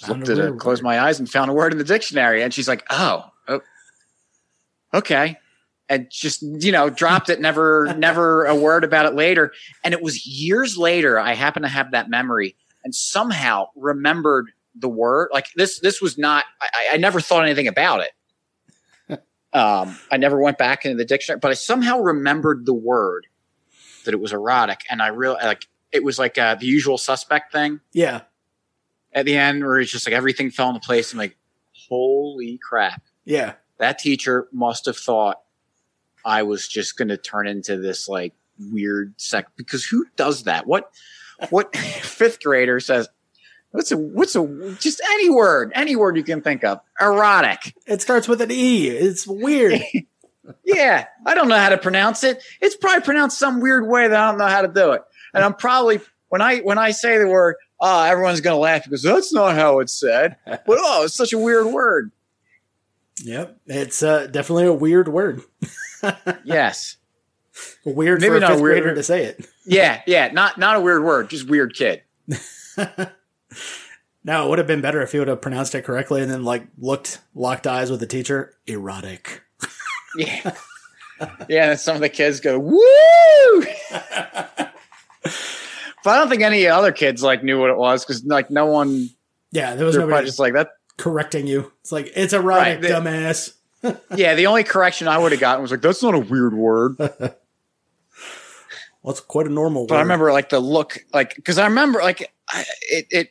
Found 0.00 0.26
looked 0.26 0.38
at 0.38 0.44
it, 0.44 0.58
closed 0.58 0.82
my 0.82 1.00
eyes 1.00 1.18
and 1.18 1.30
found 1.30 1.50
a 1.50 1.54
word 1.54 1.72
in 1.72 1.78
the 1.78 1.84
dictionary. 1.84 2.42
And 2.42 2.52
she's 2.52 2.68
like, 2.68 2.84
oh, 2.90 3.24
oh 3.46 3.60
okay. 4.92 5.38
And 5.88 6.10
just, 6.10 6.42
you 6.42 6.72
know, 6.72 6.90
dropped 6.90 7.30
it, 7.30 7.40
never, 7.40 7.94
never 7.96 8.44
a 8.44 8.54
word 8.54 8.84
about 8.84 9.06
it 9.06 9.14
later. 9.14 9.52
And 9.82 9.94
it 9.94 10.02
was 10.02 10.26
years 10.26 10.76
later, 10.76 11.18
I 11.18 11.34
happened 11.34 11.64
to 11.64 11.70
have 11.70 11.92
that 11.92 12.10
memory 12.10 12.56
and 12.84 12.94
somehow 12.94 13.68
remembered 13.74 14.50
the 14.80 14.88
word. 14.88 15.28
Like 15.32 15.46
this, 15.56 15.80
this 15.80 16.00
was 16.00 16.18
not, 16.18 16.44
I, 16.60 16.94
I 16.94 16.96
never 16.96 17.20
thought 17.20 17.44
anything 17.44 17.68
about 17.68 18.00
it. 18.00 18.10
Um, 19.50 19.98
I 20.12 20.18
never 20.18 20.38
went 20.42 20.58
back 20.58 20.84
into 20.84 20.98
the 20.98 21.06
dictionary, 21.06 21.40
but 21.40 21.50
I 21.50 21.54
somehow 21.54 22.00
remembered 22.00 22.66
the 22.66 22.74
word 22.74 23.26
that 24.04 24.12
it 24.12 24.20
was 24.20 24.34
erotic. 24.34 24.82
And 24.90 25.00
I 25.00 25.06
real 25.08 25.38
like, 25.42 25.66
it 25.90 26.04
was 26.04 26.18
like 26.18 26.36
uh, 26.36 26.56
the 26.56 26.66
usual 26.66 26.98
suspect 26.98 27.50
thing 27.50 27.80
Yeah, 27.94 28.20
at 29.10 29.24
the 29.24 29.38
end 29.38 29.64
where 29.64 29.78
it's 29.80 29.90
just 29.90 30.06
like 30.06 30.14
everything 30.14 30.50
fell 30.50 30.68
into 30.68 30.80
place. 30.80 31.12
I'm 31.12 31.18
like, 31.18 31.38
holy 31.88 32.58
crap. 32.62 33.02
yeah. 33.24 33.54
That 33.78 33.98
teacher 33.98 34.48
must 34.52 34.84
have 34.84 34.98
thought 34.98 35.38
I 36.26 36.42
was 36.42 36.68
just 36.68 36.98
going 36.98 37.08
to 37.08 37.16
turn 37.16 37.46
into 37.46 37.78
this 37.78 38.06
like 38.06 38.34
weird 38.70 39.14
sec 39.16 39.46
because 39.56 39.82
who 39.86 40.04
does 40.16 40.42
that? 40.42 40.66
What, 40.66 40.92
what 41.48 41.74
fifth 41.76 42.42
grader 42.42 42.80
says, 42.80 43.08
what's 43.70 43.92
a, 43.92 43.96
what's 43.96 44.34
a, 44.36 44.76
just 44.78 45.00
any 45.12 45.30
word, 45.30 45.72
any 45.74 45.96
word 45.96 46.16
you 46.16 46.22
can 46.24 46.40
think 46.42 46.64
of. 46.64 46.80
Erotic. 47.00 47.74
It 47.86 48.02
starts 48.02 48.28
with 48.28 48.40
an 48.40 48.50
E. 48.50 48.88
It's 48.88 49.26
weird. 49.26 49.80
Yeah. 50.64 51.04
I 51.26 51.34
don't 51.34 51.48
know 51.48 51.58
how 51.58 51.68
to 51.68 51.76
pronounce 51.76 52.24
it. 52.24 52.42
It's 52.62 52.74
probably 52.74 53.02
pronounced 53.02 53.38
some 53.38 53.60
weird 53.60 53.86
way 53.86 54.08
that 54.08 54.18
I 54.18 54.30
don't 54.30 54.38
know 54.38 54.46
how 54.46 54.62
to 54.62 54.68
do 54.68 54.92
it. 54.92 55.02
And 55.34 55.44
I'm 55.44 55.52
probably, 55.52 56.00
when 56.30 56.40
I, 56.40 56.60
when 56.60 56.78
I 56.78 56.92
say 56.92 57.18
the 57.18 57.26
word, 57.28 57.56
oh, 57.78 58.02
everyone's 58.04 58.40
going 58.40 58.54
to 58.54 58.58
laugh 58.60 58.84
because 58.84 59.02
that's 59.02 59.30
not 59.30 59.56
how 59.56 59.80
it's 59.80 59.92
said. 59.92 60.36
But 60.46 60.62
oh, 60.68 61.04
it's 61.04 61.12
such 61.14 61.34
a 61.34 61.38
weird 61.38 61.66
word. 61.66 62.12
yep, 63.22 63.58
it's 63.66 64.02
uh, 64.02 64.26
definitely 64.28 64.64
a 64.66 64.72
weird 64.72 65.08
word. 65.08 65.42
Yes. 66.44 66.96
Weird 67.84 68.20
Maybe 68.22 68.30
for 68.30 68.36
a 68.36 68.40
not 68.40 68.50
fifth 68.52 68.60
weird. 68.62 68.82
grader 68.82 68.94
to 68.94 69.02
say 69.02 69.24
it. 69.24 69.46
Yeah, 69.66 70.00
yeah, 70.06 70.28
not 70.32 70.56
not 70.58 70.76
a 70.76 70.80
weird 70.80 71.02
word, 71.04 71.28
just 71.28 71.46
weird 71.50 71.74
kid. 71.74 72.02
No, 74.24 74.44
it 74.46 74.48
would 74.50 74.58
have 74.58 74.66
been 74.66 74.80
better 74.80 75.00
if 75.00 75.12
he 75.12 75.18
would 75.18 75.28
have 75.28 75.40
pronounced 75.40 75.74
it 75.74 75.82
correctly 75.84 76.20
and 76.22 76.30
then 76.30 76.44
like 76.44 76.66
looked 76.78 77.20
locked 77.34 77.66
eyes 77.66 77.90
with 77.90 78.00
the 78.00 78.06
teacher. 78.06 78.54
Erotic. 78.66 79.42
Yeah, 80.16 80.52
yeah. 81.48 81.70
And 81.72 81.78
some 81.80 81.94
of 81.94 82.00
the 82.00 82.08
kids 82.08 82.40
go 82.40 82.58
woo, 82.58 82.76
but 83.90 84.72
I 86.06 86.16
don't 86.18 86.28
think 86.30 86.42
any 86.42 86.66
other 86.66 86.92
kids 86.92 87.22
like 87.22 87.44
knew 87.44 87.60
what 87.60 87.68
it 87.70 87.76
was 87.76 88.04
because 88.04 88.24
like 88.24 88.50
no 88.50 88.66
one. 88.66 89.10
Yeah, 89.52 89.74
there 89.74 89.84
was 89.86 89.96
nobody 89.96 90.26
just 90.26 90.38
like 90.38 90.54
that. 90.54 90.70
correcting 90.96 91.46
you. 91.46 91.70
It's 91.82 91.92
like 91.92 92.10
it's 92.16 92.32
erotic, 92.32 92.64
Right, 92.64 92.80
they- 92.80 92.88
dumbass. 92.88 93.52
Yeah, 94.16 94.34
the 94.34 94.46
only 94.48 94.64
correction 94.64 95.06
I 95.08 95.18
would 95.18 95.30
have 95.32 95.40
gotten 95.40 95.62
was 95.62 95.70
like 95.70 95.82
that's 95.82 96.02
not 96.02 96.14
a 96.14 96.18
weird 96.18 96.54
word. 96.54 96.96
Well, 96.98 97.36
it's 99.12 99.20
quite 99.20 99.46
a 99.46 99.50
normal 99.50 99.82
word. 99.82 99.88
But 99.90 99.98
I 99.98 100.00
remember 100.00 100.32
like 100.32 100.48
the 100.48 100.58
look, 100.58 100.98
like 101.14 101.36
because 101.36 101.58
I 101.58 101.66
remember 101.66 102.00
like 102.00 102.32
I, 102.48 102.64
it. 102.90 103.06
it 103.10 103.28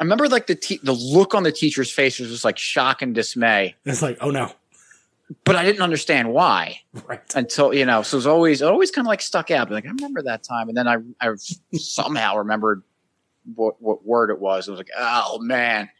I 0.00 0.04
remember 0.04 0.28
like 0.28 0.46
the 0.46 0.54
te- 0.54 0.80
the 0.82 0.92
look 0.94 1.34
on 1.34 1.42
the 1.42 1.52
teacher's 1.52 1.92
face 1.92 2.18
was 2.18 2.30
just 2.30 2.44
like 2.44 2.56
shock 2.56 3.02
and 3.02 3.14
dismay, 3.14 3.76
it's 3.84 4.00
like, 4.00 4.16
oh 4.22 4.30
no, 4.30 4.50
but 5.44 5.56
I 5.56 5.64
didn't 5.64 5.82
understand 5.82 6.32
why. 6.32 6.80
right? 7.06 7.20
until 7.34 7.74
you 7.74 7.84
know 7.84 8.00
so 8.02 8.16
it 8.16 8.18
was 8.18 8.26
always 8.26 8.62
it 8.62 8.68
always 8.68 8.90
kind 8.90 9.06
of 9.06 9.10
like 9.10 9.20
stuck 9.20 9.50
out. 9.50 9.70
Like 9.70 9.84
i 9.84 9.90
remember 9.90 10.22
that 10.22 10.42
time 10.42 10.68
and 10.68 10.76
then 10.76 10.88
i 10.88 10.96
i 11.20 11.28
somehow 11.74 12.36
remembered 12.38 12.82
what 13.54 13.80
what 13.80 14.04
word 14.06 14.30
it 14.30 14.40
was. 14.40 14.68
I 14.68 14.72
was 14.72 14.80
like 14.80 14.90
oh 14.98 15.38
man 15.40 15.90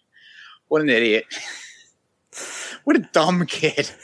what 0.68 0.80
an 0.82 0.88
idiot. 0.88 1.26
What 2.84 2.96
a 2.96 3.00
dumb 3.00 3.44
kid. 3.46 3.90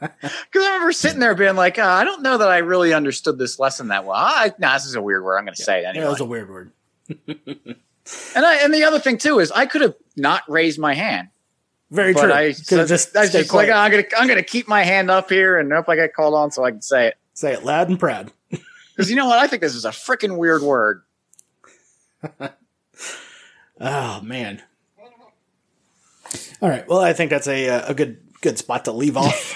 Because 0.00 0.22
i 0.54 0.74
remember 0.74 0.92
sitting 0.92 1.18
there 1.18 1.34
being 1.34 1.56
like 1.56 1.76
oh, 1.76 1.82
i 1.82 2.04
don't 2.04 2.22
know 2.22 2.38
that 2.38 2.48
i 2.48 2.58
really 2.58 2.94
understood 2.94 3.36
this 3.36 3.58
lesson 3.58 3.88
that 3.88 4.04
well. 4.04 4.14
I, 4.16 4.52
nah, 4.60 4.74
this 4.74 4.86
is 4.86 4.94
a 4.94 5.02
weird 5.02 5.24
word. 5.24 5.38
I'm 5.38 5.44
going 5.44 5.56
to 5.56 5.62
say 5.62 5.80
it 5.80 5.82
Yeah, 5.82 5.88
anyway 5.88 6.04
that 6.04 6.10
was 6.10 6.20
a 6.20 6.24
weird 6.24 6.48
word. 6.48 6.70
and 8.34 8.44
i 8.46 8.56
and 8.56 8.72
the 8.74 8.84
other 8.84 8.98
thing 8.98 9.18
too 9.18 9.38
is 9.38 9.50
i 9.52 9.66
could 9.66 9.80
have 9.82 9.94
not 10.16 10.42
raised 10.48 10.78
my 10.78 10.94
hand 10.94 11.28
Very 11.90 12.12
but 12.12 12.22
true. 12.24 12.32
i 12.32 12.52
Could 12.52 12.78
have 12.78 12.88
just 12.88 13.16
I 13.16 13.24
just 13.24 13.34
like 13.34 13.48
quiet. 13.48 13.70
"Oh, 13.70 13.74
i'm 13.78 13.90
gonna 13.90 14.04
i'm 14.18 14.28
gonna 14.28 14.42
keep 14.42 14.68
my 14.68 14.82
hand 14.82 15.10
up 15.10 15.28
here 15.30 15.58
and 15.58 15.72
hope 15.72 15.88
i 15.88 15.96
get 15.96 16.14
called 16.14 16.34
on 16.34 16.50
so 16.50 16.64
i 16.64 16.70
can 16.70 16.82
say 16.82 17.08
it 17.08 17.16
say 17.34 17.52
it 17.52 17.64
loud 17.64 17.88
and 17.88 17.98
proud. 17.98 18.32
Because 18.96 19.10
you 19.10 19.16
know 19.16 19.26
what? 19.26 19.38
I 19.38 19.46
think 19.46 19.62
this 19.62 19.76
is 19.76 19.84
a 19.84 19.90
freaking 19.90 20.38
weird 20.38 20.60
word. 20.60 21.02
Oh 23.80 24.20
man. 24.22 24.60
All 26.60 26.68
right. 26.68 26.86
Well, 26.88 26.98
I 26.98 27.12
think 27.12 27.30
that's 27.30 27.46
a 27.46 27.68
uh, 27.68 27.90
a 27.90 27.94
good 27.94 28.18
good 28.40 28.58
spot 28.58 28.86
to 28.86 28.92
leave 28.92 29.16
off. 29.16 29.54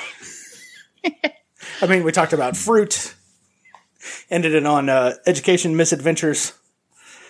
I 1.82 1.86
mean, 1.88 2.04
we 2.04 2.12
talked 2.12 2.32
about 2.32 2.56
fruit. 2.56 3.14
Ended 4.30 4.54
it 4.54 4.64
on 4.64 4.88
uh, 4.88 5.14
education 5.26 5.76
misadventures. 5.76 6.52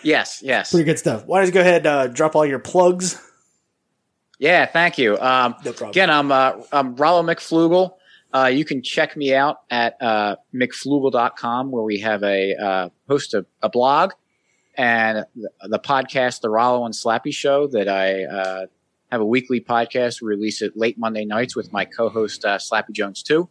Yes, 0.03 0.41
yes. 0.43 0.71
Pretty 0.71 0.85
good 0.85 0.99
stuff. 0.99 1.25
Why 1.27 1.39
don't 1.41 1.47
you 1.47 1.53
go 1.53 1.61
ahead 1.61 1.87
uh, 1.87 2.07
drop 2.09 2.35
all 2.37 2.45
your 2.47 2.59
plugs? 2.59 3.21
Yeah, 4.39 4.67
thank 4.67 4.99
you. 4.99 5.17
Um, 5.19 5.55
No 5.65 5.73
problem. 5.73 5.91
again, 5.91 6.11
I'm, 6.11 6.33
uh, 6.33 6.53
I'm 6.73 6.97
Rollo 6.97 7.23
McFlugel. 7.23 7.93
Uh, 8.35 8.47
you 8.47 8.65
can 8.65 8.83
check 8.83 9.17
me 9.17 9.35
out 9.35 9.59
at 9.71 9.97
uh, 10.01 10.37
mcflugel.com 10.55 11.71
where 11.71 11.83
we 11.85 12.01
have 12.01 12.23
a 12.25 12.55
uh, 12.57 12.89
host 13.09 13.35
a, 13.35 13.45
a 13.63 13.69
blog 13.69 14.13
and 14.75 15.27
the, 15.37 15.51
the 15.69 15.79
podcast, 15.79 16.41
The 16.41 16.49
Rollo 16.49 16.85
and 16.87 16.95
Slappy 16.95 17.33
Show, 17.33 17.67
that 17.69 17.89
I 17.89 18.25
uh, 18.25 18.67
have 19.11 19.21
a 19.21 19.25
weekly 19.27 19.61
podcast. 19.61 20.23
We 20.23 20.29
release 20.29 20.63
it 20.63 20.77
late 20.77 20.99
Monday 20.99 21.25
nights 21.27 21.55
with 21.55 21.73
my 21.73 21.85
co-host 21.85 22.45
uh, 22.45 22.57
Slappy 22.57 22.93
Jones 22.93 23.23
too. 23.23 23.49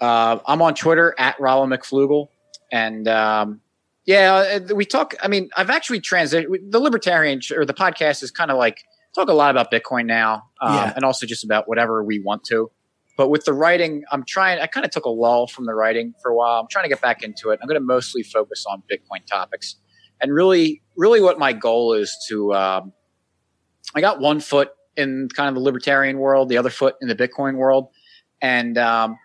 Uh, 0.00 0.40
I'm 0.44 0.60
on 0.62 0.74
Twitter 0.74 1.14
at 1.16 1.40
Rollo 1.40 1.64
McFlugel, 1.66 2.28
and 2.72 3.06
um, 3.08 3.60
yeah, 4.06 4.58
uh, 4.70 4.74
we 4.74 4.84
talk. 4.84 5.14
I 5.22 5.28
mean, 5.28 5.50
I've 5.56 5.70
actually 5.70 6.00
transitioned. 6.00 6.70
The 6.70 6.78
Libertarian 6.80 7.40
or 7.54 7.64
the 7.64 7.74
podcast 7.74 8.22
is 8.22 8.30
kind 8.30 8.50
of 8.50 8.56
like 8.56 8.78
talk 9.14 9.28
a 9.28 9.32
lot 9.32 9.50
about 9.50 9.70
Bitcoin 9.72 10.06
now, 10.06 10.44
um, 10.62 10.74
Yeah. 10.74 10.92
and 10.94 11.04
also 11.04 11.26
just 11.26 11.44
about 11.44 11.68
whatever 11.68 12.04
we 12.04 12.20
want 12.20 12.44
to. 12.44 12.70
But 13.16 13.30
with 13.30 13.44
the 13.46 13.52
writing, 13.54 14.04
I'm 14.12 14.24
trying. 14.24 14.60
I 14.60 14.66
kind 14.66 14.84
of 14.84 14.92
took 14.92 15.06
a 15.06 15.10
lull 15.10 15.46
from 15.46 15.64
the 15.66 15.74
writing 15.74 16.12
for 16.22 16.30
a 16.30 16.36
while. 16.36 16.60
I'm 16.60 16.68
trying 16.70 16.84
to 16.84 16.88
get 16.88 17.00
back 17.00 17.22
into 17.22 17.50
it. 17.50 17.58
I'm 17.62 17.66
going 17.68 17.80
to 17.80 17.84
mostly 17.84 18.22
focus 18.22 18.64
on 18.68 18.82
Bitcoin 18.90 19.26
topics, 19.26 19.76
and 20.20 20.32
really, 20.32 20.82
really, 20.96 21.20
what 21.20 21.38
my 21.38 21.52
goal 21.52 21.94
is 21.94 22.16
to. 22.28 22.54
Um, 22.54 22.92
I 23.94 24.00
got 24.02 24.20
one 24.20 24.40
foot 24.40 24.70
in 24.96 25.28
kind 25.34 25.48
of 25.48 25.54
the 25.54 25.60
libertarian 25.60 26.18
world, 26.18 26.48
the 26.48 26.58
other 26.58 26.70
foot 26.70 26.94
in 27.00 27.08
the 27.08 27.14
Bitcoin 27.14 27.56
world, 27.56 27.88
and 28.42 28.76
um, 28.76 29.16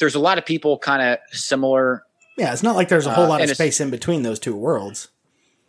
there's 0.00 0.14
a 0.16 0.20
lot 0.20 0.38
of 0.38 0.44
people 0.46 0.78
kind 0.78 1.02
of 1.02 1.18
similar, 1.30 2.02
Yeah, 2.38 2.52
it's 2.52 2.62
not 2.62 2.76
like 2.76 2.88
there's 2.88 3.06
a 3.06 3.10
whole 3.12 3.24
Uh, 3.24 3.28
lot 3.28 3.40
of 3.42 3.50
space 3.50 3.80
in 3.80 3.90
between 3.90 4.22
those 4.22 4.38
two 4.38 4.54
worlds. 4.54 5.08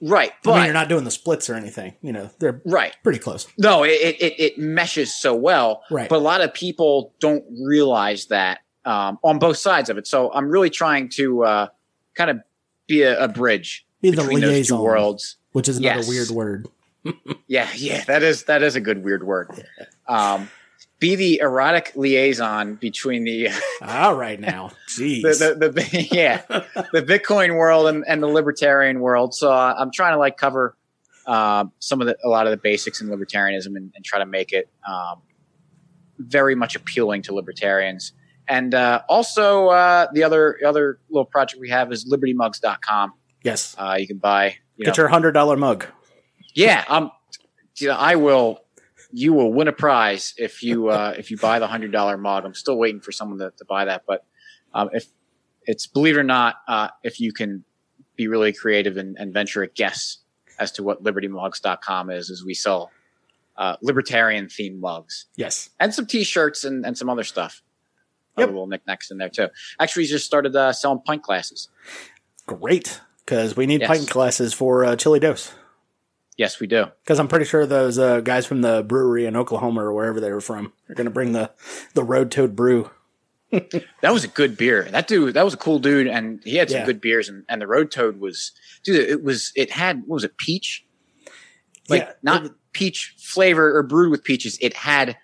right? 0.02 0.32
But 0.44 0.52
I 0.52 0.56
mean, 0.58 0.66
you're 0.66 0.74
not 0.74 0.88
doing 0.88 1.04
the 1.04 1.12
splits 1.12 1.50
or 1.50 1.56
anything. 1.56 1.96
You 2.02 2.14
know, 2.14 2.30
they're 2.40 2.62
right. 2.66 2.96
pretty 3.04 3.20
close. 3.20 3.48
No, 3.58 3.84
it, 3.84 3.90
it, 3.90 4.40
it, 4.40 4.58
meshes 4.58 5.14
so 5.14 5.36
well. 5.36 5.82
Right. 5.92 6.08
But 6.08 6.18
a 6.18 6.20
lot 6.20 6.42
of 6.42 6.54
people 6.54 7.14
don't 7.20 7.44
realize 7.62 8.28
that 8.28 8.60
um, 8.86 9.20
on 9.24 9.40
both 9.40 9.58
sides 9.58 9.90
of 9.90 9.98
it. 9.98 10.08
So 10.08 10.32
I'm 10.34 10.50
really 10.50 10.70
trying 10.70 11.10
to 11.16 11.44
uh, 11.44 11.68
kind 12.16 12.30
of 12.30 12.40
be 12.88 13.02
a, 13.02 13.24
a 13.24 13.28
bridge 13.28 13.86
Be 14.02 14.12
the 14.12 14.18
between 14.18 14.40
those 14.42 14.50
two 14.50 14.54
liaison. 14.76 14.82
worlds. 14.82 15.36
Which 15.52 15.68
is 15.68 15.78
another 15.78 15.98
Yes. 15.98 16.08
weird 16.10 16.30
word. 16.30 16.68
Yeah, 17.48 17.68
yeah, 17.76 18.04
that 18.06 18.22
is 18.24 18.44
that 18.44 18.62
is 18.62 18.76
a 18.76 18.82
good 18.82 19.04
weird 19.04 19.24
word. 19.24 19.50
Um, 20.08 20.50
be 21.00 21.16
the 21.16 21.40
erotic 21.40 21.94
liaison 21.96 22.76
between 22.76 23.24
the 23.24 23.50
All 23.82 24.16
right 24.16 24.40
now. 24.40 24.72
Jeez. 24.90 25.22
the, 25.22 25.56
the, 25.58 25.70
the 25.70 26.08
yeah 26.12 26.42
the 26.92 27.02
Bitcoin 27.02 27.58
world 27.58 27.88
and, 27.88 28.04
and 28.08 28.22
the 28.22 28.28
libertarian 28.28 29.00
world. 29.00 29.34
So 29.34 29.52
uh, 29.52 29.76
I'm 29.78 29.92
trying 29.92 30.14
to 30.14 30.18
like 30.18 30.38
cover 30.38 30.76
um, 31.26 31.72
some 31.80 32.02
of 32.02 32.08
the 32.08 32.18
a 32.24 32.28
lot 32.30 32.48
of 32.48 32.52
the 32.52 32.58
basics 32.58 33.02
in 33.02 33.08
libertarianism 33.08 33.68
and, 33.78 33.92
and 33.96 34.04
try 34.04 34.20
to 34.20 34.26
make 34.26 34.52
it 34.52 34.70
um, 34.88 35.22
very 36.18 36.56
much 36.56 36.76
appealing 36.76 37.22
to 37.24 37.34
libertarians. 37.34 38.12
And 38.48 38.74
uh, 38.74 39.04
also 39.08 39.68
uh, 39.68 40.08
the 40.12 40.24
other 40.24 40.58
other 40.66 41.00
little 41.10 41.26
project 41.26 41.62
we 41.62 41.70
have 41.70 41.92
is 41.92 42.12
libertymugs.com. 42.12 43.14
yes. 43.44 43.76
Uh, 43.78 43.96
you 44.00 44.08
can 44.08 44.18
buy 44.18 44.56
you 44.76 44.86
Get 44.86 44.98
know, 44.98 45.04
your 45.04 45.08
hundred 45.10 45.32
dollar 45.34 45.56
mug. 45.56 45.86
yeah 46.56 46.84
um 46.90 47.12
I 47.92 48.16
will 48.16 48.60
you 49.12 49.34
will 49.34 49.52
win 49.52 49.68
a 49.68 49.72
prize 49.74 50.34
if 50.38 50.62
you 50.64 50.90
uh, 50.90 51.14
if 51.18 51.32
you 51.32 51.38
buy 51.38 51.60
the 51.60 51.68
hundred 51.68 51.92
dollar 51.92 52.18
mug. 52.18 52.46
I'm 52.46 52.54
still 52.54 52.78
waiting 52.78 53.02
for 53.02 53.12
someone 53.12 53.40
to, 53.40 53.52
to 53.58 53.66
buy 53.66 53.86
that, 53.86 54.04
but 54.08 54.26
um, 54.74 54.90
if 54.94 55.06
it's 55.64 55.88
believe 55.88 56.16
it 56.18 56.20
or 56.20 56.24
not, 56.24 56.56
uh, 56.68 56.90
if 57.04 57.20
you 57.20 57.32
can 57.34 57.64
be 58.16 58.28
really 58.28 58.54
creative 58.54 58.98
and, 58.98 59.18
and 59.18 59.34
venture 59.34 59.64
a 59.64 59.68
guess 59.68 60.18
as 60.60 60.72
to 60.74 60.84
what 60.84 61.04
libertymugs.com 61.04 62.10
is, 62.10 62.30
is 62.30 62.44
we 62.44 62.54
sell 62.54 62.92
uh, 63.58 63.78
libertarian 63.82 64.48
themed 64.48 64.80
mugs 64.80 65.26
Yes. 65.36 65.70
and 65.80 65.94
some 65.94 66.06
t-shirts 66.06 66.64
and, 66.64 66.86
and 66.86 66.98
some 66.98 67.10
other 67.10 67.24
stuff. 67.24 67.62
Yep. 68.38 68.44
Other 68.44 68.52
little 68.54 68.68
knickknacks 68.68 69.10
in 69.12 69.18
there 69.18 69.30
too. 69.30 69.48
Actually, 69.80 70.04
he's 70.04 70.12
just 70.12 70.26
started 70.26 70.56
uh, 70.56 70.72
selling 70.74 71.02
pint 71.06 71.24
glasses. 71.24 71.70
Great. 72.46 73.00
Because 73.26 73.56
we 73.56 73.66
need 73.68 73.82
Yes. 73.82 73.88
pint 73.90 74.10
glasses 74.10 74.54
for 74.54 74.84
uh, 74.86 74.96
Chili 74.96 75.20
Dose. 75.20 75.52
Yes, 76.40 76.62
we 76.62 76.68
do. 76.68 76.86
Because 77.04 77.20
I'm 77.20 77.28
pretty 77.28 77.44
sure 77.44 77.66
those 77.66 78.00
uh, 78.00 78.22
guys 78.22 78.46
from 78.46 78.62
the 78.62 78.82
brewery 78.82 79.26
in 79.26 79.36
Oklahoma 79.36 79.84
or 79.84 79.92
wherever 79.94 80.22
they 80.22 80.32
were 80.32 80.40
from 80.40 80.72
are 80.88 80.96
going 80.96 81.04
to 81.04 81.12
bring 81.12 81.34
the, 81.34 81.52
the 81.96 82.04
Road 82.04 82.32
Toad 82.32 82.56
Brew. 82.56 82.90
That 83.52 84.14
was 84.14 84.24
a 84.24 84.28
good 84.30 84.56
beer. 84.58 84.84
That 84.84 85.08
dude, 85.08 85.34
that 85.34 85.44
was 85.44 85.54
a 85.54 85.58
cool 85.58 85.80
dude, 85.80 86.08
and 86.08 86.40
he 86.46 86.56
had 86.56 86.70
some 86.70 86.80
Yeah. 86.80 86.86
good 86.86 87.02
beers. 87.02 87.28
And, 87.28 87.44
and 87.50 87.62
the 87.62 87.68
Road 87.68 87.92
Toad 87.92 88.20
was, 88.22 88.54
dude, 88.86 89.10
it 89.10 89.22
was, 89.24 89.52
it 89.56 89.70
had, 89.72 90.02
what 90.06 90.16
was 90.16 90.24
it, 90.24 90.38
peach? 90.38 90.86
Like 91.90 92.04
Yeah, 92.04 92.12
not 92.24 92.46
it- 92.46 92.52
peach 92.72 93.16
flavor 93.20 93.76
or 93.76 93.84
brewed 93.84 94.12
with 94.12 94.24
peaches. 94.24 94.58
It 94.62 94.74
had 94.76 95.18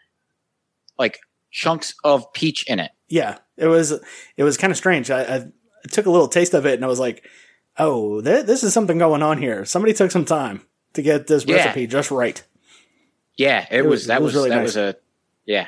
like 0.99 1.19
chunks 1.51 1.93
of 2.03 2.33
peach 2.33 2.67
in 2.67 2.79
it. 2.79 2.91
Yeah, 3.07 3.37
it 3.55 3.67
was 3.67 3.91
it 4.35 4.43
was 4.43 4.57
kind 4.57 4.71
of 4.71 4.75
strange. 4.77 5.09
I, 5.11 5.21
I 5.21 5.45
took 5.91 6.07
a 6.07 6.11
little 6.11 6.27
taste 6.27 6.53
of 6.55 6.65
it 6.65 6.73
and 6.73 6.83
I 6.83 6.87
was 6.87 6.99
like, 6.99 7.23
"Oh, 7.77 8.19
th- 8.21 8.47
this 8.47 8.63
is 8.63 8.73
something 8.73 8.97
going 8.97 9.21
on 9.21 9.37
here. 9.37 9.63
Somebody 9.63 9.93
took 9.93 10.09
some 10.11 10.25
time 10.25 10.61
to 10.95 11.01
get 11.01 11.27
this 11.27 11.45
Yeah. 11.45 11.55
recipe 11.57 11.87
just 11.87 12.11
right. 12.11 12.41
Yeah, 13.37 13.65
it, 13.69 13.81
was- 13.83 13.89
was, 14.01 14.07
that 14.07 14.21
it 14.21 14.23
was 14.23 14.33
was, 14.33 14.35
really 14.35 14.49
that 14.49 14.55
nice. 14.57 14.65
was 14.67 14.77
a, 14.77 14.95
yeah. 15.45 15.67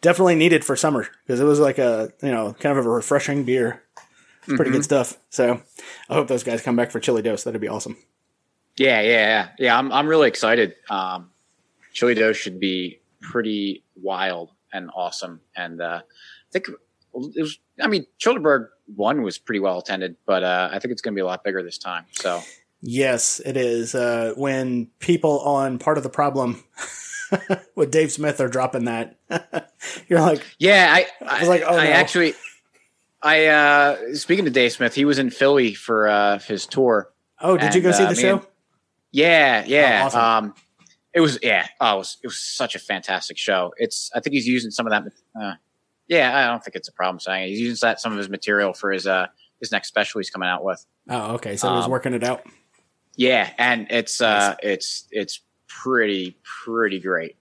Definitely 0.00 0.34
needed 0.36 0.64
for 0.64 0.76
summer 0.76 1.08
because 1.24 1.40
it 1.40 1.44
was 1.44 1.58
like 1.58 1.78
a 1.78 2.12
you 2.22 2.30
know 2.30 2.54
kind 2.60 2.78
of 2.78 2.84
a 2.86 2.88
refreshing 2.88 3.44
beer. 3.44 3.82
It's 4.46 4.54
pretty 4.54 4.64
Mm-hmm. 4.70 4.72
good 4.78 4.84
stuff. 4.84 5.18
So 5.30 5.60
I 6.08 6.14
hope 6.14 6.28
those 6.28 6.44
guys 6.44 6.62
come 6.62 6.76
back 6.76 6.90
for 6.92 7.00
Chili 7.00 7.22
Dose. 7.22 7.42
That'd 7.44 7.60
be 7.60 7.66
awesome. 7.68 7.96
Yeah, 8.76 9.00
yeah, 9.00 9.08
yeah. 9.10 9.48
Yeah, 9.58 9.78
I'm 9.78 9.90
I'm 9.92 10.06
really 10.06 10.28
excited. 10.28 10.74
Um 10.90 11.30
Chili 11.92 12.14
Dose 12.14 12.36
should 12.36 12.60
be 12.60 13.00
pretty 13.20 13.82
wild 13.96 14.50
and 14.72 14.90
awesome. 14.94 15.40
And 15.56 15.80
uh 15.80 16.02
I 16.04 16.52
think 16.52 16.68
it 16.68 16.74
was 17.40 17.58
I 17.80 17.88
mean, 17.88 18.06
Childerberg 18.20 18.68
one 18.94 19.22
was 19.22 19.38
pretty 19.38 19.58
well 19.60 19.78
attended, 19.78 20.16
but 20.26 20.44
uh 20.44 20.68
I 20.70 20.78
think 20.78 20.92
it's 20.92 21.02
gonna 21.02 21.14
be 21.16 21.22
a 21.22 21.26
lot 21.26 21.42
bigger 21.42 21.62
this 21.64 21.78
time. 21.78 22.04
So 22.12 22.40
Yes, 22.88 23.40
it 23.44 23.56
is. 23.56 23.94
Uh, 23.96 24.32
when 24.36 24.86
people 25.00 25.40
on 25.40 25.78
part 25.80 25.96
of 25.98 26.04
the 26.04 26.08
problem 26.08 26.62
with 27.74 27.90
Dave 27.90 28.12
Smith 28.12 28.40
are 28.40 28.46
dropping 28.48 28.84
that, 28.84 29.18
you're 30.08 30.20
like, 30.20 30.40
yeah, 30.58 30.88
I 30.96 31.06
I, 31.28 31.40
was 31.40 31.48
like, 31.48 31.62
oh, 31.66 31.76
I 31.76 31.84
no. 31.86 31.90
actually 31.90 32.34
I 33.20 33.46
uh 33.46 34.14
speaking 34.14 34.44
to 34.44 34.52
Dave 34.52 34.70
Smith, 34.72 34.94
he 34.94 35.04
was 35.04 35.18
in 35.18 35.30
Philly 35.30 35.74
for 35.74 36.06
uh 36.06 36.38
his 36.38 36.64
tour. 36.66 37.10
"Oh, 37.40 37.56
did 37.56 37.74
you 37.74 37.80
go 37.80 37.90
see 37.90 38.04
uh, 38.04 38.08
the 38.08 38.14
show?" 38.14 38.36
and- 38.36 38.46
Yeah, 39.10 39.64
yeah. 39.66 40.02
Oh, 40.02 40.06
awesome. 40.06 40.20
Um, 40.20 40.54
it 41.12 41.20
was 41.20 41.40
yeah. 41.42 41.66
Oh, 41.80 41.94
it 41.96 41.98
was 41.98 42.16
it 42.22 42.26
was 42.28 42.38
such 42.38 42.76
a 42.76 42.78
fantastic 42.78 43.36
show. 43.36 43.72
It's 43.78 44.10
I 44.14 44.20
think 44.20 44.34
he's 44.34 44.46
using 44.46 44.70
some 44.70 44.86
of 44.86 44.92
that. 44.92 45.02
Uh, 45.40 45.54
yeah, 46.06 46.38
I 46.38 46.46
don't 46.52 46.62
think 46.62 46.76
it's 46.76 46.88
a 46.88 46.92
problem 46.92 47.18
saying 47.18 47.46
it. 47.46 47.48
he's 47.48 47.60
using 47.60 47.88
that 47.88 48.00
some 48.00 48.12
of 48.12 48.18
his 48.18 48.28
material 48.28 48.72
for 48.74 48.92
his 48.92 49.08
uh 49.08 49.26
his 49.58 49.72
next 49.72 49.88
special 49.88 50.20
he's 50.20 50.30
coming 50.30 50.48
out 50.48 50.62
with. 50.62 50.86
Oh, 51.08 51.34
okay. 51.34 51.56
So 51.56 51.68
he 51.70 51.74
was 51.76 51.86
Um, 51.86 51.90
working 51.90 52.14
it 52.14 52.22
out. 52.22 52.42
Yeah, 53.16 53.50
and 53.58 53.86
it's 53.90 54.20
uh 54.20 54.56
it's 54.62 55.08
it's 55.10 55.40
pretty 55.68 56.36
pretty 56.64 57.00
great. 57.00 57.36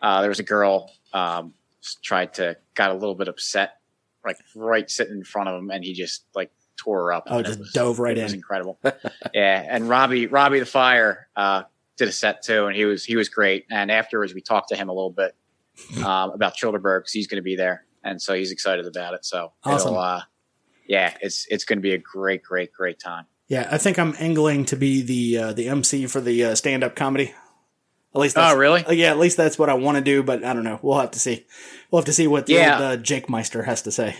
Uh, 0.00 0.20
there 0.20 0.28
was 0.28 0.38
a 0.40 0.44
girl 0.44 0.90
um 1.12 1.54
tried 2.02 2.34
to 2.34 2.56
got 2.74 2.90
a 2.90 2.94
little 2.94 3.14
bit 3.14 3.28
upset, 3.28 3.78
like 4.24 4.36
right 4.54 4.90
sitting 4.90 5.14
in 5.14 5.24
front 5.24 5.48
of 5.48 5.58
him, 5.58 5.70
and 5.70 5.84
he 5.84 5.92
just 5.94 6.24
like 6.34 6.50
tore 6.76 7.04
her 7.04 7.12
up. 7.12 7.24
Oh, 7.28 7.42
just 7.42 7.58
was- 7.58 7.72
dove 7.72 7.98
right 7.98 8.16
it 8.18 8.22
was 8.22 8.32
in. 8.32 8.38
incredible. 8.38 8.78
yeah, 9.34 9.66
and 9.68 9.88
Robbie 9.88 10.26
Robbie 10.26 10.60
the 10.60 10.66
Fire 10.66 11.28
uh, 11.36 11.62
did 11.96 12.08
a 12.08 12.12
set 12.12 12.42
too, 12.42 12.66
and 12.66 12.76
he 12.76 12.84
was 12.84 13.04
he 13.04 13.16
was 13.16 13.28
great. 13.28 13.66
And 13.70 13.90
afterwards, 13.90 14.34
we 14.34 14.40
talked 14.40 14.68
to 14.70 14.76
him 14.76 14.88
a 14.88 14.92
little 14.92 15.10
bit 15.10 15.34
um, 16.04 16.30
about 16.32 16.54
Childerberg 16.56 17.00
because 17.00 17.12
he's 17.12 17.26
going 17.26 17.38
to 17.38 17.42
be 17.42 17.56
there, 17.56 17.84
and 18.02 18.20
so 18.20 18.34
he's 18.34 18.50
excited 18.52 18.86
about 18.86 19.14
it. 19.14 19.24
So 19.24 19.52
Awesome. 19.64 19.94
uh, 19.96 20.20
yeah, 20.86 21.16
it's 21.22 21.46
it's 21.50 21.64
going 21.64 21.78
to 21.78 21.82
be 21.82 21.94
a 21.94 21.98
great, 21.98 22.42
great, 22.42 22.72
great 22.72 22.98
time. 22.98 23.24
Yeah, 23.48 23.68
I 23.70 23.78
think 23.78 23.98
I'm 23.98 24.14
angling 24.18 24.64
to 24.66 24.76
be 24.76 25.02
the 25.02 25.38
uh, 25.38 25.52
the 25.52 25.68
MC 25.68 26.06
for 26.06 26.20
the 26.20 26.44
uh, 26.44 26.54
stand 26.54 26.82
up 26.82 26.96
comedy. 26.96 27.34
At 28.14 28.20
least, 28.20 28.36
that's, 28.36 28.54
Oh, 28.54 28.56
really? 28.56 28.84
uh, 28.84 28.92
yeah, 28.92 29.10
at 29.10 29.18
least 29.18 29.36
that's 29.36 29.58
what 29.58 29.68
I 29.68 29.74
want 29.74 29.96
to 29.98 30.00
do. 30.04 30.22
But 30.22 30.44
I 30.44 30.52
don't 30.54 30.64
know. 30.64 30.78
We'll 30.82 30.98
have 31.00 31.10
to 31.12 31.18
see. 31.18 31.44
We'll 31.90 32.00
have 32.00 32.06
to 32.06 32.12
see 32.12 32.26
what 32.26 32.46
the 32.46 32.52
Yeah. 32.54 32.96
Jake 32.96 33.28
Meister 33.28 33.64
has 33.64 33.82
to 33.82 33.90
say. 33.92 34.16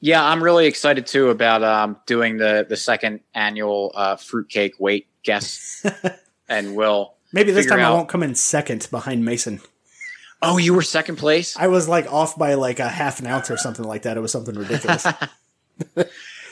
Yeah, 0.00 0.24
I'm 0.24 0.42
really 0.42 0.66
excited 0.66 1.06
too 1.06 1.28
about 1.30 1.62
um, 1.62 1.96
doing 2.06 2.36
the 2.38 2.64
the 2.68 2.76
second 2.76 3.20
annual 3.34 3.92
uh, 3.94 4.16
fruitcake 4.16 4.78
weight 4.80 5.08
guess, 5.22 5.84
and 6.48 6.74
we'll 6.74 7.14
Maybe 7.32 7.52
this 7.52 7.66
time 7.66 7.80
I 7.80 7.90
won't 7.90 8.08
come 8.08 8.22
in 8.22 8.34
second 8.34 8.88
behind 8.90 9.24
Mason. 9.24 9.60
Oh, 10.40 10.56
you 10.56 10.72
were 10.72 10.82
second 10.82 11.16
place. 11.16 11.56
I 11.56 11.66
was 11.66 11.88
like 11.88 12.10
off 12.12 12.38
by 12.38 12.54
like 12.54 12.78
a 12.78 12.88
half 12.88 13.18
an 13.20 13.26
ounce 13.26 13.50
or 13.50 13.56
something 13.56 13.84
like 13.84 14.02
that. 14.02 14.16
It 14.16 14.20
was 14.20 14.32
something 14.32 14.54
ridiculous. 14.54 15.04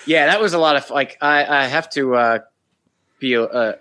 Yeah, 0.06 0.26
that 0.26 0.40
was 0.40 0.54
a 0.54 0.58
lot 0.58 0.76
of 0.76 0.88
like 0.90 1.18
I, 1.20 1.44
I 1.44 1.66
have 1.66 1.90
to 1.90 2.14
uh, 2.14 2.38
be 3.18 3.36
uh, 3.36 3.72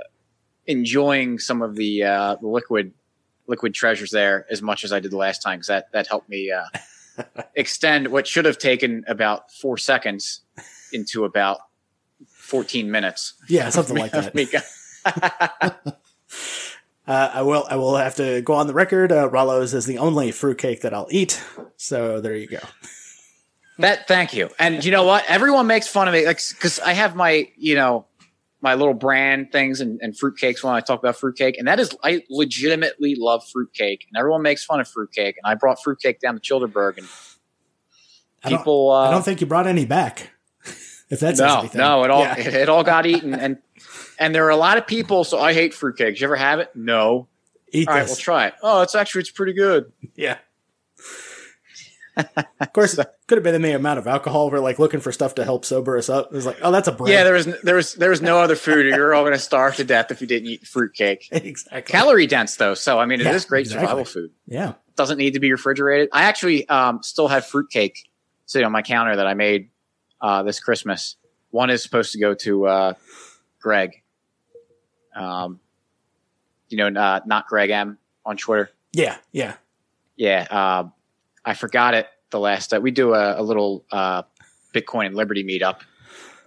enjoying 0.66 1.40
some 1.40 1.62
of 1.62 1.76
the 1.76 2.04
uh, 2.04 2.36
liquid 2.42 2.94
liquid 3.48 3.74
treasures 3.74 4.12
there 4.12 4.46
as 4.50 4.62
much 4.62 4.84
as 4.84 4.92
I 4.92 5.00
did 5.00 5.12
the 5.12 5.18
last 5.18 5.42
time 5.42 5.60
because 5.60 5.68
that 5.68 5.92
that 5.92 6.08
helped 6.08 6.30
me 6.30 6.52
uh, 6.52 6.66
extend 7.56 8.08
what 8.08 8.28
should 8.28 8.46
have 8.46 8.58
taken 8.58 9.04
about 9.08 9.52
four 9.52 9.78
seconds 9.78 10.42
into 10.92 11.26
about 11.26 11.60
fourteen 12.28 12.90
minutes. 12.90 13.34
yeah, 13.48 13.70
something 13.70 13.98
like 14.04 14.12
that. 14.12 14.66
Uh, 17.08 17.30
I 17.36 17.44
will. 17.44 17.68
I 17.70 17.76
will 17.76 17.96
have 17.98 18.16
to 18.16 18.42
go 18.42 18.56
on 18.56 18.66
the 18.66 18.74
record. 18.74 19.12
Uh, 19.12 19.30
Rollo's 19.30 19.76
is 19.76 19.86
the 19.86 20.00
only 20.00 20.32
fruitcake 20.32 20.82
that 20.82 20.92
I'll 20.92 21.08
eat. 21.12 21.40
So 21.78 22.20
there 22.20 22.36
you 22.36 22.48
go. 22.48 22.58
That 23.80 24.08
thank 24.08 24.34
you. 24.34 24.50
And 24.60 24.84
you 24.84 24.92
know 24.92 25.04
what? 25.04 25.24
Everyone 25.28 25.68
makes 25.68 25.88
fun 25.88 26.08
of 26.08 26.14
me 26.14 26.26
like 26.26 26.40
because 26.50 26.80
I 26.80 26.94
have 26.94 27.16
my 27.16 27.50
you 27.58 27.76
know 27.76 28.06
my 28.62 28.74
little 28.76 28.94
brand 28.94 29.52
things 29.52 29.80
and, 29.82 30.00
and 30.02 30.14
fruitcakes 30.18 30.64
when 30.64 30.74
I 30.74 30.80
talk 30.80 31.00
about 31.00 31.18
fruitcake, 31.18 31.58
and 31.58 31.68
that 31.68 31.80
is 31.80 31.96
I 32.04 32.24
legitimately 32.30 33.16
love 33.18 33.44
fruitcake, 33.52 34.06
and 34.10 34.18
everyone 34.20 34.42
makes 34.42 34.64
fun 34.64 34.80
of 34.80 34.88
fruitcake. 34.88 35.38
And 35.44 35.50
I 35.52 35.56
brought 35.56 35.82
fruitcake 35.84 36.20
down 36.20 36.40
to 36.40 36.42
Childerberg, 36.42 36.98
and 36.98 37.08
I 38.44 38.50
don't- 38.50 38.60
people. 38.60 38.92
uh, 38.92 39.08
I 39.08 39.12
don't 39.12 39.24
think 39.24 39.42
you 39.42 39.48
brought 39.48 39.68
any 39.68 39.86
back. 39.86 40.32
If 41.08 41.20
that's 41.20 41.40
no, 41.40 41.60
anything. 41.60 41.78
no, 41.78 42.04
it 42.04 42.10
all 42.10 42.24
Yeah. 42.24 42.40
it, 42.40 42.48
it 42.56 42.68
all 42.70 42.84
got 42.84 43.06
eaten, 43.06 43.36
and 43.36 43.60
and 44.18 44.34
there 44.34 44.44
are 44.46 44.50
a 44.50 44.56
lot 44.56 44.80
of 44.80 44.88
people. 44.88 45.24
So 45.24 45.40
I 45.40 45.54
hate 45.54 45.72
fruitcake. 45.72 46.16
Did 46.16 46.22
you 46.22 46.26
ever 46.26 46.36
have 46.36 46.58
it? 46.60 46.72
No. 46.76 47.28
eat 47.72 47.88
All 47.88 47.94
right, 47.94 48.02
this. 48.02 48.10
we'll 48.10 48.16
try 48.18 48.48
it. 48.48 48.56
Oh, 48.64 48.82
it's 48.82 48.96
actually 48.96 49.22
it's 49.22 49.30
pretty 49.30 49.54
good. 49.54 49.92
Yeah. 50.16 50.38
Of 52.18 52.74
course, 52.74 52.98
it 52.98 53.08
could 53.28 53.38
have 53.38 53.44
been 53.44 53.62
the 53.62 53.74
amount 53.76 54.00
of 54.00 54.08
alcohol. 54.08 54.50
We're 54.50 54.60
like 54.60 54.80
looking 54.80 55.00
for 55.00 55.12
stuff 55.12 55.36
to 55.36 55.44
help 55.44 55.66
sober 55.66 55.98
us 55.98 56.10
up. 56.10 56.28
It 56.28 56.36
was 56.36 56.46
like, 56.46 56.58
oh, 56.62 56.72
that's 56.72 56.88
a 56.88 56.92
bread. 56.92 57.12
Yeah, 57.14 57.24
there 57.24 57.34
was 57.34 57.46
there 57.62 57.76
was 57.76 57.94
there 57.96 58.10
was 58.10 58.22
no 58.22 58.40
other 58.40 58.56
food. 58.56 58.86
You're 58.86 59.14
all 59.14 59.24
going 59.24 59.34
to 59.34 59.40
starve 59.40 59.76
to 59.78 59.84
death 59.84 60.12
if 60.12 60.22
you 60.22 60.28
didn't 60.28 60.48
eat 60.50 60.66
fruitcake. 60.68 61.28
exactly. 61.32 61.82
Calorie 61.92 62.28
dense 62.28 62.56
though, 62.56 62.74
so 62.74 63.00
I 63.00 63.06
mean 63.06 63.20
it 63.22 63.26
Yeah, 63.26 63.34
is 63.34 63.46
great 63.46 63.62
exactly. 63.62 63.86
survival 63.88 64.06
food. 64.06 64.32
yeah. 64.46 64.74
doesn't 64.96 65.18
need 65.18 65.34
to 65.34 65.40
be 65.40 65.52
refrigerated. 65.52 66.10
I 66.14 66.24
actually 66.24 66.68
um, 66.70 67.04
still 67.04 67.28
have 67.28 67.46
fruitcake 67.46 68.10
sitting 68.46 68.66
on 68.66 68.72
my 68.72 68.82
counter 68.82 69.16
that 69.16 69.28
I 69.28 69.34
made 69.34 69.70
uh, 70.22 70.44
this 70.44 70.60
Christmas. 70.60 71.18
One 71.52 71.70
is 71.70 71.84
supposed 71.84 72.12
to 72.14 72.20
go 72.20 72.34
to 72.36 72.68
uh, 72.68 72.94
Greg. 73.62 74.04
Um, 75.16 75.60
you 76.70 76.78
know, 76.78 77.00
uh, 77.00 77.22
not 77.26 77.48
Greg 77.48 77.70
M 77.70 77.98
on 78.26 78.38
Twitter. 78.38 78.70
Yeah. 78.92 79.18
Yeah. 79.32 79.56
Yeah, 80.18 80.48
uh, 80.50 80.84
I 81.46 81.54
forgot 81.54 81.94
it 81.94 82.08
the 82.32 82.40
last. 82.40 82.74
Uh, 82.74 82.80
we 82.82 82.92
do 82.92 83.14
a, 83.14 83.40
a 83.40 83.44
little 83.44 83.86
uh, 83.92 84.24
Bitcoin 84.74 85.08
and 85.08 85.16
Liberty 85.16 85.44
meetup 85.44 85.82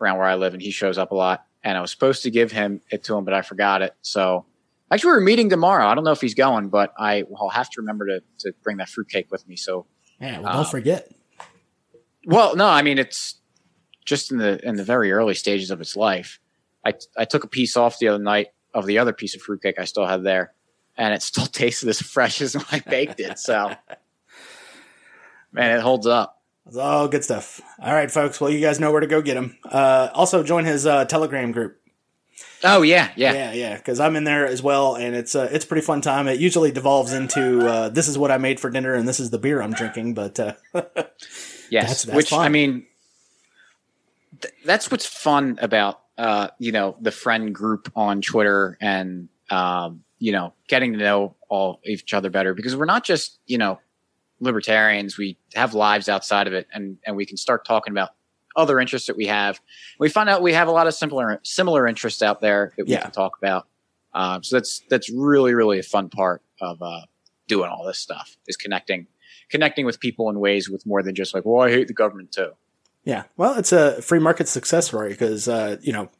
around 0.00 0.18
where 0.18 0.26
I 0.26 0.34
live, 0.34 0.54
and 0.54 0.62
he 0.62 0.70
shows 0.70 0.98
up 0.98 1.12
a 1.12 1.14
lot. 1.14 1.44
And 1.64 1.76
I 1.76 1.80
was 1.80 1.90
supposed 1.90 2.22
to 2.22 2.30
give 2.30 2.52
him 2.52 2.80
it 2.90 3.04
to 3.04 3.16
him, 3.16 3.24
but 3.24 3.34
I 3.34 3.42
forgot 3.42 3.82
it. 3.82 3.94
So 4.02 4.46
actually, 4.90 5.12
we're 5.12 5.20
meeting 5.20 5.50
tomorrow. 5.50 5.86
I 5.86 5.94
don't 5.94 6.04
know 6.04 6.12
if 6.12 6.20
he's 6.20 6.34
going, 6.34 6.68
but 6.68 6.92
I 6.98 7.24
will 7.28 7.50
have 7.50 7.68
to 7.70 7.80
remember 7.80 8.06
to 8.06 8.22
to 8.40 8.52
bring 8.62 8.76
that 8.78 8.88
fruitcake 8.88 9.30
with 9.30 9.46
me. 9.48 9.56
So 9.56 9.86
Yeah. 10.20 10.40
Well, 10.40 10.48
Um, 10.48 10.56
don't 10.56 10.70
forget. 10.70 11.10
Well, 12.26 12.56
no, 12.56 12.66
I 12.66 12.82
mean 12.82 12.98
it's 12.98 13.36
just 14.04 14.30
in 14.32 14.38
the 14.38 14.64
in 14.66 14.76
the 14.76 14.84
very 14.84 15.12
early 15.12 15.34
stages 15.34 15.70
of 15.70 15.80
its 15.80 15.96
life. 15.96 16.40
I 16.84 16.94
I 17.16 17.24
took 17.24 17.44
a 17.44 17.48
piece 17.48 17.76
off 17.76 17.98
the 17.98 18.08
other 18.08 18.22
night 18.22 18.48
of 18.74 18.86
the 18.86 18.98
other 18.98 19.12
piece 19.12 19.34
of 19.34 19.42
fruitcake 19.42 19.78
I 19.78 19.84
still 19.84 20.06
had 20.06 20.22
there, 20.22 20.52
and 20.96 21.12
it 21.14 21.22
still 21.22 21.46
tasted 21.62 21.88
as 21.88 22.00
fresh 22.00 22.40
as 22.40 22.54
when 22.54 22.66
I 22.70 22.80
baked 22.80 23.20
it. 23.20 23.38
So, 23.38 23.72
man, 25.52 25.76
it 25.76 25.80
holds 25.82 26.06
up. 26.06 26.40
It's 26.66 26.76
all 26.76 27.08
good 27.08 27.24
stuff. 27.24 27.60
All 27.80 27.92
right, 27.94 28.10
folks. 28.10 28.40
Well, 28.40 28.50
you 28.50 28.60
guys 28.60 28.78
know 28.78 28.92
where 28.92 29.00
to 29.00 29.06
go 29.06 29.22
get 29.22 29.36
him. 29.36 29.56
Uh, 29.64 30.08
also, 30.12 30.42
join 30.42 30.64
his 30.66 30.86
uh, 30.86 31.04
Telegram 31.06 31.50
group. 31.52 31.76
Oh 32.62 32.82
yeah, 32.82 33.10
yeah, 33.16 33.32
Yeah, 33.32 33.52
yeah, 33.52 33.76
because 33.76 34.00
I'm 34.00 34.16
in 34.16 34.24
there 34.24 34.46
as 34.46 34.62
well, 34.62 34.94
and 34.96 35.14
it's 35.16 35.34
uh, 35.34 35.48
it's 35.50 35.64
a 35.64 35.68
pretty 35.68 35.84
fun 35.84 36.00
time. 36.02 36.28
It 36.28 36.38
usually 36.40 36.70
devolves 36.70 37.12
into 37.12 37.66
uh, 37.66 37.88
this 37.88 38.06
is 38.08 38.18
what 38.18 38.30
I 38.30 38.38
made 38.38 38.60
for 38.60 38.68
dinner, 38.68 38.94
and 38.94 39.08
this 39.08 39.18
is 39.18 39.30
the 39.30 39.38
beer 39.38 39.62
I'm 39.62 39.72
drinking. 39.72 40.14
But 40.14 40.38
uh, 40.38 40.52
yes. 40.74 40.92
That's- 41.70 42.02
that's 42.04 42.16
Which 42.16 42.28
fun. 42.30 42.44
I 42.44 42.48
mean, 42.48 42.86
th- 44.40 44.54
that's 44.64 44.90
what's 44.90 45.06
fun 45.06 45.58
about 45.62 46.00
uh, 46.16 46.48
you 46.58 46.72
know 46.72 46.96
the 47.00 47.10
friend 47.12 47.54
group 47.54 47.90
on 47.96 48.20
Twitter 48.20 48.76
and 48.80 49.28
um, 49.50 50.02
you 50.18 50.32
know 50.32 50.52
getting 50.68 50.92
to 50.92 50.98
know 50.98 51.34
all 51.48 51.80
each 51.84 52.12
other 52.12 52.28
better 52.30 52.54
because 52.54 52.76
we're 52.76 52.84
not 52.84 53.04
just 53.04 53.38
you 53.46 53.58
know 53.58 53.78
libertarians. 54.40 55.16
We 55.19 55.36
have 55.55 55.74
lives 55.74 56.09
outside 56.09 56.47
of 56.47 56.52
it, 56.52 56.66
and 56.73 56.98
and 57.06 57.16
we 57.16 57.27
can 57.27 57.36
start 57.36 57.65
talking 57.65 57.93
about 57.93 58.10
other 58.56 58.81
interests 58.81 59.06
that 59.06 59.16
we 59.16 59.27
have. 59.27 59.60
We 59.98 60.09
find 60.09 60.28
out 60.28 60.43
we 60.43 60.52
have 60.52 60.69
a 60.69 60.73
lot 60.73 60.86
of 60.86 60.94
similar 60.94 61.40
similar 61.44 61.86
interests 61.86 62.23
out 62.23 62.40
there 62.40 62.73
that 62.77 62.86
we 62.86 62.93
Yeah. 62.93 63.02
can 63.02 63.10
talk 63.12 63.36
about. 63.39 63.66
Um, 64.15 64.43
so 64.43 64.56
that's 64.56 64.82
that's 64.89 65.10
really 65.10 65.55
really 65.55 65.78
a 65.78 65.82
fun 65.82 66.09
part 66.09 66.43
of 66.60 66.81
uh, 66.82 67.02
doing 67.47 67.70
all 67.70 67.85
this 67.85 67.98
stuff 67.98 68.36
is 68.47 68.56
connecting 68.56 69.06
connecting 69.51 69.86
with 69.86 70.01
people 70.01 70.28
in 70.28 70.39
ways 70.40 70.69
with 70.69 70.85
more 70.86 71.02
than 71.02 71.15
just 71.15 71.35
like, 71.35 71.44
well, 71.44 71.62
I 71.66 71.70
hate 71.70 71.86
the 71.89 71.94
government 71.94 72.32
too. 72.32 72.51
yeah, 73.05 73.24
well, 73.36 73.56
it's 73.59 73.73
a 73.73 74.01
free 74.02 74.19
market 74.19 74.47
success 74.48 74.86
story 74.89 75.10
because 75.10 75.48
uh, 75.48 75.77
you 75.81 75.93
know 75.93 76.10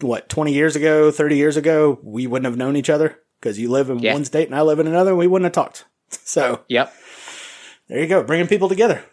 what, 0.00 0.28
20 0.28 0.52
years 0.52 0.74
ago, 0.74 1.10
30 1.12 1.36
years 1.36 1.56
ago, 1.56 1.98
we 2.02 2.26
wouldn't 2.26 2.44
have 2.46 2.56
known 2.58 2.74
each 2.76 2.90
other 2.90 3.18
because 3.40 3.58
you 3.58 3.70
live 3.70 3.88
in 3.88 4.00
Yeah. 4.00 4.12
one 4.14 4.24
state 4.24 4.48
and 4.48 4.54
I 4.56 4.62
live 4.62 4.80
in 4.80 4.86
another, 4.88 5.10
and 5.10 5.18
we 5.18 5.26
wouldn't 5.28 5.44
have 5.46 5.52
talked. 5.64 5.84
So 6.24 6.60
Yep, 6.68 6.92
there 7.92 8.00
you 8.00 8.08
go, 8.08 8.22
bringing 8.22 8.46
people 8.46 8.70
together. 8.70 9.04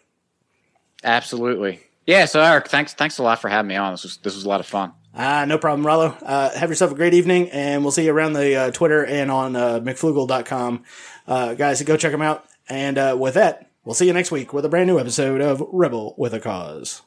absolutely. 1.04 1.82
Yeah. 2.06 2.26
So 2.26 2.42
Eric, 2.42 2.70
thanks 2.70 2.94
thanks 2.94 3.18
a 3.18 3.24
lot 3.24 3.40
for 3.40 3.50
having 3.50 3.68
me 3.68 3.76
on. 3.76 3.94
This 3.94 4.04
was 4.04 4.18
this 4.18 4.36
was 4.36 4.46
a 4.46 4.50
lot 4.50 4.62
of 4.62 4.66
fun. 4.66 4.94
Ah, 5.14 5.44
no 5.46 5.58
problem, 5.58 5.86
Rollo. 5.86 6.16
Uh, 6.22 6.58
have 6.58 6.70
yourself 6.70 6.92
a 6.92 6.96
great 6.96 7.14
evening, 7.14 7.50
and 7.50 7.84
we'll 7.84 7.92
see 7.92 8.06
you 8.06 8.14
around 8.14 8.34
the 8.34 8.56
uh, 8.56 8.72
Twitter 8.72 9.06
and 9.06 9.30
on 9.30 9.56
uh, 9.56 9.80
McFlugel.com. 9.80 10.84
Uh, 11.28 11.54
guys, 11.56 11.82
go 11.82 11.98
check 11.98 12.12
them 12.12 12.22
out. 12.22 12.46
And 12.70 12.98
uh, 12.98 13.18
with 13.20 13.34
that, 13.34 13.70
we'll 13.84 13.96
see 13.96 14.08
you 14.08 14.14
next 14.14 14.32
week 14.32 14.54
with 14.54 14.64
a 14.64 14.70
brand 14.70 14.88
new 14.88 14.98
episode 14.98 15.42
of 15.42 15.62
Rebel 15.74 16.16
with 16.18 16.34
a 16.34 16.40
Cause. 16.40 17.02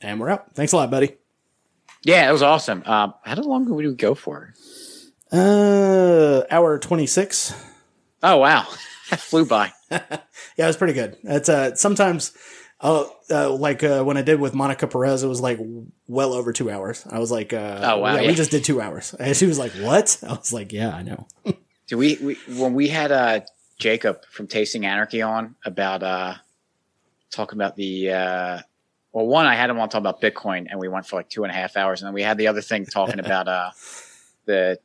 And 0.00 0.18
we're 0.18 0.30
out. 0.30 0.54
Thanks 0.54 0.72
a 0.72 0.76
lot, 0.76 0.90
buddy. 0.90 1.16
Yeah, 2.04 2.28
it 2.28 2.32
was 2.32 2.42
awesome. 2.42 2.84
Um, 2.86 3.14
how 3.24 3.34
long 3.42 3.64
did 3.64 3.74
we 3.74 3.92
go 3.94 4.14
for? 4.14 4.54
Uh, 5.30 6.42
hour 6.50 6.78
26. 6.78 7.52
Oh 8.22 8.38
wow, 8.38 8.66
flew 9.16 9.44
by. 9.46 9.72
Yeah, 9.90 10.64
it 10.64 10.66
was 10.66 10.76
pretty 10.76 10.92
good. 10.92 11.16
It's 11.22 11.48
uh, 11.48 11.74
sometimes, 11.76 12.32
uh, 12.80 13.04
uh, 13.30 13.50
like 13.52 13.82
uh, 13.84 14.02
when 14.02 14.16
I 14.16 14.22
did 14.22 14.40
with 14.40 14.54
Monica 14.54 14.86
Perez, 14.88 15.22
it 15.22 15.28
was 15.28 15.40
like 15.40 15.58
well 16.08 16.32
over 16.32 16.52
two 16.52 16.70
hours. 16.70 17.06
I 17.08 17.18
was 17.20 17.30
like, 17.30 17.52
uh, 17.52 17.80
Oh, 17.82 17.98
wow, 17.98 18.16
yeah, 18.16 18.26
we 18.26 18.34
just 18.34 18.50
did 18.50 18.64
two 18.64 18.80
hours. 18.80 19.14
And 19.14 19.36
she 19.36 19.46
was 19.46 19.58
like, 19.58 19.72
what? 19.72 20.18
I 20.26 20.32
was 20.32 20.52
like, 20.52 20.72
yeah, 20.72 20.94
I 20.94 21.02
know. 21.02 21.26
Do 21.86 21.96
we, 21.96 22.16
we 22.16 22.34
when 22.58 22.74
we 22.74 22.88
had 22.88 23.12
uh, 23.12 23.40
Jacob 23.78 24.24
from 24.30 24.46
Tasting 24.48 24.84
Anarchy 24.84 25.22
on 25.22 25.54
about 25.64 26.02
uh, 26.02 26.34
talking 27.30 27.56
about 27.56 27.76
the 27.76 28.10
uh, 28.10 28.58
well, 29.12 29.26
one 29.26 29.46
I 29.46 29.54
had 29.54 29.70
him 29.70 29.78
on 29.78 29.88
talking 29.88 30.06
about 30.06 30.20
Bitcoin, 30.20 30.66
and 30.70 30.78
we 30.78 30.88
went 30.88 31.06
for 31.06 31.16
like 31.16 31.30
two 31.30 31.44
and 31.44 31.50
a 31.50 31.54
half 31.54 31.76
hours, 31.76 32.02
and 32.02 32.08
then 32.08 32.14
we 32.14 32.22
had 32.22 32.36
the 32.36 32.48
other 32.48 32.60
thing 32.60 32.84
talking 32.84 33.20
about 33.20 33.48
uh, 33.48 33.70
the 34.44 34.78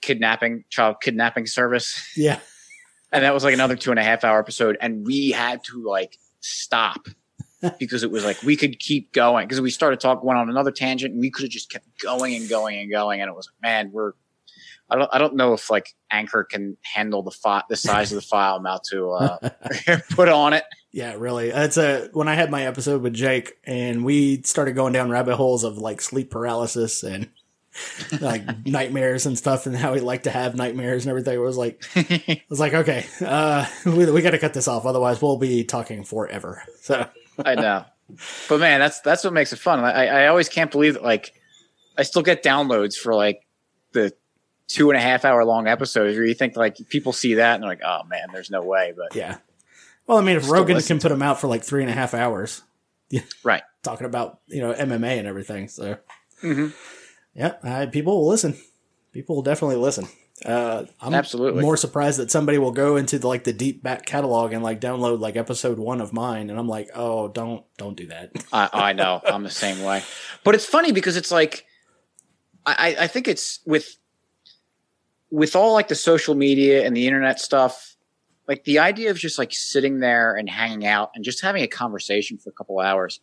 kidnapping 0.00 0.64
child 0.68 0.96
kidnapping 1.00 1.46
service, 1.46 2.12
Yeah. 2.16 2.38
And 3.12 3.24
that 3.24 3.34
was 3.34 3.44
like 3.44 3.54
another 3.54 3.76
two 3.76 3.90
and 3.90 3.98
a 3.98 4.04
half 4.04 4.24
hour 4.24 4.38
episode, 4.38 4.76
and 4.80 5.06
we 5.06 5.30
had 5.30 5.64
to 5.64 5.82
like 5.82 6.18
stop. 6.40 7.08
because 7.80 8.04
it 8.04 8.10
was 8.12 8.24
like 8.24 8.40
we 8.44 8.56
could 8.56 8.78
keep 8.78 9.12
going 9.12 9.44
because 9.44 9.60
we 9.60 9.68
started 9.68 9.98
talking 9.98 10.24
went 10.24 10.38
on 10.38 10.48
another 10.48 10.70
tangent 10.70 11.10
and 11.10 11.20
we 11.20 11.28
could 11.28 11.42
have 11.42 11.50
just 11.50 11.68
kept 11.68 11.84
going 12.00 12.36
and 12.36 12.48
going 12.48 12.78
and 12.78 12.88
going 12.88 13.20
and 13.20 13.28
it 13.28 13.34
was 13.34 13.48
like 13.48 13.60
man 13.68 13.90
we're 13.90 14.12
I 14.90 14.96
don't 14.96 15.10
I 15.12 15.18
don't 15.18 15.34
know 15.34 15.52
if 15.52 15.70
like 15.70 15.94
Anchor 16.10 16.44
can 16.44 16.76
handle 16.82 17.22
the 17.22 17.30
fi- 17.30 17.64
the 17.68 17.76
size 17.76 18.10
of 18.12 18.16
the 18.16 18.22
file 18.22 18.56
I'm 18.56 18.62
about 18.62 18.84
to 18.84 19.10
uh, 19.10 19.50
put 20.10 20.28
on 20.28 20.52
it. 20.52 20.64
Yeah, 20.92 21.14
really. 21.18 21.50
It's 21.50 21.76
a 21.76 22.08
when 22.12 22.28
I 22.28 22.34
had 22.34 22.50
my 22.50 22.66
episode 22.66 23.02
with 23.02 23.12
Jake 23.12 23.54
and 23.64 24.04
we 24.04 24.42
started 24.42 24.72
going 24.72 24.92
down 24.92 25.10
rabbit 25.10 25.36
holes 25.36 25.64
of 25.64 25.78
like 25.78 26.00
sleep 26.00 26.30
paralysis 26.30 27.02
and 27.02 27.28
like 28.20 28.66
nightmares 28.66 29.26
and 29.26 29.36
stuff 29.36 29.66
and 29.66 29.76
how 29.76 29.94
he 29.94 30.00
liked 30.00 30.24
to 30.24 30.30
have 30.30 30.54
nightmares 30.54 31.04
and 31.04 31.10
everything. 31.10 31.34
It 31.34 31.38
was 31.38 31.56
like 31.56 31.84
I 31.96 32.42
was 32.48 32.60
like, 32.60 32.74
okay, 32.74 33.06
uh, 33.24 33.66
we, 33.84 34.10
we 34.10 34.22
got 34.22 34.30
to 34.30 34.38
cut 34.38 34.54
this 34.54 34.68
off, 34.68 34.86
otherwise 34.86 35.20
we'll 35.20 35.36
be 35.38 35.64
talking 35.64 36.04
forever. 36.04 36.62
So 36.80 37.06
I 37.44 37.54
know, 37.54 37.84
but 38.48 38.60
man, 38.60 38.80
that's 38.80 39.00
that's 39.00 39.22
what 39.22 39.32
makes 39.32 39.52
it 39.52 39.58
fun. 39.58 39.80
I 39.80 40.06
I 40.06 40.26
always 40.28 40.48
can't 40.48 40.70
believe 40.70 40.94
that 40.94 41.02
like 41.02 41.34
I 41.98 42.02
still 42.02 42.22
get 42.22 42.42
downloads 42.42 42.94
for 42.96 43.14
like 43.14 43.46
the 43.92 44.12
two 44.68 44.90
and 44.90 44.96
a 44.96 45.00
half 45.02 45.24
hour 45.24 45.44
long 45.44 45.66
episodes 45.66 46.16
where 46.16 46.24
you 46.24 46.34
think 46.34 46.56
like 46.56 46.76
people 46.88 47.12
see 47.12 47.34
that 47.34 47.54
and 47.54 47.62
they're 47.62 47.70
like, 47.70 47.82
oh 47.84 48.04
man, 48.04 48.28
there's 48.32 48.50
no 48.50 48.62
way. 48.62 48.94
But 48.96 49.14
yeah. 49.14 49.38
Well, 50.06 50.16
I 50.18 50.22
mean, 50.22 50.36
if 50.36 50.50
Rogan 50.50 50.80
can 50.80 51.00
put 51.00 51.10
them 51.10 51.20
out 51.22 51.40
for 51.40 51.48
like 51.48 51.62
three 51.62 51.82
and 51.82 51.90
a 51.90 51.94
half 51.94 52.14
hours, 52.14 52.62
right. 53.42 53.62
talking 53.82 54.06
about 54.06 54.40
you 54.46 54.60
know 54.62 54.72
MMA 54.72 55.18
and 55.18 55.26
everything. 55.26 55.68
So 55.68 55.98
Mhm. 56.42 56.72
Yeah, 57.38 57.54
I, 57.62 57.86
people 57.86 58.16
will 58.16 58.28
listen. 58.28 58.56
People 59.12 59.36
will 59.36 59.42
definitely 59.42 59.76
listen. 59.76 60.08
Uh, 60.44 60.84
I'm 61.00 61.14
Absolutely. 61.14 61.62
more 61.62 61.76
surprised 61.76 62.18
that 62.18 62.30
somebody 62.30 62.58
will 62.58 62.72
go 62.72 62.96
into 62.96 63.18
the, 63.18 63.28
like 63.28 63.44
the 63.44 63.52
deep 63.52 63.82
back 63.82 64.04
catalog 64.06 64.52
and 64.52 64.62
like 64.62 64.80
download 64.80 65.20
like 65.20 65.36
episode 65.36 65.78
one 65.78 66.00
of 66.00 66.12
mine, 66.12 66.50
and 66.50 66.58
I'm 66.58 66.68
like, 66.68 66.90
oh, 66.94 67.28
don't 67.28 67.64
don't 67.76 67.96
do 67.96 68.08
that. 68.08 68.32
I, 68.52 68.68
I 68.72 68.92
know 68.92 69.20
I'm 69.24 69.44
the 69.44 69.50
same 69.50 69.84
way, 69.84 70.02
but 70.44 70.56
it's 70.56 70.66
funny 70.66 70.90
because 70.90 71.16
it's 71.16 71.30
like 71.30 71.64
I, 72.66 72.96
I 73.00 73.06
think 73.06 73.28
it's 73.28 73.60
with 73.64 73.96
with 75.30 75.54
all 75.54 75.72
like 75.74 75.88
the 75.88 75.94
social 75.94 76.34
media 76.34 76.84
and 76.84 76.96
the 76.96 77.06
internet 77.06 77.40
stuff. 77.40 77.96
Like 78.48 78.64
the 78.64 78.78
idea 78.80 79.10
of 79.10 79.18
just 79.18 79.38
like 79.38 79.52
sitting 79.52 80.00
there 80.00 80.34
and 80.34 80.48
hanging 80.48 80.86
out 80.86 81.10
and 81.14 81.22
just 81.22 81.42
having 81.42 81.62
a 81.62 81.68
conversation 81.68 82.38
for 82.38 82.50
a 82.50 82.52
couple 82.52 82.80
hours. 82.80 83.20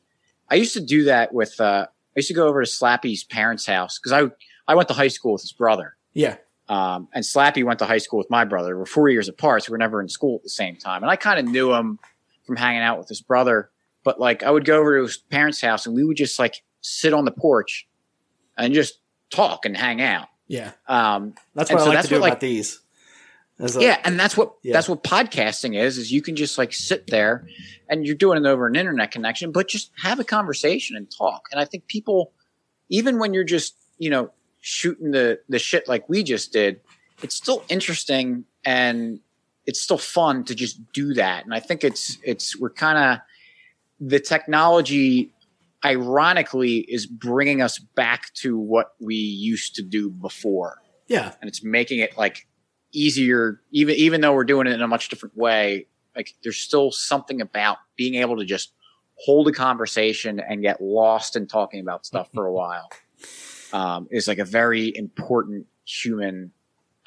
I 0.50 0.56
used 0.56 0.74
to 0.74 0.82
do 0.82 1.06
that 1.06 1.34
with. 1.34 1.60
Uh, 1.60 1.88
I 2.16 2.20
used 2.20 2.28
to 2.30 2.34
go 2.34 2.48
over 2.48 2.64
to 2.64 2.70
Slappy's 2.70 3.24
parents' 3.24 3.66
house 3.66 4.00
because 4.00 4.12
I 4.14 4.32
I 4.72 4.76
went 4.76 4.88
to 4.88 4.94
high 4.94 5.10
school 5.10 5.34
with 5.34 5.42
his 5.42 5.52
brother. 5.52 5.96
Yeah, 6.14 6.38
Um, 6.70 7.08
and 7.14 7.24
Slappy 7.24 7.64
went 7.64 7.80
to 7.80 7.86
high 7.86 7.98
school 8.00 8.18
with 8.18 8.30
my 8.30 8.46
brother. 8.46 8.78
We're 8.78 8.86
four 8.86 9.10
years 9.10 9.28
apart, 9.28 9.64
so 9.64 9.72
we're 9.72 9.78
never 9.78 10.02
in 10.02 10.08
school 10.08 10.38
at 10.38 10.44
the 10.44 10.50
same 10.50 10.78
time. 10.78 11.04
And 11.04 11.12
I 11.12 11.18
kind 11.18 11.40
of 11.40 11.46
knew 11.46 11.74
him 11.74 12.00
from 12.48 12.56
hanging 12.56 12.82
out 12.82 12.98
with 12.98 13.08
his 13.10 13.22
brother. 13.22 13.70
But 14.04 14.20
like, 14.20 14.42
I 14.44 14.50
would 14.52 14.64
go 14.66 14.80
over 14.80 14.98
to 14.98 15.04
his 15.04 15.18
parents' 15.18 15.60
house, 15.62 15.86
and 15.86 15.94
we 15.96 16.04
would 16.06 16.16
just 16.18 16.40
like 16.40 16.64
sit 16.82 17.14
on 17.14 17.26
the 17.26 17.32
porch 17.32 17.88
and 18.58 18.74
just 18.74 19.00
talk 19.30 19.66
and 19.66 19.76
hang 19.76 20.02
out. 20.02 20.28
yeah. 20.48 20.72
Um, 20.88 21.34
That's 21.54 21.70
And 21.70 21.78
what 21.80 21.84
so 21.84 21.92
I 21.92 21.94
like 21.94 21.98
that's 21.98 22.08
to 22.08 22.16
do 22.16 22.22
what, 22.22 22.28
about 22.28 22.34
like- 22.36 22.40
these. 22.40 22.80
Uh, 23.60 23.69
yeah, 23.80 24.02
and 24.03 24.19
that's 24.19 24.36
what 24.36 24.56
Yeah. 24.64 24.73
that's 24.73 24.90
what 24.90 25.03
podcasting 25.03 25.80
is. 25.80 25.98
Is 25.98 26.11
you 26.11 26.22
can 26.22 26.36
just 26.36 26.57
like 26.57 26.73
sit 26.73 27.07
there, 27.07 27.48
and 27.90 28.06
you're 28.06 28.15
doing 28.15 28.44
it 28.44 28.48
over 28.48 28.68
an 28.68 28.76
internet 28.76 29.11
connection, 29.11 29.52
but 29.52 29.68
just 29.69 29.91
have 29.98 30.19
a 30.19 30.23
conversation 30.26 30.98
and 30.98 31.10
talk. 31.10 31.48
And 31.52 31.60
I 31.61 31.65
think 31.65 31.88
people, 31.88 32.34
even 32.90 33.18
when 33.18 33.34
you're 33.34 33.45
just 33.45 33.76
you 33.98 34.10
know 34.10 34.32
shooting 34.60 35.11
the 35.11 35.40
the 35.48 35.60
shit 35.60 35.88
like 35.88 36.10
we 36.10 36.22
just 36.23 36.52
did, 36.52 36.82
it's 37.23 37.36
still 37.36 37.64
interesting 37.69 38.44
and 38.65 39.19
it's 39.65 39.80
still 39.80 39.98
fun 39.98 40.44
to 40.45 40.53
just 40.56 40.91
do 40.91 41.14
that. 41.14 41.45
And 41.45 41.53
I 41.53 41.61
think 41.61 41.84
it's 41.86 42.18
it's 42.23 42.60
we're 42.60 42.72
kind 42.72 42.98
of 42.98 43.19
the 44.02 44.19
technology 44.19 45.32
ironically 45.84 46.80
is 46.80 47.06
bringing 47.06 47.61
us 47.61 47.80
back 47.80 48.34
to 48.34 48.57
what 48.57 48.94
we 48.99 49.15
used 49.15 49.76
to 49.76 49.84
do 49.84 50.10
before 50.10 50.82
yeah, 51.07 51.34
and 51.40 51.48
it's 51.48 51.64
making 51.64 51.99
it 51.99 52.18
like 52.18 52.48
easier 52.96 53.62
even 53.72 53.96
even 53.96 54.22
though 54.22 54.34
we're 54.34 54.44
doing 54.44 54.68
it 54.68 54.74
in 54.74 54.82
a 54.82 54.88
much 54.88 55.10
different 55.10 55.36
way 55.38 55.88
like 56.16 56.34
there's 56.44 56.58
still 56.58 56.92
something 56.92 57.42
about 57.42 57.78
being 57.96 58.16
able 58.16 58.38
to 58.38 58.46
just 58.46 58.72
hold 59.16 59.48
a 59.48 59.52
conversation 59.52 60.40
and 60.40 60.62
get 60.62 60.82
lost 60.82 61.36
in 61.36 61.48
talking 61.48 61.80
about 61.80 62.06
stuff 62.06 62.30
for 62.34 62.46
a 62.46 62.52
while 62.54 62.90
um, 63.74 64.08
is 64.12 64.28
like 64.28 64.40
a 64.40 64.46
very 64.46 64.96
important 64.96 65.66
human 65.86 66.52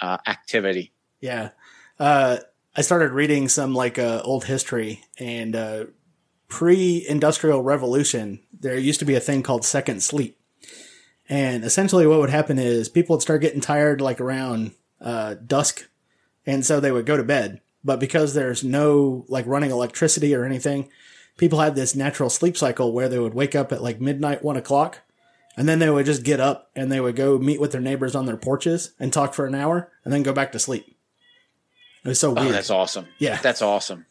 uh, 0.00 0.18
activity 0.26 0.92
yeah. 1.20 1.50
Uh, 1.98 2.38
I 2.76 2.82
started 2.82 3.12
reading 3.12 3.48
some 3.48 3.74
like 3.74 3.98
uh, 3.98 4.22
old 4.24 4.44
history 4.44 5.02
and 5.18 5.56
uh, 5.56 5.84
pre-industrial 6.48 7.62
revolution. 7.62 8.40
There 8.58 8.78
used 8.78 9.00
to 9.00 9.06
be 9.06 9.14
a 9.14 9.20
thing 9.20 9.42
called 9.42 9.64
second 9.64 10.02
sleep, 10.02 10.38
and 11.28 11.64
essentially 11.64 12.06
what 12.06 12.20
would 12.20 12.30
happen 12.30 12.58
is 12.58 12.88
people 12.88 13.16
would 13.16 13.22
start 13.22 13.40
getting 13.40 13.60
tired 13.60 14.00
like 14.00 14.20
around 14.20 14.72
uh, 15.00 15.34
dusk, 15.34 15.88
and 16.46 16.64
so 16.64 16.80
they 16.80 16.92
would 16.92 17.06
go 17.06 17.16
to 17.16 17.22
bed. 17.22 17.60
But 17.84 18.00
because 18.00 18.34
there's 18.34 18.64
no 18.64 19.24
like 19.28 19.46
running 19.46 19.70
electricity 19.70 20.34
or 20.34 20.44
anything, 20.44 20.88
people 21.36 21.60
had 21.60 21.74
this 21.74 21.94
natural 21.94 22.30
sleep 22.30 22.56
cycle 22.56 22.92
where 22.92 23.08
they 23.08 23.18
would 23.18 23.34
wake 23.34 23.54
up 23.54 23.72
at 23.72 23.82
like 23.82 24.00
midnight, 24.00 24.42
one 24.42 24.56
o'clock, 24.56 24.98
and 25.56 25.68
then 25.68 25.78
they 25.78 25.88
would 25.90 26.06
just 26.06 26.24
get 26.24 26.40
up 26.40 26.70
and 26.74 26.90
they 26.90 27.00
would 27.00 27.16
go 27.16 27.38
meet 27.38 27.60
with 27.60 27.72
their 27.72 27.80
neighbors 27.80 28.14
on 28.14 28.26
their 28.26 28.36
porches 28.36 28.92
and 28.98 29.12
talk 29.12 29.34
for 29.34 29.46
an 29.46 29.54
hour 29.54 29.90
and 30.04 30.12
then 30.12 30.22
go 30.22 30.32
back 30.32 30.52
to 30.52 30.58
sleep. 30.58 30.96
It 32.04 32.08
was 32.08 32.20
so 32.20 32.30
oh 32.36 32.42
weird. 32.42 32.54
that's 32.54 32.70
awesome 32.70 33.06
Yeah. 33.18 33.36
that's 33.42 33.60
awesome 33.60 34.06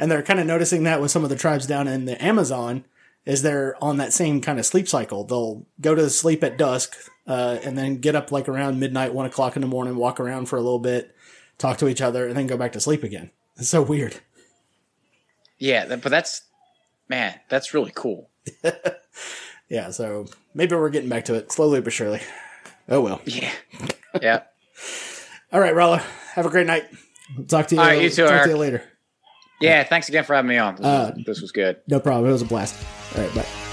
and 0.00 0.10
they're 0.10 0.22
kind 0.22 0.40
of 0.40 0.46
noticing 0.46 0.84
that 0.84 1.00
with 1.00 1.10
some 1.10 1.24
of 1.24 1.30
the 1.30 1.36
tribes 1.36 1.66
down 1.66 1.86
in 1.86 2.06
the 2.06 2.22
Amazon 2.24 2.84
is 3.26 3.42
they're 3.42 3.76
on 3.84 3.98
that 3.98 4.12
same 4.12 4.40
kind 4.40 4.58
of 4.58 4.64
sleep 4.66 4.88
cycle. 4.88 5.24
They'll 5.24 5.66
go 5.80 5.94
to 5.94 6.08
sleep 6.08 6.42
at 6.42 6.56
dusk, 6.56 6.96
uh, 7.30 7.58
and 7.62 7.78
then 7.78 7.98
get 7.98 8.14
up 8.16 8.32
like 8.32 8.48
around 8.48 8.80
midnight, 8.80 9.14
one 9.14 9.26
o'clock 9.26 9.54
in 9.56 9.62
the 9.62 9.68
morning, 9.68 9.94
walk 9.96 10.18
around 10.18 10.46
for 10.46 10.56
a 10.56 10.60
little 10.62 10.78
bit, 10.80 11.14
talk 11.58 11.78
to 11.78 11.88
each 11.88 12.00
other, 12.02 12.26
and 12.26 12.36
then 12.36 12.46
go 12.46 12.56
back 12.56 12.72
to 12.72 12.80
sleep 12.80 13.04
again. 13.04 13.30
It's 13.56 13.68
so 13.68 13.82
weird. 13.82 14.16
Yeah, 15.58 15.86
but 15.96 16.10
that's 16.10 16.42
man, 17.08 17.38
that's 17.48 17.72
really 17.74 17.92
cool. 17.94 18.28
Yeah, 19.68 19.90
so 19.92 20.26
maybe 20.52 20.74
we're 20.74 20.90
getting 20.90 21.08
back 21.08 21.26
to 21.26 21.34
it 21.34 21.52
slowly 21.52 21.80
but 21.80 21.92
surely. 21.92 22.20
Oh 22.88 23.00
well. 23.00 23.20
Yeah, 23.24 23.52
yeah. 24.20 24.42
All 25.52 25.60
right, 25.60 25.72
Rollo. 25.72 26.00
Have 26.34 26.44
a 26.44 26.50
great 26.50 26.66
night. 26.66 26.86
Talk 27.46 27.68
to 27.68 27.76
you. 27.76 27.80
All 27.80 27.86
right, 27.86 28.02
you 28.02 28.10
too, 28.10 28.22
Talk 28.24 28.32
Eric. 28.32 28.44
to 28.46 28.50
you 28.50 28.56
later. 28.56 28.82
Yeah, 29.60 29.84
thanks 29.84 30.08
again 30.08 30.24
for 30.24 30.34
having 30.34 30.48
me 30.48 30.58
on. 30.58 30.74
This, 30.74 30.84
Uh, 30.84 31.12
was, 31.14 31.24
this 31.24 31.40
was 31.40 31.52
good. 31.52 31.76
No 31.86 32.00
problem. 32.00 32.28
It 32.28 32.32
was 32.32 32.42
a 32.42 32.46
blast. 32.46 32.74
All 33.16 33.22
right, 33.22 33.32
bye. 33.32 33.69